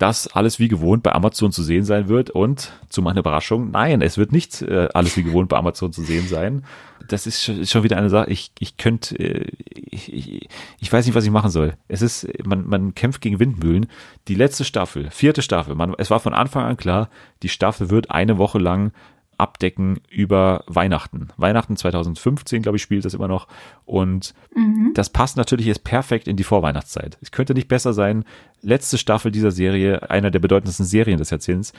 dass 0.00 0.28
alles 0.28 0.58
wie 0.58 0.68
gewohnt 0.68 1.02
bei 1.02 1.12
Amazon 1.12 1.52
zu 1.52 1.62
sehen 1.62 1.84
sein 1.84 2.08
wird 2.08 2.30
und 2.30 2.72
zu 2.88 3.02
meiner 3.02 3.20
Überraschung, 3.20 3.70
nein, 3.70 4.00
es 4.00 4.16
wird 4.16 4.32
nicht 4.32 4.62
äh, 4.62 4.88
alles 4.94 5.14
wie 5.18 5.22
gewohnt 5.22 5.50
bei 5.50 5.58
Amazon 5.58 5.92
zu 5.92 6.02
sehen 6.02 6.26
sein. 6.26 6.64
Das 7.06 7.26
ist 7.26 7.68
schon, 7.68 7.82
wieder 7.82 7.98
eine 7.98 8.08
Sache, 8.08 8.30
ich, 8.30 8.50
ich 8.58 8.78
könnte, 8.78 9.14
äh, 9.18 9.46
ich, 9.68 10.10
ich, 10.10 10.48
ich 10.78 10.90
weiß 10.90 11.04
nicht, 11.04 11.14
was 11.14 11.24
ich 11.24 11.30
machen 11.30 11.50
soll. 11.50 11.74
Es 11.86 12.00
ist, 12.00 12.26
man, 12.46 12.66
man 12.66 12.94
kämpft 12.94 13.20
gegen 13.20 13.38
Windmühlen. 13.40 13.88
Die 14.26 14.34
letzte 14.34 14.64
Staffel, 14.64 15.10
vierte 15.10 15.42
Staffel, 15.42 15.74
man, 15.74 15.94
es 15.98 16.08
war 16.08 16.18
von 16.18 16.32
Anfang 16.32 16.64
an 16.64 16.78
klar, 16.78 17.10
die 17.42 17.50
Staffel 17.50 17.90
wird 17.90 18.10
eine 18.10 18.38
Woche 18.38 18.58
lang 18.58 18.92
abdecken 19.40 20.00
über 20.10 20.64
Weihnachten. 20.66 21.28
Weihnachten 21.38 21.76
2015, 21.76 22.62
glaube 22.62 22.76
ich, 22.76 22.82
spielt 22.82 23.04
das 23.04 23.14
immer 23.14 23.26
noch. 23.26 23.48
Und 23.86 24.34
mhm. 24.54 24.92
das 24.94 25.10
passt 25.10 25.36
natürlich 25.36 25.66
jetzt 25.66 25.82
perfekt 25.82 26.28
in 26.28 26.36
die 26.36 26.44
Vorweihnachtszeit. 26.44 27.18
Es 27.22 27.32
könnte 27.32 27.54
nicht 27.54 27.66
besser 27.66 27.94
sein. 27.94 28.24
Letzte 28.60 28.98
Staffel 28.98 29.32
dieser 29.32 29.50
Serie, 29.50 30.10
einer 30.10 30.30
der 30.30 30.40
bedeutendsten 30.40 30.84
Serien 30.84 31.18
des 31.18 31.30
Jahrzehnts. 31.30 31.72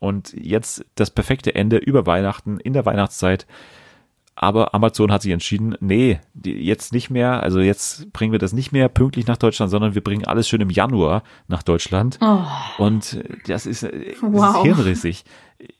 Und 0.00 0.32
jetzt 0.32 0.84
das 0.96 1.10
perfekte 1.10 1.54
Ende 1.54 1.76
über 1.76 2.04
Weihnachten, 2.04 2.58
in 2.58 2.72
der 2.72 2.84
Weihnachtszeit. 2.84 3.46
Aber 4.36 4.74
Amazon 4.74 5.12
hat 5.12 5.22
sich 5.22 5.30
entschieden, 5.30 5.76
nee, 5.78 6.18
jetzt 6.44 6.92
nicht 6.92 7.08
mehr, 7.08 7.44
also 7.44 7.60
jetzt 7.60 8.12
bringen 8.12 8.32
wir 8.32 8.40
das 8.40 8.52
nicht 8.52 8.72
mehr 8.72 8.88
pünktlich 8.88 9.28
nach 9.28 9.36
Deutschland, 9.36 9.70
sondern 9.70 9.94
wir 9.94 10.02
bringen 10.02 10.26
alles 10.26 10.48
schön 10.48 10.60
im 10.60 10.70
Januar 10.70 11.22
nach 11.46 11.62
Deutschland. 11.62 12.18
Oh. 12.20 12.40
Und 12.78 13.22
das 13.46 13.66
ist, 13.66 13.84
das 13.84 13.92
wow. 14.20 14.56
ist 14.56 14.62
hirnrissig. 14.62 15.24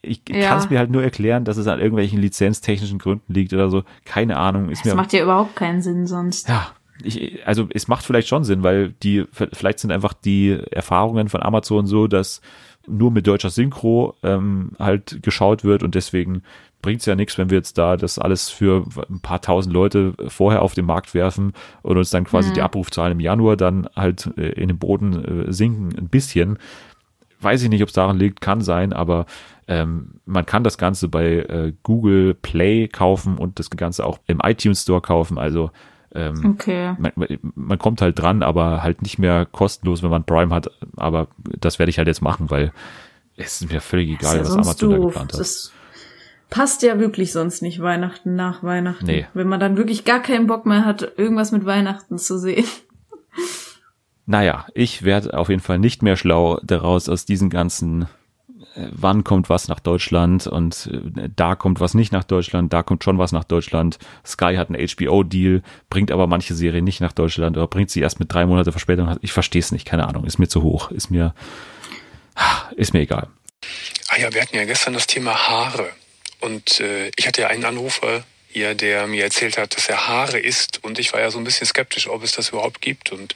Ich 0.03 0.23
ja. 0.29 0.49
kann 0.49 0.59
es 0.59 0.71
mir 0.71 0.79
halt 0.79 0.91
nur 0.91 1.03
erklären, 1.03 1.45
dass 1.45 1.57
es 1.57 1.67
an 1.67 1.79
irgendwelchen 1.79 2.21
lizenztechnischen 2.21 2.99
Gründen 2.99 3.33
liegt 3.33 3.53
oder 3.53 3.71
so. 3.71 3.85
Keine 4.05 4.37
Ahnung. 4.37 4.71
Ist 4.71 4.85
das 4.85 4.93
mir, 4.93 4.97
macht 4.97 5.13
ja 5.13 5.23
überhaupt 5.23 5.57
keinen 5.57 5.83
Sinn 5.83 6.07
sonst. 6.07 6.49
Ja, 6.49 6.73
ich, 7.03 7.47
also 7.47 7.67
es 7.73 7.89
macht 7.89 8.05
vielleicht 8.05 8.29
schon 8.29 8.45
Sinn, 8.45 8.63
weil 8.63 8.91
die, 9.03 9.25
vielleicht 9.33 9.81
sind 9.81 9.91
einfach 9.91 10.13
die 10.13 10.59
Erfahrungen 10.71 11.29
von 11.29 11.43
Amazon 11.43 11.87
so, 11.87 12.07
dass 12.07 12.41
nur 12.87 13.11
mit 13.11 13.27
deutscher 13.27 13.51
Synchro 13.51 14.15
ähm, 14.23 14.73
halt 14.79 15.23
geschaut 15.23 15.65
wird 15.65 15.83
und 15.83 15.95
deswegen 15.95 16.43
bringt 16.83 17.01
es 17.01 17.07
ja 17.07 17.15
nichts, 17.15 17.39
wenn 17.39 17.49
wir 17.49 17.57
jetzt 17.57 17.79
da 17.79 17.97
das 17.97 18.19
alles 18.19 18.51
für 18.51 18.85
ein 19.09 19.21
paar 19.21 19.41
tausend 19.41 19.73
Leute 19.73 20.13
vorher 20.29 20.61
auf 20.61 20.75
den 20.75 20.85
Markt 20.85 21.15
werfen 21.15 21.55
und 21.83 21.97
uns 21.97 22.11
dann 22.11 22.25
quasi 22.25 22.51
mhm. 22.51 22.55
die 22.55 22.63
Abrufzahlen 22.63 23.13
im 23.13 23.21
Januar 23.21 23.57
dann 23.57 23.89
halt 23.97 24.31
äh, 24.37 24.51
in 24.51 24.69
den 24.69 24.79
Boden 24.79 25.47
äh, 25.47 25.53
sinken 25.53 25.99
ein 25.99 26.09
bisschen. 26.09 26.59
Weiß 27.45 27.63
ich 27.63 27.69
nicht, 27.69 27.83
ob 27.83 27.89
es 27.89 27.95
daran 27.95 28.19
liegt, 28.19 28.41
kann 28.41 28.61
sein, 28.61 28.93
aber 28.93 29.27
ähm, 29.69 30.21
man 30.27 30.47
kann 30.47 30.65
das 30.65 30.79
Ganze 30.79 31.09
bei 31.09 31.37
äh, 31.37 31.73
Google 31.83 32.35
Play 32.35 32.89
kaufen 32.89 33.39
und 33.39 33.59
das 33.59 33.71
Ganze 33.71 34.05
auch 34.05 34.19
im 34.27 34.41
iTunes 34.43 34.83
Store 34.83 35.01
kaufen. 35.01 35.39
Also 35.39 35.71
ähm, 36.15 36.55
okay. 36.55 36.95
man, 36.99 37.13
man 37.55 37.79
kommt 37.79 38.01
halt 38.01 38.19
dran, 38.19 38.43
aber 38.43 38.83
halt 38.83 39.03
nicht 39.03 39.19
mehr 39.19 39.47
kostenlos, 39.47 40.03
wenn 40.03 40.11
man 40.11 40.25
Prime 40.25 40.55
hat. 40.55 40.71
Aber 40.97 41.29
das 41.59 41.79
werde 41.79 41.91
ich 41.91 41.99
halt 41.99 42.09
jetzt 42.09 42.23
machen, 42.23 42.51
weil 42.51 42.73
es 43.37 43.61
ist 43.61 43.73
mir 43.73 43.81
völlig 43.81 44.11
egal, 44.11 44.37
ja 44.37 44.43
was 44.43 44.53
Amazon 44.53 44.91
doof. 44.91 44.99
da 44.99 45.07
geplant 45.07 45.33
hat. 45.33 45.41
Das 45.41 45.73
passt 46.51 46.83
ja 46.83 47.01
wirklich 47.01 47.33
sonst 47.33 47.63
nicht 47.63 47.81
Weihnachten 47.81 48.37
nach 48.37 48.63
Weihnachten. 48.63 49.07
Nee. 49.07 49.27
Wenn 49.35 49.49
man 49.49 49.59
dann 49.59 49.77
wirklich 49.77 50.05
gar 50.05 50.23
keinen 50.23 50.47
Bock 50.47 50.67
mehr 50.67 50.85
hat, 50.85 51.15
irgendwas 51.17 51.51
mit 51.51 51.65
Weihnachten 51.65 52.17
zu 52.19 52.39
sehen. 52.39 52.67
Naja, 54.27 54.67
ich 54.75 55.03
werde 55.03 55.37
auf 55.37 55.49
jeden 55.49 55.61
Fall 55.61 55.79
nicht 55.79 56.03
mehr 56.03 56.17
schlau 56.17 56.59
daraus 56.63 57.09
aus 57.09 57.27
diesen 57.27 57.51
ganzen 57.51 58.09
äh, 58.75 58.89
wann 58.91 59.23
kommt 59.23 59.51
was 59.51 59.69
nach 59.69 59.81
Deutschland 59.81 60.47
und 60.47 60.91
äh, 60.93 61.29
da 61.35 61.55
kommt 61.55 61.81
was 61.81 61.95
nicht 61.95 62.13
nach 62.13 62.25
Deutschland, 62.25 62.73
da 62.73 62.83
kommt 62.83 63.05
schon 63.05 63.19
was 63.19 63.33
nach 63.33 63.45
Deutschland. 63.45 63.99
Sky 64.25 64.57
hat 64.57 64.71
einen 64.71 64.87
HBO-Deal, 64.87 65.63
bringt 65.91 66.11
aber 66.11 66.27
manche 66.27 66.55
Serien 66.55 66.85
nicht 66.85 67.01
nach 67.01 67.13
Deutschland 67.13 67.57
oder 67.57 67.67
bringt 67.67 67.91
sie 67.91 68.01
erst 68.01 68.19
mit 68.19 68.33
drei 68.33 68.47
Monate 68.47 68.73
Verspätung. 68.73 69.15
Ich 69.21 69.33
verstehe 69.33 69.61
es 69.61 69.73
nicht, 69.73 69.85
keine 69.85 70.09
Ahnung, 70.09 70.25
ist 70.25 70.39
mir 70.39 70.49
zu 70.49 70.63
hoch, 70.63 70.91
ist 70.91 71.11
mir, 71.11 71.35
ist 72.77 72.95
mir 72.95 73.01
egal. 73.01 73.29
Ah 74.09 74.19
ja, 74.19 74.33
wir 74.33 74.41
hatten 74.41 74.57
ja 74.57 74.65
gestern 74.65 74.95
das 74.95 75.07
Thema 75.07 75.35
Haare. 75.35 75.89
Und 76.41 76.81
äh, 76.81 77.11
ich 77.17 77.27
hatte 77.27 77.43
ja 77.43 77.49
einen 77.49 77.65
Anrufer 77.65 78.25
hier, 78.55 78.75
der 78.75 79.09
mir 79.09 79.25
erzählt 79.25 79.59
hat, 79.59 79.77
dass 79.77 79.89
er 79.89 80.07
Haare 80.07 80.39
isst. 80.39 80.83
Und 80.83 81.01
ich 81.01 81.13
war 81.13 81.21
ja 81.21 81.31
so 81.31 81.39
ein 81.39 81.45
bisschen 81.45 81.67
skeptisch, 81.67 82.09
ob 82.09 82.23
es 82.23 82.33
das 82.33 82.51
überhaupt 82.51 82.81
gibt. 82.81 83.11
Und 83.11 83.35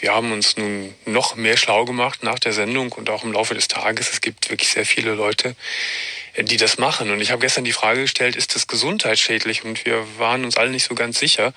wir 0.00 0.12
haben 0.12 0.32
uns 0.32 0.56
nun 0.56 0.92
noch 1.04 1.36
mehr 1.36 1.56
schlau 1.56 1.84
gemacht 1.84 2.24
nach 2.24 2.40
der 2.40 2.52
Sendung 2.52 2.92
und 2.92 3.08
auch 3.08 3.22
im 3.22 3.32
Laufe 3.32 3.54
des 3.54 3.68
Tages. 3.68 4.12
Es 4.12 4.20
gibt 4.20 4.50
wirklich 4.50 4.70
sehr 4.70 4.84
viele 4.84 5.14
Leute, 5.14 5.54
die 6.36 6.56
das 6.56 6.78
machen. 6.78 7.10
Und 7.10 7.20
ich 7.20 7.30
habe 7.30 7.40
gestern 7.40 7.64
die 7.64 7.72
Frage 7.72 8.02
gestellt, 8.02 8.34
ist 8.34 8.56
das 8.56 8.66
gesundheitsschädlich? 8.66 9.64
Und 9.64 9.86
wir 9.86 10.04
waren 10.18 10.44
uns 10.44 10.56
alle 10.56 10.70
nicht 10.70 10.84
so 10.84 10.96
ganz 10.96 11.20
sicher. 11.20 11.54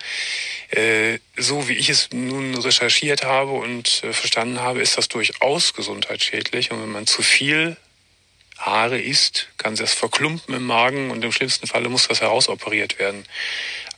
Äh, 0.70 1.18
so 1.36 1.68
wie 1.68 1.74
ich 1.74 1.90
es 1.90 2.10
nun 2.12 2.56
recherchiert 2.56 3.24
habe 3.24 3.54
und 3.54 4.04
äh, 4.04 4.14
verstanden 4.14 4.62
habe, 4.62 4.82
ist 4.82 5.00
das 5.00 5.08
durchaus 5.08 5.74
gesundheitsschädlich. 5.74 6.70
Und 6.70 6.82
wenn 6.84 6.92
man 6.92 7.08
zu 7.08 7.24
viel 7.24 7.76
Haare 8.60 9.00
isst, 9.00 9.48
kann 9.58 9.76
das 9.76 9.94
verklumpen 9.94 10.54
im 10.54 10.66
Magen 10.66 11.12
und 11.12 11.24
im 11.24 11.32
schlimmsten 11.32 11.66
Falle 11.66 11.90
muss 11.90 12.08
das 12.08 12.22
herausoperiert 12.22 13.00
werden. 13.00 13.24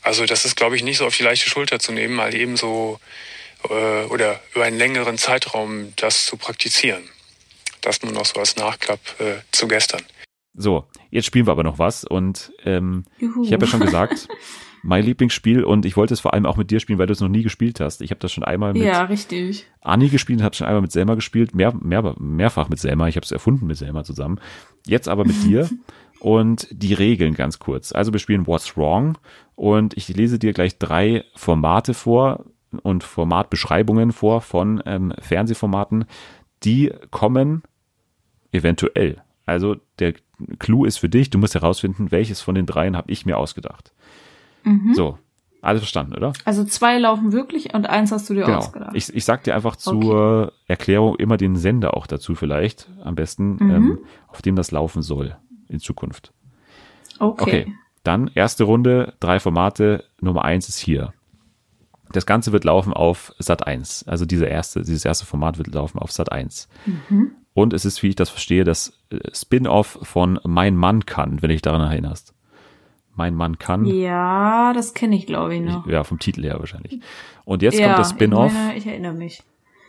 Also 0.03 0.26
das 0.26 0.45
ist, 0.45 0.55
glaube 0.55 0.76
ich, 0.76 0.84
nicht 0.84 0.97
so 0.97 1.05
auf 1.05 1.18
die 1.18 1.24
leichte 1.24 1.49
Schulter 1.49 1.80
zu 1.80 1.91
nehmen, 1.91 2.14
mal 2.14 2.34
eben 2.34 2.57
so 2.57 2.99
äh, 3.70 4.03
oder 4.05 4.39
über 4.53 4.66
einen 4.66 4.78
längeren 4.78 5.18
Zeitraum 5.18 5.93
das 5.95 6.26
zu 6.26 6.38
praktizieren. 6.38 7.03
Das 7.82 8.03
nur 8.03 8.12
noch 8.12 8.26
so 8.26 8.39
als 8.39 8.55
Nachklapp 8.55 8.99
äh, 9.20 9.38
zu 9.51 9.68
gestern. 9.68 10.03
So, 10.53 10.88
jetzt 11.09 11.26
spielen 11.26 11.47
wir 11.47 11.51
aber 11.51 11.64
noch 11.64 11.80
was 11.80 12.03
und 12.03 12.51
ähm, 12.64 13.05
ich 13.18 13.53
habe 13.53 13.66
ja 13.66 13.72
schon 13.72 13.80
gesagt, 13.80 14.28
mein 14.84 15.03
Lieblingsspiel 15.03 15.63
und 15.63 15.86
ich 15.86 15.95
wollte 15.95 16.13
es 16.13 16.19
vor 16.19 16.34
allem 16.34 16.45
auch 16.45 16.57
mit 16.57 16.71
dir 16.71 16.79
spielen, 16.79 16.99
weil 16.99 17.07
du 17.07 17.13
es 17.13 17.21
noch 17.21 17.29
nie 17.29 17.43
gespielt 17.43 17.79
hast. 17.79 18.01
Ich 18.01 18.11
habe 18.11 18.19
das 18.19 18.32
schon 18.32 18.43
einmal 18.43 18.73
mit 18.73 18.84
ja, 18.84 19.03
richtig. 19.03 19.67
Anni 19.82 20.09
gespielt 20.09 20.39
und 20.39 20.45
habe 20.45 20.55
schon 20.55 20.67
einmal 20.67 20.82
mit 20.82 20.91
Selma 20.91 21.15
gespielt, 21.15 21.53
mehr, 21.53 21.73
mehr, 21.73 22.15
mehrfach 22.19 22.69
mit 22.69 22.79
Selma. 22.79 23.07
Ich 23.07 23.15
habe 23.15 23.25
es 23.25 23.32
erfunden 23.32 23.67
mit 23.67 23.77
Selma 23.77 24.03
zusammen. 24.03 24.39
Jetzt 24.86 25.07
aber 25.07 25.25
mit 25.25 25.43
dir 25.43 25.69
und 26.19 26.67
die 26.71 26.93
Regeln 26.93 27.34
ganz 27.34 27.59
kurz. 27.59 27.91
Also 27.91 28.11
wir 28.11 28.19
spielen 28.19 28.47
What's 28.47 28.75
Wrong 28.75 29.17
und 29.55 29.95
ich 29.97 30.07
lese 30.09 30.39
dir 30.39 30.53
gleich 30.53 30.77
drei 30.77 31.25
Formate 31.36 31.93
vor 31.93 32.45
und 32.84 33.03
Formatbeschreibungen 33.03 34.11
vor 34.11 34.41
von 34.41 34.82
ähm, 34.86 35.13
Fernsehformaten, 35.19 36.05
die 36.63 36.91
kommen 37.11 37.63
eventuell. 38.51 39.21
Also 39.45 39.75
der 39.99 40.13
Clou 40.59 40.86
ist 40.86 40.97
für 40.97 41.09
dich, 41.09 41.29
du 41.29 41.38
musst 41.38 41.55
herausfinden, 41.55 42.11
welches 42.11 42.41
von 42.41 42.55
den 42.55 42.65
dreien 42.65 42.95
habe 42.95 43.11
ich 43.11 43.25
mir 43.25 43.38
ausgedacht. 43.38 43.93
Mhm. 44.64 44.93
So, 44.93 45.18
alles 45.62 45.82
verstanden, 45.82 46.16
oder? 46.16 46.34
Also 46.43 46.64
zwei 46.64 46.97
laufen 46.97 47.32
wirklich 47.32 47.74
und 47.74 47.88
eins 47.88 48.12
hast 48.12 48.30
du 48.30 48.34
dir 48.34 48.45
genau. 48.45 48.57
ausgedacht. 48.57 48.91
Ich, 48.95 49.14
ich 49.14 49.26
sag 49.26 49.43
dir 49.43 49.55
einfach 49.55 49.76
zur 49.76 50.47
okay. 50.47 50.51
Erklärung 50.68 51.16
immer 51.18 51.38
den 51.38 51.55
Sender 51.55 51.95
auch 51.95 52.07
dazu 52.07 52.34
vielleicht, 52.36 52.89
am 53.03 53.16
besten, 53.16 53.57
mhm. 53.59 53.72
ähm, 53.72 53.99
auf 54.28 54.41
dem 54.41 54.55
das 54.55 54.72
laufen 54.72 55.01
soll 55.01 55.38
in 55.68 55.80
Zukunft. 55.80 56.34
Okay. 57.20 57.41
Okay, 57.43 57.74
dann 58.03 58.32
erste 58.34 58.64
Runde, 58.64 59.14
drei 59.20 59.39
Formate, 59.39 60.05
Nummer 60.20 60.43
eins 60.43 60.68
ist 60.68 60.80
hier. 60.80 61.14
Das 62.12 62.26
Ganze 62.26 62.51
wird 62.51 62.64
laufen 62.64 62.91
auf 62.91 63.34
Sat 63.39 63.66
1. 63.66 64.07
Also 64.07 64.26
diese 64.26 64.45
erste, 64.45 64.82
dieses 64.82 65.05
erste 65.05 65.26
Format 65.26 65.57
wird 65.57 65.68
laufen 65.68 65.99
auf 65.99 66.12
Sat 66.12 66.32
1. 66.32 66.68
Mhm. 66.86 67.32
Und 67.53 67.74
es 67.74 67.86
ist, 67.86 68.01
wie 68.03 68.09
ich 68.09 68.16
das 68.16 68.30
verstehe, 68.30 68.64
das 68.64 68.93
äh, 69.12 69.20
Spin-off 69.34 69.99
von 70.01 70.39
Mein 70.43 70.76
Mann 70.76 71.05
kann, 71.05 71.41
wenn 71.41 71.49
dich 71.49 71.62
daran 71.62 71.82
erinnerst. 71.82 72.34
Mein 73.16 73.36
Mann 73.36 73.57
kann. 73.59 73.86
Ja, 73.86 74.74
das 74.74 74.93
kenne 74.93 75.16
ich, 75.16 75.26
glaube 75.26 75.55
ich, 75.55 75.62
noch. 75.62 75.86
Ja, 75.86 76.03
vom 76.03 76.20
Titel 76.20 76.43
her 76.43 76.59
wahrscheinlich. 76.59 76.99
Und 77.45 77.62
jetzt 77.62 77.78
ja, 77.78 77.88
kommt 77.88 77.99
das 77.99 78.12
Spin-off. 78.12 78.53
Ich 78.76 78.88
erinnere 78.88 79.14
mich. 79.14 79.43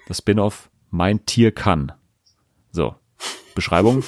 Das 0.06 0.18
Spin-off 0.18 0.70
Mein 0.90 1.24
Tier 1.24 1.52
kann. 1.52 1.92
So, 2.70 2.94
Beschreibung. 3.54 4.02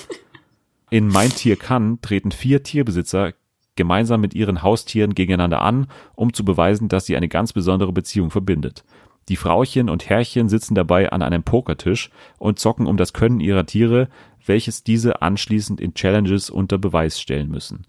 In 0.91 1.09
Mein 1.09 1.30
Tier 1.30 1.57
kann 1.57 2.01
treten 2.03 2.33
vier 2.33 2.63
Tierbesitzer 2.63 3.34
gemeinsam 3.76 4.21
mit 4.21 4.34
ihren 4.34 4.63
Haustieren 4.63 5.14
gegeneinander 5.14 5.63
an, 5.63 5.88
um 6.14 6.33
zu 6.33 6.45
beweisen, 6.45 6.88
dass 6.88 7.07
sie 7.07 7.17
eine 7.17 7.29
ganz 7.29 7.53
besondere 7.53 7.93
Beziehung 7.93 8.30
verbindet. 8.30 8.84
Die 9.29 9.37
Frauchen 9.37 9.88
und 9.88 10.09
Herrchen 10.09 10.49
sitzen 10.49 10.75
dabei 10.75 11.11
an 11.11 11.22
einem 11.22 11.43
Pokertisch 11.43 12.11
und 12.38 12.59
zocken 12.59 12.87
um 12.87 12.97
das 12.97 13.13
Können 13.13 13.41
ihrer 13.41 13.64
Tiere, 13.64 14.09
welches 14.45 14.84
diese 14.84 15.22
anschließend 15.22 15.80
in 15.80 15.95
Challenges 15.95 16.51
unter 16.51 16.76
Beweis 16.76 17.18
stellen 17.18 17.51
müssen. 17.51 17.87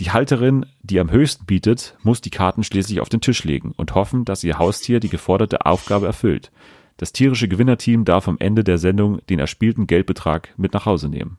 Die 0.00 0.12
Halterin, 0.12 0.64
die 0.82 0.98
am 0.98 1.10
höchsten 1.10 1.44
bietet, 1.44 1.94
muss 2.02 2.22
die 2.22 2.30
Karten 2.30 2.64
schließlich 2.64 3.02
auf 3.02 3.10
den 3.10 3.20
Tisch 3.20 3.44
legen 3.44 3.74
und 3.76 3.94
hoffen, 3.94 4.24
dass 4.24 4.42
ihr 4.42 4.58
Haustier 4.58 4.98
die 4.98 5.10
geforderte 5.10 5.66
Aufgabe 5.66 6.06
erfüllt. 6.06 6.50
Das 6.96 7.12
tierische 7.12 7.48
Gewinnerteam 7.48 8.06
darf 8.06 8.26
am 8.26 8.38
Ende 8.38 8.64
der 8.64 8.78
Sendung 8.78 9.20
den 9.26 9.38
erspielten 9.38 9.86
Geldbetrag 9.86 10.54
mit 10.56 10.72
nach 10.72 10.86
Hause 10.86 11.10
nehmen. 11.10 11.36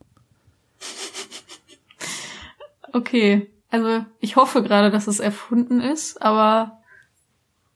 Okay, 2.93 3.49
also 3.71 4.05
ich 4.19 4.35
hoffe 4.35 4.61
gerade, 4.61 4.91
dass 4.91 5.07
es 5.07 5.19
erfunden 5.19 5.81
ist, 5.81 6.21
aber 6.21 6.83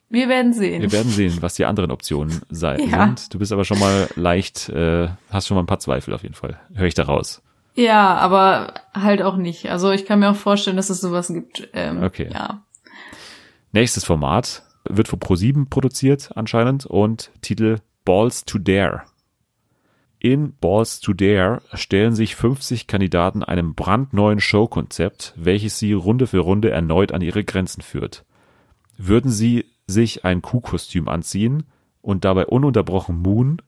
wir 0.10 0.30
werden 0.30 0.54
sehen. 0.54 0.84
Wir 0.84 0.92
werden 0.92 1.12
sehen, 1.12 1.38
was 1.42 1.56
die 1.56 1.66
anderen 1.66 1.90
Optionen 1.90 2.42
sei, 2.52 2.78
ja. 2.78 3.06
sind. 3.06 3.34
Du 3.34 3.40
bist 3.40 3.52
aber 3.52 3.66
schon 3.66 3.80
mal 3.80 4.08
leicht, 4.16 4.70
äh, 4.70 5.10
hast 5.32 5.48
schon 5.48 5.56
mal 5.56 5.64
ein 5.64 5.68
paar 5.68 5.80
Zweifel 5.80 6.14
auf 6.14 6.22
jeden 6.22 6.36
Fall. 6.36 6.60
Höre 6.76 6.86
ich 6.86 6.94
da 6.94 7.06
raus. 7.06 7.42
Ja, 7.76 8.16
aber 8.16 8.74
halt 8.94 9.22
auch 9.22 9.36
nicht. 9.36 9.70
Also 9.70 9.92
ich 9.92 10.06
kann 10.06 10.20
mir 10.20 10.32
auch 10.32 10.36
vorstellen, 10.36 10.78
dass 10.78 10.90
es 10.90 11.02
sowas 11.02 11.28
gibt. 11.28 11.68
Ähm, 11.74 12.04
okay. 12.04 12.30
Ja. 12.34 12.64
Nächstes 13.74 14.06
Format 14.06 14.64
wird 14.86 15.10
von 15.10 15.20
Pro7 15.20 15.70
produziert 15.70 16.32
anscheinend 16.36 16.86
und 16.86 17.32
Titel 17.42 17.80
Balls 18.06 18.46
to 18.46 18.60
Dare. 18.60 19.04
In 20.20 20.54
Balls 20.60 21.02
to 21.02 21.14
Dare 21.14 21.62
stellen 21.74 22.16
sich 22.16 22.36
50 22.36 22.88
Kandidaten 22.88 23.44
einem 23.44 23.76
brandneuen 23.76 24.40
Showkonzept, 24.40 25.34
welches 25.36 25.78
sie 25.78 25.94
Runde 25.94 26.28
für 26.28 26.40
Runde 26.40 26.72
erneut 26.72 27.12
an 27.12 27.22
ihre 27.22 27.44
Grenzen 27.44 27.82
führt. 27.82 28.24
Würden 28.98 29.30
sie 29.30 29.66
sich 29.86 30.24
ein 30.24 30.42
Kuhkostüm 30.42 31.10
anziehen 31.10 31.64
und 32.02 32.26
dabei 32.26 32.46
ununterbrochen 32.46 33.22
Moon, 33.22 33.62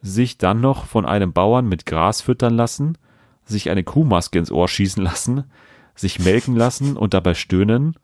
sich 0.00 0.38
dann 0.38 0.60
noch 0.60 0.86
von 0.86 1.04
einem 1.04 1.32
Bauern 1.32 1.68
mit 1.68 1.86
Gras 1.86 2.22
füttern 2.22 2.54
lassen, 2.54 2.98
sich 3.44 3.70
eine 3.70 3.84
Kuhmaske 3.84 4.38
ins 4.38 4.52
Ohr 4.52 4.68
schießen 4.68 5.02
lassen, 5.02 5.44
sich 5.94 6.18
melken 6.18 6.56
lassen 6.56 6.96
und 6.96 7.14
dabei 7.14 7.34
stöhnen. 7.34 7.96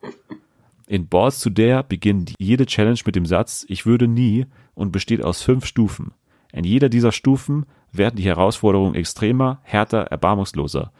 In 0.87 1.07
Balls 1.07 1.39
to 1.39 1.49
Dare 1.49 1.83
beginnt 1.83 2.33
jede 2.39 2.65
Challenge 2.65 2.99
mit 3.05 3.15
dem 3.15 3.25
Satz 3.25 3.65
Ich 3.67 3.85
würde 3.85 4.07
nie 4.07 4.45
und 4.73 4.91
besteht 4.91 5.23
aus 5.23 5.41
fünf 5.41 5.65
Stufen. 5.65 6.11
In 6.51 6.63
jeder 6.63 6.89
dieser 6.89 7.11
Stufen 7.11 7.65
werden 7.91 8.15
die 8.15 8.25
Herausforderungen 8.25 8.95
extremer, 8.95 9.59
härter, 9.63 10.01
erbarmungsloser. 10.03 10.91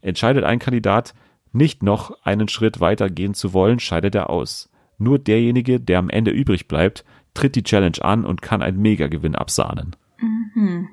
Entscheidet 0.00 0.44
ein 0.44 0.58
Kandidat 0.58 1.14
nicht 1.52 1.82
noch 1.82 2.22
einen 2.24 2.48
Schritt 2.48 2.80
weiter 2.80 3.08
gehen 3.08 3.34
zu 3.34 3.52
wollen, 3.52 3.80
scheidet 3.80 4.14
er 4.14 4.30
aus. 4.30 4.70
Nur 4.98 5.18
derjenige, 5.18 5.80
der 5.80 5.98
am 5.98 6.10
Ende 6.10 6.30
übrig 6.30 6.68
bleibt, 6.68 7.04
tritt 7.34 7.54
die 7.54 7.62
Challenge 7.62 8.02
an 8.02 8.24
und 8.24 8.42
kann 8.42 8.62
einen 8.62 8.80
Megagewinn 8.80 9.34
absahnen. 9.34 9.96
Mhm. 10.20 10.88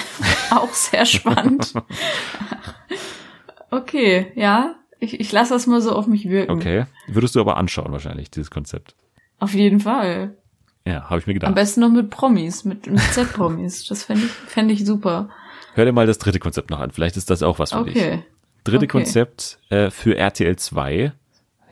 Auch 0.50 0.72
sehr 0.72 1.04
spannend. 1.06 1.74
okay, 3.70 4.32
ja. 4.34 4.74
Ich, 5.00 5.20
ich 5.20 5.30
lasse 5.30 5.54
das 5.54 5.66
mal 5.66 5.80
so 5.80 5.92
auf 5.92 6.06
mich 6.06 6.28
wirken. 6.28 6.50
Okay. 6.52 6.86
Würdest 7.06 7.36
du 7.36 7.40
aber 7.40 7.56
anschauen 7.56 7.92
wahrscheinlich, 7.92 8.30
dieses 8.30 8.50
Konzept. 8.50 8.96
Auf 9.38 9.54
jeden 9.54 9.78
Fall. 9.80 10.36
Ja, 10.84 11.08
habe 11.08 11.20
ich 11.20 11.26
mir 11.26 11.34
gedacht. 11.34 11.48
Am 11.48 11.54
besten 11.54 11.80
noch 11.80 11.90
mit 11.90 12.10
Promis, 12.10 12.64
mit, 12.64 12.86
mit 12.88 13.00
Z-Promis. 13.12 13.86
Das 13.86 14.04
fände 14.04 14.24
ich, 14.24 14.30
fänd 14.32 14.70
ich 14.72 14.84
super. 14.84 15.28
Hör 15.74 15.84
dir 15.84 15.92
mal 15.92 16.06
das 16.06 16.18
dritte 16.18 16.40
Konzept 16.40 16.70
noch 16.70 16.80
an. 16.80 16.90
Vielleicht 16.90 17.16
ist 17.16 17.30
das 17.30 17.42
auch 17.44 17.58
was 17.60 17.70
für 17.72 17.78
Okay. 17.80 17.92
dich. 17.92 18.20
Dritte 18.64 18.78
Okay. 18.78 18.86
Konzept 18.88 19.58
äh, 19.68 19.90
für 19.90 20.16
RTL 20.16 20.56
2 20.56 21.12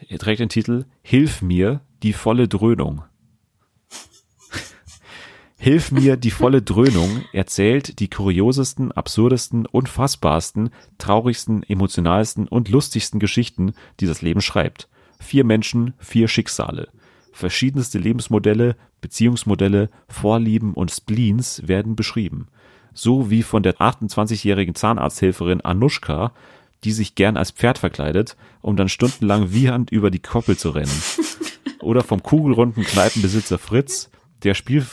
Er 0.08 0.18
trägt 0.18 0.38
den 0.40 0.48
Titel 0.48 0.84
Hilf 1.02 1.42
mir 1.42 1.80
die 2.04 2.12
volle 2.12 2.46
Dröhnung. 2.46 3.02
Hilf 5.66 5.90
mir 5.90 6.16
die 6.16 6.30
volle 6.30 6.62
Dröhnung 6.62 7.24
erzählt 7.32 7.98
die 7.98 8.08
kuriosesten, 8.08 8.92
absurdesten, 8.92 9.66
unfassbarsten, 9.66 10.70
traurigsten, 10.96 11.64
emotionalsten 11.64 12.46
und 12.46 12.68
lustigsten 12.68 13.18
Geschichten, 13.18 13.74
die 13.98 14.06
das 14.06 14.22
Leben 14.22 14.42
schreibt. 14.42 14.88
Vier 15.18 15.42
Menschen, 15.42 15.94
vier 15.98 16.28
Schicksale. 16.28 16.86
Verschiedenste 17.32 17.98
Lebensmodelle, 17.98 18.76
Beziehungsmodelle, 19.00 19.90
Vorlieben 20.08 20.72
und 20.72 20.92
Spleens 20.92 21.66
werden 21.66 21.96
beschrieben. 21.96 22.46
So 22.94 23.28
wie 23.28 23.42
von 23.42 23.64
der 23.64 23.78
28-jährigen 23.78 24.76
Zahnarzthelferin 24.76 25.62
Anushka, 25.62 26.30
die 26.84 26.92
sich 26.92 27.16
gern 27.16 27.36
als 27.36 27.50
Pferd 27.50 27.78
verkleidet, 27.78 28.36
um 28.62 28.76
dann 28.76 28.88
stundenlang 28.88 29.52
wiehernd 29.52 29.90
über 29.90 30.12
die 30.12 30.20
Koppel 30.20 30.56
zu 30.56 30.70
rennen. 30.70 31.02
Oder 31.80 32.04
vom 32.04 32.22
kugelrunden 32.22 32.84
Kneipenbesitzer 32.84 33.58
Fritz, 33.58 34.10
der, 34.44 34.54
Spiel, 34.54 34.86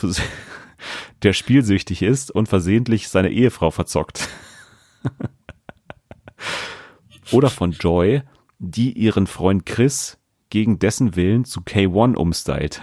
der 1.22 1.32
spielsüchtig 1.32 2.02
ist 2.02 2.30
und 2.30 2.48
versehentlich 2.48 3.08
seine 3.08 3.30
Ehefrau 3.30 3.70
verzockt. 3.70 4.28
Oder 7.32 7.50
von 7.50 7.72
Joy, 7.72 8.22
die 8.58 8.92
ihren 8.92 9.26
Freund 9.26 9.66
Chris 9.66 10.18
gegen 10.50 10.78
dessen 10.78 11.16
Willen 11.16 11.44
zu 11.44 11.60
K1 11.60 12.14
umstylt. 12.14 12.82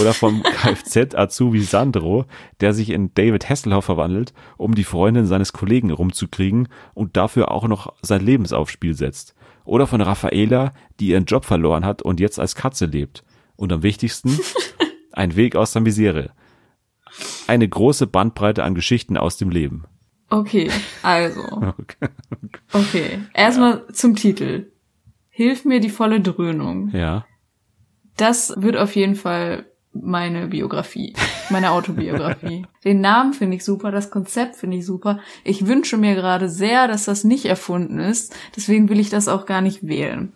Oder 0.00 0.14
vom 0.14 0.42
Kfz-Azubi 0.42 1.60
Sandro, 1.60 2.26
der 2.60 2.72
sich 2.72 2.90
in 2.90 3.12
David 3.14 3.48
Hasselhoff 3.48 3.86
verwandelt, 3.86 4.32
um 4.56 4.74
die 4.74 4.84
Freundin 4.84 5.26
seines 5.26 5.52
Kollegen 5.52 5.90
rumzukriegen 5.90 6.68
und 6.94 7.16
dafür 7.16 7.50
auch 7.50 7.66
noch 7.68 7.94
sein 8.02 8.24
Leben 8.24 8.50
aufs 8.52 8.72
Spiel 8.72 8.94
setzt. 8.94 9.34
Oder 9.64 9.86
von 9.86 10.00
Raffaela, 10.00 10.72
die 10.98 11.08
ihren 11.08 11.26
Job 11.26 11.44
verloren 11.44 11.84
hat 11.84 12.00
und 12.02 12.20
jetzt 12.20 12.38
als 12.40 12.54
Katze 12.54 12.86
lebt. 12.86 13.24
Und 13.56 13.72
am 13.72 13.82
wichtigsten, 13.82 14.38
ein 15.12 15.36
Weg 15.36 15.56
aus 15.56 15.72
der 15.72 15.82
Misere. 15.82 16.30
Eine 17.48 17.68
große 17.68 18.06
Bandbreite 18.06 18.62
an 18.62 18.74
Geschichten 18.74 19.16
aus 19.16 19.38
dem 19.38 19.50
Leben. 19.50 19.84
Okay, 20.30 20.70
also. 21.02 21.42
Okay. 21.78 22.08
Okay. 22.72 23.18
Erstmal 23.32 23.86
zum 23.92 24.14
Titel. 24.14 24.70
Hilf 25.30 25.64
mir 25.64 25.80
die 25.80 25.88
volle 25.88 26.20
Dröhnung. 26.20 26.90
Ja. 26.90 27.24
Das 28.16 28.52
wird 28.56 28.76
auf 28.76 28.94
jeden 28.94 29.14
Fall 29.14 29.64
meine 29.92 30.48
Biografie, 30.48 31.14
meine 31.48 31.70
Autobiografie. 31.70 32.66
Den 32.84 33.00
Namen 33.00 33.32
finde 33.32 33.56
ich 33.56 33.64
super, 33.64 33.90
das 33.90 34.10
Konzept 34.10 34.56
finde 34.56 34.76
ich 34.76 34.86
super. 34.86 35.20
Ich 35.44 35.66
wünsche 35.66 35.96
mir 35.96 36.14
gerade 36.14 36.48
sehr, 36.48 36.88
dass 36.88 37.06
das 37.06 37.24
nicht 37.24 37.46
erfunden 37.46 37.98
ist. 37.98 38.36
Deswegen 38.54 38.88
will 38.88 39.00
ich 39.00 39.08
das 39.08 39.28
auch 39.28 39.46
gar 39.46 39.62
nicht 39.62 39.86
wählen. 39.86 40.32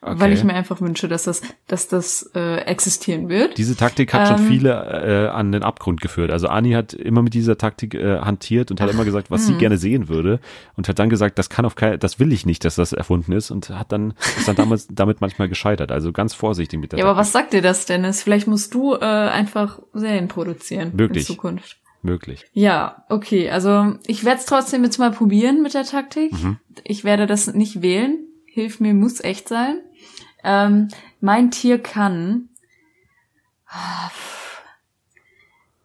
Okay. 0.00 0.20
Weil 0.20 0.32
ich 0.32 0.44
mir 0.44 0.54
einfach 0.54 0.80
wünsche, 0.80 1.08
dass 1.08 1.24
das, 1.24 1.42
dass 1.66 1.88
das 1.88 2.30
äh, 2.34 2.58
existieren 2.58 3.28
wird. 3.28 3.58
Diese 3.58 3.76
Taktik 3.76 4.14
hat 4.14 4.28
schon 4.28 4.38
Ähm, 4.38 4.46
viele 4.46 4.70
äh, 4.70 5.28
an 5.28 5.50
den 5.50 5.62
Abgrund 5.62 6.00
geführt. 6.00 6.30
Also 6.30 6.48
Ani 6.48 6.72
hat 6.72 6.92
immer 6.92 7.22
mit 7.22 7.34
dieser 7.34 7.58
Taktik 7.58 7.94
äh, 7.94 8.20
hantiert 8.20 8.70
und 8.70 8.80
hat 8.80 8.90
immer 8.90 9.04
gesagt, 9.04 9.30
was 9.30 9.46
sie 9.46 9.52
hm. 9.52 9.58
gerne 9.58 9.76
sehen 9.76 10.08
würde 10.08 10.38
und 10.76 10.88
hat 10.88 10.98
dann 10.98 11.10
gesagt, 11.10 11.38
das 11.38 11.50
kann 11.50 11.64
auf 11.64 11.74
kein, 11.74 11.98
das 11.98 12.20
will 12.20 12.32
ich 12.32 12.46
nicht, 12.46 12.64
dass 12.64 12.76
das 12.76 12.92
erfunden 12.92 13.32
ist 13.32 13.50
und 13.50 13.70
hat 13.70 13.90
dann 13.90 14.14
ist 14.36 14.46
dann 14.46 14.56
damals 14.56 14.86
damit 14.92 15.20
manchmal 15.20 15.48
gescheitert. 15.48 15.90
Also 15.90 16.12
ganz 16.12 16.32
vorsichtig 16.34 16.78
mit 16.78 16.92
der 16.92 17.00
Ja, 17.00 17.04
aber 17.06 17.14
Taktik. 17.14 17.20
was 17.26 17.32
sagt 17.32 17.52
dir 17.52 17.62
das, 17.62 17.86
Dennis? 17.86 18.22
Vielleicht 18.22 18.46
musst 18.46 18.74
du 18.74 18.94
äh, 18.94 18.98
einfach 19.04 19.80
Serien 19.94 20.28
produzieren 20.28 20.92
Möglich. 20.94 21.28
in 21.28 21.34
Zukunft. 21.34 21.78
möglich. 22.02 22.44
Ja, 22.52 23.04
okay. 23.08 23.50
Also 23.50 23.94
ich 24.06 24.24
werde 24.24 24.38
es 24.38 24.46
trotzdem 24.46 24.84
jetzt 24.84 24.98
mal 24.98 25.10
probieren 25.10 25.62
mit 25.62 25.74
der 25.74 25.84
Taktik. 25.84 26.32
Mhm. 26.32 26.58
Ich 26.84 27.02
werde 27.02 27.26
das 27.26 27.52
nicht 27.52 27.82
wählen. 27.82 28.18
Hilf 28.46 28.80
mir 28.80 28.94
muss 28.94 29.20
echt 29.22 29.48
sein. 29.48 29.80
Ähm, 30.48 30.88
mein 31.20 31.50
Tier 31.50 31.78
kann. 31.78 32.48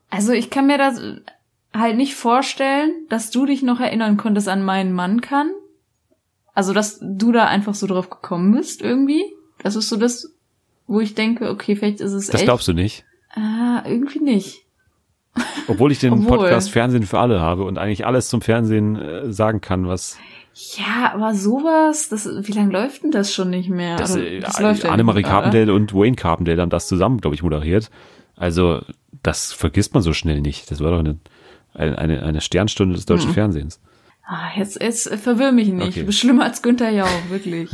Also 0.09 0.31
ich 0.31 0.49
kann 0.49 0.67
mir 0.67 0.77
das 0.77 1.01
halt 1.73 1.97
nicht 1.97 2.15
vorstellen, 2.15 2.91
dass 3.09 3.29
du 3.31 3.45
dich 3.45 3.61
noch 3.63 3.79
erinnern 3.79 4.15
konntest 4.15 4.47
an 4.47 4.63
meinen 4.63 4.93
Mann 4.93 5.21
kann. 5.21 5.51
Also 6.53 6.71
dass 6.73 6.99
du 7.01 7.31
da 7.31 7.45
einfach 7.45 7.73
so 7.73 7.87
drauf 7.87 8.09
gekommen 8.09 8.53
bist 8.53 8.81
irgendwie. 8.81 9.23
Das 9.63 9.75
ist 9.75 9.89
so 9.89 9.97
das, 9.97 10.31
wo 10.87 10.99
ich 10.99 11.15
denke, 11.15 11.49
okay, 11.49 11.75
vielleicht 11.75 11.99
ist 11.99 12.13
es 12.13 12.27
Das 12.27 12.35
echt. 12.35 12.43
glaubst 12.45 12.67
du 12.67 12.73
nicht? 12.73 13.05
Ah, 13.35 13.81
irgendwie 13.85 14.19
nicht. 14.19 14.61
Obwohl 15.67 15.91
ich 15.91 15.99
den 15.99 16.13
Obwohl. 16.13 16.37
Podcast 16.37 16.69
Fernsehen 16.69 17.07
für 17.07 17.19
alle 17.19 17.41
habe 17.41 17.63
und 17.63 17.77
eigentlich 17.79 18.05
alles 18.05 18.29
zum 18.29 18.41
Fernsehen 18.41 18.95
äh, 18.95 19.33
sagen 19.33 19.61
kann, 19.61 19.87
was 19.87 20.17
Ja, 20.53 21.13
aber 21.13 21.33
sowas, 21.33 22.09
das, 22.09 22.27
wie 22.27 22.51
lange 22.51 22.71
läuft 22.71 23.03
denn 23.03 23.11
das 23.11 23.33
schon 23.33 23.49
nicht 23.49 23.69
mehr? 23.69 23.95
das, 23.97 24.13
Oder 24.13 24.27
äh, 24.27 24.39
das 24.39 24.59
läuft 24.59 24.83
ja 24.83 24.91
Annemarie 24.91 25.21
oder? 25.21 25.29
Carpendale 25.29 25.73
und 25.73 25.93
Wayne 25.93 26.15
Carpendale 26.15 26.61
haben 26.61 26.69
das 26.69 26.87
zusammen, 26.87 27.19
glaube 27.21 27.35
ich, 27.35 27.41
moderiert. 27.41 27.89
Also 28.35 28.81
das 29.23 29.51
vergisst 29.51 29.93
man 29.93 30.03
so 30.03 30.13
schnell 30.13 30.41
nicht. 30.41 30.69
Das 30.69 30.79
war 30.79 30.91
doch 30.91 30.99
eine, 30.99 31.17
eine, 31.73 32.21
eine, 32.23 32.41
Sternstunde 32.41 32.95
des 32.95 33.05
deutschen 33.05 33.29
Mhm. 33.29 33.33
Fernsehens. 33.33 33.81
Ah, 34.25 34.51
jetzt, 34.55 34.81
jetzt 34.81 35.09
verwirr 35.15 35.51
mich 35.51 35.69
nicht. 35.69 35.97
Okay. 35.97 36.11
Schlimmer 36.11 36.45
als 36.45 36.61
Günther 36.61 36.91
Jauch, 36.91 37.29
wirklich. 37.29 37.69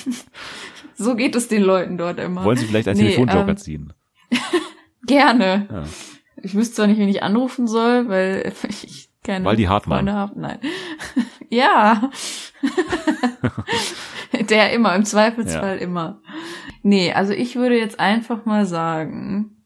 so 0.94 1.14
geht 1.14 1.36
es 1.36 1.48
den 1.48 1.62
Leuten 1.62 1.98
dort 1.98 2.18
immer. 2.18 2.44
Wollen 2.44 2.58
Sie 2.58 2.66
vielleicht 2.66 2.88
einen 2.88 2.98
Nee, 2.98 3.14
Telefonjoker 3.14 3.48
ähm, 3.50 3.56
ziehen? 3.56 3.92
Gerne. 5.06 5.68
Ja. 5.70 5.84
Ich 6.42 6.54
wüsste 6.54 6.76
zwar 6.76 6.86
nicht, 6.88 6.98
wen 6.98 7.08
ich 7.08 7.22
anrufen 7.22 7.66
soll, 7.66 8.08
weil 8.08 8.52
ich 8.68 9.08
keine 9.22 9.44
Waldi 9.44 9.64
Hartmann. 9.64 10.06
Freunde. 10.06 10.40
Nein. 10.40 10.58
ja. 11.48 12.10
Der 14.50 14.72
immer, 14.72 14.94
im 14.94 15.04
Zweifelsfall 15.04 15.78
immer. 15.78 16.20
Nee, 16.82 17.12
also 17.12 17.32
ich 17.32 17.56
würde 17.56 17.78
jetzt 17.78 18.00
einfach 18.00 18.44
mal 18.44 18.66
sagen, 18.66 19.62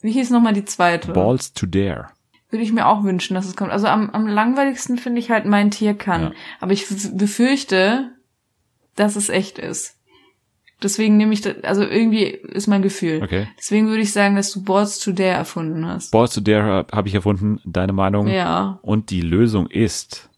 wie 0.00 0.12
hieß 0.12 0.30
nochmal 0.30 0.54
die 0.54 0.64
zweite? 0.64 1.12
Balls 1.12 1.52
to 1.52 1.66
Dare. 1.66 2.08
Würde 2.48 2.64
ich 2.64 2.72
mir 2.72 2.86
auch 2.86 3.04
wünschen, 3.04 3.34
dass 3.34 3.46
es 3.46 3.54
kommt. 3.54 3.70
Also 3.70 3.86
am, 3.86 4.10
am 4.10 4.26
langweiligsten 4.26 4.98
finde 4.98 5.20
ich 5.20 5.30
halt 5.30 5.44
mein 5.44 5.70
Tier 5.70 5.94
kann. 5.94 6.22
Ja. 6.22 6.32
Aber 6.60 6.72
ich 6.72 6.86
befürchte, 7.12 8.12
dass 8.96 9.16
es 9.16 9.28
echt 9.28 9.58
ist. 9.58 9.99
Deswegen 10.82 11.16
nehme 11.16 11.32
ich, 11.32 11.42
das, 11.42 11.62
also 11.62 11.82
irgendwie 11.82 12.24
ist 12.24 12.66
mein 12.66 12.82
Gefühl. 12.82 13.22
Okay. 13.22 13.48
Deswegen 13.58 13.88
würde 13.88 14.02
ich 14.02 14.12
sagen, 14.12 14.36
dass 14.36 14.52
du 14.52 14.62
Balls 14.62 14.98
to 14.98 15.12
Dare 15.12 15.36
erfunden 15.36 15.86
hast. 15.86 16.10
Balls 16.10 16.34
to 16.34 16.40
Dare 16.40 16.86
habe 16.92 17.08
ich 17.08 17.14
erfunden. 17.14 17.60
Deine 17.64 17.92
Meinung? 17.92 18.26
Ja. 18.28 18.78
Und 18.82 19.10
die 19.10 19.20
Lösung 19.20 19.66
ist, 19.68 20.28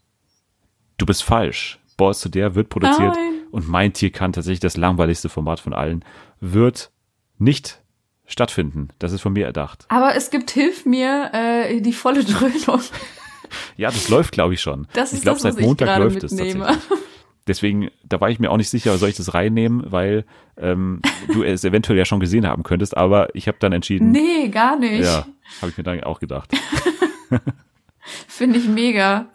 du 0.98 1.06
bist 1.06 1.22
falsch. 1.22 1.78
Balls 1.96 2.20
to 2.20 2.28
Dare 2.28 2.54
wird 2.54 2.68
produziert 2.68 3.14
Nein. 3.14 3.40
und 3.50 3.68
mein 3.68 3.92
Tier 3.92 4.10
kann 4.10 4.32
tatsächlich 4.32 4.60
das 4.60 4.76
langweiligste 4.76 5.28
Format 5.28 5.60
von 5.60 5.72
allen, 5.72 6.04
wird 6.40 6.90
nicht 7.38 7.80
stattfinden. 8.26 8.88
Das 8.98 9.12
ist 9.12 9.20
von 9.20 9.32
mir 9.32 9.46
erdacht. 9.46 9.84
Aber 9.88 10.16
es 10.16 10.30
gibt 10.30 10.50
Hilf 10.50 10.86
mir 10.86 11.30
äh, 11.32 11.80
die 11.80 11.92
volle 11.92 12.24
Dröhnung. 12.24 12.80
Ja, 13.76 13.90
das 13.90 14.08
läuft, 14.08 14.32
glaube 14.32 14.54
ich, 14.54 14.60
schon. 14.60 14.86
Das 14.94 15.12
ich 15.12 15.18
ist 15.18 15.22
glaube, 15.22 15.40
das, 15.40 15.54
seit 15.54 15.60
ich 15.60 15.66
Montag 15.66 15.98
läuft 15.98 16.22
es 16.24 16.32
mitnehme. 16.32 16.66
tatsächlich. 16.66 16.98
Deswegen, 17.48 17.90
da 18.04 18.20
war 18.20 18.30
ich 18.30 18.38
mir 18.38 18.50
auch 18.50 18.56
nicht 18.56 18.68
sicher, 18.70 18.96
soll 18.98 19.08
ich 19.08 19.16
das 19.16 19.34
reinnehmen, 19.34 19.90
weil 19.90 20.24
ähm, 20.56 21.00
du 21.32 21.42
es 21.42 21.64
eventuell 21.64 21.98
ja 21.98 22.04
schon 22.04 22.20
gesehen 22.20 22.46
haben 22.46 22.62
könntest, 22.62 22.96
aber 22.96 23.34
ich 23.34 23.48
habe 23.48 23.56
dann 23.60 23.72
entschieden, 23.72 24.10
Nee, 24.12 24.48
gar 24.48 24.78
nicht. 24.78 25.02
ja, 25.04 25.26
habe 25.60 25.70
ich 25.70 25.76
mir 25.76 25.82
dann 25.84 26.04
auch 26.04 26.20
gedacht. 26.20 26.50
Finde 28.28 28.58
ich 28.58 28.68
mega. 28.68 29.26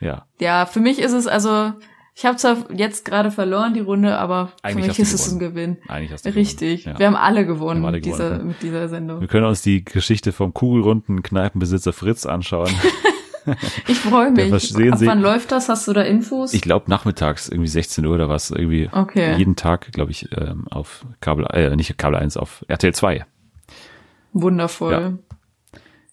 Ja. 0.00 0.26
Ja, 0.40 0.66
für 0.66 0.80
mich 0.80 0.98
ist 0.98 1.12
es 1.12 1.26
also, 1.26 1.72
ich 2.14 2.24
habe 2.26 2.36
zwar 2.36 2.56
jetzt 2.72 3.04
gerade 3.04 3.30
verloren 3.30 3.74
die 3.74 3.80
Runde, 3.80 4.18
aber 4.18 4.52
Eigentlich 4.62 4.84
für 4.84 4.88
mich 4.90 4.98
ist 4.98 5.12
es 5.12 5.30
ein 5.32 5.38
gewonnen. 5.38 5.54
Gewinn. 5.54 5.76
Eigentlich 5.88 6.12
hast 6.12 6.26
du 6.26 6.34
Richtig. 6.34 6.84
gewonnen. 6.84 6.98
Wir 6.98 7.04
Ja. 7.06 7.12
haben 7.12 7.16
alle 7.16 7.46
gewonnen, 7.46 7.80
Wir 7.82 7.86
haben 7.86 7.94
alle 7.94 7.96
mit, 7.98 8.04
dieser, 8.06 8.30
gewonnen. 8.30 8.48
mit 8.48 8.62
dieser 8.62 8.88
Sendung. 8.88 9.20
Wir 9.20 9.28
können 9.28 9.46
uns 9.46 9.62
die 9.62 9.84
Geschichte 9.84 10.32
vom 10.32 10.52
kugelrunden 10.54 11.22
Kneipenbesitzer 11.22 11.92
Fritz 11.92 12.26
anschauen. 12.26 12.70
Ich 13.88 13.98
freue 13.98 14.30
mich. 14.30 14.52
Ab 14.52 14.60
Sie- 14.60 15.06
wann 15.06 15.20
läuft 15.20 15.52
das? 15.52 15.68
Hast 15.68 15.88
du 15.88 15.92
da 15.92 16.02
Infos? 16.02 16.54
Ich 16.54 16.62
glaube 16.62 16.90
nachmittags, 16.90 17.48
irgendwie 17.48 17.68
16 17.68 18.04
Uhr 18.06 18.14
oder 18.14 18.28
was, 18.28 18.50
irgendwie 18.50 18.88
Okay. 18.92 19.36
jeden 19.36 19.56
Tag, 19.56 19.90
glaube 19.92 20.10
ich, 20.10 20.28
ähm, 20.36 20.66
auf 20.70 21.04
Kabel, 21.20 21.46
äh, 21.52 21.74
nicht 21.76 21.96
Kabel 21.98 22.18
1, 22.18 22.36
auf 22.36 22.64
RTL 22.68 22.94
2. 22.94 23.24
Wundervoll. 24.32 25.18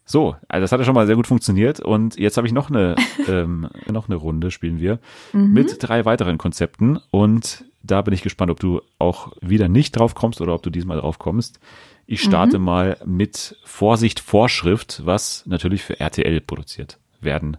So, 0.06 0.36
also 0.48 0.62
das 0.64 0.72
hat 0.72 0.80
ja 0.80 0.86
schon 0.86 0.96
mal 0.96 1.06
sehr 1.06 1.16
gut 1.16 1.28
funktioniert 1.28 1.80
und 1.80 2.18
jetzt 2.18 2.36
habe 2.38 2.48
ich 2.48 2.54
noch 2.54 2.70
eine 2.72 2.96
ähm, 3.28 3.70
noch 3.88 4.08
eine 4.10 4.16
Runde 4.16 4.50
spielen 4.50 4.80
wir 4.80 5.00
mit 5.34 5.76
drei 5.82 6.04
weiteren 6.06 6.40
Konzepten 6.40 7.00
und 7.12 7.64
da 7.84 8.02
bin 8.02 8.14
ich 8.16 8.24
gespannt, 8.24 8.50
ob 8.52 8.60
du 8.60 8.82
auch 8.98 9.32
wieder 9.42 9.70
nicht 9.70 9.92
drauf 9.92 10.16
kommst 10.16 10.42
oder 10.42 10.56
ob 10.56 10.64
du 10.64 10.70
diesmal 10.72 10.98
drauf 11.00 11.20
kommst. 11.20 11.60
Ich 12.08 12.22
starte 12.24 12.58
mal 12.58 12.98
mit 13.06 13.56
Vorsicht 13.64 14.20
Vorschrift, 14.20 15.04
was 15.06 15.44
natürlich 15.46 15.84
für 15.84 16.00
RTL 16.00 16.42
produziert 16.42 16.98
werden 17.22 17.58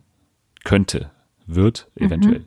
könnte, 0.64 1.10
wird 1.46 1.90
eventuell. 1.96 2.46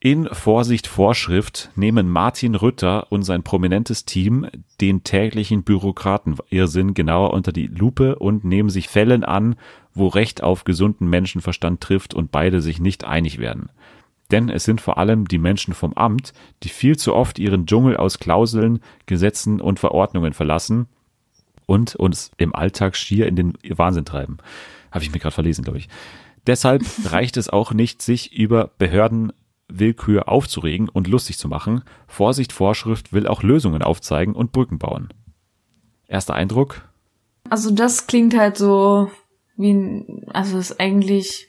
In 0.00 0.26
Vorsicht 0.26 0.86
Vorschrift 0.86 1.70
nehmen 1.76 2.10
Martin 2.10 2.54
Rütter 2.54 3.10
und 3.10 3.22
sein 3.22 3.42
prominentes 3.42 4.04
Team 4.04 4.46
den 4.82 5.02
täglichen 5.02 5.62
Bürokratenirrsinn 5.62 6.92
genauer 6.92 7.32
unter 7.32 7.52
die 7.52 7.68
Lupe 7.68 8.16
und 8.16 8.44
nehmen 8.44 8.68
sich 8.68 8.88
Fällen 8.88 9.24
an, 9.24 9.56
wo 9.94 10.08
Recht 10.08 10.42
auf 10.42 10.64
gesunden 10.64 11.08
Menschenverstand 11.08 11.80
trifft 11.80 12.12
und 12.12 12.30
beide 12.30 12.60
sich 12.60 12.80
nicht 12.80 13.04
einig 13.04 13.38
werden. 13.38 13.70
Denn 14.30 14.50
es 14.50 14.64
sind 14.64 14.82
vor 14.82 14.98
allem 14.98 15.26
die 15.26 15.38
Menschen 15.38 15.72
vom 15.72 15.94
Amt, 15.94 16.34
die 16.64 16.68
viel 16.68 16.98
zu 16.98 17.14
oft 17.14 17.38
ihren 17.38 17.64
Dschungel 17.64 17.96
aus 17.96 18.18
Klauseln, 18.18 18.80
Gesetzen 19.06 19.58
und 19.58 19.78
Verordnungen 19.78 20.34
verlassen 20.34 20.86
und 21.64 21.96
uns 21.96 22.30
im 22.36 22.54
Alltag 22.54 22.96
schier 22.96 23.26
in 23.26 23.36
den 23.36 23.54
Wahnsinn 23.70 24.04
treiben. 24.04 24.36
Habe 24.94 25.04
ich 25.04 25.12
mir 25.12 25.18
gerade 25.18 25.34
verlesen, 25.34 25.64
glaube 25.64 25.78
ich. 25.78 25.88
Deshalb 26.46 26.82
reicht 27.10 27.36
es 27.36 27.48
auch 27.48 27.72
nicht, 27.72 28.00
sich 28.00 28.32
über 28.32 28.70
Behördenwillkür 28.78 30.28
aufzuregen 30.28 30.88
und 30.88 31.08
lustig 31.08 31.36
zu 31.36 31.48
machen. 31.48 31.82
Vorsicht, 32.06 32.52
Vorschrift 32.52 33.12
will 33.12 33.26
auch 33.26 33.42
Lösungen 33.42 33.82
aufzeigen 33.82 34.34
und 34.34 34.52
Brücken 34.52 34.78
bauen. 34.78 35.08
Erster 36.06 36.34
Eindruck? 36.34 36.88
Also 37.50 37.70
das 37.72 38.06
klingt 38.06 38.36
halt 38.36 38.56
so 38.56 39.10
wie 39.56 39.72
ein, 39.72 40.26
also 40.32 40.58
ist 40.58 40.78
eigentlich 40.78 41.48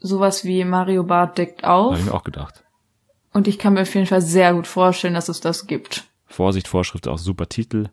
sowas 0.00 0.44
wie 0.44 0.64
Mario 0.64 1.04
Bart 1.04 1.38
deckt 1.38 1.62
Habe 1.62 1.72
auf. 1.72 1.98
ich 1.98 2.04
mir 2.04 2.14
auch 2.14 2.24
gedacht. 2.24 2.64
Und 3.32 3.46
ich 3.46 3.58
kann 3.58 3.74
mir 3.74 3.82
auf 3.82 3.94
jeden 3.94 4.06
Fall 4.06 4.22
sehr 4.22 4.52
gut 4.54 4.66
vorstellen, 4.66 5.14
dass 5.14 5.28
es 5.28 5.40
das 5.40 5.66
gibt. 5.68 6.04
Vorsicht, 6.26 6.66
Vorschrift, 6.66 7.06
auch 7.06 7.18
super 7.18 7.48
Titel. 7.48 7.88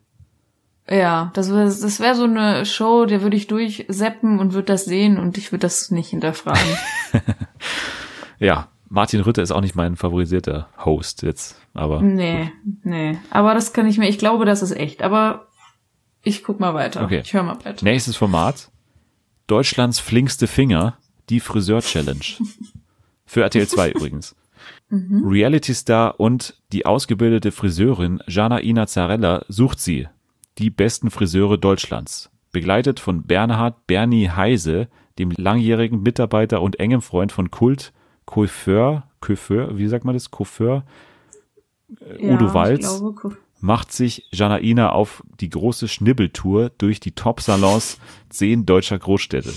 Ja, 0.90 1.30
das 1.34 1.50
wäre 1.50 1.64
das 1.64 2.00
wär 2.00 2.14
so 2.14 2.24
eine 2.24 2.66
Show, 2.66 3.06
der 3.06 3.22
würde 3.22 3.36
ich 3.36 3.46
durchseppen 3.46 4.40
und 4.40 4.52
würde 4.52 4.66
das 4.66 4.84
sehen 4.84 5.18
und 5.18 5.38
ich 5.38 5.52
würde 5.52 5.62
das 5.62 5.90
nicht 5.90 6.10
hinterfragen. 6.10 6.60
Ja, 8.40 8.68
Martin 8.88 9.20
Rütter 9.20 9.42
ist 9.42 9.52
auch 9.52 9.60
nicht 9.60 9.76
mein 9.76 9.94
favorisierter 9.94 10.68
Host 10.84 11.22
jetzt, 11.22 11.60
aber 11.74 12.02
nee, 12.02 12.50
nee. 12.82 13.18
Aber 13.30 13.54
das 13.54 13.72
kann 13.72 13.86
ich 13.86 13.98
mir, 13.98 14.08
ich 14.08 14.18
glaube, 14.18 14.46
das 14.46 14.62
ist 14.62 14.72
echt. 14.72 15.02
Aber 15.02 15.46
ich 16.24 16.42
guck 16.42 16.58
mal 16.58 16.74
weiter. 16.74 17.04
Okay. 17.04 17.20
Ich 17.22 17.32
höre 17.34 17.44
mal 17.44 17.62
weiter. 17.64 17.84
Nächstes 17.84 18.16
Format. 18.16 18.70
Deutschlands 19.46 20.00
flinkste 20.00 20.46
Finger, 20.46 20.96
die 21.28 21.38
Friseur-Challenge. 21.38 22.24
Für 23.26 23.42
RTL 23.42 23.68
2 23.68 23.92
übrigens. 23.92 24.34
Reality-Star 24.90 26.18
und 26.18 26.60
die 26.72 26.84
ausgebildete 26.84 27.52
Friseurin 27.52 28.20
Jana 28.26 28.60
Ina 28.60 28.88
Zarella 28.88 29.44
sucht 29.48 29.78
sie, 29.78 30.08
die 30.60 30.70
besten 30.70 31.10
Friseure 31.10 31.58
Deutschlands. 31.58 32.30
Begleitet 32.52 33.00
von 33.00 33.22
Bernhard 33.22 33.86
Bernie 33.86 34.28
Heise, 34.28 34.88
dem 35.18 35.30
langjährigen 35.30 36.02
Mitarbeiter 36.02 36.62
und 36.62 36.78
engem 36.78 37.00
Freund 37.00 37.32
von 37.32 37.50
Kult, 37.50 37.92
Coiffeur, 38.26 39.04
Coiffeur, 39.20 39.76
wie 39.78 39.88
sagt 39.88 40.04
man 40.04 40.14
das? 40.14 40.30
Coiffeur, 40.30 40.84
Ja, 42.18 42.34
Udo 42.34 42.54
Walz 42.54 43.02
macht 43.60 43.92
sich 43.92 44.26
Janaina 44.32 44.90
auf 44.90 45.22
die 45.40 45.50
große 45.50 45.88
Schnibbeltour 45.88 46.70
durch 46.78 47.00
die 47.00 47.12
Top-Salons 47.12 47.98
zehn 48.28 48.64
deutscher 48.64 48.98
Großstädte. 48.98 49.52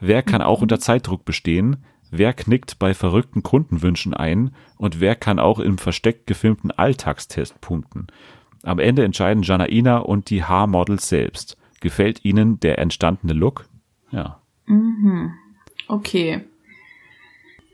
Wer 0.00 0.22
kann 0.22 0.40
auch 0.40 0.62
unter 0.62 0.80
Zeitdruck 0.80 1.24
bestehen? 1.24 1.84
Wer 2.10 2.32
knickt 2.32 2.78
bei 2.78 2.94
verrückten 2.94 3.42
Kundenwünschen 3.42 4.14
ein? 4.14 4.54
Und 4.78 5.00
wer 5.00 5.14
kann 5.14 5.38
auch 5.38 5.58
im 5.58 5.78
versteckt 5.78 6.26
gefilmten 6.26 6.70
Alltagstest 6.70 7.60
punkten? 7.60 8.06
Am 8.62 8.78
Ende 8.78 9.04
entscheiden 9.04 9.42
Janaina 9.42 9.98
und 9.98 10.30
die 10.30 10.44
Haarmodels 10.44 11.08
selbst. 11.08 11.56
Gefällt 11.80 12.24
ihnen 12.24 12.60
der 12.60 12.78
entstandene 12.78 13.32
Look? 13.32 13.66
Ja. 14.10 14.40
Okay. 15.88 16.44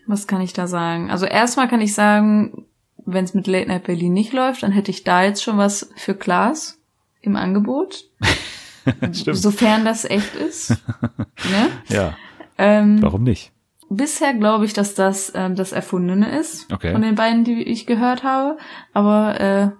Was 0.06 0.26
kann 0.26 0.40
ich 0.40 0.52
da 0.52 0.66
sagen? 0.66 1.10
Also 1.10 1.26
erstmal 1.26 1.68
kann 1.68 1.80
ich 1.80 1.94
sagen, 1.94 2.66
wenn 3.04 3.24
es 3.24 3.34
mit 3.34 3.46
Late 3.46 3.68
Night 3.68 3.84
Berlin 3.84 4.12
nicht 4.12 4.32
läuft, 4.32 4.62
dann 4.62 4.72
hätte 4.72 4.90
ich 4.90 5.04
da 5.04 5.24
jetzt 5.24 5.42
schon 5.42 5.58
was 5.58 5.90
für 5.96 6.14
Klaas 6.14 6.80
im 7.20 7.36
Angebot. 7.36 8.04
Stimmt. 9.12 9.36
Sofern 9.36 9.84
das 9.84 10.04
echt 10.04 10.34
ist. 10.36 10.70
ne? 11.10 11.68
Ja. 11.88 12.16
ähm, 12.58 13.02
Warum 13.02 13.24
nicht? 13.24 13.52
bisher 13.88 14.34
glaube 14.34 14.64
ich, 14.64 14.72
dass 14.72 14.94
das 14.94 15.32
ähm, 15.34 15.54
das 15.54 15.72
Erfundene 15.72 16.38
ist. 16.38 16.72
Okay. 16.72 16.92
Von 16.92 17.02
den 17.02 17.14
beiden, 17.14 17.44
die 17.44 17.62
ich 17.62 17.86
gehört 17.86 18.22
habe. 18.24 18.58
Aber 18.92 19.40
äh, 19.40 19.70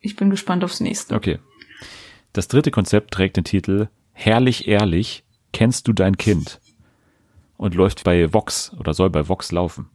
ich 0.00 0.16
bin 0.16 0.30
gespannt 0.30 0.64
aufs 0.64 0.80
nächste. 0.80 1.14
Okay. 1.14 1.38
Das 2.32 2.48
dritte 2.48 2.70
Konzept 2.70 3.12
trägt 3.12 3.36
den 3.36 3.44
Titel 3.44 3.88
Herrlich 4.12 4.66
ehrlich, 4.66 5.24
kennst 5.52 5.88
du 5.88 5.92
dein 5.92 6.16
Kind? 6.16 6.60
Und 7.56 7.74
läuft 7.74 8.04
bei 8.04 8.32
Vox 8.32 8.72
oder 8.78 8.94
soll 8.94 9.10
bei 9.10 9.28
Vox 9.28 9.52
laufen. 9.52 9.90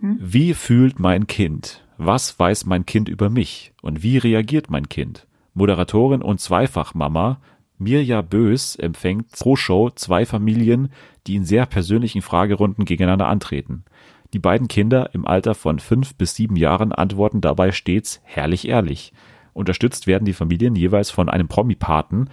Wie 0.00 0.54
fühlt 0.54 0.98
mein 0.98 1.26
Kind? 1.26 1.84
Was 1.96 2.38
weiß 2.38 2.66
mein 2.66 2.86
Kind 2.86 3.08
über 3.08 3.30
mich? 3.30 3.72
Und 3.82 4.02
wie 4.02 4.18
reagiert 4.18 4.70
mein 4.70 4.88
Kind? 4.88 5.26
Moderatorin 5.54 6.22
und 6.22 6.40
Zweifachmama 6.40 7.40
Mirja 7.80 8.20
Bös 8.20 8.76
empfängt 8.76 9.32
pro 9.32 9.56
Show 9.56 9.90
zwei 9.90 10.26
Familien, 10.26 10.92
die 11.26 11.36
in 11.36 11.44
sehr 11.44 11.64
persönlichen 11.64 12.20
Fragerunden 12.20 12.84
gegeneinander 12.84 13.26
antreten. 13.26 13.84
Die 14.32 14.38
beiden 14.38 14.68
Kinder 14.68 15.10
im 15.12 15.26
Alter 15.26 15.54
von 15.54 15.78
fünf 15.78 16.14
bis 16.14 16.34
sieben 16.34 16.56
Jahren 16.56 16.92
antworten 16.92 17.40
dabei 17.40 17.72
stets 17.72 18.20
herrlich 18.24 18.68
ehrlich. 18.68 19.12
Unterstützt 19.52 20.06
werden 20.06 20.24
die 20.24 20.32
Familien 20.32 20.76
jeweils 20.76 21.10
von 21.10 21.28
einem 21.28 21.48
Promi-Paten, 21.48 22.30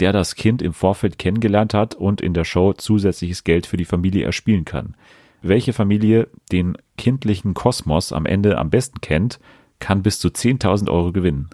der 0.00 0.12
das 0.12 0.34
Kind 0.34 0.62
im 0.62 0.72
Vorfeld 0.72 1.18
kennengelernt 1.18 1.74
hat 1.74 1.94
und 1.94 2.20
in 2.20 2.34
der 2.34 2.44
Show 2.44 2.72
zusätzliches 2.72 3.44
Geld 3.44 3.66
für 3.66 3.76
die 3.76 3.84
Familie 3.84 4.24
erspielen 4.24 4.64
kann. 4.64 4.96
Welche 5.42 5.72
Familie 5.72 6.28
den 6.52 6.78
kindlichen 6.96 7.54
Kosmos 7.54 8.12
am 8.12 8.26
Ende 8.26 8.58
am 8.58 8.70
besten 8.70 9.00
kennt, 9.00 9.40
kann 9.80 10.02
bis 10.02 10.20
zu 10.20 10.28
10.000 10.28 10.88
Euro 10.88 11.12
gewinnen. 11.12 11.50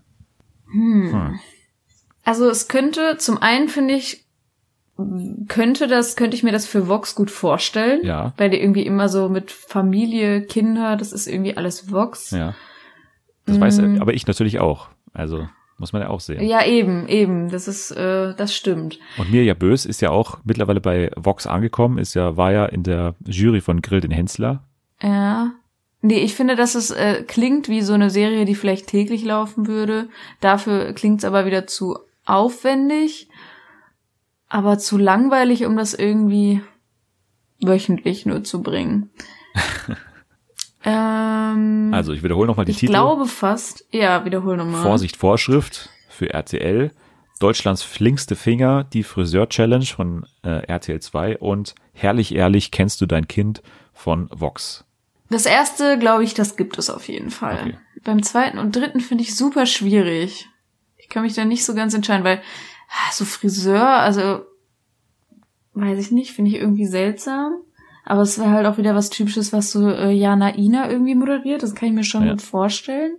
Also 2.25 2.51
es 2.51 2.69
könnte, 2.69 3.17
zum 3.19 3.39
einen 3.39 3.69
finde 3.69 3.95
ich, 3.95 4.28
könnte 5.47 5.87
das, 5.87 6.17
könnte 6.17 6.37
ich 6.37 6.43
mir 6.43 6.53
das 6.53 6.67
für 6.67 6.89
Vox 6.89 7.15
gut 7.15 7.31
vorstellen. 7.31 8.05
Ja. 8.05 8.33
Weil 8.37 8.51
die 8.51 8.61
irgendwie 8.61 8.85
immer 8.85 9.09
so 9.09 9.29
mit 9.29 9.51
Familie, 9.51 10.43
Kinder, 10.43 10.97
das 10.97 11.13
ist 11.13 11.27
irgendwie 11.27 11.57
alles 11.57 11.93
Vox. 11.93 12.31
Ja. 12.33 12.55
Das 13.47 13.61
weiß 13.61 13.79
aber 14.01 14.13
ich 14.13 14.27
natürlich 14.27 14.59
auch. 14.59 14.89
Also 15.15 15.49
muss 15.79 15.93
man 15.93 16.03
ja 16.03 16.09
auch 16.09 16.21
sehen. 16.21 16.45
Mm. 16.45 16.49
Ja, 16.49 16.67
eben, 16.67 17.09
eben. 17.09 17.51
Das 17.51 17.69
ist, 17.69 17.93
äh, 17.93 18.35
das 18.35 18.55
stimmt. 18.55 18.99
Und 19.17 19.31
Mirja 19.31 19.55
Bös 19.55 19.87
ist 19.87 20.01
ja 20.01 20.11
auch 20.11 20.39
mittlerweile 20.45 20.81
bei 20.81 21.11
Vox 21.17 21.47
angekommen, 21.47 21.99
ist 21.99 22.15
ja, 22.15 22.37
war 22.37 22.53
ja 22.53 22.67
in 22.67 22.83
der 22.83 23.15
Jury 23.25 23.61
von 23.61 23.81
Grill 23.81 24.01
den 24.01 24.11
Hensler. 24.11 24.65
Ja. 25.01 25.53
Nee, 26.01 26.19
ich 26.19 26.35
finde, 26.35 26.57
dass 26.57 26.75
es 26.75 26.91
äh, 26.91 27.23
klingt 27.27 27.69
wie 27.69 27.83
so 27.83 27.93
eine 27.93 28.11
Serie, 28.11 28.45
die 28.45 28.55
vielleicht 28.55 28.89
täglich 28.89 29.25
laufen 29.25 29.67
würde. 29.67 30.09
Dafür 30.41 30.93
klingt's 30.93 31.25
aber 31.25 31.47
wieder 31.47 31.67
zu 31.67 31.99
aufwendig, 32.25 33.29
aber 34.49 34.79
zu 34.79 34.99
langweilig, 34.99 35.65
um 35.67 35.77
das 35.77 35.95
irgendwie 35.95 36.63
wöchentlich 37.61 38.27
nur 38.27 38.45
zu 38.45 38.63
bringen. 38.63 39.11
ähm, 40.85 41.91
Also 41.93 42.13
ich 42.13 42.23
wiederhole 42.23 42.47
nochmal 42.47 42.65
die 42.65 42.73
ich 42.73 42.79
Titel. 42.79 42.93
glaube 42.93 43.27
fast, 43.27 43.85
ja, 43.91 44.25
wiederhol 44.25 44.57
nochmal. 44.57 44.83
Vorsicht, 44.83 45.17
Vorschrift 45.17 45.91
für 46.09 46.31
RTL. 46.31 46.93
Deutschlands 47.41 47.83
flinkste 47.83 48.35
Finger, 48.35 48.85
die 48.85 49.05
Friseur-Challenge 49.05 49.87
von 49.87 50.27
äh, 50.43 50.67
RTL 50.67 51.01
2 51.01 51.39
und 51.39 51.75
Herrlich 51.93 52.33
ehrlich 52.35 52.71
kennst 52.71 53.01
du 53.01 53.07
dein 53.07 53.27
Kind 53.27 53.61
von 53.93 54.29
Vox. 54.33 54.85
Das 55.31 55.47
erste, 55.47 55.99
glaube 55.99 56.23
ich, 56.23 56.33
das 56.35 56.57
gibt 56.57 56.79
es 56.79 56.91
auf 56.91 57.09
jeden 57.09 57.31
Fall. 57.31 57.59
Okay. 57.61 57.79
Beim 58.05 58.23
zweiten 58.23 58.59
und 58.59 58.75
dritten 58.75 59.01
finde 59.01 59.25
ich 59.25 59.35
super 59.35 59.67
schwierig. 59.67 60.49
Ich 60.97 61.09
kann 61.09 61.23
mich 61.23 61.35
da 61.35 61.45
nicht 61.45 61.65
so 61.65 61.75
ganz 61.75 61.95
entscheiden, 61.95 62.23
weil 62.25 62.41
so 63.13 63.25
Friseur, 63.25 63.87
also 63.87 64.43
weiß 65.75 65.99
ich 65.99 66.11
nicht, 66.11 66.33
finde 66.33 66.51
ich 66.51 66.57
irgendwie 66.59 66.87
seltsam. 66.87 67.55
Aber 68.05 68.23
es 68.23 68.39
wäre 68.39 68.51
halt 68.51 68.67
auch 68.67 68.79
wieder 68.79 68.95
was 68.95 69.11
Typisches, 69.11 69.53
was 69.53 69.71
so 69.71 69.89
äh, 69.91 70.11
Jana 70.13 70.57
Ina 70.57 70.91
irgendwie 70.91 71.15
moderiert. 71.15 71.63
Das 71.63 71.75
kann 71.75 71.89
ich 71.89 71.95
mir 71.95 72.05
schon 72.05 72.25
Ja. 72.25 72.33
gut 72.33 72.43
vorstellen. 72.43 73.17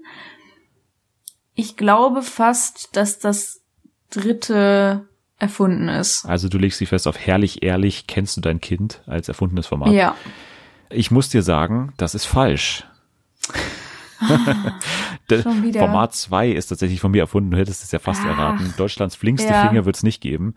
Ich 1.53 1.77
glaube 1.77 2.21
fast, 2.23 2.95
dass 2.95 3.19
das 3.19 3.61
dritte 4.09 5.07
erfunden 5.37 5.87
ist. 5.89 6.25
Also 6.25 6.49
du 6.49 6.57
legst 6.57 6.79
dich 6.81 6.89
fest 6.89 7.07
auf 7.07 7.17
herrlich 7.19 7.61
ehrlich, 7.63 8.07
kennst 8.07 8.35
du 8.37 8.41
dein 8.41 8.59
Kind 8.61 9.01
als 9.05 9.27
erfundenes 9.27 9.67
Format. 9.67 9.93
Ja. 9.93 10.15
Ich 10.89 11.11
muss 11.11 11.29
dir 11.29 11.43
sagen, 11.43 11.93
das 11.97 12.15
ist 12.15 12.25
falsch. 12.25 12.85
Format 15.73 16.13
2 16.13 16.49
ist 16.51 16.67
tatsächlich 16.67 16.99
von 16.99 17.11
mir 17.11 17.21
erfunden, 17.21 17.51
du 17.51 17.57
hättest 17.57 17.83
es 17.83 17.91
ja 17.91 17.99
fast 17.99 18.21
Ach. 18.23 18.29
erraten. 18.29 18.73
Deutschlands 18.77 19.15
flinkste 19.15 19.49
Ja. 19.51 19.67
Finger 19.67 19.85
wird 19.85 19.95
es 19.95 20.03
nicht 20.03 20.21
geben. 20.21 20.55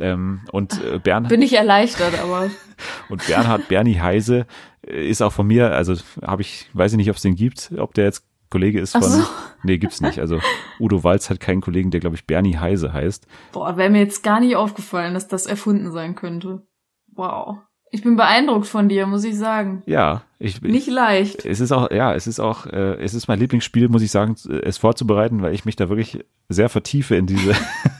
Ähm, 0.00 0.40
und 0.52 0.82
äh, 0.82 0.98
Bernhard, 0.98 1.28
Bin 1.30 1.42
ich 1.42 1.52
erleichtert, 1.52 2.18
aber 2.18 2.48
und 3.10 3.26
Bernhard 3.26 3.68
Bernie 3.68 4.00
Heise 4.00 4.46
äh, 4.86 5.06
ist 5.06 5.20
auch 5.22 5.32
von 5.32 5.46
mir, 5.46 5.72
also 5.72 5.94
habe 6.22 6.40
ich, 6.42 6.70
weiß 6.72 6.92
ich 6.92 6.96
nicht, 6.96 7.10
ob 7.10 7.16
es 7.16 7.22
den 7.22 7.34
gibt, 7.34 7.72
ob 7.76 7.92
der 7.94 8.04
jetzt 8.06 8.24
Kollege 8.48 8.80
ist 8.80 8.92
von. 8.92 9.02
so. 9.02 9.22
Nee, 9.62 9.78
gibt's 9.78 10.00
nicht. 10.00 10.18
Also 10.18 10.40
Udo 10.80 11.04
Walz 11.04 11.30
hat 11.30 11.40
keinen 11.40 11.60
Kollegen, 11.62 11.90
der, 11.90 12.00
glaube 12.00 12.16
ich, 12.16 12.26
Bernie 12.26 12.56
Heise 12.58 12.92
heißt. 12.92 13.26
boah, 13.52 13.76
wäre 13.76 13.90
mir 13.90 14.00
jetzt 14.00 14.22
gar 14.22 14.40
nicht 14.40 14.56
aufgefallen, 14.56 15.14
dass 15.14 15.28
das 15.28 15.46
erfunden 15.46 15.90
sein 15.92 16.14
könnte. 16.14 16.62
Wow. 17.14 17.58
Ich 17.94 18.02
bin 18.02 18.16
beeindruckt 18.16 18.66
von 18.66 18.88
dir, 18.88 19.06
muss 19.06 19.22
ich 19.22 19.36
sagen. 19.36 19.82
Ja, 19.84 20.22
ich, 20.38 20.62
Nicht 20.62 20.88
leicht. 20.88 21.44
es 21.44 21.60
ist 21.60 21.72
auch, 21.72 21.90
ja, 21.90 22.14
es 22.14 22.26
ist 22.26 22.40
auch, 22.40 22.64
äh, 22.64 22.94
es 22.94 23.12
ist 23.12 23.28
mein 23.28 23.38
Lieblingsspiel, 23.38 23.90
muss 23.90 24.00
ich 24.00 24.10
sagen, 24.10 24.34
es 24.62 24.78
vorzubereiten, 24.78 25.42
weil 25.42 25.52
ich 25.52 25.66
mich 25.66 25.76
da 25.76 25.90
wirklich 25.90 26.24
sehr 26.48 26.70
vertiefe 26.70 27.16
in 27.16 27.26
diese, 27.26 27.54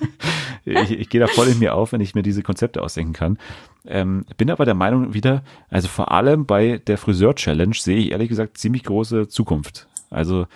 ich, 0.64 0.92
ich 0.92 1.10
gehe 1.10 1.20
da 1.20 1.26
voll 1.26 1.48
in 1.48 1.58
mir 1.58 1.74
auf, 1.74 1.92
wenn 1.92 2.00
ich 2.00 2.14
mir 2.14 2.22
diese 2.22 2.42
Konzepte 2.42 2.82
ausdenken 2.82 3.12
kann. 3.12 3.38
Ähm, 3.84 4.24
bin 4.38 4.50
aber 4.50 4.64
der 4.64 4.74
Meinung 4.74 5.12
wieder, 5.12 5.44
also 5.68 5.88
vor 5.88 6.10
allem 6.10 6.46
bei 6.46 6.78
der 6.78 6.96
Friseur-Challenge 6.96 7.74
sehe 7.74 7.98
ich 7.98 8.12
ehrlich 8.12 8.30
gesagt 8.30 8.56
ziemlich 8.56 8.84
große 8.84 9.28
Zukunft. 9.28 9.88
Also, 10.08 10.46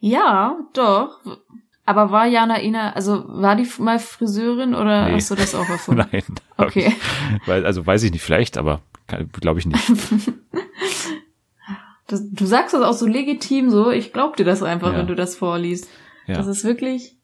Ja, 0.00 0.56
doch. 0.72 1.20
Aber 1.86 2.10
war 2.10 2.26
Jana 2.26 2.60
Ina, 2.60 2.92
also 2.94 3.24
war 3.28 3.54
die 3.56 3.66
mal 3.78 3.98
Friseurin 3.98 4.74
oder 4.74 5.06
Nee. 5.08 5.14
hast 5.14 5.30
du 5.30 5.34
das 5.36 5.54
auch 5.54 5.68
erfunden? 5.68 6.04
nein. 6.12 6.22
Okay. 6.56 6.92
Ich, 7.40 7.48
weil, 7.48 7.64
also 7.64 7.86
weiß 7.86 8.02
ich 8.02 8.10
nicht, 8.12 8.22
vielleicht, 8.22 8.58
aber 8.58 8.80
glaube 9.40 9.60
ich 9.60 9.66
nicht. 9.66 9.80
Das, 12.08 12.22
du 12.30 12.46
sagst 12.46 12.72
das 12.72 12.82
auch 12.82 12.92
so 12.92 13.04
legitim 13.06 13.68
so. 13.68 13.90
Ich 13.90 14.12
glaub 14.12 14.36
dir 14.36 14.44
das 14.44 14.62
einfach, 14.62 14.92
Ja. 14.92 14.98
wenn 14.98 15.08
du 15.08 15.16
das 15.16 15.34
vorliest. 15.34 15.88
Ja. 16.28 16.36
Das 16.36 16.46
ist 16.46 16.62
wirklich 16.64 17.16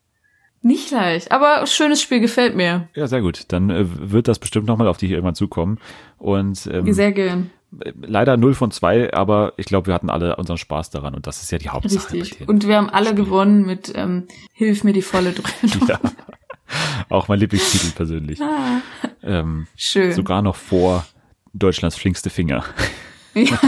nicht 0.61 0.91
leicht. 0.91 1.31
Aber 1.31 1.65
schönes 1.69 2.03
Spiel 2.03 2.19
gefällt 2.19 2.57
mir. 2.57 2.89
Ja, 2.95 3.07
sehr 3.07 3.21
gut. 3.21 3.45
Dann 3.53 3.71
äh, 3.71 3.85
wird 4.11 4.27
das 4.27 4.41
bestimmt 4.41 4.67
nochmal 4.67 4.89
auf 4.89 4.97
dich 4.97 5.11
irgendwann 5.13 5.37
zukommen. 5.37 5.79
Und 6.19 6.69
ähm, 6.73 6.93
Sehr 6.93 7.13
gern. 7.13 7.51
Leider 8.01 8.37
0 8.37 8.55
von 8.55 8.71
2, 8.71 9.13
aber 9.15 9.55
ich 9.57 9.67
glaube, 9.67 9.87
wir 9.89 9.95
hatten 9.95 10.11
alle 10.11 10.37
unseren 10.37 10.59
Spaß 10.59 10.91
daran 10.91 11.15
und 11.15 11.27
das 11.27 11.43
ist 11.43 11.51
ja 11.51 11.59
die 11.59 11.69
Hauptsache. 11.71 12.13
Richtig. 12.13 12.49
Und 12.49 12.67
wir 12.67 12.77
haben 12.77 12.91
alle 12.91 13.15
gewonnen 13.15 13.65
mit 13.65 13.93
ähm, 13.95 14.29
Hilf 14.53 14.85
mir 14.85 14.93
die 14.93 15.03
volle 15.03 15.33
Dröhnung. 15.33 15.89
ja. 15.89 15.99
Auch 17.09 17.29
mein 17.29 17.39
Lieblingstitel 17.41 17.91
persönlich. 17.95 18.41
Ah, 18.41 18.81
Ähm, 19.23 19.67
schön. 19.77 20.13
sogar 20.13 20.43
noch 20.43 20.57
vor 20.57 21.07
Deutschlands 21.55 21.97
flinkste 21.97 22.31
Finger. 22.31 22.65
Ja. 23.35 23.59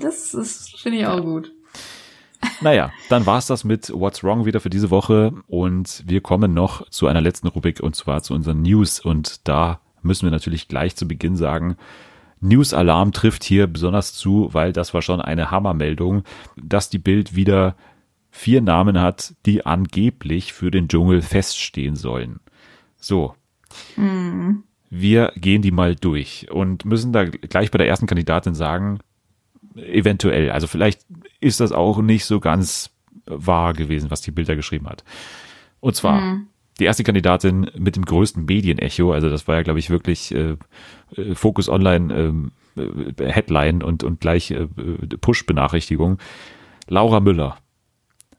Das 0.00 0.34
ist, 0.34 0.80
finde 0.80 0.98
ich 0.98 1.06
auch 1.06 1.20
gut. 1.20 1.52
Naja, 2.60 2.92
dann 3.08 3.26
war's 3.26 3.46
das 3.46 3.62
mit 3.62 3.90
What's 3.94 4.24
Wrong 4.24 4.44
wieder 4.44 4.58
für 4.58 4.70
diese 4.70 4.90
Woche 4.90 5.32
und 5.46 6.02
wir 6.06 6.20
kommen 6.20 6.52
noch 6.52 6.88
zu 6.90 7.06
einer 7.06 7.20
letzten 7.20 7.46
Rubrik 7.46 7.78
und 7.80 7.94
zwar 7.94 8.22
zu 8.24 8.34
unseren 8.34 8.62
News 8.62 8.98
und 8.98 9.46
da 9.46 9.80
müssen 10.02 10.26
wir 10.26 10.32
natürlich 10.32 10.66
gleich 10.66 10.96
zu 10.96 11.06
Beginn 11.06 11.36
sagen, 11.36 11.76
News 12.42 12.74
Alarm 12.74 13.12
trifft 13.12 13.44
hier 13.44 13.66
besonders 13.68 14.14
zu, 14.14 14.48
weil 14.52 14.72
das 14.72 14.92
war 14.92 15.00
schon 15.00 15.20
eine 15.20 15.50
Hammermeldung, 15.50 16.24
dass 16.56 16.90
die 16.90 16.98
Bild 16.98 17.36
wieder 17.36 17.76
vier 18.30 18.60
Namen 18.60 19.00
hat, 19.00 19.34
die 19.46 19.64
angeblich 19.64 20.52
für 20.52 20.70
den 20.70 20.88
Dschungel 20.88 21.22
feststehen 21.22 21.94
sollen. 21.96 22.40
So. 22.96 23.34
Wir 24.90 25.32
gehen 25.36 25.62
die 25.62 25.70
mal 25.70 25.94
durch 25.94 26.50
und 26.50 26.84
müssen 26.84 27.12
da 27.12 27.24
gleich 27.24 27.70
bei 27.70 27.78
der 27.78 27.88
ersten 27.88 28.06
Kandidatin 28.06 28.54
sagen, 28.54 28.98
eventuell, 29.76 30.50
also 30.50 30.66
vielleicht 30.66 31.06
ist 31.40 31.60
das 31.60 31.72
auch 31.72 32.02
nicht 32.02 32.24
so 32.24 32.40
ganz 32.40 32.90
wahr 33.24 33.72
gewesen, 33.72 34.10
was 34.10 34.20
die 34.20 34.32
Bilder 34.32 34.56
geschrieben 34.56 34.88
hat. 34.88 35.04
Und 35.80 35.94
zwar 35.94 36.40
die 36.80 36.84
erste 36.84 37.04
Kandidatin 37.04 37.70
mit 37.76 37.96
dem 37.96 38.04
größten 38.04 38.44
Medienecho, 38.44 39.12
also 39.12 39.28
das 39.28 39.46
war 39.46 39.56
ja, 39.56 39.62
glaube 39.62 39.78
ich, 39.78 39.90
wirklich 39.90 40.34
äh, 40.34 40.56
äh, 41.16 41.34
Focus 41.34 41.68
Online 41.68 42.14
ähm, 42.14 42.52
äh, 42.76 43.30
Headline 43.30 43.82
und, 43.82 44.02
und 44.04 44.20
gleich 44.20 44.50
äh, 44.50 44.62
äh, 44.62 44.68
Push-Benachrichtigung. 45.20 46.18
Laura 46.88 47.20
Müller. 47.20 47.58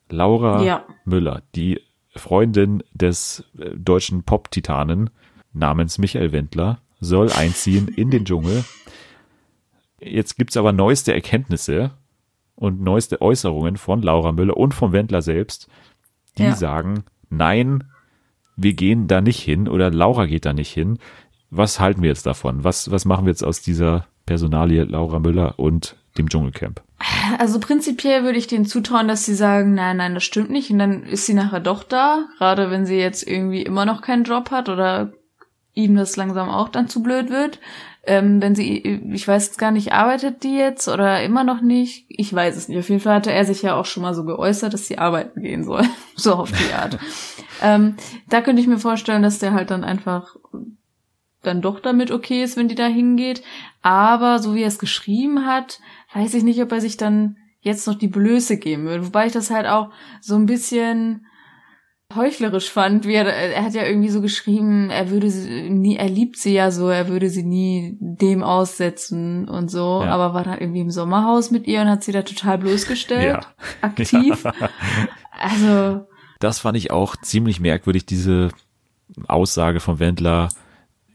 Laura 0.09 0.63
Ja. 0.63 0.85
Müller, 1.05 1.43
die 1.55 1.79
Freundin 2.15 2.83
des 2.93 3.43
äh, 3.57 3.69
deutschen 3.75 4.23
Pop-Titanen 4.23 5.09
namens 5.53 5.97
Michael 5.97 6.31
Wendler, 6.31 6.79
soll 6.99 7.31
einziehen 7.31 7.87
in 7.87 8.09
den 8.09 8.25
Dschungel. 8.25 8.63
Jetzt 9.99 10.37
gibt's 10.37 10.57
aber 10.57 10.71
neueste 10.73 11.13
Erkenntnisse 11.13 11.91
und 12.55 12.81
neueste 12.81 13.21
Äußerungen 13.21 13.77
von 13.77 14.01
Laura 14.01 14.31
Müller 14.31 14.57
und 14.57 14.73
vom 14.73 14.91
Wendler 14.93 15.21
selbst, 15.21 15.67
die 16.37 16.43
Ja. 16.43 16.55
sagen, 16.55 17.03
nein, 17.29 17.83
wir 18.55 18.73
gehen 18.73 19.07
da 19.07 19.21
nicht 19.21 19.39
hin 19.39 19.67
oder 19.67 19.91
Laura 19.91 20.25
geht 20.25 20.45
da 20.45 20.53
nicht 20.53 20.71
hin. 20.71 20.99
Was 21.49 21.79
halten 21.79 22.01
wir 22.01 22.09
jetzt 22.09 22.25
davon? 22.25 22.63
Was, 22.63 22.91
was 22.91 23.05
machen 23.05 23.25
wir 23.25 23.31
jetzt 23.31 23.43
aus 23.43 23.61
dieser 23.61 24.07
Personalie 24.25 24.83
Laura 24.83 25.19
Müller 25.19 25.59
und 25.59 25.95
dem 26.17 26.29
Dschungelcamp? 26.29 26.81
Also 27.37 27.59
prinzipiell 27.59 28.23
würde 28.23 28.37
ich 28.37 28.47
denen 28.47 28.65
zutrauen, 28.65 29.07
dass 29.07 29.25
sie 29.25 29.35
sagen, 29.35 29.73
nein, 29.73 29.97
nein, 29.97 30.13
das 30.13 30.23
stimmt 30.23 30.49
nicht. 30.49 30.71
Und 30.71 30.79
dann 30.79 31.03
ist 31.03 31.25
sie 31.25 31.33
nachher 31.33 31.59
doch 31.59 31.83
da, 31.83 32.25
gerade 32.37 32.71
wenn 32.71 32.85
sie 32.85 32.97
jetzt 32.97 33.27
irgendwie 33.27 33.61
immer 33.61 33.85
noch 33.85 34.01
keinen 34.01 34.23
Job 34.23 34.51
hat 34.51 34.69
oder 34.69 35.11
ihm 35.73 35.95
das 35.95 36.15
langsam 36.15 36.49
auch 36.49 36.69
dann 36.69 36.87
zu 36.87 37.01
blöd 37.01 37.29
wird. 37.29 37.59
Ähm, 38.05 38.41
wenn 38.41 38.53
sie, 38.53 38.79
ich 39.13 39.27
weiß 39.27 39.47
jetzt 39.47 39.57
gar 39.57 39.71
nicht, 39.71 39.93
arbeitet 39.93 40.43
die 40.43 40.55
jetzt 40.55 40.87
oder 40.89 41.23
immer 41.23 41.43
noch 41.43 41.61
nicht? 41.61 42.05
Ich 42.09 42.33
weiß 42.33 42.57
es 42.57 42.67
nicht. 42.67 42.77
Auf 42.77 42.89
jeden 42.89 43.01
Fall 43.01 43.15
hatte 43.15 43.31
er 43.31 43.45
sich 43.45 43.61
ja 43.61 43.75
auch 43.75 43.85
schon 43.85 44.03
mal 44.03 44.13
so 44.13 44.25
geäußert, 44.25 44.73
dass 44.73 44.87
sie 44.87 44.97
arbeiten 44.97 45.41
gehen 45.41 45.63
soll. 45.63 45.83
so 46.15 46.33
auf 46.35 46.51
die 46.51 46.73
Art. 46.73 46.99
Ähm, 47.61 47.95
da 48.29 48.41
könnte 48.41 48.61
ich 48.61 48.67
mir 48.67 48.79
vorstellen, 48.79 49.23
dass 49.23 49.39
der 49.39 49.53
halt 49.53 49.71
dann 49.71 49.83
einfach 49.83 50.35
dann 51.41 51.61
doch 51.61 51.79
damit 51.81 52.09
okay 52.11 52.41
ist, 52.43 52.55
wenn 52.55 52.69
die 52.69 52.75
da 52.75 52.85
hingeht. 52.87 53.43
Aber 53.81 54.39
so 54.39 54.55
wie 54.55 54.61
er 54.61 54.67
es 54.69 54.79
geschrieben 54.79 55.45
hat, 55.45 55.79
weiß 56.13 56.33
ich 56.35 56.43
nicht, 56.43 56.61
ob 56.61 56.71
er 56.71 56.79
sich 56.81 56.95
dann 56.97 57.35
jetzt 57.59 57.85
noch 57.87 57.95
die 57.95 58.07
Blöße 58.07 58.57
geben 58.57 58.85
würde. 58.85 59.05
Wobei 59.05 59.27
ich 59.27 59.33
das 59.33 59.49
halt 59.49 59.67
auch 59.67 59.89
so 60.21 60.35
ein 60.35 60.45
bisschen 60.45 61.25
heuchlerisch 62.15 62.69
fand, 62.69 63.07
wie 63.07 63.13
er, 63.15 63.25
er 63.25 63.63
hat 63.63 63.73
ja 63.73 63.83
irgendwie 63.83 64.09
so 64.09 64.21
geschrieben, 64.21 64.89
er 64.91 65.09
würde 65.09 65.29
sie 65.31 65.69
nie, 65.69 65.95
er 65.95 66.09
liebt 66.09 66.37
sie 66.37 66.53
ja 66.53 66.69
so, 66.69 66.87
er 66.89 67.07
würde 67.07 67.29
sie 67.29 67.41
nie 67.43 67.97
dem 67.99 68.43
aussetzen 68.43 69.49
und 69.49 69.69
so, 69.71 70.01
Ja. 70.03 70.11
aber 70.13 70.33
war 70.35 70.43
dann 70.43 70.59
irgendwie 70.59 70.81
im 70.81 70.91
Sommerhaus 70.91 71.49
mit 71.49 71.65
ihr 71.65 71.81
und 71.81 71.89
hat 71.89 72.03
sie 72.03 72.11
da 72.11 72.21
total 72.21 72.59
bloßgestellt, 72.59 73.25
Ja. 73.25 73.39
aktiv. 73.81 74.43
Also, 75.31 76.05
Das 76.43 76.59
fand 76.59 76.77
ich 76.77 76.91
auch 76.91 77.15
ziemlich 77.15 77.61
merkwürdig, 77.61 78.05
diese 78.05 78.49
Aussage 79.29 79.79
von 79.79 79.99
Wendler. 79.99 80.49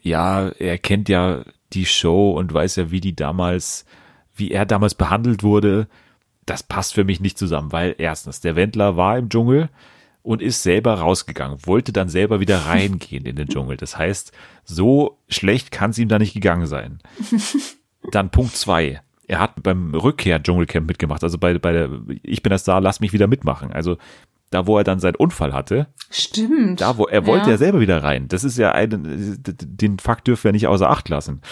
Ja, 0.00 0.48
er 0.48 0.78
kennt 0.78 1.10
ja 1.10 1.42
die 1.74 1.84
Show 1.84 2.30
und 2.30 2.55
weiß 2.55 2.76
ja, 2.76 2.90
wie 2.90 3.02
die 3.02 3.14
damals, 3.14 3.84
wie 4.34 4.50
er 4.52 4.64
damals 4.64 4.94
behandelt 4.94 5.42
wurde. 5.42 5.86
Das 6.46 6.62
passt 6.62 6.94
für 6.94 7.05
mich 7.05 7.20
nicht 7.20 7.36
zusammen, 7.36 7.72
weil 7.72 7.94
erstens, 7.98 8.40
der 8.40 8.56
Wendler 8.56 8.96
war 8.96 9.18
im 9.18 9.28
Dschungel 9.28 9.68
und 10.22 10.40
ist 10.40 10.62
selber 10.62 10.94
rausgegangen, 10.94 11.59
wollte 11.66 11.92
dann 11.92 12.09
selber 12.09 12.40
wieder 12.40 12.59
reingehen 12.66 13.26
in 13.26 13.36
den 13.36 13.48
Dschungel. 13.48 13.76
Das 13.76 13.98
heißt, 13.98 14.32
so 14.64 15.18
schlecht 15.28 15.70
kann 15.70 15.90
es 15.90 15.98
ihm 15.98 16.09
da 16.09 16.18
nicht 16.18 16.32
gegangen 16.32 16.66
sein. 16.66 17.00
Dann 18.12 18.30
Punkt 18.30 18.56
zwei. 18.56 19.02
Er 19.26 19.40
hat 19.40 19.62
beim 19.62 19.94
Rückkehr 19.94 20.42
Dschungelcamp 20.42 20.86
mitgemacht, 20.86 21.22
also 21.22 21.36
bei, 21.36 21.59
bei 21.59 21.72
der 21.72 21.90
Ich 22.22 22.42
bin 22.42 22.48
das 22.48 22.64
da, 22.64 22.78
lass 22.78 23.00
mich 23.00 23.12
wieder 23.12 23.26
mitmachen. 23.26 23.72
Also 23.72 23.98
da, 24.51 24.66
wo 24.66 24.79
er 24.79 24.85
dann 24.85 25.01
seinen 25.01 25.16
Unfall 25.16 25.53
hatte, 25.53 25.89
stimmt. 26.11 26.81
da, 26.81 26.97
wo 26.97 27.07
er 27.07 27.27
wollte 27.27 27.47
Ja. 27.47 27.53
ja 27.53 27.59
selber 27.59 27.81
wieder 27.81 28.03
rein. 28.03 28.29
Das 28.29 28.45
ist 28.45 28.57
ja 28.59 28.73
ein, 28.73 29.39
den 29.43 29.99
Fakt 29.99 30.27
dürfen 30.27 30.45
wir 30.45 30.53
nicht 30.53 30.66
außer 30.66 30.89
Acht 30.89 31.09
lassen. 31.09 31.43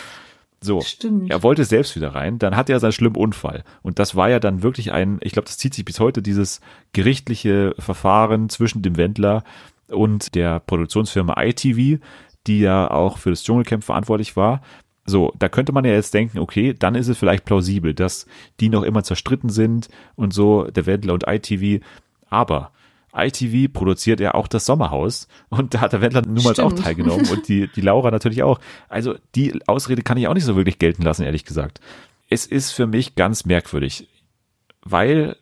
So. 0.62 0.80
Stimmt. 0.80 1.30
Er 1.30 1.42
wollte 1.42 1.64
selbst 1.64 1.94
wieder 1.96 2.14
rein, 2.14 2.38
dann 2.38 2.56
hatte 2.56 2.72
er 2.72 2.80
seinen 2.80 2.92
schlimmen 2.92 3.16
Unfall. 3.16 3.62
Und 3.82 3.98
das 3.98 4.16
war 4.16 4.30
ja 4.30 4.40
dann 4.40 4.62
wirklich 4.62 4.90
ein, 4.92 5.18
ich 5.20 5.32
glaube, 5.32 5.46
das 5.46 5.58
zieht 5.58 5.74
sich 5.74 5.84
bis 5.84 6.00
heute, 6.00 6.22
dieses 6.22 6.60
gerichtliche 6.92 7.74
Verfahren 7.78 8.48
zwischen 8.48 8.82
dem 8.82 8.96
Wendler 8.96 9.44
und 9.88 10.34
der 10.34 10.60
Produktionsfirma 10.60 11.40
ITV, 11.40 12.00
die 12.46 12.60
ja 12.60 12.90
auch 12.90 13.18
für 13.18 13.30
das 13.30 13.44
Dschungelcamp 13.44 13.84
verantwortlich 13.84 14.36
war. 14.36 14.62
So, 15.04 15.32
da 15.38 15.48
könnte 15.48 15.72
man 15.72 15.84
ja 15.84 15.92
jetzt 15.92 16.14
denken, 16.14 16.38
okay, 16.38 16.74
dann 16.76 16.94
ist 16.96 17.06
es 17.08 17.18
vielleicht 17.18 17.44
plausibel, 17.44 17.94
dass 17.94 18.26
die 18.58 18.70
noch 18.70 18.82
immer 18.82 19.04
zerstritten 19.04 19.50
sind 19.50 19.88
und 20.16 20.32
so, 20.32 20.64
der 20.64 20.86
Wendler 20.86 21.14
und 21.14 21.24
ITV. 21.28 21.84
Aber 22.28 22.72
ITV 23.16 23.72
produziert 23.72 24.20
ja 24.20 24.34
auch 24.34 24.48
das 24.48 24.66
Sommerhaus 24.66 25.28
und 25.48 25.74
da 25.74 25.80
hat 25.80 25.92
der 25.92 26.00
Wendler 26.00 26.22
nun 26.22 26.42
mal 26.42 26.58
auch 26.60 26.72
teilgenommen 26.72 27.28
und 27.28 27.48
die, 27.48 27.68
die 27.68 27.80
Laura 27.80 28.10
natürlich 28.10 28.42
auch. 28.42 28.60
Also 28.88 29.14
die 29.34 29.60
Ausrede 29.66 30.02
kann 30.02 30.18
ich 30.18 30.28
auch 30.28 30.34
nicht 30.34 30.44
so 30.44 30.56
wirklich 30.56 30.78
gelten 30.78 31.02
lassen, 31.02 31.22
ehrlich 31.22 31.44
gesagt. 31.44 31.80
Es 32.28 32.46
ist 32.46 32.72
für 32.72 32.86
mich 32.86 33.14
ganz 33.14 33.44
merkwürdig, 33.44 34.08
weil 34.82 35.36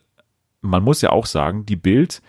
man 0.60 0.82
muss 0.82 1.02
ja 1.02 1.10
auch 1.10 1.26
sagen, 1.26 1.66
die 1.66 1.76
Bild 1.76 2.22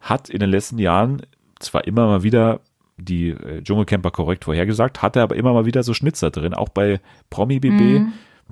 hat 0.00 0.28
in 0.28 0.40
den 0.40 0.50
letzten 0.50 0.78
Jahren 0.78 1.22
zwar 1.58 1.86
immer 1.86 2.06
mal 2.06 2.22
wieder 2.22 2.60
die 2.96 3.30
äh, 3.30 3.62
Dschungelcamper 3.62 4.10
korrekt 4.10 4.44
vorhergesagt, 4.44 5.02
hatte 5.02 5.22
aber 5.22 5.36
immer 5.36 5.52
mal 5.52 5.66
wieder 5.66 5.82
so 5.82 5.94
Schnitzer 5.94 6.30
drin, 6.30 6.54
auch 6.54 6.68
bei 6.68 7.00
Promi 7.30 7.60
BB. 7.60 8.06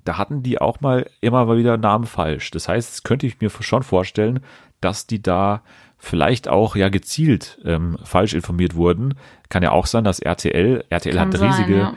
Da 0.04 0.18
hatten 0.18 0.42
die 0.42 0.60
auch 0.60 0.80
mal 0.80 1.08
immer 1.20 1.44
mal 1.46 1.58
wieder 1.58 1.76
Namen 1.76 2.06
falsch. 2.06 2.50
Das 2.50 2.68
heißt, 2.68 2.90
das 2.90 3.02
könnte 3.02 3.26
ich 3.26 3.40
mir 3.40 3.50
schon 3.50 3.82
vorstellen, 3.82 4.40
dass 4.80 5.06
die 5.06 5.22
da 5.22 5.62
vielleicht 5.98 6.48
auch 6.48 6.76
ja 6.76 6.88
gezielt 6.88 7.58
ähm, 7.64 7.98
falsch 8.04 8.34
informiert 8.34 8.74
wurden. 8.74 9.14
Kann 9.48 9.62
ja 9.62 9.72
auch 9.72 9.86
sein, 9.86 10.04
dass 10.04 10.18
RTL, 10.18 10.84
RTL 10.88 11.14
Kann 11.14 11.28
hat 11.28 11.38
sein, 11.38 11.50
riesige 11.50 11.78
ja. 11.78 11.94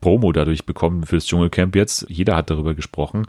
Promo 0.00 0.32
dadurch 0.32 0.66
bekommen 0.66 1.04
fürs 1.04 1.26
Dschungelcamp 1.26 1.76
jetzt. 1.76 2.06
Jeder 2.08 2.36
hat 2.36 2.50
darüber 2.50 2.74
gesprochen. 2.74 3.26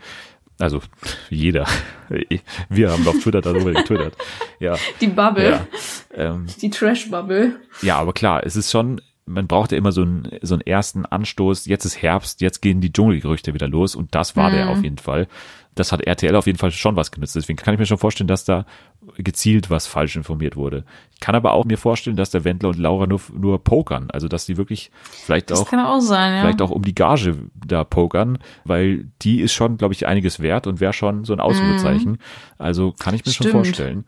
Also 0.58 0.82
jeder. 1.30 1.66
Wir 2.70 2.92
haben 2.92 3.08
auf 3.08 3.20
Twitter 3.20 3.42
darüber 3.42 3.72
getwittert. 3.72 4.16
Ja. 4.60 4.76
Die 5.00 5.08
Bubble, 5.08 5.52
Ja. 5.52 5.68
Ähm, 6.14 6.48
die 6.62 6.70
Trash-Bubble. 6.72 7.58
ja, 7.84 7.98
aber 7.98 8.14
klar, 8.14 8.44
es 8.44 8.56
ist 8.56 8.72
schon, 8.72 9.00
man 9.28 9.46
braucht 9.48 9.72
ja 9.72 9.78
immer 9.78 9.92
so 9.92 10.02
einen, 10.02 10.28
so 10.42 10.56
einen 10.56 10.62
ersten 10.62 11.06
Anstoß. 11.06 11.68
Jetzt 11.68 11.86
ist 11.86 12.02
Herbst, 12.02 12.42
jetzt 12.42 12.62
gehen 12.62 12.82
die 12.82 12.92
Dschungelgerüchte 12.92 13.54
wieder 13.54 13.68
los 13.68 13.96
und 13.96 14.16
das 14.16 14.36
war 14.36 14.50
der 14.50 14.70
auf 14.70 14.84
jeden 14.84 14.98
Fall. 14.98 15.28
Das 15.80 15.92
hat 15.92 16.02
RTL 16.02 16.36
auf 16.36 16.46
jeden 16.46 16.58
Fall 16.58 16.72
schon 16.72 16.96
was 16.96 17.12
genützt. 17.12 17.36
Deswegen 17.36 17.58
kann 17.58 17.74
ich 17.74 17.80
mir 17.80 17.86
schon 17.86 17.98
vorstellen, 17.98 18.28
dass 18.28 18.44
da 18.44 18.66
gezielt 19.18 19.70
was 19.70 19.88
falsch 19.88 20.16
informiert 20.16 20.56
wurde. 20.56 20.84
Ich 21.14 21.20
kann 21.20 21.36
aber 21.36 21.54
auch 21.54 21.66
mir 21.66 21.78
vorstellen, 21.78 22.16
dass 22.16 22.32
der 22.32 22.44
Wendler 22.44 22.70
und 22.70 22.78
Laura 22.78 23.08
nur, 23.08 23.22
nur 23.34 23.64
pokern. 23.64 24.10
Also, 24.12 24.28
dass 24.28 24.46
die 24.46 24.58
wirklich 24.58 24.92
vielleicht 25.02 25.52
Das 25.52 25.62
auch 25.62 25.70
kann 25.70 25.80
auch 25.80 26.02
sein, 26.02 26.36
ja. 26.36 26.42
vielleicht 26.42 26.62
auch 26.62 26.72
um 26.72 26.84
die 26.84 26.96
Gage 26.96 27.38
da 27.66 27.84
pokern, 27.84 28.40
weil 28.66 29.08
die 29.22 29.42
ist 29.42 29.54
schon, 29.54 29.78
glaube 29.78 29.94
ich, 29.94 30.06
einiges 30.06 30.42
wert 30.42 30.68
und 30.68 30.80
wäre 30.80 30.94
schon 30.94 31.24
so 31.24 31.34
ein 31.34 31.40
Ausrufezeichen. 31.40 32.18
Also 32.58 32.94
kann 33.00 33.16
ich 33.16 33.26
mir 33.26 33.32
schon 33.32 33.48
Stimmt. 33.48 33.66
vorstellen. 33.66 34.06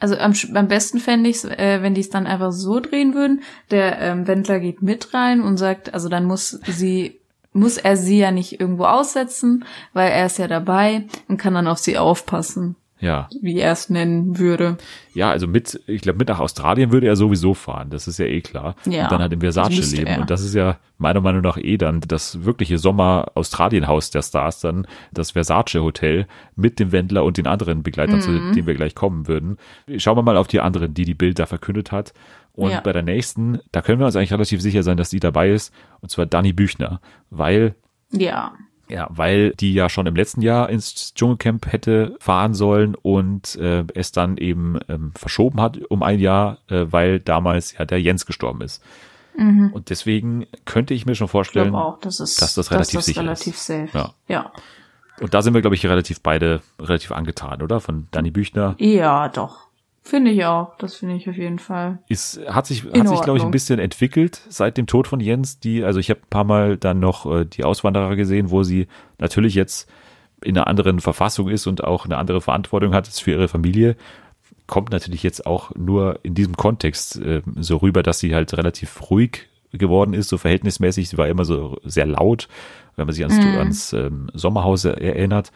Also 0.00 0.16
am, 0.16 0.32
am 0.54 0.68
besten 0.68 0.98
fände 0.98 1.28
ich 1.28 1.36
es, 1.36 1.44
äh, 1.44 1.82
wenn 1.82 1.94
die 1.94 2.00
es 2.00 2.08
dann 2.08 2.26
einfach 2.26 2.52
so 2.52 2.80
drehen 2.80 3.14
würden. 3.14 3.42
Der 3.70 4.00
ähm, 4.00 4.26
Wendler 4.26 4.58
geht 4.58 4.80
mit 4.80 5.12
rein 5.12 5.42
und 5.42 5.58
sagt, 5.58 5.92
also 5.92 6.08
dann 6.08 6.24
muss 6.24 6.58
sie, 6.66 7.19
muss 7.52 7.76
er 7.78 7.96
sie 7.96 8.18
ja 8.18 8.30
nicht 8.30 8.60
irgendwo 8.60 8.84
aussetzen, 8.84 9.64
weil 9.92 10.10
er 10.10 10.26
ist 10.26 10.38
ja 10.38 10.48
dabei 10.48 11.04
und 11.28 11.36
kann 11.38 11.54
dann 11.54 11.66
auf 11.66 11.78
sie 11.78 11.98
aufpassen, 11.98 12.76
Ja. 13.00 13.28
wie 13.42 13.58
er 13.58 13.72
es 13.72 13.90
nennen 13.90 14.38
würde. 14.38 14.76
Ja, 15.14 15.30
also 15.30 15.48
mit, 15.48 15.80
ich 15.88 16.00
glaube, 16.02 16.18
mit 16.20 16.28
nach 16.28 16.38
Australien 16.38 16.92
würde 16.92 17.08
er 17.08 17.16
sowieso 17.16 17.54
fahren, 17.54 17.90
das 17.90 18.06
ist 18.06 18.18
ja 18.18 18.26
eh 18.26 18.40
klar. 18.40 18.76
Ja, 18.86 19.04
und 19.04 19.12
dann 19.12 19.20
halt 19.20 19.32
im 19.32 19.40
Versace 19.40 19.90
leben. 19.92 20.06
er. 20.06 20.20
Und 20.20 20.30
das 20.30 20.42
ist 20.42 20.54
ja 20.54 20.76
meiner 20.98 21.20
Meinung 21.20 21.42
nach 21.42 21.56
eh 21.56 21.76
dann 21.76 22.00
das 22.06 22.44
wirkliche 22.44 22.78
Sommer-Australien-Haus 22.78 24.10
der 24.10 24.22
Stars, 24.22 24.60
dann 24.60 24.86
das 25.12 25.32
Versace-Hotel 25.32 26.26
mit 26.56 26.78
dem 26.78 26.92
Wendler 26.92 27.24
und 27.24 27.36
den 27.36 27.46
anderen 27.46 27.82
Begleitern, 27.82 28.16
Mhm. 28.16 28.20
zu 28.20 28.30
denen 28.32 28.66
wir 28.66 28.74
gleich 28.74 28.94
kommen 28.94 29.26
würden. 29.26 29.56
Schauen 29.96 30.16
wir 30.16 30.22
mal 30.22 30.36
auf 30.36 30.46
die 30.46 30.60
anderen, 30.60 30.94
die 30.94 31.04
die 31.04 31.14
Bild 31.14 31.38
da 31.38 31.46
verkündet 31.46 31.90
hat. 31.92 32.12
Und 32.60 32.70
Ja. 32.72 32.80
bei 32.80 32.92
der 32.92 33.02
nächsten, 33.02 33.58
da 33.72 33.80
können 33.82 33.98
wir 34.00 34.06
uns 34.06 34.16
eigentlich 34.16 34.32
relativ 34.32 34.60
sicher 34.60 34.82
sein, 34.82 34.96
dass 34.96 35.10
die 35.10 35.20
dabei 35.20 35.50
ist, 35.50 35.72
und 36.00 36.10
zwar 36.10 36.26
Dani 36.26 36.52
Büchner, 36.52 37.00
weil 37.30 37.74
Ja. 38.12 38.52
ja, 38.88 39.06
weil 39.10 39.52
die 39.54 39.72
ja 39.72 39.88
schon 39.88 40.06
im 40.06 40.14
letzten 40.16 40.42
Jahr 40.42 40.68
ins 40.68 41.14
Dschungelcamp 41.14 41.72
hätte 41.72 42.16
fahren 42.20 42.52
sollen 42.54 42.94
und 42.96 43.56
äh, 43.56 43.84
es 43.94 44.12
dann 44.12 44.36
eben 44.36 44.78
ähm, 44.88 45.12
verschoben 45.16 45.60
hat 45.60 45.78
um 45.88 46.02
ein 46.02 46.18
Jahr, 46.20 46.58
äh, 46.68 46.86
weil 46.90 47.20
damals 47.20 47.76
ja 47.78 47.84
der 47.84 48.00
Jens 48.00 48.26
gestorben 48.26 48.60
ist. 48.62 48.82
Und 49.36 49.88
deswegen 49.88 50.46
könnte 50.66 50.92
ich 50.92 51.06
mir 51.06 51.14
schon 51.14 51.28
vorstellen, 51.28 51.74
auch, 51.74 51.98
das 52.00 52.20
ist, 52.20 52.42
dass 52.42 52.54
das 52.56 52.70
relativ 52.72 52.92
dass 52.92 52.92
das 52.98 53.06
sicher 53.06 53.22
relativ 53.22 53.54
ist. 53.54 53.64
safe. 53.66 53.88
Ja. 53.94 54.12
ja. 54.28 54.52
und 55.20 55.32
da 55.32 55.40
sind 55.40 55.54
wir, 55.54 55.62
glaube 55.62 55.76
ich, 55.76 55.86
relativ 55.86 56.20
beide 56.20 56.60
relativ 56.78 57.10
angetan, 57.12 57.62
oder? 57.62 57.80
Von 57.80 58.08
Dani 58.10 58.30
Büchner. 58.32 58.74
Ja, 58.78 59.28
doch. 59.30 59.69
Finde 60.02 60.30
ich 60.30 60.44
auch. 60.44 60.76
Das 60.78 60.96
finde 60.96 61.16
ich 61.16 61.28
auf 61.28 61.36
jeden 61.36 61.58
Fall. 61.58 61.98
Ist, 62.08 62.40
hat 62.46 62.66
sich, 62.66 62.84
hat 62.84 63.08
sich, 63.08 63.20
glaube 63.20 63.38
ich, 63.38 63.44
ein 63.44 63.50
bisschen 63.50 63.78
entwickelt 63.78 64.40
seit 64.48 64.76
dem 64.76 64.86
Tod 64.86 65.06
von 65.06 65.20
Jens. 65.20 65.60
Die, 65.60 65.84
also 65.84 66.00
ich 66.00 66.10
habe 66.10 66.20
ein 66.20 66.30
paar 66.30 66.44
Mal 66.44 66.76
dann 66.76 67.00
noch 67.00 67.30
äh, 67.30 67.44
die 67.44 67.64
Auswanderer 67.64 68.16
gesehen, 68.16 68.50
wo 68.50 68.62
sie 68.62 68.88
natürlich 69.18 69.54
jetzt 69.54 69.90
in 70.42 70.56
einer 70.56 70.66
anderen 70.66 71.00
Verfassung 71.00 71.48
ist 71.48 71.66
und 71.66 71.84
auch 71.84 72.06
eine 72.06 72.16
andere 72.16 72.40
Verantwortung 72.40 72.94
hat 72.94 73.06
für 73.08 73.32
ihre 73.32 73.48
Familie. 73.48 73.96
Kommt 74.66 74.90
natürlich 74.90 75.22
jetzt 75.22 75.46
auch 75.46 75.74
nur 75.74 76.18
in 76.22 76.34
diesem 76.34 76.56
Kontext 76.56 77.20
äh, 77.20 77.42
so 77.56 77.76
rüber, 77.76 78.02
dass 78.02 78.20
sie 78.20 78.34
halt 78.34 78.56
relativ 78.56 79.10
ruhig 79.10 79.48
geworden 79.72 80.14
ist, 80.14 80.28
so 80.28 80.38
verhältnismäßig. 80.38 81.10
Sie 81.10 81.18
war 81.18 81.28
immer 81.28 81.44
so 81.44 81.78
sehr 81.84 82.06
laut, 82.06 82.48
wenn 82.96 83.06
man 83.06 83.14
sich 83.14 83.24
ans, 83.24 83.38
ans 83.38 83.92
ähm, 83.92 84.30
Sommerhaus 84.32 84.84
erinnert. 84.86 85.52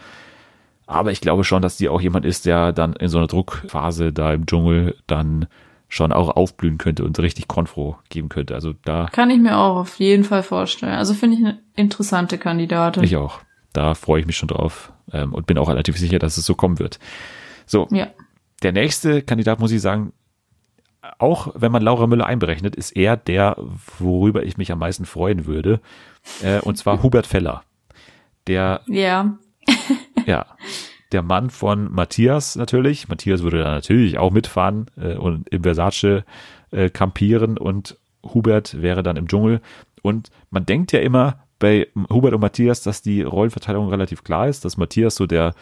Aber 0.87 1.13
ich 1.13 1.21
glaube 1.21 1.45
schon, 1.45 1.63
dass 1.63 1.77
die 1.77 1.89
auch 1.89 2.01
jemand 2.01 2.27
ist, 2.27 2.47
der 2.47 2.73
dann 2.73 2.95
in 2.95 3.09
so 3.09 3.19
einer 3.19 3.27
Druckphase 3.27 4.13
da 4.13 4.33
im 4.33 4.47
Dschungel 4.47 4.97
dann 5.07 5.47
schon 5.89 6.13
auch 6.13 6.29
aufblühen 6.31 6.79
könnte 6.79 7.05
und 7.05 7.19
richtig 7.19 7.49
Konfro 7.49 7.97
geben 8.09 8.29
könnte. 8.29 8.55
Also 8.55 8.75
da 8.85 9.09
Kann 9.13 9.31
ich 9.31 9.39
mir 9.39 9.57
auch 9.57 9.77
auf 9.77 9.99
jeden 9.99 10.25
Fall 10.25 10.43
vorstellen. 10.43 10.95
Also 10.95 11.15
finde 11.15 11.37
ich 11.37 11.45
eine 11.45 11.59
interessante 11.77 12.37
Kandidatin. 12.37 13.05
ich 13.05 13.17
auch. 13.17 13.41
Da 13.73 13.95
freue 13.95 14.21
ich 14.21 14.27
mich 14.27 14.37
schon 14.37 14.49
drauf 14.49 14.93
ähm, 15.13 15.33
und 15.33 15.47
bin 15.47 15.59
auch 15.59 15.69
relativ 15.69 15.97
sicher, 15.97 16.19
dass 16.19 16.37
es 16.37 16.47
so 16.47 16.55
kommen 16.55 16.79
wird. 16.79 16.99
So, 17.67 17.89
ja. 17.91 18.09
der 18.63 18.73
nächste 18.73 19.23
Kandidat, 19.23 19.61
muss 19.61 19.73
ich 19.73 19.81
sagen, 19.81 20.13
auch 21.19 21.49
wenn 21.55 21.73
man 21.73 21.83
Laura 21.83 22.07
Müller 22.07 22.27
einberechnet, 22.27 22.77
ist 22.77 22.97
er 22.97 23.17
der, 23.17 23.57
worüber 23.99 24.45
ich 24.45 24.57
mich 24.57 24.73
am 24.73 24.79
meisten 24.79 25.05
freuen 25.05 25.47
würde. 25.47 25.81
Äh, 26.43 26.61
und 26.61 26.77
zwar 26.77 27.03
Hubert 27.03 27.27
Feller. 27.27 27.63
Der 28.47 28.81
Ja. 28.87 29.37
Ja, 30.27 30.47
der 31.13 31.23
Mann 31.23 31.51
von 31.51 31.93
Matthias 31.93 32.57
natürlich. 32.57 33.09
Matthias 33.09 33.43
würde 33.43 33.59
da 33.59 33.71
natürlich 33.71 34.19
auch 34.19 34.33
mitfahren 34.33 34.87
äh, 34.97 35.15
und 35.15 35.49
im 35.49 35.63
Versace 35.63 36.25
äh, 36.71 36.91
kampieren 36.91 37.59
und 37.59 37.99
Hubert 38.25 38.81
wäre 38.81 39.03
dann 39.03 39.17
im 39.17 39.29
Dschungel. 39.29 39.61
Und 40.03 40.31
man 40.51 40.67
denkt 40.67 40.93
ja 40.93 41.01
immer 41.01 41.45
bei 41.59 41.89
Hubert 42.11 42.35
und 42.35 42.41
Matthias, 42.41 42.83
dass 42.83 43.03
die 43.03 43.23
Rollenverteilung 43.23 43.89
relativ 43.89 44.25
klar 44.25 44.49
ist, 44.49 44.65
dass 44.65 44.77
Matthias 44.77 45.15
so 45.15 45.27
der 45.27 45.55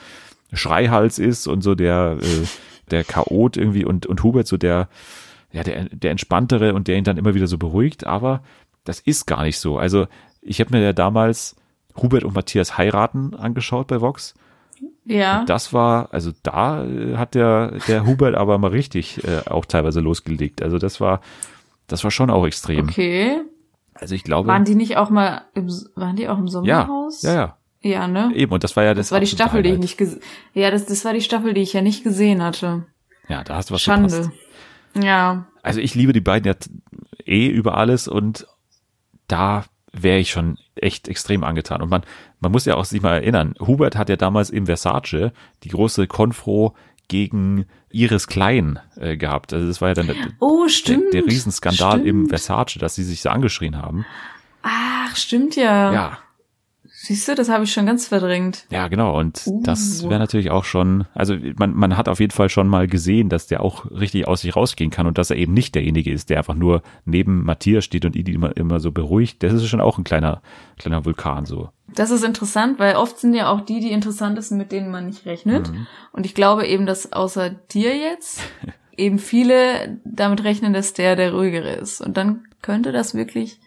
Schreihals 0.52 1.18
ist 1.18 1.46
und 1.46 1.62
so 1.62 1.74
der, 1.74 2.18
äh, 2.20 2.46
der 2.90 3.04
Chaot 3.04 3.56
irgendwie 3.56 3.84
und, 3.84 4.06
und 4.06 4.22
Hubert 4.22 4.46
so 4.46 4.56
der, 4.56 4.88
ja, 5.52 5.62
der, 5.62 5.84
der 5.90 6.10
entspanntere 6.10 6.74
und 6.74 6.88
der 6.88 6.96
ihn 6.96 7.04
dann 7.04 7.18
immer 7.18 7.34
wieder 7.34 7.46
so 7.46 7.58
beruhigt. 7.58 8.06
Aber 8.06 8.42
das 8.84 9.00
ist 9.00 9.26
gar 9.26 9.42
nicht 9.42 9.58
so. 9.58 9.78
Also 9.78 10.06
ich 10.40 10.60
habe 10.60 10.76
mir 10.76 10.82
ja 10.82 10.92
damals 10.92 11.56
Hubert 11.96 12.24
und 12.24 12.34
Matthias 12.34 12.78
heiraten 12.78 13.34
angeschaut 13.34 13.86
bei 13.86 14.00
Vox. 14.00 14.34
Ja. 15.04 15.44
Das 15.44 15.72
war, 15.72 16.08
also 16.12 16.30
da 16.42 16.84
äh, 16.84 17.16
hat 17.16 17.34
der, 17.34 17.78
der 17.88 18.06
Hubert 18.06 18.34
aber 18.34 18.58
mal 18.58 18.70
richtig 18.70 19.22
äh, 19.24 19.48
auch 19.48 19.64
teilweise 19.64 20.00
losgelegt. 20.00 20.62
Also 20.62 20.78
das 20.78 21.00
war, 21.00 21.20
das 21.86 22.04
war 22.04 22.10
schon 22.10 22.30
auch 22.30 22.46
extrem. 22.46 22.88
Okay. 22.88 23.40
Also 23.94 24.14
ich 24.14 24.24
glaube, 24.24 24.48
Waren 24.48 24.64
die 24.64 24.74
nicht 24.74 24.96
auch 24.96 25.10
mal 25.10 25.42
im, 25.54 25.68
waren 25.96 26.16
die 26.16 26.28
auch 26.28 26.38
im 26.38 26.46
ja, 26.46 26.50
Sommerhaus? 26.50 27.22
ja, 27.22 27.34
ja, 27.34 27.56
Ja, 27.82 28.08
ne? 28.08 28.32
eben. 28.34 28.52
Und 28.52 28.64
das 28.64 28.74
war 28.76 28.84
ja 28.84 28.94
das, 28.94 29.06
Das 29.08 29.12
war 29.12 29.20
die 29.20 29.26
Staffel, 29.26 29.62
die 29.62 29.68
ich 29.68 29.72
Highlight. 29.74 29.82
nicht 29.82 29.96
gesehen, 29.98 30.20
ja, 30.54 30.70
das, 30.70 30.86
das 30.86 31.04
war 31.04 31.12
die 31.12 31.20
Staffel, 31.20 31.52
die 31.54 31.60
ich 31.62 31.72
ja 31.72 31.82
nicht 31.82 32.02
gesehen 32.04 32.42
hatte. 32.42 32.86
Ja, 33.28 33.44
da 33.44 33.56
hast 33.56 33.70
du 33.70 33.74
was 33.74 33.82
verpasst. 33.82 34.14
Schande. 34.94 35.06
Ja. 35.06 35.46
Also 35.62 35.80
ich 35.80 35.94
liebe 35.94 36.12
die 36.12 36.20
beiden 36.20 36.46
ja 36.46 36.54
eh 37.24 37.46
über 37.48 37.76
alles 37.76 38.08
und 38.08 38.46
da 39.28 39.64
wäre 39.92 40.18
ich 40.18 40.30
schon 40.30 40.58
echt 40.74 41.08
extrem 41.08 41.44
angetan. 41.44 41.82
Und 41.82 41.90
man, 41.90 42.02
man 42.40 42.50
muss 42.52 42.64
ja 42.64 42.74
auch 42.76 42.84
sich 42.84 43.02
mal 43.02 43.14
erinnern, 43.14 43.54
Hubert 43.60 43.96
hat 43.96 44.08
ja 44.08 44.16
damals 44.16 44.50
im 44.50 44.66
Versace 44.66 45.32
die 45.64 45.68
große 45.68 46.06
Konfro 46.06 46.74
gegen 47.08 47.66
Iris 47.90 48.26
Klein 48.26 48.78
äh, 48.96 49.16
gehabt. 49.16 49.52
Also 49.52 49.66
das 49.66 49.80
war 49.82 49.88
ja 49.88 49.94
dann 49.94 50.06
der, 50.06 50.16
Oh, 50.40 50.62
der, 50.64 50.70
stimmt. 50.70 51.12
der 51.12 51.26
Riesenskandal 51.26 52.00
im 52.00 52.26
Stimmt. 52.26 52.28
Versace, 52.30 52.78
dass 52.78 52.94
sie 52.94 53.04
sich 53.04 53.20
so 53.20 53.28
angeschrien 53.28 53.76
haben. 53.76 54.06
Ach, 54.62 55.14
stimmt 55.16 55.56
ja. 55.56 55.92
Ja, 55.92 56.18
Siehst 57.04 57.26
du, 57.26 57.34
das 57.34 57.48
habe 57.48 57.64
ich 57.64 57.72
schon 57.72 57.84
ganz 57.84 58.06
verdrängt. 58.06 58.64
ja, 58.70 58.86
genau. 58.86 59.18
Und 59.18 59.42
das 59.64 60.04
Uh. 60.04 60.08
wäre 60.08 60.20
natürlich 60.20 60.52
auch 60.52 60.62
schon, 60.62 61.04
also 61.14 61.34
man, 61.56 61.74
man 61.74 61.96
hat 61.96 62.08
auf 62.08 62.20
jeden 62.20 62.30
Fall 62.30 62.48
schon 62.48 62.68
mal 62.68 62.86
gesehen, 62.86 63.28
dass 63.28 63.48
der 63.48 63.60
auch 63.60 63.90
richtig 63.90 64.28
aus 64.28 64.42
sich 64.42 64.54
rausgehen 64.54 64.92
kann 64.92 65.08
und 65.08 65.18
dass 65.18 65.30
er 65.30 65.36
eben 65.36 65.52
nicht 65.52 65.74
derjenige 65.74 66.12
ist, 66.12 66.30
der 66.30 66.38
einfach 66.38 66.54
nur 66.54 66.80
neben 67.04 67.44
Matthias 67.44 67.84
steht 67.84 68.04
und 68.04 68.14
ihn 68.14 68.26
immer, 68.26 68.56
immer 68.56 68.78
so 68.78 68.92
beruhigt. 68.92 69.42
Das 69.42 69.52
ist 69.52 69.66
schon 69.66 69.80
auch 69.80 69.98
ein 69.98 70.04
kleiner, 70.04 70.42
kleiner 70.78 71.04
Vulkan 71.04 71.44
so. 71.44 71.70
Das 71.92 72.12
ist 72.12 72.22
interessant, 72.22 72.78
weil 72.78 72.94
oft 72.94 73.18
sind 73.18 73.34
ja 73.34 73.50
auch 73.50 73.62
die, 73.62 73.80
die 73.80 73.90
interessantesten, 73.90 74.56
mit 74.56 74.70
denen 74.70 74.92
man 74.92 75.06
nicht 75.06 75.26
rechnet. 75.26 75.72
Mhm. 75.72 75.88
Und 76.12 76.24
ich 76.24 76.36
glaube 76.36 76.68
eben, 76.68 76.86
dass 76.86 77.12
außer 77.12 77.50
dir 77.50 77.96
jetzt 77.96 78.42
eben 78.96 79.18
viele 79.18 79.98
damit 80.04 80.44
rechnen, 80.44 80.72
dass 80.72 80.94
der 80.94 81.16
der 81.16 81.34
ruhigere 81.34 81.72
ist. 81.72 82.00
Und 82.00 82.16
dann 82.16 82.44
könnte 82.62 82.92
das 82.92 83.14
wirklich 83.16 83.58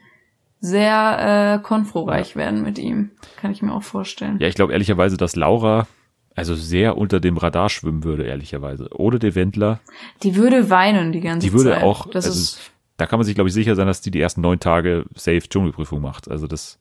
sehr 0.65 1.59
äh, 1.59 1.63
konfroreich 1.63 2.35
werden 2.35 2.63
mit 2.63 2.77
ihm. 2.79 3.11
Kann 3.39 3.51
ich 3.51 3.61
mir 3.61 3.73
auch 3.73 3.83
vorstellen. 3.83 4.37
Ja, 4.39 4.47
ich 4.47 4.55
glaube 4.55 4.73
ehrlicherweise, 4.73 5.17
dass 5.17 5.35
Laura 5.35 5.87
also 6.35 6.53
sehr 6.53 6.97
unter 6.97 7.21
dem 7.21 7.37
Radar 7.37 7.69
schwimmen 7.69 8.03
würde, 8.03 8.23
ehrlicherweise. 8.23 8.89
Oder 8.91 9.19
der 9.19 9.35
Wendler. 9.35 9.79
Die 10.23 10.35
würde 10.35 10.69
weinen 10.69 11.13
die 11.13 11.21
ganze 11.21 11.47
Die 11.47 11.53
würde 11.53 11.71
Zeit. 11.71 11.83
auch, 11.83 12.07
Das 12.09 12.25
also, 12.25 12.37
ist, 12.37 12.71
da 12.97 13.05
kann 13.05 13.19
man 13.19 13.25
sich, 13.25 13.35
glaube 13.35 13.47
ich, 13.47 13.53
sicher 13.53 13.75
sein, 13.75 13.87
dass 13.87 14.01
die 14.01 14.11
die 14.11 14.19
ersten 14.19 14.41
neun 14.41 14.59
Tage 14.59 15.05
safe 15.15 15.39
Dschungelprüfung 15.47 16.01
macht. 16.01 16.29
Also 16.29 16.45
das, 16.47 16.77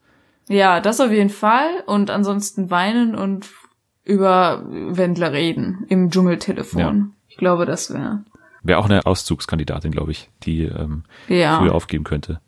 ja, 0.48 0.80
das 0.80 1.00
auf 1.00 1.12
jeden 1.12 1.30
Fall. 1.30 1.68
Und 1.86 2.10
ansonsten 2.10 2.70
weinen 2.70 3.14
und 3.14 3.48
über 4.02 4.64
Wendler 4.68 5.32
reden 5.32 5.84
im 5.88 6.10
Dschungeltelefon. 6.10 6.80
Ja. 6.80 7.06
Ich 7.28 7.36
glaube, 7.36 7.64
das 7.64 7.92
wäre. 7.94 8.24
wäre 8.64 8.78
auch 8.80 8.84
eine 8.86 9.06
Auszugskandidatin, 9.06 9.92
glaube 9.92 10.10
ich, 10.10 10.30
die 10.42 10.62
ähm, 10.64 11.04
Ja. 11.28 11.58
früher 11.58 11.74
aufgeben 11.74 12.02
könnte. 12.04 12.40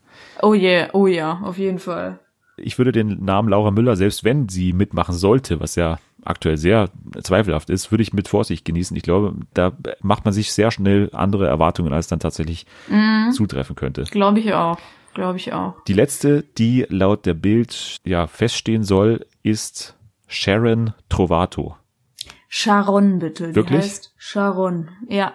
Oh 0.43 0.55
yeah, 0.55 0.89
oh 0.93 1.07
ja, 1.07 1.41
auf 1.43 1.59
jeden 1.59 1.79
Fall. 1.79 2.19
Ich 2.57 2.79
würde 2.79 2.93
den 2.93 3.25
Namen 3.25 3.49
Laura 3.49 3.71
Müller, 3.71 3.97
selbst 3.97 4.25
wenn 4.25 4.49
sie 4.49 4.73
mitmachen 4.73 5.15
sollte, 5.15 5.61
was 5.61 5.75
ja 5.77 5.99
aktuell 6.25 6.57
sehr 6.57 6.89
zweifelhaft 7.23 7.71
ist, 7.71 7.91
würde 7.91 8.03
ich 8.03 8.13
mit 8.13 8.29
Vorsicht 8.29 8.65
genießen. 8.65 8.97
Ich 8.97 9.03
glaube, 9.03 9.35
da 9.55 9.73
macht 10.01 10.25
man 10.25 10.33
sich 10.35 10.53
sehr 10.53 10.71
schnell 10.71 11.11
andere 11.13 11.47
Erwartungen, 11.47 11.93
als 11.93 12.09
dann 12.09 12.19
tatsächlich 12.19 12.67
zutreffen 13.33 13.77
könnte. 13.77 14.05
Glaube 14.05 14.41
ich 14.41 14.53
auch. 14.55 14.79
Glaube 15.15 15.39
ich 15.39 15.53
auch. 15.53 15.83
Die 15.85 15.93
letzte, 15.93 16.43
die 16.43 16.87
laut 16.89 17.25
der 17.27 17.35
Bild 17.35 18.01
ja 18.05 18.27
feststehen 18.27 18.83
soll, 18.83 19.25
ist 19.43 19.97
Sharon 20.27 20.93
Trovato. 21.09 21.77
Sharon 22.49 23.19
bitte. 23.19 23.49
Die 23.49 23.55
Wirklich? 23.55 23.83
heißt 23.83 24.15
Sharon. 24.17 24.89
Ja. 25.09 25.33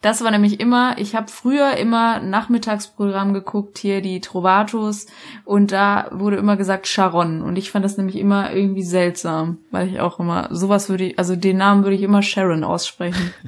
Das 0.00 0.22
war 0.22 0.30
nämlich 0.30 0.60
immer, 0.60 0.98
ich 0.98 1.14
habe 1.14 1.28
früher 1.28 1.76
immer 1.76 2.20
Nachmittagsprogramm 2.20 3.32
geguckt, 3.32 3.78
hier 3.78 4.02
die 4.02 4.20
Trovatos, 4.20 5.06
und 5.44 5.72
da 5.72 6.08
wurde 6.12 6.36
immer 6.36 6.56
gesagt 6.56 6.86
Sharon. 6.86 7.42
Und 7.42 7.56
ich 7.56 7.70
fand 7.70 7.84
das 7.84 7.96
nämlich 7.96 8.16
immer 8.16 8.52
irgendwie 8.52 8.82
seltsam, 8.82 9.58
weil 9.70 9.88
ich 9.88 10.00
auch 10.00 10.20
immer, 10.20 10.48
sowas 10.50 10.88
würde 10.88 11.04
ich, 11.04 11.18
also 11.18 11.36
den 11.36 11.56
Namen 11.56 11.84
würde 11.84 11.96
ich 11.96 12.02
immer 12.02 12.22
Sharon 12.22 12.64
aussprechen. 12.64 13.32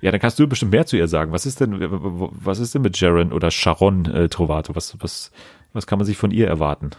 Ja, 0.00 0.10
dann 0.10 0.18
kannst 0.20 0.36
du 0.36 0.48
bestimmt 0.48 0.72
mehr 0.72 0.84
zu 0.84 0.96
ihr 0.96 1.06
sagen. 1.06 1.30
Was 1.30 1.46
ist 1.46 1.60
denn, 1.60 1.76
was 1.78 2.58
ist 2.58 2.74
denn 2.74 2.82
mit 2.82 2.96
Sharon 2.96 3.32
oder 3.32 3.52
Sharon 3.52 4.04
äh, 4.06 4.28
Trovato? 4.28 4.74
Was, 4.74 4.96
was, 5.00 5.30
was 5.72 5.86
kann 5.86 5.98
man 5.98 6.06
sich 6.06 6.16
von 6.16 6.32
ihr 6.32 6.48
erwarten? 6.48 6.90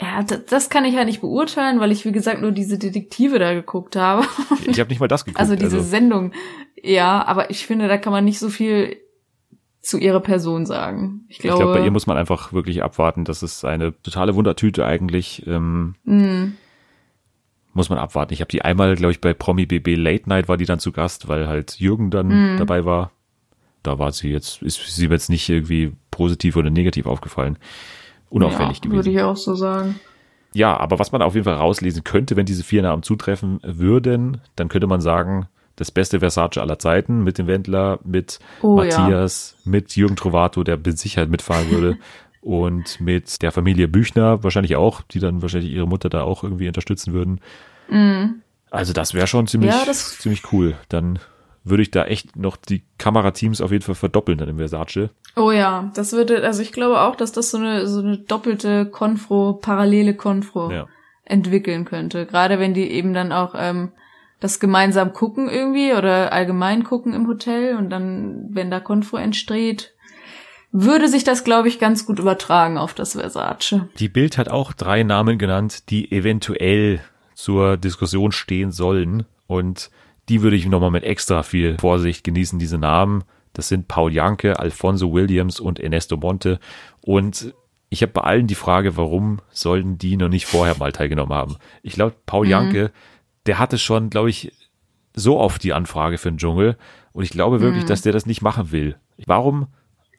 Ja, 0.00 0.22
das, 0.24 0.70
kann 0.70 0.84
ich 0.84 0.96
halt 0.96 1.06
nicht 1.06 1.20
beurteilen, 1.20 1.78
weil 1.78 1.92
ich, 1.92 2.04
wie 2.04 2.10
gesagt, 2.12 2.40
nur 2.42 2.50
diese 2.50 2.78
Detektive 2.78 3.38
da 3.38 3.54
geguckt 3.54 3.94
habe. 3.96 4.26
Ich 4.66 4.80
habe 4.80 4.90
nicht 4.90 4.98
mal 4.98 5.06
das 5.08 5.24
geguckt. 5.24 5.38
Also 5.40 5.54
diese 5.54 5.80
Sendung. 5.82 6.32
Ja, 6.82 7.24
aber 7.24 7.50
ich 7.50 7.64
finde, 7.66 7.86
da 7.88 7.96
kann 7.96 8.12
man 8.12 8.24
nicht 8.24 8.38
so 8.40 8.48
viel 8.50 8.96
zu 9.80 9.98
ihrer 9.98 10.20
Person 10.20 10.66
sagen. 10.66 11.24
Ich 11.28 11.36
ich 11.36 11.42
glaube, 11.42 11.58
glaube, 11.64 11.78
bei 11.78 11.84
ihr 11.84 11.90
muss 11.92 12.06
man 12.06 12.16
einfach 12.16 12.52
wirklich 12.52 12.82
abwarten. 12.82 13.24
Das 13.24 13.42
ist 13.42 13.64
eine 13.64 13.94
totale 14.02 14.34
Wundertüte 14.34 14.84
eigentlich. 14.84 15.46
Ähm, 15.46 15.94
Mhm. 16.04 16.54
Muss 17.72 17.88
man 17.90 17.98
abwarten. 17.98 18.32
Ich 18.32 18.40
habe 18.40 18.48
die 18.50 18.62
einmal, 18.62 18.94
glaube 18.94 19.12
ich, 19.12 19.20
bei 19.20 19.34
Promi 19.34 19.66
BB 19.66 19.96
Late 19.96 20.28
Night 20.28 20.48
war 20.48 20.56
die 20.56 20.64
dann 20.64 20.78
zu 20.78 20.92
Gast, 20.92 21.26
weil 21.28 21.48
halt 21.48 21.78
Jürgen 21.80 22.10
dann 22.10 22.54
Mhm. 22.54 22.56
dabei 22.58 22.84
war. 22.84 23.10
Da 23.82 23.98
war 23.98 24.12
sie 24.12 24.30
jetzt, 24.30 24.62
ist 24.62 24.80
sie 24.94 25.08
mir 25.08 25.14
jetzt 25.14 25.28
nicht 25.28 25.48
irgendwie 25.48 25.92
positiv 26.10 26.56
oder 26.56 26.70
negativ 26.70 27.06
aufgefallen. 27.06 27.58
Unauffällig 28.34 28.78
ja, 28.78 28.90
Würde 28.90 29.02
gewesen. 29.04 29.16
ich 29.16 29.22
auch 29.22 29.36
so 29.36 29.54
sagen. 29.54 29.98
Ja, 30.52 30.76
aber 30.76 30.98
was 30.98 31.10
man 31.12 31.22
auf 31.22 31.34
jeden 31.34 31.44
Fall 31.44 31.54
rauslesen 31.54 32.04
könnte, 32.04 32.36
wenn 32.36 32.46
diese 32.46 32.62
vier 32.64 32.82
Namen 32.82 33.02
zutreffen 33.02 33.58
würden, 33.62 34.40
dann 34.56 34.68
könnte 34.68 34.86
man 34.86 35.00
sagen, 35.00 35.48
das 35.76 35.90
beste 35.90 36.20
Versace 36.20 36.58
aller 36.58 36.78
Zeiten 36.78 37.24
mit 37.24 37.38
dem 37.38 37.46
Wendler, 37.48 37.98
mit 38.04 38.38
Oh, 38.62 38.80
ja. 38.82 38.98
Matthias, 38.98 39.56
mit 39.64 39.96
Jürgen 39.96 40.14
Trovato, 40.16 40.62
der 40.62 40.76
mit 40.76 40.98
Sicherheit 40.98 41.28
mitfahren 41.28 41.70
würde, 41.70 41.96
und 42.40 43.00
mit 43.00 43.42
der 43.42 43.50
Familie 43.52 43.88
Büchner 43.88 44.44
wahrscheinlich 44.44 44.76
auch, 44.76 45.02
die 45.02 45.18
dann 45.18 45.42
wahrscheinlich 45.42 45.72
ihre 45.72 45.88
Mutter 45.88 46.08
da 46.10 46.22
auch 46.22 46.44
irgendwie 46.44 46.68
unterstützen 46.68 47.12
würden. 47.12 47.40
Also 48.70 48.92
das 48.92 49.14
wäre 49.14 49.26
schon 49.26 49.46
ziemlich. 49.46 49.70
Ja, 49.72 49.82
das- 49.86 50.18
ziemlich 50.18 50.52
cool. 50.52 50.74
Dann 50.88 51.18
würde 51.64 51.82
ich 51.82 51.90
da 51.90 52.04
echt 52.04 52.36
noch 52.36 52.56
die 52.56 52.84
Kamerateams 52.98 53.60
auf 53.60 53.72
jeden 53.72 53.82
Fall 53.84 53.94
verdoppeln 53.94 54.38
dann 54.38 54.48
im 54.50 54.58
Versace. 54.58 55.08
Oh 55.34 55.50
ja, 55.50 55.90
das 55.94 56.12
würde, 56.12 56.44
also 56.44 56.62
ich 56.62 56.72
glaube 56.72 57.00
auch, 57.00 57.16
dass 57.16 57.32
das 57.32 57.50
so 57.50 57.58
eine, 57.58 57.86
so 57.86 58.00
eine 58.00 58.18
doppelte 58.18 58.86
Konfro, 58.86 59.54
parallele 59.54 60.14
Konfro 60.14 60.70
Ja. 60.70 60.86
entwickeln 61.24 61.84
könnte. 61.86 62.26
Gerade 62.26 62.58
wenn 62.58 62.74
die 62.74 62.90
eben 62.90 63.14
dann 63.14 63.32
auch 63.32 63.54
ähm, 63.56 63.92
das 64.40 64.60
gemeinsam 64.60 65.12
gucken 65.14 65.48
irgendwie 65.48 65.92
oder 65.94 66.32
allgemein 66.32 66.84
gucken 66.84 67.14
im 67.14 67.26
Hotel 67.26 67.76
und 67.76 67.88
dann, 67.88 68.48
wenn 68.50 68.70
da 68.70 68.78
Konfro 68.80 69.16
entsteht, 69.16 69.94
würde 70.70 71.08
sich 71.08 71.24
das, 71.24 71.44
glaube 71.44 71.68
ich, 71.68 71.78
ganz 71.78 72.04
gut 72.04 72.18
übertragen 72.18 72.76
auf 72.78 72.94
das 72.94 73.12
Versace. 73.12 73.82
Die 73.98 74.08
Bild 74.08 74.36
hat 74.36 74.48
auch 74.48 74.72
drei 74.72 75.02
Namen 75.04 75.38
genannt, 75.38 75.88
die 75.90 76.10
eventuell 76.12 77.00
zur 77.34 77.76
Diskussion 77.76 78.32
stehen 78.32 78.70
sollen. 78.72 79.24
Und 79.46 79.90
die 80.28 80.42
würde 80.42 80.56
ich 80.56 80.66
nochmal 80.66 80.90
mit 80.90 81.04
extra 81.04 81.42
viel 81.42 81.76
Vorsicht 81.78 82.24
genießen, 82.24 82.58
diese 82.58 82.78
Namen. 82.78 83.24
Das 83.52 83.68
sind 83.68 83.88
Paul 83.88 84.12
Janke, 84.12 84.58
Alfonso 84.58 85.12
Williams 85.12 85.60
und 85.60 85.78
Ernesto 85.78 86.16
Monte. 86.16 86.58
Und 87.00 87.54
ich 87.88 88.02
habe 88.02 88.12
bei 88.12 88.22
allen 88.22 88.46
die 88.46 88.54
Frage, 88.54 88.96
warum 88.96 89.40
sollten 89.50 89.98
die 89.98 90.16
noch 90.16 90.28
nicht 90.28 90.46
vorher 90.46 90.76
mal 90.78 90.92
teilgenommen 90.92 91.34
haben? 91.34 91.56
Ich 91.82 91.94
glaube, 91.94 92.16
Paul 92.26 92.48
Janke, 92.48 92.90
der 93.46 93.58
hatte 93.58 93.78
schon, 93.78 94.10
glaube 94.10 94.30
ich, 94.30 94.52
so 95.14 95.38
oft 95.38 95.62
die 95.62 95.72
Anfrage 95.72 96.18
für 96.18 96.30
den 96.30 96.38
Dschungel. 96.38 96.76
Und 97.12 97.22
ich 97.22 97.30
glaube 97.30 97.60
wirklich, 97.60 97.84
dass 97.84 98.02
der 98.02 98.12
das 98.12 98.26
nicht 98.26 98.42
machen 98.42 98.72
will. 98.72 98.96
Warum 99.26 99.68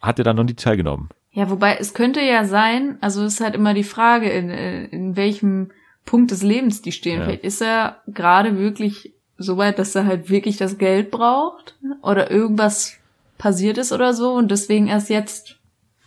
hat 0.02 0.20
er 0.20 0.24
dann 0.24 0.38
noch 0.38 0.46
nicht 0.46 0.60
teilgenommen? 0.60 1.10
Ja, 1.32 1.50
wobei 1.50 1.76
es 1.76 1.94
könnte 1.94 2.22
ja 2.22 2.46
sein, 2.46 2.98
also 3.02 3.24
es 3.24 3.34
ist 3.34 3.42
halt 3.42 3.56
immer 3.56 3.74
die 3.74 3.84
Frage, 3.84 4.30
in, 4.30 4.50
äh, 4.50 4.86
in 4.86 5.18
welchem 5.18 5.72
Punkt 6.06 6.32
des 6.32 6.44
Lebens 6.44 6.82
die 6.82 6.94
stehen. 6.94 7.20
Ja. 7.20 7.26
Vielleicht 7.26 7.44
ist 7.44 7.62
er 7.62 8.02
gerade 8.08 8.58
wirklich 8.58 9.15
so 9.38 9.58
weit, 9.58 9.80
dass 9.80 9.96
er 9.96 10.06
halt 10.06 10.30
wirklich 10.30 10.58
das 10.58 10.78
Geld 10.78 11.12
braucht 11.12 11.76
oder 12.02 12.32
irgendwas 12.32 12.94
passiert 13.38 13.78
ist 13.78 13.92
oder 13.92 14.14
so 14.14 14.34
und 14.34 14.50
deswegen 14.50 14.88
erst 14.88 15.10
jetzt 15.10 15.58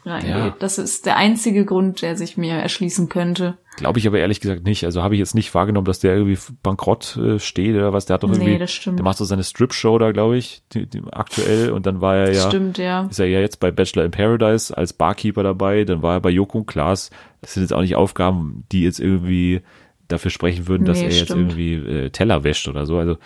reingeht. 0.05 0.31
Ja. 0.31 0.57
Das 0.59 0.79
ist 0.79 1.07
der 1.07 1.17
einzige 1.17 1.65
Grund, 1.65 2.03
der 2.03 2.17
sich 2.17 2.37
mir 2.37 2.55
erschließen 2.55 3.09
könnte. 3.09 3.59
Glaube 3.77 3.99
ich 3.99 4.07
aber 4.09 4.19
ehrlich 4.19 4.41
gesagt 4.41 4.65
nicht. 4.65 4.85
Also 4.85 5.03
habe 5.03 5.15
ich 5.15 5.21
jetzt 5.21 5.35
nicht 5.35 5.55
wahrgenommen, 5.55 5.85
dass 5.85 6.01
der 6.01 6.15
irgendwie 6.17 6.39
bankrott 6.63 7.17
äh, 7.17 7.39
steht 7.39 7.77
oder 7.77 7.93
was. 7.93 8.07
Der 8.07 8.15
hat 8.15 8.23
doch 8.25 8.29
Nee, 8.31 8.37
irgendwie, 8.37 8.59
das 8.59 8.73
stimmt. 8.73 8.99
der 8.99 9.05
macht 9.05 9.19
so 9.19 9.25
seine 9.25 9.45
Strip-Show 9.45 9.99
da, 9.99 10.11
glaube 10.11 10.37
ich, 10.37 10.63
die, 10.73 10.87
die, 10.87 11.03
aktuell. 11.13 11.71
Und 11.71 11.87
dann 11.87 12.01
war 12.01 12.17
er 12.17 12.33
ja, 12.33 12.49
Stimmt, 12.49 12.79
ja. 12.79 13.07
ist 13.09 13.21
er 13.21 13.27
ja 13.27 13.39
jetzt 13.41 13.61
bei 13.61 13.71
Bachelor 13.71 14.05
in 14.05 14.11
Paradise 14.11 14.77
als 14.77 14.93
Barkeeper 14.93 15.45
dabei. 15.45 15.85
Dann 15.85 16.03
war 16.03 16.15
er 16.15 16.21
bei 16.21 16.31
Joko 16.31 16.59
und 16.59 16.67
Klaas. 16.67 17.11
Das 17.41 17.55
sind 17.55 17.63
jetzt 17.63 17.73
auch 17.73 17.83
nicht 17.83 17.95
Aufgaben, 17.95 18.65
die 18.73 18.83
jetzt 18.83 18.99
irgendwie 18.99 19.61
dafür 20.09 20.31
sprechen 20.31 20.67
würden, 20.69 20.85
dass 20.85 20.99
Nee, 20.99 21.05
er 21.05 21.11
jetzt 21.11 21.25
stimmt. 21.31 21.53
irgendwie 21.53 21.75
äh, 21.75 22.11
Teller 22.11 22.45
wäscht 22.45 22.67
oder 22.69 22.87
so. 22.87 22.99
Also 22.99 23.17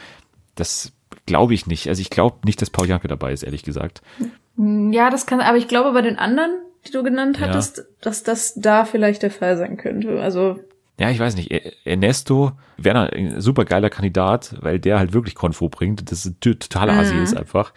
das 0.55 0.93
glaube 1.27 1.55
ich 1.55 1.67
nicht. 1.67 1.89
Also 1.89 2.01
ich 2.01 2.11
glaube 2.11 2.39
nicht, 2.45 2.61
dass 2.61 2.71
Paul 2.71 2.89
Janke 2.89 3.09
dabei 3.09 3.33
ist, 3.33 3.43
ehrlich 3.43 3.63
gesagt. 3.63 4.03
Ja, 4.57 5.11
das 5.11 5.27
kann, 5.27 5.41
aber 5.41 5.57
ich 5.57 5.69
glaube 5.69 5.93
bei 5.93 6.03
den 6.03 6.19
anderen, 6.19 6.51
die 6.87 6.91
du 6.93 7.03
genannt 7.03 7.39
Ja. 7.41 7.47
hattest, 7.49 7.85
dass 8.01 8.23
das 8.23 8.55
da 8.57 8.85
vielleicht 8.85 9.23
der 9.23 9.31
Fall 9.31 9.57
sein 9.57 9.77
könnte. 9.77 10.21
Also, 10.21 10.59
Ja, 10.99 11.11
ich 11.11 11.19
weiß 11.19 11.37
nicht. 11.37 11.51
Ernesto 11.85 12.53
wäre 12.77 13.13
ein 13.13 13.41
super 13.41 13.65
geiler 13.65 13.89
Kandidat, 13.91 14.57
weil 14.61 14.79
der 14.79 14.99
halt 14.99 15.13
wirklich 15.13 15.35
Konfo 15.35 15.69
bringt. 15.69 16.11
Das 16.11 16.27
ist 16.27 16.41
totaler 16.41 16.95
Asi 16.95 17.17
ist 17.17 17.37
einfach. 17.37 17.73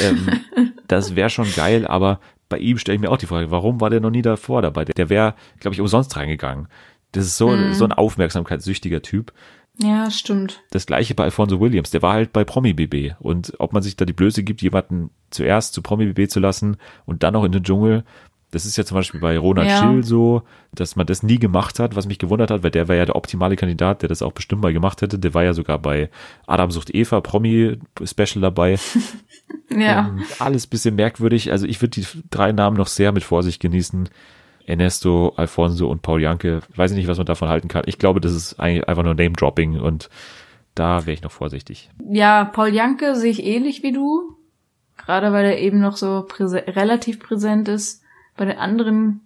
Ähm, 0.00 0.28
das 0.88 1.14
wäre 1.16 1.30
schon 1.30 1.50
geil, 1.54 1.86
aber 1.86 2.20
bei 2.48 2.58
ihm 2.58 2.76
stelle 2.76 2.96
ich 2.96 3.00
mir 3.00 3.10
auch 3.10 3.16
die 3.16 3.26
Frage, 3.26 3.50
warum 3.50 3.80
war 3.80 3.88
der 3.88 4.00
noch 4.00 4.10
nie 4.10 4.20
davor 4.22 4.60
dabei? 4.60 4.84
Der, 4.84 4.94
der 4.94 5.08
wäre, 5.08 5.34
glaube 5.60 5.74
ich, 5.74 5.80
umsonst 5.80 6.14
reingegangen. 6.16 6.68
Das 7.12 7.26
ist 7.26 7.36
so, 7.36 7.54
so 7.72 7.84
ein 7.84 7.92
aufmerksamkeitssüchtiger 7.92 9.02
Typ. 9.02 9.32
ja, 9.78 10.10
stimmt. 10.10 10.62
Das 10.70 10.86
gleiche 10.86 11.14
bei 11.14 11.24
Alfonso 11.24 11.60
Williams, 11.60 11.90
der 11.90 12.02
war 12.02 12.14
halt 12.14 12.32
bei 12.32 12.44
Promi 12.44 12.72
BB. 12.72 13.14
Und 13.20 13.52
ob 13.58 13.72
man 13.72 13.82
sich 13.82 13.96
da 13.96 14.04
die 14.04 14.12
Blöße 14.12 14.42
gibt, 14.42 14.62
jemanden 14.62 15.10
zuerst 15.30 15.74
zu 15.74 15.82
Promi 15.82 16.12
BB 16.12 16.30
zu 16.30 16.40
lassen 16.40 16.76
und 17.06 17.22
dann 17.22 17.34
noch 17.34 17.44
in 17.44 17.52
den 17.52 17.62
Dschungel, 17.62 18.04
das 18.50 18.66
ist 18.66 18.76
ja 18.76 18.84
zum 18.84 18.96
Beispiel 18.96 19.18
bei 19.18 19.38
Ronald 19.38 19.68
Ja. 19.68 19.78
Schill 19.78 20.04
so, 20.04 20.42
dass 20.74 20.94
man 20.94 21.06
das 21.06 21.22
nie 21.22 21.38
gemacht 21.38 21.78
hat, 21.78 21.96
was 21.96 22.06
mich 22.06 22.18
gewundert 22.18 22.50
hat, 22.50 22.62
weil 22.62 22.70
der 22.70 22.86
wäre 22.86 22.98
ja 22.98 23.06
der 23.06 23.16
optimale 23.16 23.56
Kandidat, 23.56 24.02
der 24.02 24.10
das 24.10 24.20
auch 24.20 24.32
bestimmt 24.32 24.60
mal 24.60 24.74
gemacht 24.74 25.00
hätte. 25.00 25.18
Der 25.18 25.32
war 25.32 25.42
ja 25.42 25.54
sogar 25.54 25.78
bei 25.78 26.10
Adam 26.46 26.70
sucht 26.70 26.94
Eva 26.94 27.20
Promi-Special 27.20 28.40
dabei. 28.40 28.78
Ja. 29.70 30.08
Ähm, 30.08 30.22
alles 30.38 30.66
bisschen 30.66 30.96
merkwürdig. 30.96 31.50
Also 31.50 31.66
ich 31.66 31.80
würde 31.80 32.00
die 32.00 32.06
drei 32.30 32.52
Namen 32.52 32.76
noch 32.76 32.88
sehr 32.88 33.10
mit 33.10 33.24
Vorsicht 33.24 33.58
genießen. 33.60 34.10
Ernesto, 34.66 35.32
Alfonso 35.36 35.88
und 35.88 36.02
Paul 36.02 36.22
Janke. 36.22 36.62
Ich 36.70 36.78
weiß 36.78 36.92
nicht, 36.92 37.08
was 37.08 37.18
man 37.18 37.26
davon 37.26 37.48
halten 37.48 37.68
kann. 37.68 37.82
Ich 37.86 37.98
glaube, 37.98 38.20
das 38.20 38.32
ist 38.32 38.58
eigentlich 38.60 38.88
einfach 38.88 39.02
nur 39.02 39.14
Name-Dropping 39.14 39.80
und 39.80 40.08
da 40.74 41.00
wäre 41.06 41.12
ich 41.12 41.22
noch 41.22 41.30
vorsichtig. 41.32 41.90
Ja, 42.10 42.44
Paul 42.44 42.68
Janke 42.74 43.14
sehe 43.16 43.30
ich 43.30 43.44
ähnlich 43.44 43.82
wie 43.82 43.92
du. 43.92 44.36
Gerade 44.96 45.32
weil 45.32 45.44
er 45.46 45.58
eben 45.58 45.80
noch 45.80 45.96
so 45.96 46.24
präse 46.28 46.62
relativ 46.66 47.18
präsent 47.20 47.66
ist. 47.68 48.02
Bei 48.36 48.44
den 48.44 48.56
anderen, 48.58 49.20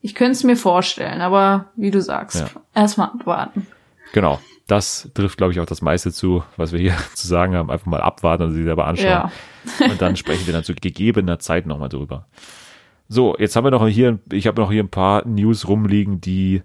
ich 0.00 0.14
könnte 0.14 0.32
es 0.32 0.44
mir 0.44 0.56
vorstellen, 0.56 1.20
aber 1.20 1.66
wie 1.76 1.90
du 1.90 2.00
sagst, 2.02 2.40
Ja. 2.40 2.48
erstmal 2.74 3.08
abwarten. 3.08 3.66
Genau. 4.12 4.40
Das 4.66 5.10
trifft, 5.14 5.36
glaube 5.36 5.52
ich, 5.52 5.58
auch 5.60 5.66
das 5.66 5.82
meiste 5.82 6.12
zu, 6.12 6.44
was 6.56 6.72
wir 6.72 6.78
hier 6.78 6.96
zu 7.14 7.26
sagen 7.26 7.54
haben. 7.56 7.70
Einfach 7.70 7.86
mal 7.86 8.00
abwarten 8.00 8.44
und 8.44 8.52
sie 8.52 8.62
selber 8.64 8.86
anschauen. 8.86 9.08
Ja. 9.08 9.32
Und 9.84 10.00
dann 10.00 10.16
sprechen 10.16 10.46
wir 10.46 10.52
dann 10.52 10.64
zu 10.64 10.74
gegebener 10.74 11.38
Zeit 11.38 11.66
nochmal 11.66 11.88
drüber. 11.88 12.26
So, 13.12 13.36
jetzt 13.38 13.56
haben 13.56 13.64
wir 13.64 13.72
noch 13.72 13.86
hier, 13.88 14.20
ich 14.32 14.46
habe 14.46 14.60
noch 14.62 14.70
hier 14.70 14.82
ein 14.84 14.88
paar 14.88 15.26
News 15.26 15.66
rumliegen, 15.66 16.20
die 16.20 16.62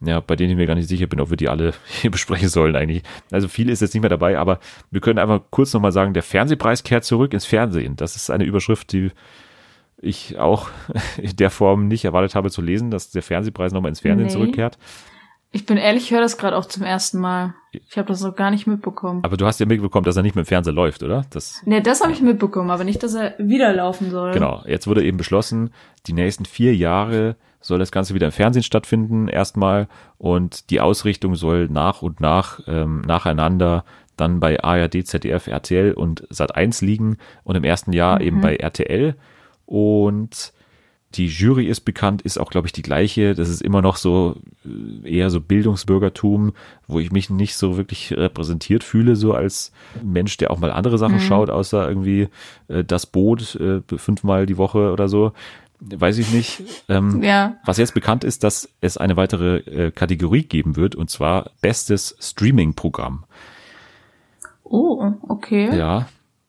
ja, 0.00 0.20
bei 0.20 0.34
denen 0.34 0.50
ich 0.50 0.56
mir 0.56 0.66
gar 0.66 0.74
nicht 0.74 0.88
sicher 0.88 1.06
bin, 1.06 1.20
ob 1.20 1.28
wir 1.30 1.36
die 1.36 1.48
alle 1.48 1.72
hier 1.86 2.10
besprechen 2.10 2.48
sollen 2.48 2.74
eigentlich. 2.74 3.02
Also 3.30 3.48
viel 3.48 3.68
ist 3.68 3.80
jetzt 3.80 3.92
nicht 3.94 4.00
mehr 4.02 4.08
dabei, 4.10 4.38
aber 4.38 4.58
wir 4.90 5.00
können 5.02 5.18
einfach 5.18 5.40
kurz 5.50 5.72
nochmal 5.74 5.92
sagen, 5.92 6.14
der 6.14 6.22
Fernsehpreis 6.22 6.82
kehrt 6.84 7.04
zurück 7.04 7.34
ins 7.34 7.44
Fernsehen. 7.44 7.96
Das 7.96 8.16
ist 8.16 8.30
eine 8.30 8.44
Überschrift, 8.44 8.92
die 8.92 9.10
ich 10.00 10.38
auch 10.38 10.68
in 11.18 11.36
der 11.36 11.50
Form 11.50 11.86
nicht 11.86 12.04
erwartet 12.06 12.34
habe 12.34 12.50
zu 12.50 12.62
lesen, 12.62 12.90
dass 12.90 13.10
der 13.10 13.22
Fernsehpreis 13.22 13.72
nochmal 13.72 13.90
ins 13.90 14.00
Fernsehen 14.00 14.26
Nee. 14.26 14.32
zurückkehrt. 14.32 14.78
Ich 15.54 15.66
bin 15.66 15.76
ehrlich, 15.76 16.02
ich 16.06 16.10
höre 16.10 16.20
das 16.20 16.36
gerade 16.36 16.56
auch 16.56 16.66
zum 16.66 16.82
ersten 16.82 17.20
Mal. 17.20 17.54
Ich 17.70 17.96
habe 17.96 18.08
das 18.08 18.20
noch 18.22 18.34
gar 18.34 18.50
nicht 18.50 18.66
mitbekommen. 18.66 19.22
Aber 19.22 19.36
du 19.36 19.46
hast 19.46 19.60
ja 19.60 19.66
mitbekommen, 19.66 20.04
dass 20.04 20.16
er 20.16 20.24
nicht 20.24 20.34
mehr 20.34 20.42
im 20.42 20.46
Fernsehen 20.46 20.74
läuft, 20.74 21.04
oder? 21.04 21.24
Das, 21.30 21.62
Ne, 21.64 21.80
das 21.80 22.00
habe 22.00 22.12
ich 22.12 22.20
mitbekommen, 22.20 22.72
aber 22.72 22.82
nicht, 22.82 23.04
dass 23.04 23.14
er 23.14 23.34
wieder 23.38 23.72
laufen 23.72 24.10
soll. 24.10 24.32
genau. 24.32 24.64
Jetzt 24.66 24.88
wurde 24.88 25.04
eben 25.04 25.16
beschlossen, 25.16 25.70
die 26.08 26.12
nächsten 26.12 26.44
vier 26.44 26.74
Jahre 26.74 27.36
soll 27.60 27.78
das 27.78 27.92
Ganze 27.92 28.14
wieder 28.14 28.26
im 28.26 28.32
Fernsehen 28.32 28.64
stattfinden, 28.64 29.28
erstmal. 29.28 29.86
Und 30.18 30.70
die 30.70 30.80
Ausrichtung 30.80 31.36
soll 31.36 31.68
nach 31.68 32.02
und 32.02 32.20
nach, 32.20 32.58
ähm, 32.66 33.02
nacheinander 33.02 33.84
dann 34.16 34.40
bei 34.40 34.60
ARD, 34.62 35.06
ZDF, 35.06 35.46
RTL 35.46 35.92
und 35.92 36.26
Sat1 36.32 36.84
liegen 36.84 37.18
und 37.44 37.54
im 37.54 37.62
ersten 37.62 37.92
Jahr 37.92 38.20
eben 38.20 38.40
bei 38.40 38.56
RTL. 38.56 39.14
Und 39.66 40.52
die 41.14 41.26
Jury 41.26 41.66
ist 41.66 41.82
bekannt, 41.82 42.22
ist 42.22 42.38
auch, 42.38 42.50
glaube 42.50 42.66
ich, 42.66 42.72
die 42.72 42.82
gleiche. 42.82 43.34
Das 43.34 43.48
ist 43.48 43.62
immer 43.62 43.82
noch 43.82 43.96
so 43.96 44.36
äh, 44.64 45.16
eher 45.16 45.30
so 45.30 45.40
Bildungsbürgertum, 45.40 46.52
wo 46.86 46.98
ich 47.00 47.12
mich 47.12 47.30
nicht 47.30 47.56
so 47.56 47.76
wirklich 47.76 48.12
repräsentiert 48.12 48.84
fühle, 48.84 49.16
so 49.16 49.32
als 49.32 49.72
Mensch, 50.02 50.36
der 50.36 50.50
auch 50.50 50.58
mal 50.58 50.70
andere 50.70 50.98
Sachen 50.98 51.20
schaut, 51.20 51.50
außer 51.50 51.88
irgendwie 51.88 52.28
äh, 52.68 52.84
das 52.84 53.06
Boot 53.06 53.54
äh, 53.56 53.80
fünfmal 53.96 54.46
die 54.46 54.58
Woche 54.58 54.92
oder 54.92 55.08
so. 55.08 55.32
Weiß 55.80 56.18
ich 56.18 56.32
nicht. 56.32 56.62
Ähm, 56.88 57.22
Ja. 57.22 57.56
Was 57.64 57.78
jetzt 57.78 57.94
bekannt 57.94 58.24
ist, 58.24 58.44
dass 58.44 58.68
es 58.80 58.96
eine 58.96 59.16
weitere 59.16 59.58
äh, 59.58 59.90
Kategorie 59.90 60.44
geben 60.44 60.76
wird, 60.76 60.94
und 60.94 61.10
zwar 61.10 61.50
Bestes 61.60 62.16
Streaming-Programm. 62.20 63.24
Oh, 64.62 65.12
okay. 65.28 65.76
Ja, 65.76 66.06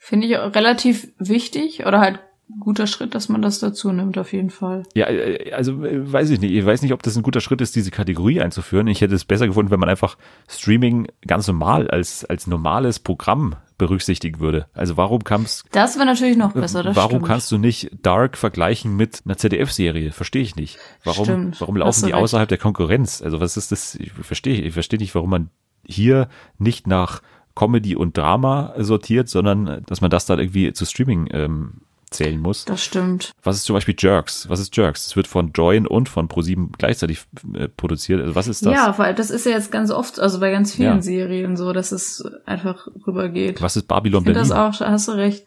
Finde 0.07 0.27
ich 0.27 0.37
relativ 0.37 1.11
wichtig 1.17 1.83
oder 1.87 1.99
halt 1.99 2.19
guter 2.59 2.88
Schritt, 2.88 3.15
dass 3.15 3.30
man 3.30 3.41
das 3.41 3.59
dazu 3.59 3.91
nimmt, 3.91 4.17
auf 4.17 4.31
jeden 4.34 4.49
Fall. 4.49 4.84
Ja, 4.93 5.07
äh, 5.07 5.51
also 5.51 5.84
äh, 5.84 6.11
weiß 6.11 6.30
ich 6.30 6.39
nicht. 6.39 6.51
Ich 6.53 6.65
weiß 6.65 6.81
nicht, 6.81 6.93
ob 6.93 7.03
das 7.03 7.15
ein 7.15 7.23
guter 7.23 7.41
Schritt 7.41 7.61
ist, 7.61 7.76
diese 7.76 7.91
Kategorie 7.91 8.41
einzuführen. 8.41 8.88
Ich 8.88 9.01
hätte 9.01 9.15
es 9.15 9.26
besser 9.26 9.47
gefunden, 9.47 9.72
wenn 9.72 9.80
man 9.80 9.89
einfach 9.89 10.17
Streaming 10.47 11.07
ganz 11.26 11.47
normal 11.47 11.88
als, 11.89 12.23
als 12.26 12.47
normales 12.47 12.99
Programm 12.99 13.55
berücksichtigen 13.77 14.39
würde. 14.39 14.67
Also 14.73 14.95
warum 14.95 15.23
kannst 15.23 15.65
Das 15.72 15.95
wäre 15.95 16.05
natürlich 16.05 16.38
noch 16.38 16.53
besser, 16.53 16.81
das 16.84 16.95
warum 16.95 17.11
stimmt. 17.11 17.26
kannst 17.26 17.51
du 17.51 17.57
nicht 17.57 17.91
Dark 18.01 18.38
vergleichen 18.38 18.95
mit 18.95 19.23
einer 19.26 19.38
ZDF-Serie? 19.38 20.11
Verstehe 20.11 20.43
ich 20.43 20.55
nicht. 20.55 20.77
Warum, 21.03 21.26
Stimmt, 21.26 21.61
warum 21.61 21.77
laufen 21.77 22.05
die 22.05 22.11
recht. 22.13 22.23
außerhalb 22.23 22.47
der 22.47 22.57
Konkurrenz? 22.57 23.22
Also 23.22 23.41
was 23.41 23.57
ist 23.57 23.72
das? 23.72 23.95
Ich 23.95 24.11
verstehe, 24.13 24.61
ich 24.61 24.73
verstehe 24.73 24.99
nicht, 24.99 25.13
warum 25.13 25.30
man 25.30 25.49
hier 25.85 26.30
nicht 26.57 26.88
nach 26.88 27.22
Comedy 27.53 27.95
und 27.95 28.17
Drama 28.17 28.73
sortiert, 28.77 29.30
sondern 29.30 29.67
äh, 29.67 29.81
dass 29.85 30.01
man 30.01 30.09
das 30.11 30.26
dann 30.26 30.39
irgendwie 30.39 30.72
zu 30.73 30.85
Streaming 30.85 31.27
ähm, 31.31 31.81
zählen 32.15 32.39
muss. 32.39 32.65
Das 32.65 32.83
stimmt. 32.83 33.31
Was 33.43 33.57
ist 33.57 33.65
zum 33.65 33.75
Beispiel 33.75 33.95
Jerks? 33.97 34.49
Was 34.49 34.59
ist 34.59 34.75
Jerks? 34.75 35.05
Es 35.05 35.15
wird 35.15 35.27
von 35.27 35.51
Join 35.53 35.85
und 35.85 36.09
von 36.09 36.27
ProSieben 36.27 36.71
gleichzeitig 36.77 37.21
äh, 37.53 37.67
produziert. 37.67 38.21
Also 38.21 38.35
was 38.35 38.47
ist 38.47 38.65
das? 38.65 38.73
Ja, 38.73 38.97
weil 38.97 39.13
das 39.13 39.29
ist 39.29 39.45
ja 39.45 39.51
jetzt 39.51 39.71
ganz 39.71 39.91
oft, 39.91 40.19
also 40.19 40.39
bei 40.39 40.51
ganz 40.51 40.73
vielen 40.73 40.95
Ja. 40.97 41.01
Serien 41.01 41.57
so, 41.57 41.73
dass 41.73 41.91
es 41.91 42.23
einfach 42.45 42.87
rübergeht. 43.05 43.61
Was 43.61 43.75
ist 43.75 43.87
Babylon 43.87 44.21
Ich 44.21 44.25
Berlin? 44.33 44.39
das 44.49 44.51
auch, 44.51 44.79
hast 44.79 45.07
du 45.07 45.11
recht. 45.11 45.45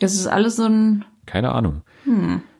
Das 0.00 0.14
ist 0.14 0.26
alles 0.26 0.56
so 0.56 0.64
ein 0.64 1.04
Keine 1.26 1.52
Ahnung. 1.52 1.82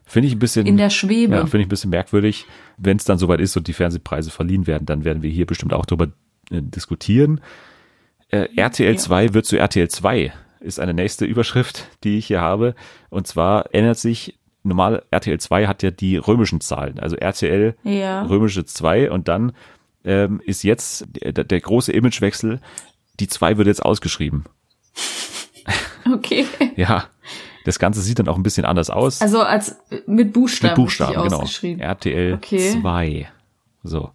Finde 0.05 0.28
ich 0.28 0.35
ein 0.35 0.39
bisschen 0.39 0.66
in 0.66 0.77
der 0.77 0.90
Schwebe. 0.90 1.35
Ja, 1.35 1.40
finde 1.47 1.60
ich 1.60 1.66
ein 1.66 1.70
bisschen 1.70 1.90
merkwürdig. 1.90 2.47
Wenn 2.77 2.97
es 2.98 3.05
dann 3.05 3.19
soweit 3.19 3.40
ist 3.40 3.56
und 3.56 3.66
die 3.66 3.73
Fernsehpreise 3.73 4.31
verliehen 4.31 4.66
werden, 4.66 4.86
dann 4.86 5.05
werden 5.05 5.23
wir 5.23 5.31
hier 5.31 5.47
bestimmt 5.47 5.73
auch 5.73 5.86
drüber 5.86 6.09
äh, 6.51 6.60
diskutieren. 6.62 7.40
Äh, 8.28 8.48
RTL 8.56 8.93
Ja. 8.93 8.97
2 8.98 9.35
wird 9.35 9.47
zu 9.47 9.56
RTL 9.59 9.89
2, 9.89 10.32
ist 10.62 10.80
eine 10.80 10.94
nächste 10.94 11.24
Überschrift, 11.24 11.86
die 12.05 12.18
ich 12.18 12.26
hier 12.26 12.40
habe. 12.40 12.74
Und 13.10 13.26
zwar 13.26 13.74
ändert 13.74 13.98
sich, 13.98 14.39
normal 14.62 15.02
RTL 15.10 15.39
2 15.40 15.66
hat 15.66 15.82
ja 15.82 15.90
die 15.90 16.16
römischen 16.16 16.60
Zahlen, 16.60 16.98
also 17.01 17.16
RTL 17.16 17.74
Ja. 17.82 18.22
römische 18.22 18.64
2 18.64 19.10
und 19.10 19.28
dann 19.28 19.52
ähm, 20.05 20.40
ist 20.44 20.62
jetzt 20.64 21.06
der, 21.14 21.32
der 21.44 21.60
große 21.60 21.93
Imagewechsel, 21.93 22.60
die 23.20 23.28
2 23.28 23.56
wird 23.59 23.66
jetzt 23.68 23.84
ausgeschrieben. 23.84 24.44
Okay. 26.12 26.47
Ja, 26.76 27.05
das 27.64 27.78
Ganze 27.78 28.01
sieht 28.01 28.18
dann 28.18 28.28
auch 28.28 28.36
ein 28.36 28.43
bisschen 28.43 28.64
anders 28.64 28.90
aus. 28.90 29.20
Also 29.20 29.43
als 29.43 29.76
mit 30.06 30.32
Buchstaben, 30.32 30.72
Mit 30.72 30.76
Buchstaben, 30.76 31.22
genau. 31.22 31.44
RTL 31.82 32.34
Okay. 32.34 32.80
2. 32.80 33.28
So. 33.84 34.10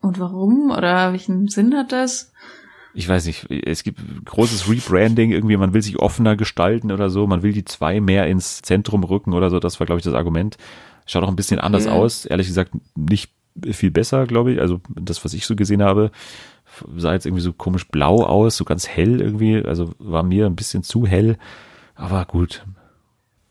Und 0.00 0.18
warum? 0.20 0.70
Oder 0.70 1.12
welchen 1.12 1.48
Sinn 1.48 1.74
hat 1.74 1.92
das? 1.92 2.32
Ich 2.94 3.08
weiß 3.08 3.26
nicht, 3.26 3.50
es 3.50 3.82
gibt 3.82 4.00
großes 4.24 4.68
Rebranding, 4.68 5.32
irgendwie, 5.32 5.56
man 5.56 5.74
will 5.74 5.82
sich 5.82 5.98
offener 5.98 6.36
gestalten 6.36 6.92
oder 6.92 7.10
so, 7.10 7.26
man 7.26 7.42
will 7.42 7.52
die 7.52 7.64
zwei 7.64 8.00
mehr 8.00 8.26
ins 8.28 8.62
Zentrum 8.62 9.02
rücken 9.02 9.32
oder 9.32 9.50
so, 9.50 9.58
das 9.58 9.80
war, 9.80 9.86
glaube 9.86 9.98
ich, 9.98 10.04
das 10.04 10.14
Argument. 10.14 10.56
Schaut 11.06 11.24
auch 11.24 11.28
ein 11.28 11.36
bisschen 11.36 11.58
anders 11.58 11.86
Okay. 11.86 11.94
aus, 11.94 12.24
ehrlich 12.24 12.46
gesagt, 12.46 12.72
nicht 12.94 13.32
viel 13.72 13.90
besser, 13.90 14.26
glaube 14.26 14.52
ich, 14.52 14.60
also 14.60 14.80
das, 14.88 15.24
was 15.24 15.34
ich 15.34 15.44
so 15.46 15.56
gesehen 15.56 15.82
habe, 15.82 16.10
sah 16.96 17.12
jetzt 17.12 17.26
irgendwie 17.26 17.42
so 17.42 17.52
komisch 17.52 17.88
blau 17.88 18.24
aus, 18.24 18.56
so 18.56 18.64
ganz 18.64 18.88
hell 18.88 19.20
irgendwie, 19.20 19.62
also 19.62 19.92
war 19.98 20.22
mir 20.22 20.46
ein 20.46 20.56
bisschen 20.56 20.82
zu 20.82 21.06
hell, 21.06 21.36
aber 21.94 22.24
gut. 22.24 22.64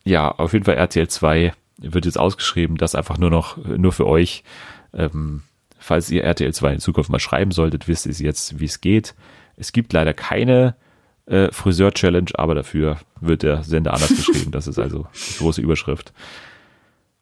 Ja, 0.03 0.29
auf 0.31 0.53
jeden 0.53 0.65
Fall 0.65 0.75
RTL 0.75 1.07
2 1.07 1.53
wird 1.77 2.05
jetzt 2.05 2.19
ausgeschrieben, 2.19 2.77
das 2.77 2.95
einfach 2.95 3.17
nur 3.17 3.29
noch, 3.29 3.57
nur 3.57 3.91
für 3.91 4.07
euch, 4.07 4.43
ähm, 4.93 5.43
falls 5.83 6.09
ihr 6.09 6.23
RTL 6.23 6.53
2 6.53 6.73
in 6.73 6.79
Zukunft 6.79 7.09
mal 7.09 7.19
schreiben 7.19 7.51
solltet, 7.51 7.87
wisst 7.87 8.05
ihr 8.05 8.13
jetzt, 8.13 8.59
wie 8.59 8.65
es 8.65 8.81
geht. 8.81 9.15
Es 9.57 9.73
gibt 9.73 9.93
leider 9.93 10.13
keine 10.13 10.75
äh, 11.25 11.51
Friseur-Challenge, 11.51 12.31
aber 12.35 12.55
dafür 12.55 12.97
wird 13.19 13.43
der 13.43 13.63
Sender 13.63 13.93
anders 13.93 14.09
geschrieben. 14.15 14.51
Das 14.51 14.67
ist 14.67 14.79
also 14.79 15.07
die 15.13 15.37
große 15.39 15.61
Überschrift. 15.61 16.13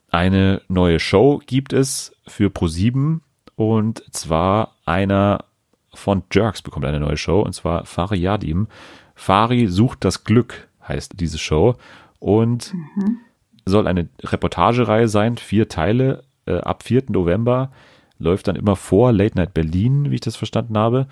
Eine 0.10 0.62
neue 0.68 1.00
Show 1.00 1.42
gibt 1.46 1.74
es 1.74 2.16
für 2.28 2.50
Pro7 2.50 3.22
und 3.56 4.04
zwar 4.14 4.76
einer 4.86 5.46
von 5.94 6.24
Jerks 6.32 6.62
bekommt 6.62 6.86
eine 6.86 7.00
neue 7.00 7.18
Show 7.18 7.42
und 7.42 7.54
zwar 7.54 7.86
Fari 7.86 8.18
Yadim. 8.18 8.68
Fari 9.16 9.68
sucht 9.68 10.06
das 10.06 10.24
Glück 10.24 10.68
heißt 10.88 11.14
diese 11.20 11.38
Show 11.38 11.76
und 12.20 12.74
soll 13.66 13.88
eine 13.88 14.10
Reportagereihe 14.22 15.08
sein, 15.08 15.38
vier 15.38 15.70
Teile 15.70 16.24
äh, 16.46 16.58
ab 16.58 16.84
4. 16.84 17.04
November 17.10 17.72
läuft 18.22 18.48
dann 18.48 18.56
immer 18.56 18.76
vor 18.76 19.12
Late 19.12 19.36
Night 19.38 19.54
Berlin, 19.54 20.12
wie 20.12 20.16
ich 20.16 20.22
das 20.22 20.36
verstanden 20.36 20.78
habe. 20.78 21.08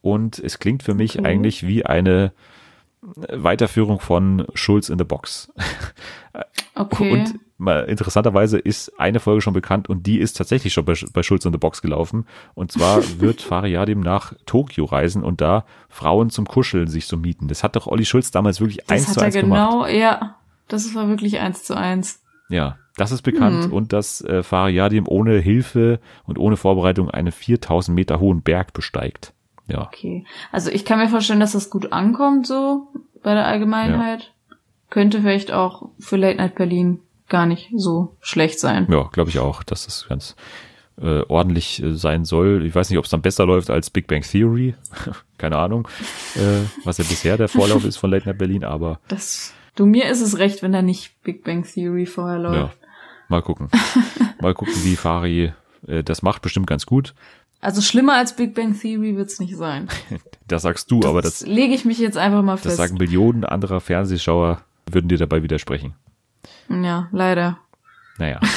Und 0.00 0.38
es 0.38 0.58
klingt 0.58 0.82
für 0.82 0.94
mich 0.94 1.18
Okay. 1.18 1.28
eigentlich 1.28 1.66
wie 1.66 1.84
eine 1.84 2.32
Weiterführung 3.02 3.98
von 4.00 4.46
Schulz 4.54 4.88
in 4.88 4.98
the 4.98 5.04
Box. 5.04 5.52
Okay. 6.74 7.12
Und 7.12 7.34
mal 7.58 7.84
interessanterweise 7.84 8.58
ist 8.58 8.98
eine 8.98 9.20
Folge 9.20 9.42
schon 9.42 9.52
bekannt 9.52 9.90
und 9.90 10.06
die 10.06 10.18
ist 10.18 10.38
tatsächlich 10.38 10.72
schon 10.72 10.86
bei, 10.86 10.94
bei 11.12 11.22
Schulz 11.22 11.44
in 11.44 11.52
the 11.52 11.58
Box 11.58 11.82
gelaufen. 11.82 12.26
Und 12.54 12.72
zwar 12.72 13.02
wird 13.20 13.42
Fariadim 13.42 14.00
nach 14.00 14.32
Tokio 14.46 14.86
reisen 14.86 15.22
und 15.22 15.42
da 15.42 15.66
Frauen 15.90 16.30
zum 16.30 16.46
Kuscheln 16.46 16.88
sich 16.88 17.06
so 17.06 17.18
mieten. 17.18 17.48
Das 17.48 17.62
hat 17.62 17.76
doch 17.76 17.86
Olli 17.86 18.06
Schulz 18.06 18.30
damals 18.30 18.60
wirklich 18.60 18.78
das 18.86 18.90
eins 18.90 19.12
zu 19.12 19.20
eins 19.20 19.34
gemacht. 19.34 19.70
genau, 19.70 19.86
ja. 19.86 20.36
Das 20.68 20.94
war 20.94 21.08
wirklich 21.08 21.38
eins 21.40 21.62
zu 21.64 21.76
eins. 21.76 22.21
Ja, 22.52 22.76
das 22.96 23.10
ist 23.12 23.22
bekannt 23.22 23.64
Hm. 23.64 23.72
und 23.72 23.92
dass 23.92 24.20
äh, 24.20 24.42
Fariadim 24.42 25.06
ohne 25.08 25.38
Hilfe 25.38 25.98
und 26.24 26.38
ohne 26.38 26.56
Vorbereitung 26.56 27.10
einen 27.10 27.32
4000 27.32 27.94
Meter 27.94 28.20
hohen 28.20 28.42
Berg 28.42 28.72
besteigt. 28.72 29.32
Ja, 29.68 29.82
Okay. 29.82 30.24
Also 30.50 30.70
ich 30.70 30.84
kann 30.84 30.98
mir 30.98 31.08
vorstellen, 31.08 31.40
dass 31.40 31.52
das 31.52 31.70
gut 31.70 31.92
ankommt 31.92 32.46
so 32.46 32.88
bei 33.22 33.34
der 33.34 33.46
Allgemeinheit. 33.46 34.32
Könnte 34.90 35.20
vielleicht 35.22 35.52
auch 35.52 35.88
für 35.98 36.16
Late 36.16 36.36
Night 36.36 36.54
Berlin 36.56 37.00
gar 37.28 37.46
nicht 37.46 37.70
so 37.74 38.16
schlecht 38.20 38.60
sein. 38.60 38.86
ja, 38.90 39.08
glaube 39.12 39.30
ich 39.30 39.38
auch, 39.38 39.62
dass 39.62 39.86
das 39.86 40.06
ganz 40.06 40.36
äh, 41.00 41.22
ordentlich 41.28 41.82
äh, 41.82 41.94
sein 41.94 42.26
soll. 42.26 42.66
Ich 42.66 42.74
weiß 42.74 42.90
nicht, 42.90 42.98
ob 42.98 43.06
es 43.06 43.10
dann 43.10 43.22
besser 43.22 43.46
läuft 43.46 43.70
als 43.70 43.88
Big 43.88 44.06
Bang 44.06 44.20
Theory. 44.20 44.74
Keine 45.38 45.56
Ahnung, 45.56 45.88
äh, 46.34 46.66
was 46.84 46.98
ja 46.98 47.04
bisher 47.04 47.38
der 47.38 47.48
Vorlauf 47.48 47.86
ist 47.86 47.96
von 47.96 48.10
Late 48.10 48.28
Night 48.28 48.36
Berlin, 48.36 48.64
aber 48.64 49.00
Das, 49.08 49.54
du, 49.74 49.86
mir 49.86 50.08
ist 50.08 50.20
es 50.20 50.38
recht, 50.38 50.62
wenn 50.62 50.72
da 50.72 50.82
nicht 50.82 51.22
Big 51.22 51.44
Bang 51.44 51.64
Theory 51.64 52.06
vorher 52.06 52.38
ja, 52.38 52.42
läuft. 52.42 52.78
mal 53.28 53.42
gucken. 53.42 53.68
mal 54.40 54.54
gucken, 54.54 54.74
wie 54.84 54.96
Fari 54.96 55.52
äh, 55.86 56.02
das 56.02 56.22
macht, 56.22 56.42
bestimmt 56.42 56.66
ganz 56.66 56.86
gut. 56.86 57.14
Also 57.60 57.80
schlimmer 57.80 58.14
als 58.14 58.34
Big 58.34 58.54
Bang 58.54 58.78
Theory 58.78 59.16
wird's 59.16 59.38
nicht 59.38 59.56
sein. 59.56 59.88
Das 60.48 60.62
sagst 60.62 60.90
du, 60.90 61.00
aber 61.04 61.22
das, 61.22 61.46
lege 61.46 61.72
ich 61.72 61.86
mich 61.86 61.98
jetzt 61.98 62.18
einfach 62.18 62.42
mal 62.42 62.56
das 62.56 62.62
fest. 62.62 62.76
sagen 62.76 62.98
Millionen 62.98 63.44
anderer 63.44 63.80
Fernsehschauer, 63.80 64.60
würden 64.90 65.08
dir 65.08 65.16
dabei 65.16 65.42
widersprechen. 65.42 65.94
ja, 66.68 67.08
leider. 67.10 67.58
Naja. 68.18 68.38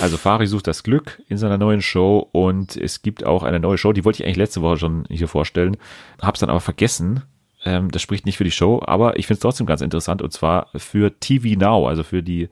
Also 0.00 0.16
Fari 0.16 0.46
sucht 0.46 0.66
das 0.66 0.82
Glück 0.82 1.22
in 1.28 1.36
seiner 1.36 1.58
neuen 1.58 1.80
Show 1.80 2.28
und 2.32 2.76
es 2.76 3.02
gibt 3.02 3.24
auch 3.24 3.42
eine 3.42 3.60
neue 3.60 3.78
Show, 3.78 3.92
die 3.92 4.04
wollte 4.04 4.20
ich 4.22 4.24
eigentlich 4.24 4.38
letzte 4.38 4.62
Woche 4.62 4.78
schon 4.78 5.04
hier 5.08 5.28
vorstellen, 5.28 5.76
hab's 6.20 6.40
dann 6.40 6.50
aber 6.50 6.60
vergessen. 6.60 7.22
Ähm, 7.64 7.90
das 7.90 8.02
spricht 8.02 8.26
nicht 8.26 8.36
für 8.36 8.44
die 8.44 8.50
Show, 8.50 8.82
aber 8.84 9.18
ich 9.18 9.26
finde 9.26 9.38
es 9.38 9.42
trotzdem 9.42 9.66
ganz 9.66 9.80
interessant 9.80 10.22
und 10.22 10.32
zwar 10.32 10.68
für 10.76 11.18
TV 11.18 11.58
Now, 11.58 11.88
also 11.88 12.02
für 12.02 12.22
die 12.22 12.48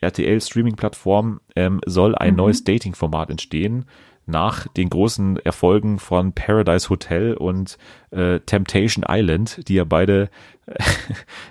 RTL 0.00 0.40
Streaming 0.40 0.76
Plattform 0.76 1.40
ähm, 1.56 1.80
soll 1.86 2.14
ein 2.14 2.36
neues 2.36 2.64
Dating-Format 2.64 3.30
entstehen 3.30 3.86
nach 4.26 4.66
den 4.68 4.90
großen 4.90 5.38
Erfolgen 5.38 5.98
von 5.98 6.32
Paradise 6.32 6.90
Hotel 6.90 7.34
und 7.34 7.78
äh, 8.10 8.40
Temptation 8.40 9.04
Island, 9.08 9.68
die 9.68 9.74
ja 9.74 9.84
beide, 9.84 10.30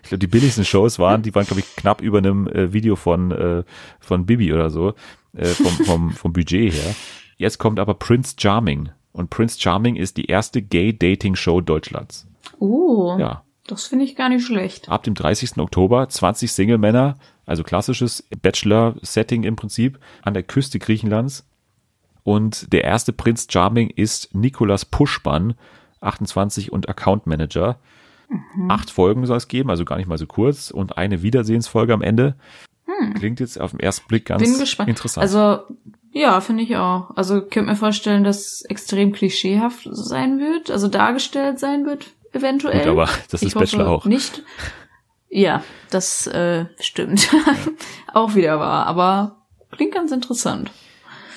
ich 0.03 0.09
glaube, 0.09 0.19
die 0.19 0.27
billigsten 0.27 0.65
Shows 0.65 0.99
waren, 0.99 1.21
die 1.21 1.33
waren, 1.33 1.45
glaube 1.45 1.61
ich, 1.61 1.75
knapp 1.77 2.01
über 2.01 2.17
einem 2.17 2.47
äh, 2.47 2.73
Video 2.73 2.97
von, 2.97 3.31
äh, 3.31 3.63
von 3.99 4.25
Bibi 4.25 4.53
oder 4.53 4.69
so, 4.69 4.93
äh, 5.33 5.45
vom, 5.45 5.85
vom, 5.85 6.11
vom 6.11 6.33
Budget 6.33 6.73
her. 6.73 6.95
Jetzt 7.37 7.57
kommt 7.57 7.79
aber 7.79 7.93
Prince 7.93 8.35
Charming. 8.37 8.89
Und 9.13 9.29
Prince 9.29 9.59
Charming 9.59 9.95
ist 9.95 10.17
die 10.17 10.25
erste 10.25 10.61
Gay-Dating-Show 10.61 11.61
Deutschlands. 11.61 12.27
Oh, 12.59 13.17
Ja. 13.19 13.43
das 13.67 13.85
finde 13.87 14.05
ich 14.05 14.15
gar 14.15 14.29
nicht 14.29 14.45
schlecht. 14.45 14.89
Ab 14.89 15.03
dem 15.03 15.13
30. 15.13 15.57
Oktober 15.59 16.07
20 16.07 16.51
Single-Männer, 16.51 17.15
also 17.45 17.63
klassisches 17.63 18.27
Bachelor-Setting 18.41 19.43
im 19.43 19.55
Prinzip, 19.55 19.99
an 20.23 20.33
der 20.33 20.43
Küste 20.43 20.79
Griechenlands. 20.79 21.45
Und 22.23 22.73
der 22.73 22.83
erste 22.83 23.13
Prinz 23.13 23.47
Charming 23.49 23.89
ist 23.89 24.33
Nikolas 24.33 24.85
Puschmann, 24.85 25.53
28 26.01 26.71
und 26.71 26.89
Account 26.89 27.27
Manager. 27.27 27.77
Acht 28.69 28.89
Folgen 28.89 29.25
soll 29.27 29.37
es 29.37 29.47
geben, 29.47 29.69
also 29.69 29.85
gar 29.85 29.97
nicht 29.97 30.07
mal 30.07 30.17
so 30.17 30.25
kurz. 30.25 30.71
Und 30.71 30.97
eine 30.97 31.21
Wiedersehensfolge 31.21 31.93
am 31.93 32.01
Ende. 32.01 32.35
Klingt 33.15 33.39
jetzt 33.39 33.59
auf 33.61 33.71
den 33.71 33.79
ersten 33.79 34.07
Blick 34.07 34.25
ganz 34.25 34.41
Bin 34.43 34.57
gespannt. 34.59 34.89
interessant. 34.89 35.21
Also, 35.21 35.59
ja, 36.11 36.39
finde 36.41 36.63
ich 36.63 36.75
auch. 36.77 37.11
Also, 37.15 37.41
könnte 37.41 37.69
mir 37.69 37.75
vorstellen, 37.75 38.23
dass 38.23 38.37
es 38.39 38.61
extrem 38.63 39.11
klischeehaft 39.11 39.87
sein 39.91 40.39
wird, 40.39 40.71
also 40.71 40.87
dargestellt 40.87 41.59
sein 41.59 41.85
wird, 41.85 42.07
eventuell. 42.35 42.79
Gut, 42.79 42.87
aber 42.87 43.09
das 43.31 43.41
ich 43.41 43.49
ist 43.49 43.53
Bachelor 43.55 43.85
hoffe 43.87 43.91
auch. 44.03 44.05
Nicht. 44.05 44.43
Ja, 45.29 45.63
das 45.89 46.27
äh, 46.27 46.65
stimmt. 46.79 47.29
auch 48.13 48.35
wieder 48.35 48.59
wahr, 48.59 48.85
aber 48.87 49.37
klingt 49.71 49.93
ganz 49.93 50.11
interessant. 50.11 50.71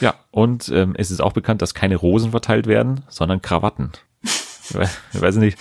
Ja, 0.01 0.15
und 0.31 0.69
ähm, 0.69 0.95
es 0.97 1.11
ist 1.11 1.21
auch 1.21 1.33
bekannt, 1.33 1.61
dass 1.63 1.75
keine 1.75 1.97
Rosen 1.97 2.31
verteilt 2.31 2.67
werden, 2.69 3.03
sondern 3.09 3.43
Krawatten. 3.43 3.93
Ich 4.23 4.75
weiß, 5.21 5.35
ich 5.37 5.41
nicht, 5.41 5.59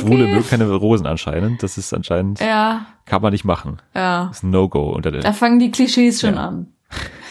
Schwule 0.00 0.26
mögen 0.26 0.46
keine 0.48 0.68
Rosen 0.72 1.06
anscheinend. 1.06 1.62
Das 1.62 1.78
ist 1.78 1.92
anscheinend, 1.94 2.40
Ja, 2.40 2.86
kann 3.04 3.22
man 3.22 3.32
nicht 3.32 3.44
machen. 3.44 3.80
ja. 3.94 4.26
Das 4.28 4.38
ist 4.38 4.42
ein 4.42 4.50
No-Go 4.50 4.90
unter 4.90 5.12
Da 5.12 5.20
der. 5.20 5.34
fangen 5.34 5.58
die 5.58 5.70
Klischees 5.70 6.20
schon 6.20 6.34
Ja. 6.34 6.48
an. 6.48 6.72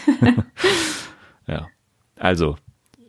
Ja. 1.46 1.66
Also, 2.18 2.56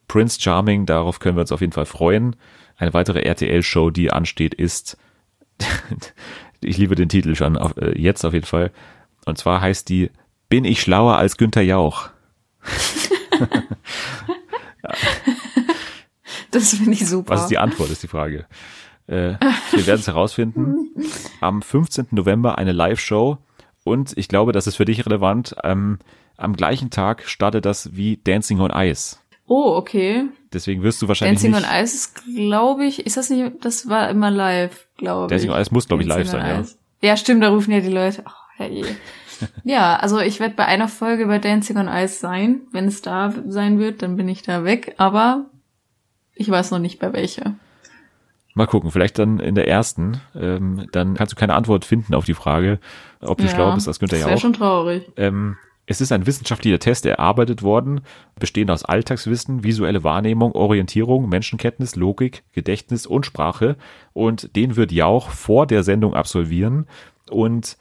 Prince 0.08 0.40
Charming, 0.42 0.86
darauf 0.86 1.20
können 1.20 1.38
wir 1.38 1.42
uns 1.42 1.52
auf 1.52 1.62
jeden 1.62 1.74
Fall 1.74 1.86
freuen. 1.86 2.36
Eine 2.84 2.94
weitere 2.94 3.22
RTL-Show, 3.22 3.92
die 3.92 4.12
ansteht, 4.12 4.54
ist, 4.54 4.98
ich 6.62 6.78
liebe 6.78 6.96
den 6.96 7.08
Titel 7.08 7.34
schon, 7.34 7.58
auf, 7.58 7.78
äh, 7.78 7.98
jetzt 7.98 8.26
auf 8.26 8.34
jeden 8.34 8.46
Fall. 8.46 8.72
Und 9.26 9.38
zwar 9.38 9.62
heißt 9.62 9.88
die 9.88 10.12
Bin 10.50 10.66
ich 10.66 10.82
schlauer 10.82 11.16
als 11.16 11.38
Günther 11.38 11.62
Jauch? 11.62 12.10
Das 16.52 16.76
finde 16.76 16.92
ich 16.92 17.08
super. 17.08 17.34
Was 17.34 17.44
ist 17.44 17.48
die 17.48 17.58
Antwort, 17.58 17.90
ist 17.90 18.04
die 18.04 18.08
Frage. 18.08 18.46
Äh, 19.08 19.36
wir 19.72 19.88
werden 19.88 20.02
es 20.02 20.08
herausfinden. 20.08 20.92
Am 21.42 21.64
15. 21.64 22.10
November 22.12 22.60
eine 22.60 22.74
Live-Show 22.74 23.40
und 23.84 24.16
ich 24.18 24.28
glaube, 24.28 24.52
das 24.52 24.68
ist 24.68 24.76
für 24.76 24.86
dich 24.86 25.06
relevant. 25.06 25.56
Ähm, 25.64 25.98
am 26.38 26.56
gleichen 26.56 26.92
Tag 26.92 27.24
startet 27.28 27.66
das 27.66 27.96
wie 27.96 28.18
Dancing 28.18 28.60
on 28.60 28.72
Ice. 28.72 29.18
Oh, 29.54 29.76
okay. 29.78 30.26
Deswegen 30.52 30.84
wirst 30.84 31.02
du 31.02 31.08
wahrscheinlich 31.08 31.42
Dancing 31.42 31.52
nicht. 31.52 31.70
on 31.70 31.84
Ice 31.84 31.96
ist, 31.96 32.26
glaube 32.26 32.86
ich, 32.86 33.06
ist 33.06 33.18
das 33.18 33.30
nicht, 33.30 33.54
das 33.62 33.88
war 33.88 34.10
immer 34.10 34.32
live, 34.32 34.88
glaube 34.98 35.26
ich. 35.26 35.30
Dancing 35.30 35.52
on 35.52 35.62
Ice 35.62 35.74
muss, 35.74 35.88
glaube 35.88 36.04
ich, 36.04 36.10
live 36.10 36.28
sein, 36.28 36.46
ja. 36.46 37.10
Ja, 37.10 37.18
stimmt, 37.18 37.44
da 37.44 37.50
rufen 37.50 37.72
ja 37.72 37.82
die 37.82 37.90
Leute. 37.90 38.24
Oh, 38.26 38.32
herrje. 38.58 38.86
ja, 39.64 39.98
also 39.98 40.20
ich 40.20 40.40
werde 40.40 40.56
bei 40.56 40.66
einer 40.66 40.88
Folge 40.88 41.26
bei 41.28 41.40
Dancing 41.40 41.78
on 41.78 41.88
Ice 41.88 42.20
sein. 42.20 42.62
Wenn 42.72 42.86
es 42.86 43.02
da 43.02 43.34
sein 43.48 43.80
wird, 43.80 44.02
dann 44.02 44.16
bin 44.16 44.30
ich 44.30 44.42
da 44.42 44.64
weg, 44.64 44.96
aber 44.98 45.46
ich 46.34 46.50
weiß 46.50 46.72
noch 46.72 46.80
nicht 46.80 47.00
bei 47.00 47.14
welcher. 47.14 47.56
Mal 48.56 48.68
gucken, 48.68 48.92
vielleicht 48.92 49.18
dann 49.18 49.40
in 49.40 49.56
der 49.56 49.68
ersten. 49.68 50.22
Ähm, 50.36 50.88
dann 50.92 51.16
kannst 51.16 51.34
du 51.34 51.36
keine 51.36 51.56
Antwort 51.56 51.86
finden 51.86 52.14
auf 52.14 52.26
die 52.26 52.36
Frage, 52.36 52.80
ob 53.20 53.40
du 53.40 53.48
schlauer 53.48 53.74
bist 53.74 53.88
als 53.88 54.00
Günther 54.00 54.18
Das 54.18 54.28
wäre 54.28 54.40
schon 54.40 54.54
traurig. 54.54 55.12
Ähm, 55.18 55.58
es 55.86 56.00
ist 56.00 56.12
ein 56.12 56.26
wissenschaftlicher 56.26 56.80
Test 56.80 57.06
erarbeitet 57.06 57.62
worden, 57.62 58.02
bestehend 58.40 58.72
aus 58.72 58.86
Alltagswissen, 58.86 59.64
visuelle 59.64 60.04
Wahrnehmung, 60.04 60.54
Orientierung, 60.54 61.28
Menschenkenntnis, 61.28 61.96
Logik, 61.96 62.44
Gedächtnis 62.54 63.06
und 63.06 63.26
Sprache. 63.26 63.76
Und 64.14 64.56
den 64.56 64.78
wird 64.78 64.94
Jauch 64.94 65.30
vor 65.30 65.68
der 65.68 65.84
Sendung 65.84 66.14
absolvieren. 66.14 66.88
Und 67.30 67.78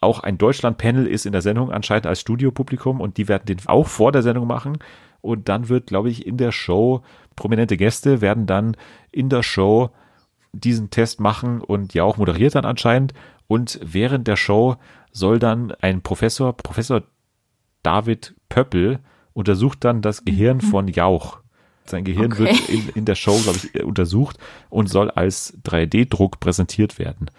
auch 0.00 0.20
ein 0.20 0.38
Deutschland-Panel 0.38 1.06
ist 1.06 1.26
in 1.26 1.32
der 1.32 1.42
Sendung 1.42 1.72
anscheinend 1.72 2.06
als 2.06 2.20
Studiopublikum 2.20 3.00
und 3.00 3.16
die 3.16 3.28
werden 3.28 3.46
den 3.46 3.58
auch 3.66 3.88
vor 3.88 4.12
der 4.12 4.22
Sendung 4.22 4.46
machen. 4.46 4.78
Und 5.20 5.48
dann 5.48 5.68
wird, 5.68 5.88
glaube 5.88 6.08
ich, 6.08 6.26
in 6.26 6.36
der 6.36 6.52
Show, 6.52 7.02
prominente 7.36 7.76
Gäste 7.76 8.20
werden 8.20 8.46
dann 8.46 8.76
in 9.10 9.28
der 9.28 9.42
Show 9.42 9.90
diesen 10.52 10.90
Test 10.90 11.20
machen 11.20 11.60
und 11.60 11.94
Jauch 11.94 12.16
moderiert 12.16 12.54
dann 12.54 12.64
anscheinend. 12.64 13.12
Und 13.48 13.80
während 13.82 14.28
der 14.28 14.36
Show 14.36 14.76
soll 15.10 15.38
dann 15.40 15.72
ein 15.80 16.00
Professor, 16.00 16.56
Professor 16.56 17.02
David 17.82 18.34
Pöppel, 18.48 18.98
untersucht 19.32 19.84
dann 19.84 20.02
das 20.02 20.24
Gehirn 20.24 20.60
von 20.60 20.88
Jauch. 20.88 21.38
Sein 21.86 22.04
Gehirn 22.04 22.32
Okay. 22.32 22.38
wird 22.44 22.68
in, 22.68 22.88
in 22.94 23.04
der 23.04 23.14
Show, 23.14 23.38
glaube 23.38 23.58
ich, 23.62 23.74
äh, 23.74 23.82
untersucht 23.82 24.36
und 24.68 24.88
soll 24.88 25.10
als 25.10 25.56
3D-Druck 25.64 26.38
präsentiert 26.40 26.98
werden. 26.98 27.30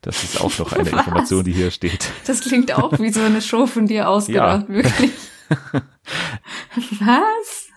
Das 0.00 0.24
ist 0.24 0.40
auch 0.40 0.56
noch 0.58 0.72
eine 0.72 0.86
Was? 0.92 0.98
Information, 1.00 1.44
die 1.44 1.52
hier 1.52 1.70
steht. 1.70 2.10
Das 2.26 2.40
klingt 2.40 2.72
auch 2.76 2.98
wie 2.98 3.10
so 3.10 3.20
eine 3.20 3.40
Show 3.42 3.66
von 3.66 3.86
dir 3.86 4.08
ausgedacht, 4.08 4.68
wirklich. 4.68 5.12
Was? 7.00 7.68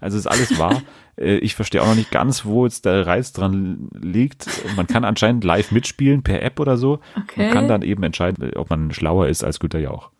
Also 0.00 0.18
ist 0.18 0.26
alles 0.26 0.58
wahr. 0.58 0.82
Äh, 1.16 1.36
Ich 1.38 1.54
verstehe 1.54 1.82
auch 1.82 1.86
noch 1.88 1.94
nicht 1.94 2.10
ganz, 2.10 2.44
wo 2.44 2.64
jetzt 2.64 2.84
der 2.84 3.06
Reiz 3.06 3.32
dran 3.32 3.88
liegt. 3.92 4.46
Man 4.76 4.86
kann 4.86 5.04
anscheinend 5.04 5.44
live 5.44 5.70
mitspielen 5.70 6.22
per 6.22 6.42
App 6.42 6.58
oder 6.60 6.76
so 6.76 7.00
Okay. 7.16 7.46
und 7.46 7.52
kann 7.52 7.68
dann 7.68 7.82
eben 7.82 8.02
entscheiden, 8.02 8.52
ob 8.56 8.70
man 8.70 8.92
schlauer 8.92 9.28
ist 9.28 9.44
als 9.44 9.60
Günther 9.60 9.80
Jauch. 9.80 10.10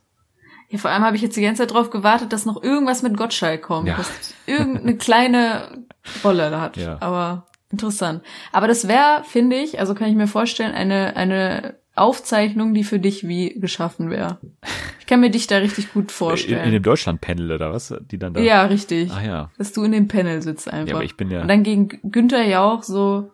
Ja, 0.68 0.78
vor 0.78 0.90
allem 0.90 1.04
habe 1.04 1.16
ich 1.16 1.22
jetzt 1.22 1.36
die 1.36 1.42
ganze 1.42 1.62
Zeit 1.62 1.72
drauf 1.72 1.90
gewartet, 1.90 2.32
dass 2.32 2.44
noch 2.46 2.62
irgendwas 2.62 3.02
mit 3.02 3.16
Gottschalk 3.16 3.62
kommt. 3.62 3.88
Ja. 3.88 3.96
Dass 3.96 4.10
irgendeine 4.46 4.96
kleine 4.96 5.84
Rolle 6.24 6.50
da 6.50 6.60
hat. 6.60 6.76
Ja. 6.76 6.96
Aber 7.00 7.46
interessant. 7.70 8.22
Aber 8.52 8.66
das 8.68 8.88
wäre, 8.88 9.22
finde 9.24 9.56
ich, 9.56 9.78
also 9.80 9.94
kann 9.94 10.08
ich 10.08 10.16
mir 10.16 10.26
vorstellen, 10.26 10.72
eine, 10.74 11.16
eine 11.16 11.76
Aufzeichnung, 11.94 12.74
die 12.74 12.84
für 12.84 12.98
dich 12.98 13.26
wie 13.26 13.58
geschaffen 13.58 14.10
wäre. 14.10 14.38
Ich 15.00 15.06
kann 15.06 15.20
mir 15.20 15.30
dich 15.30 15.46
da 15.46 15.58
richtig 15.58 15.92
gut 15.92 16.04
In, 16.06 16.10
vorstellen. 16.10 16.64
in 16.64 16.72
dem 16.72 16.82
Deutschland-Panel 16.82 17.52
oder 17.52 17.72
was? 17.72 17.94
Die 18.10 18.18
dann 18.18 18.34
da. 18.34 18.40
ja, 18.40 18.64
richtig. 18.66 19.10
Ah 19.12 19.22
ja. 19.22 19.50
Dass 19.56 19.72
du 19.72 19.82
in 19.84 19.92
dem 19.92 20.08
Panel 20.08 20.42
sitzt 20.42 20.68
einfach. 20.70 20.88
Ja, 20.88 20.94
aber 20.96 21.04
ich 21.04 21.16
bin 21.16 21.30
ja- 21.30 21.42
Und 21.42 21.48
dann 21.48 21.62
gegen 21.62 21.88
Günther 22.10 22.44
Jauch 22.44 22.82
so 22.82 23.30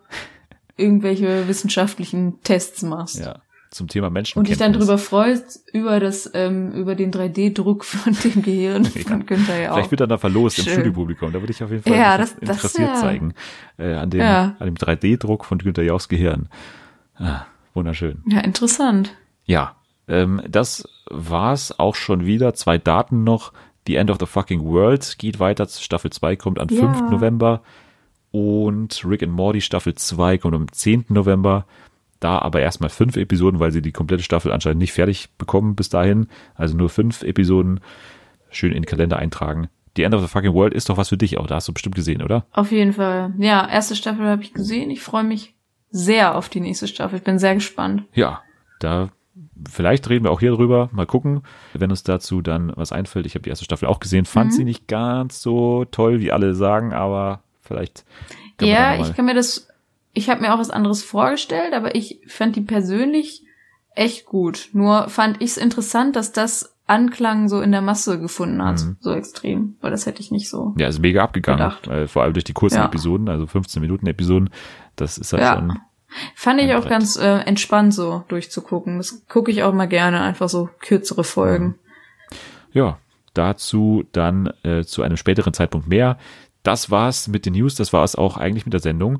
irgendwelche 0.77 1.47
wissenschaftlichen 1.47 2.41
Tests 2.41 2.81
machst. 2.83 3.19
Ja. 3.19 3.41
Zum 3.73 3.87
Thema 3.87 4.07
Und 4.07 4.13
Menschenkenntnis. 4.13 4.57
dich 4.57 4.65
dann 4.65 4.73
drüber 4.73 4.97
freust, 4.97 5.67
über 5.73 5.99
das, 5.99 6.29
ähm, 6.35 6.71
über 6.73 6.93
den 6.95 7.11
3D-Druck 7.11 7.83
von 7.83 8.15
dem 8.23 8.41
Gehirn 8.43 8.85
von 9.07 9.25
Günther 9.25 9.59
Jauch. 9.61 9.73
Vielleicht 9.73 9.91
wird 9.91 10.01
dann 10.01 10.09
da 10.09 10.17
verlost 10.17 10.59
im 10.59 10.65
Schön. 10.65 10.73
Studiopublikum. 10.73 11.31
Da 11.33 11.41
würde 11.41 11.51
ich 11.51 11.63
auf 11.63 11.71
jeden 11.71 11.81
Fall 11.83 11.93
Ja, 11.97 12.17
das- 12.17 12.35
das 12.39 12.49
interessiert 12.57 12.87
wär- 12.89 12.95
zeigen. 13.01 13.33
Äh, 13.77 13.93
an 13.95 14.09
dem, 14.11 14.19
Ja. 14.21 14.55
an 14.59 14.65
dem 14.67 14.75
3D-Druck 14.75 15.43
von 15.45 15.57
Günther 15.57 15.83
Jauchs 15.83 16.07
Gehirn. 16.07 16.49
Ah, 17.15 17.41
wunderschön. 17.73 18.21
Ja, 18.27 18.41
interessant. 18.41 19.15
Ja, 19.45 19.75
ähm, 20.07 20.41
das 20.47 20.87
war's 21.09 21.77
auch 21.79 21.95
schon 21.95 22.25
wieder. 22.25 22.53
Zwei 22.53 22.77
Daten 22.77 23.23
noch. 23.23 23.53
The 23.87 23.95
End 23.95 24.09
of 24.11 24.17
the 24.19 24.25
Fucking 24.25 24.63
World 24.63 25.15
geht 25.17 25.39
weiter. 25.39 25.67
Staffel 25.67 26.11
2 26.11 26.35
kommt 26.35 26.59
am 26.59 26.69
Ja. 26.69 26.79
5. 26.93 27.09
November. 27.09 27.61
Und 28.31 29.03
Rick 29.05 29.23
and 29.23 29.31
Morty 29.33 29.61
Staffel 29.61 29.93
2 29.95 30.37
kommt 30.37 30.55
am 30.55 30.71
10. 30.71 31.05
November. 31.09 31.65
Da 32.23 32.39
aber 32.39 32.61
erstmal 32.61 32.89
fünf 32.89 33.17
Episoden, 33.17 33.59
weil 33.59 33.71
sie 33.71 33.81
die 33.81 33.91
komplette 33.91 34.23
Staffel 34.23 34.51
anscheinend 34.51 34.79
nicht 34.79 34.93
fertig 34.93 35.29
bekommen 35.37 35.75
bis 35.75 35.89
dahin. 35.89 36.27
Also 36.55 36.77
nur 36.77 36.89
fünf 36.89 37.21
Episoden. 37.23 37.79
Schön 38.49 38.71
in 38.71 38.83
den 38.83 38.85
Kalender 38.85 39.17
eintragen. 39.17 39.67
The 39.97 40.03
End 40.03 40.15
of 40.15 40.21
the 40.21 40.27
Fucking 40.27 40.53
World 40.53 40.73
ist 40.73 40.89
doch 40.89 40.97
was 40.97 41.09
für 41.09 41.17
dich 41.17 41.37
auch. 41.37 41.47
Da 41.47 41.55
hast 41.55 41.67
du 41.67 41.73
bestimmt 41.73 41.95
gesehen, 41.95 42.21
oder? 42.21 42.45
Auf 42.51 42.71
jeden 42.71 42.93
Fall. 42.93 43.33
Ja, 43.37 43.67
erste 43.67 43.95
Staffel 43.95 44.25
habe 44.25 44.41
ich 44.41 44.53
gesehen. 44.53 44.89
Ich 44.89 45.01
freue 45.01 45.23
mich 45.23 45.53
sehr 45.91 46.35
auf 46.35 46.49
die 46.49 46.61
nächste 46.61 46.87
Staffel. 46.87 47.17
Ich 47.17 47.23
bin 47.23 47.39
sehr 47.39 47.55
gespannt. 47.55 48.03
Ja, 48.13 48.41
da 48.79 49.09
vielleicht 49.69 50.09
reden 50.09 50.23
wir 50.25 50.31
auch 50.31 50.39
hier 50.39 50.51
drüber. 50.51 50.89
Mal 50.93 51.05
gucken, 51.05 51.41
wenn 51.73 51.89
uns 51.91 52.03
dazu 52.03 52.41
dann 52.41 52.71
was 52.75 52.91
einfällt. 52.91 53.25
Ich 53.25 53.35
habe 53.35 53.43
die 53.43 53.49
erste 53.49 53.65
Staffel 53.65 53.87
auch 53.87 53.99
gesehen, 53.99 54.25
fand 54.25 54.51
Mhm. 54.51 54.55
sie 54.55 54.63
nicht 54.63 54.87
ganz 54.87 55.41
so 55.41 55.85
toll, 55.85 56.19
wie 56.21 56.31
alle 56.31 56.53
sagen, 56.55 56.93
aber 56.93 57.41
vielleicht. 57.61 58.05
Ja, 58.61 58.95
ich 58.99 59.13
kann 59.15 59.25
mir 59.25 59.33
das, 59.35 59.67
ich 60.13 60.29
habe 60.29 60.41
mir 60.41 60.53
auch 60.53 60.59
was 60.59 60.69
anderes 60.69 61.03
vorgestellt, 61.03 61.73
aber 61.73 61.95
ich 61.95 62.21
fand 62.27 62.55
die 62.55 62.61
persönlich 62.61 63.43
echt 63.95 64.25
gut. 64.25 64.69
Nur 64.73 65.09
fand 65.09 65.41
ich 65.41 65.51
es 65.51 65.57
interessant, 65.57 66.15
dass 66.15 66.31
das 66.31 66.75
Anklang 66.85 67.47
so 67.47 67.61
in 67.61 67.71
der 67.71 67.81
Masse 67.81 68.19
gefunden 68.19 68.63
hat, 68.63 68.81
Mhm. 68.83 68.97
so 68.99 69.11
extrem, 69.13 69.75
weil 69.81 69.91
das 69.91 70.05
hätte 70.05 70.19
ich 70.21 70.31
nicht 70.31 70.49
so. 70.49 70.73
ja, 70.77 70.87
ist 70.87 70.99
mega 70.99 71.23
abgegangen, 71.23 71.59
gedacht. 71.59 71.87
äh, 71.87 72.07
vor 72.07 72.23
allem 72.23 72.33
durch 72.33 72.43
die 72.43 72.53
kurzen 72.53 72.77
Ja. 72.77 72.85
Episoden, 72.85 73.29
also 73.29 73.47
15 73.47 73.81
Minuten 73.81 74.05
Episoden. 74.07 74.49
Das 74.95 75.17
ist 75.17 75.31
halt 75.33 75.43
Ja. 75.43 75.55
schon. 75.55 75.79
Fand 76.35 76.61
ich 76.61 76.73
auch 76.75 76.81
Brett. 76.81 76.89
ganz 76.89 77.15
äh, 77.15 77.39
entspannt 77.39 77.93
so 77.93 78.23
durchzugucken. 78.27 78.97
Das 78.97 79.25
gucke 79.27 79.49
ich 79.49 79.63
auch 79.63 79.73
mal 79.73 79.87
gerne, 79.87 80.21
einfach 80.21 80.49
so 80.49 80.69
kürzere 80.79 81.23
Folgen. 81.23 81.75
Ja, 82.71 82.97
dazu 83.33 84.03
dann 84.11 84.51
äh, 84.63 84.83
zu 84.83 85.01
einem 85.01 85.17
späteren 85.17 85.53
Zeitpunkt 85.53 85.87
mehr. 85.87 86.17
Das 86.63 86.91
war's 86.91 87.27
mit 87.27 87.45
den 87.45 87.53
News, 87.53 87.75
das 87.75 87.93
war's 87.93 88.15
auch 88.15 88.37
eigentlich 88.37 88.65
mit 88.65 88.73
der 88.73 88.79
Sendung. 88.81 89.19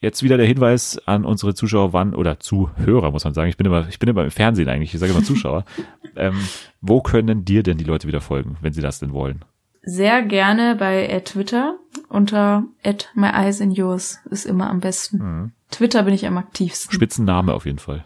Jetzt 0.00 0.22
wieder 0.22 0.36
der 0.36 0.46
Hinweis 0.46 1.00
an 1.06 1.24
unsere 1.24 1.54
Zuschauer, 1.54 1.92
wann 1.92 2.14
oder 2.14 2.38
Zuhörer, 2.38 3.10
muss 3.10 3.24
man 3.24 3.34
sagen. 3.34 3.48
Ich 3.48 3.56
bin 3.56 3.66
immer, 3.66 3.88
ich 3.88 3.98
bin 3.98 4.08
immer 4.08 4.22
im 4.22 4.30
Fernsehen 4.30 4.68
eigentlich, 4.68 4.94
ich 4.94 5.00
sage 5.00 5.12
immer 5.12 5.24
Zuschauer. 5.24 5.64
ähm, 6.16 6.36
wo 6.80 7.00
können 7.00 7.44
dir 7.44 7.64
denn 7.64 7.78
die 7.78 7.84
Leute 7.84 8.06
wieder 8.06 8.20
folgen, 8.20 8.56
wenn 8.60 8.72
sie 8.72 8.80
das 8.80 9.00
denn 9.00 9.12
wollen? 9.12 9.44
Sehr 9.82 10.22
gerne 10.22 10.76
bei 10.76 11.06
äh, 11.06 11.22
Twitter 11.22 11.78
unter 12.08 12.64
at 12.84 13.10
my 13.14 13.28
eyes 13.28 13.60
in 13.60 13.72
yours 13.72 14.18
ist 14.30 14.44
immer 14.44 14.70
am 14.70 14.80
besten. 14.80 15.18
Mhm. 15.18 15.52
Twitter 15.70 16.04
bin 16.04 16.14
ich 16.14 16.26
am 16.26 16.38
aktivsten. 16.38 16.94
Spitzenname 16.94 17.52
auf 17.52 17.66
jeden 17.66 17.78
Fall. 17.78 18.04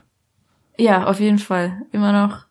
Ja, 0.78 1.06
auf 1.06 1.20
jeden 1.20 1.39
Fall. 1.39 1.82
Immer 1.93 2.12
noch 2.12 2.47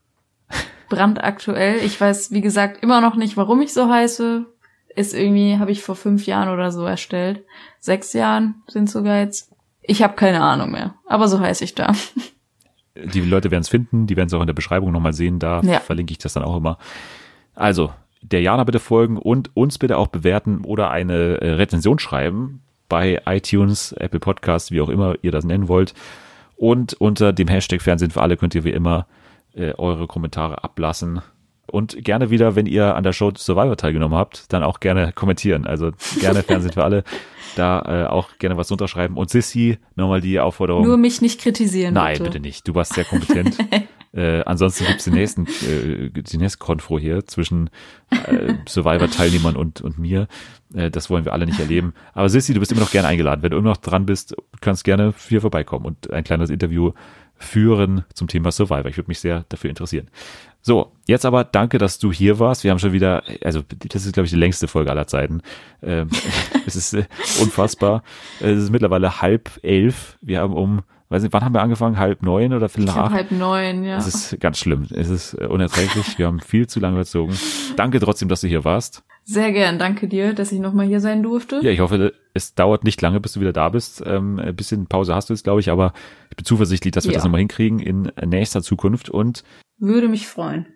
brandaktuell. 0.89 1.77
Ich 1.77 1.99
weiß, 1.99 2.31
wie 2.31 2.41
gesagt, 2.41 2.83
immer 2.83 3.01
noch 3.01 3.15
nicht, 3.15 3.37
warum 3.37 3.61
ich 3.61 3.73
so 3.73 3.89
heiße. 3.89 4.45
Ist 4.95 5.13
irgendwie, 5.13 5.57
habe 5.57 5.71
ich 5.71 5.81
vor 5.81 5.95
fünf 5.95 6.25
Jahren 6.25 6.49
oder 6.49 6.71
so 6.71 6.85
erstellt. 6.85 7.43
Sechs 7.79 8.13
Jahren 8.13 8.55
sind 8.67 8.89
sogar 8.89 9.19
jetzt. 9.19 9.53
Ich 9.81 10.03
habe 10.03 10.15
keine 10.15 10.41
Ahnung 10.41 10.71
mehr. 10.71 10.95
Aber 11.07 11.27
so 11.27 11.39
heiße 11.39 11.63
ich 11.63 11.75
da. 11.75 11.93
Die 12.95 13.21
Leute 13.21 13.51
werden 13.51 13.61
es 13.61 13.69
finden, 13.69 14.05
die 14.05 14.17
werden 14.17 14.27
es 14.27 14.33
auch 14.33 14.41
in 14.41 14.47
der 14.47 14.53
Beschreibung 14.53 14.91
nochmal 14.91 15.13
sehen, 15.13 15.39
da 15.39 15.61
ja. 15.61 15.79
verlinke 15.79 16.11
ich 16.11 16.17
das 16.17 16.33
dann 16.33 16.43
auch 16.43 16.57
immer. 16.57 16.77
Also, 17.55 17.93
der 18.21 18.41
Jana 18.41 18.65
bitte 18.65 18.79
folgen 18.79 19.17
und 19.17 19.55
uns 19.55 19.77
bitte 19.77 19.97
auch 19.97 20.07
bewerten 20.07 20.63
oder 20.65 20.91
eine 20.91 21.41
äh, 21.41 21.51
Rezension 21.51 21.99
schreiben 21.99 22.61
bei 22.89 23.21
iTunes, 23.25 23.93
Apple 23.93 24.19
Podcasts, 24.19 24.71
wie 24.71 24.81
auch 24.81 24.89
immer 24.89 25.15
ihr 25.21 25.31
das 25.31 25.45
nennen 25.45 25.69
wollt. 25.69 25.93
Und 26.57 26.93
unter 26.93 27.33
dem 27.33 27.47
Hashtag 27.47 27.81
Fernsehen 27.81 28.11
für 28.11 28.21
alle 28.21 28.37
könnt 28.37 28.53
ihr 28.53 28.65
wie 28.65 28.71
immer 28.71 29.07
äh, 29.53 29.73
eure 29.73 30.07
Kommentare 30.07 30.63
ablassen. 30.63 31.21
Und 31.71 32.03
gerne 32.03 32.29
wieder, 32.29 32.55
wenn 32.55 32.65
ihr 32.65 32.95
an 32.95 33.03
der 33.03 33.13
Show 33.13 33.31
Survivor 33.35 33.77
teilgenommen 33.77 34.17
habt, 34.17 34.51
dann 34.51 34.63
auch 34.63 34.79
gerne 34.79 35.13
kommentieren. 35.13 35.65
Also 35.65 35.91
gerne 36.19 36.43
Fernsehen 36.43 36.73
für 36.73 36.83
alle. 36.83 37.03
Da 37.55 38.05
äh, 38.05 38.07
auch 38.07 38.37
gerne 38.39 38.57
was 38.57 38.71
unterschreiben. 38.71 39.17
Und 39.17 39.29
Sissy, 39.29 39.77
nochmal 39.95 40.21
die 40.21 40.39
Aufforderung. 40.39 40.85
Nur 40.85 40.97
mich 40.97 41.21
nicht 41.21 41.41
kritisieren. 41.41 41.93
Nein, 41.93 42.13
bitte, 42.13 42.23
bitte 42.25 42.39
nicht. 42.39 42.67
Du 42.67 42.75
warst 42.75 42.93
sehr 42.93 43.05
kompetent. 43.05 43.57
Äh, 44.13 44.43
ansonsten 44.43 44.85
gibt's 44.85 45.05
den 45.05 45.13
nächsten, 45.13 45.47
äh, 45.47 46.09
die 46.09 46.37
nächste 46.37 46.59
Konfro 46.59 46.99
hier 46.99 47.25
zwischen 47.27 47.69
äh, 48.09 48.55
Survivor-Teilnehmern 48.67 49.55
und, 49.55 49.79
und 49.79 49.97
mir. 49.97 50.27
Äh, 50.73 50.91
das 50.91 51.09
wollen 51.09 51.23
wir 51.23 51.31
alle 51.31 51.45
nicht 51.45 51.61
erleben. 51.61 51.93
Aber 52.13 52.27
Sissi, 52.27 52.53
du 52.53 52.59
bist 52.59 52.73
immer 52.73 52.81
noch 52.81 52.91
gerne 52.91 53.07
eingeladen. 53.07 53.41
Wenn 53.41 53.51
du 53.51 53.57
immer 53.57 53.69
noch 53.69 53.77
dran 53.77 54.05
bist, 54.05 54.35
kannst 54.59 54.83
gerne 54.83 55.13
hier 55.29 55.39
vorbeikommen 55.39 55.85
und 55.85 56.11
ein 56.11 56.25
kleines 56.25 56.49
Interview 56.49 56.91
führen 57.37 58.03
zum 58.13 58.27
Thema 58.27 58.51
Survivor. 58.51 58.87
Ich 58.87 58.97
würde 58.97 59.09
mich 59.09 59.19
sehr 59.19 59.45
dafür 59.47 59.69
interessieren. 59.69 60.09
So, 60.61 60.91
jetzt 61.07 61.25
aber 61.25 61.43
danke, 61.43 61.77
dass 61.77 61.97
du 61.97 62.11
hier 62.11 62.39
warst. 62.39 62.63
Wir 62.63 62.71
haben 62.71 62.79
schon 62.79 62.93
wieder, 62.93 63.23
also 63.43 63.61
das 63.79 64.05
ist, 64.05 64.13
glaube 64.13 64.25
ich, 64.25 64.31
die 64.31 64.39
längste 64.39 64.67
Folge 64.67 64.91
aller 64.91 65.07
Zeiten. 65.07 65.41
Ähm, 65.81 66.09
es 66.67 66.75
ist 66.75 66.93
äh, 66.93 67.05
unfassbar. 67.41 68.03
Es 68.39 68.57
ist 68.59 68.69
mittlerweile 68.71 69.21
halb 69.21 69.49
elf. 69.63 70.17
Wir 70.21 70.41
haben 70.41 70.53
um 70.53 70.83
weiß 71.11 71.23
nicht, 71.23 71.33
wann 71.33 71.43
haben 71.43 71.53
wir 71.53 71.61
angefangen? 71.61 71.97
Halb 71.97 72.23
neun 72.23 72.53
oder 72.53 72.69
viel 72.69 72.85
nach 72.85 72.95
acht? 72.95 73.13
Halb 73.13 73.31
neun, 73.31 73.83
ja. 73.83 73.97
Es 73.97 74.07
ist 74.07 74.39
ganz 74.39 74.57
schlimm. 74.57 74.87
Es 74.91 75.09
ist 75.09 75.33
äh, 75.33 75.45
unerträglich. 75.45 76.17
Wir 76.17 76.27
haben 76.27 76.39
viel 76.39 76.67
zu 76.67 76.79
lange 76.79 76.95
überzogen. 76.95 77.37
Danke 77.75 77.99
trotzdem, 77.99 78.29
dass 78.29 78.41
du 78.41 78.47
hier 78.47 78.63
warst. 78.63 79.03
Sehr 79.23 79.51
gern. 79.51 79.77
Danke 79.77 80.07
dir, 80.07 80.33
dass 80.33 80.51
ich 80.51 80.59
nochmal 80.59 80.87
hier 80.87 81.01
sein 81.01 81.21
durfte. 81.21 81.59
Ja, 81.61 81.69
ich 81.69 81.81
hoffe, 81.81 82.13
es 82.33 82.55
dauert 82.55 82.85
nicht 82.85 83.01
lange, 83.01 83.19
bis 83.19 83.33
du 83.33 83.41
wieder 83.41 83.53
da 83.53 83.69
bist. 83.69 84.01
Ähm, 84.05 84.39
ein 84.39 84.55
bisschen 84.55 84.87
Pause 84.87 85.13
hast 85.13 85.29
du 85.29 85.33
jetzt, 85.33 85.43
glaube 85.43 85.59
ich, 85.59 85.69
aber 85.69 85.93
ich 86.29 86.37
bin 86.37 86.45
zuversichtlich, 86.45 86.93
dass 86.93 87.03
wir 87.03 87.11
ja. 87.11 87.17
das 87.17 87.25
nochmal 87.25 87.39
hinkriegen 87.39 87.79
in 87.79 88.11
nächster 88.25 88.61
Zukunft 88.61 89.09
und 89.09 89.43
würde 89.81 90.07
mich 90.07 90.27
freuen. 90.27 90.67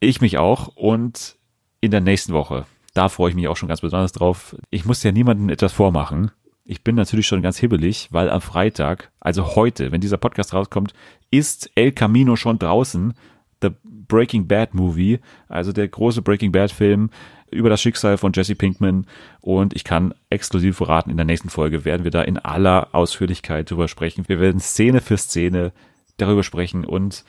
Ich 0.00 0.20
mich 0.20 0.38
auch 0.38 0.68
und 0.74 1.36
in 1.80 1.90
der 1.90 2.00
nächsten 2.00 2.32
Woche. 2.32 2.66
Da 2.94 3.08
freue 3.08 3.30
ich 3.30 3.36
mich 3.36 3.48
auch 3.48 3.56
schon 3.56 3.68
ganz 3.68 3.82
besonders 3.82 4.12
drauf. 4.12 4.56
Ich 4.70 4.84
muss 4.84 5.02
ja 5.02 5.12
niemandem 5.12 5.48
etwas 5.50 5.72
vormachen. 5.72 6.30
Ich 6.64 6.82
bin 6.82 6.96
natürlich 6.96 7.26
schon 7.26 7.42
ganz 7.42 7.58
hibbelig, 7.58 8.08
weil 8.10 8.30
am 8.30 8.40
Freitag, 8.40 9.12
also 9.20 9.54
heute, 9.54 9.92
wenn 9.92 10.00
dieser 10.00 10.16
Podcast 10.16 10.54
rauskommt, 10.54 10.94
ist 11.30 11.70
El 11.74 11.92
Camino 11.92 12.36
schon 12.36 12.58
draußen. 12.58 13.14
The 13.60 13.70
Breaking 13.82 14.46
Bad 14.48 14.74
Movie, 14.74 15.20
also 15.48 15.72
der 15.72 15.88
große 15.88 16.22
Breaking 16.22 16.52
Bad 16.52 16.70
Film 16.70 17.10
über 17.50 17.68
das 17.68 17.80
Schicksal 17.80 18.16
von 18.16 18.32
Jesse 18.34 18.54
Pinkman. 18.54 19.06
Und 19.40 19.74
ich 19.74 19.84
kann 19.84 20.14
exklusiv 20.30 20.76
verraten, 20.76 21.10
in 21.10 21.16
der 21.16 21.26
nächsten 21.26 21.50
Folge 21.50 21.84
werden 21.84 22.04
wir 22.04 22.10
da 22.10 22.22
in 22.22 22.38
aller 22.38 22.94
Ausführlichkeit 22.94 23.70
drüber 23.70 23.88
sprechen. 23.88 24.24
Wir 24.26 24.40
werden 24.40 24.60
Szene 24.60 25.00
für 25.00 25.18
Szene 25.18 25.72
darüber 26.16 26.42
sprechen 26.42 26.84
und 26.84 27.24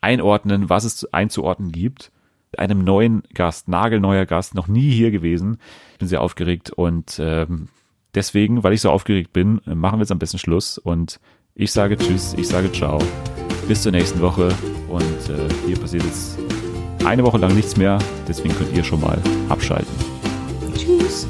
einordnen, 0.00 0.68
was 0.68 0.84
es 0.84 1.12
einzuordnen 1.12 1.72
gibt. 1.72 2.12
Einem 2.56 2.82
neuen 2.82 3.22
Gast, 3.34 3.68
nagelneuer 3.68 4.24
Gast, 4.26 4.54
noch 4.54 4.68
nie 4.68 4.90
hier 4.90 5.10
gewesen. 5.10 5.58
Ich 5.92 5.98
bin 5.98 6.08
sehr 6.08 6.22
aufgeregt 6.22 6.70
und 6.70 7.18
ähm, 7.22 7.68
deswegen, 8.14 8.64
weil 8.64 8.72
ich 8.72 8.80
so 8.80 8.90
aufgeregt 8.90 9.32
bin, 9.32 9.60
machen 9.66 9.98
wir 9.98 10.02
jetzt 10.02 10.12
am 10.12 10.18
besten 10.18 10.38
Schluss 10.38 10.78
und 10.78 11.20
ich 11.54 11.72
sage 11.72 11.96
Tschüss, 11.96 12.34
ich 12.34 12.48
sage 12.48 12.72
Ciao. 12.72 12.98
Bis 13.66 13.82
zur 13.82 13.92
nächsten 13.92 14.20
Woche 14.20 14.48
und 14.88 15.28
äh, 15.28 15.48
hier 15.66 15.76
passiert 15.78 16.04
jetzt 16.04 16.38
eine 17.04 17.22
Woche 17.24 17.38
lang 17.38 17.54
nichts 17.54 17.76
mehr, 17.76 17.98
deswegen 18.26 18.54
könnt 18.54 18.74
ihr 18.76 18.84
schon 18.84 19.00
mal 19.00 19.18
abschalten. 19.48 19.92
Tschüss. 20.74 21.26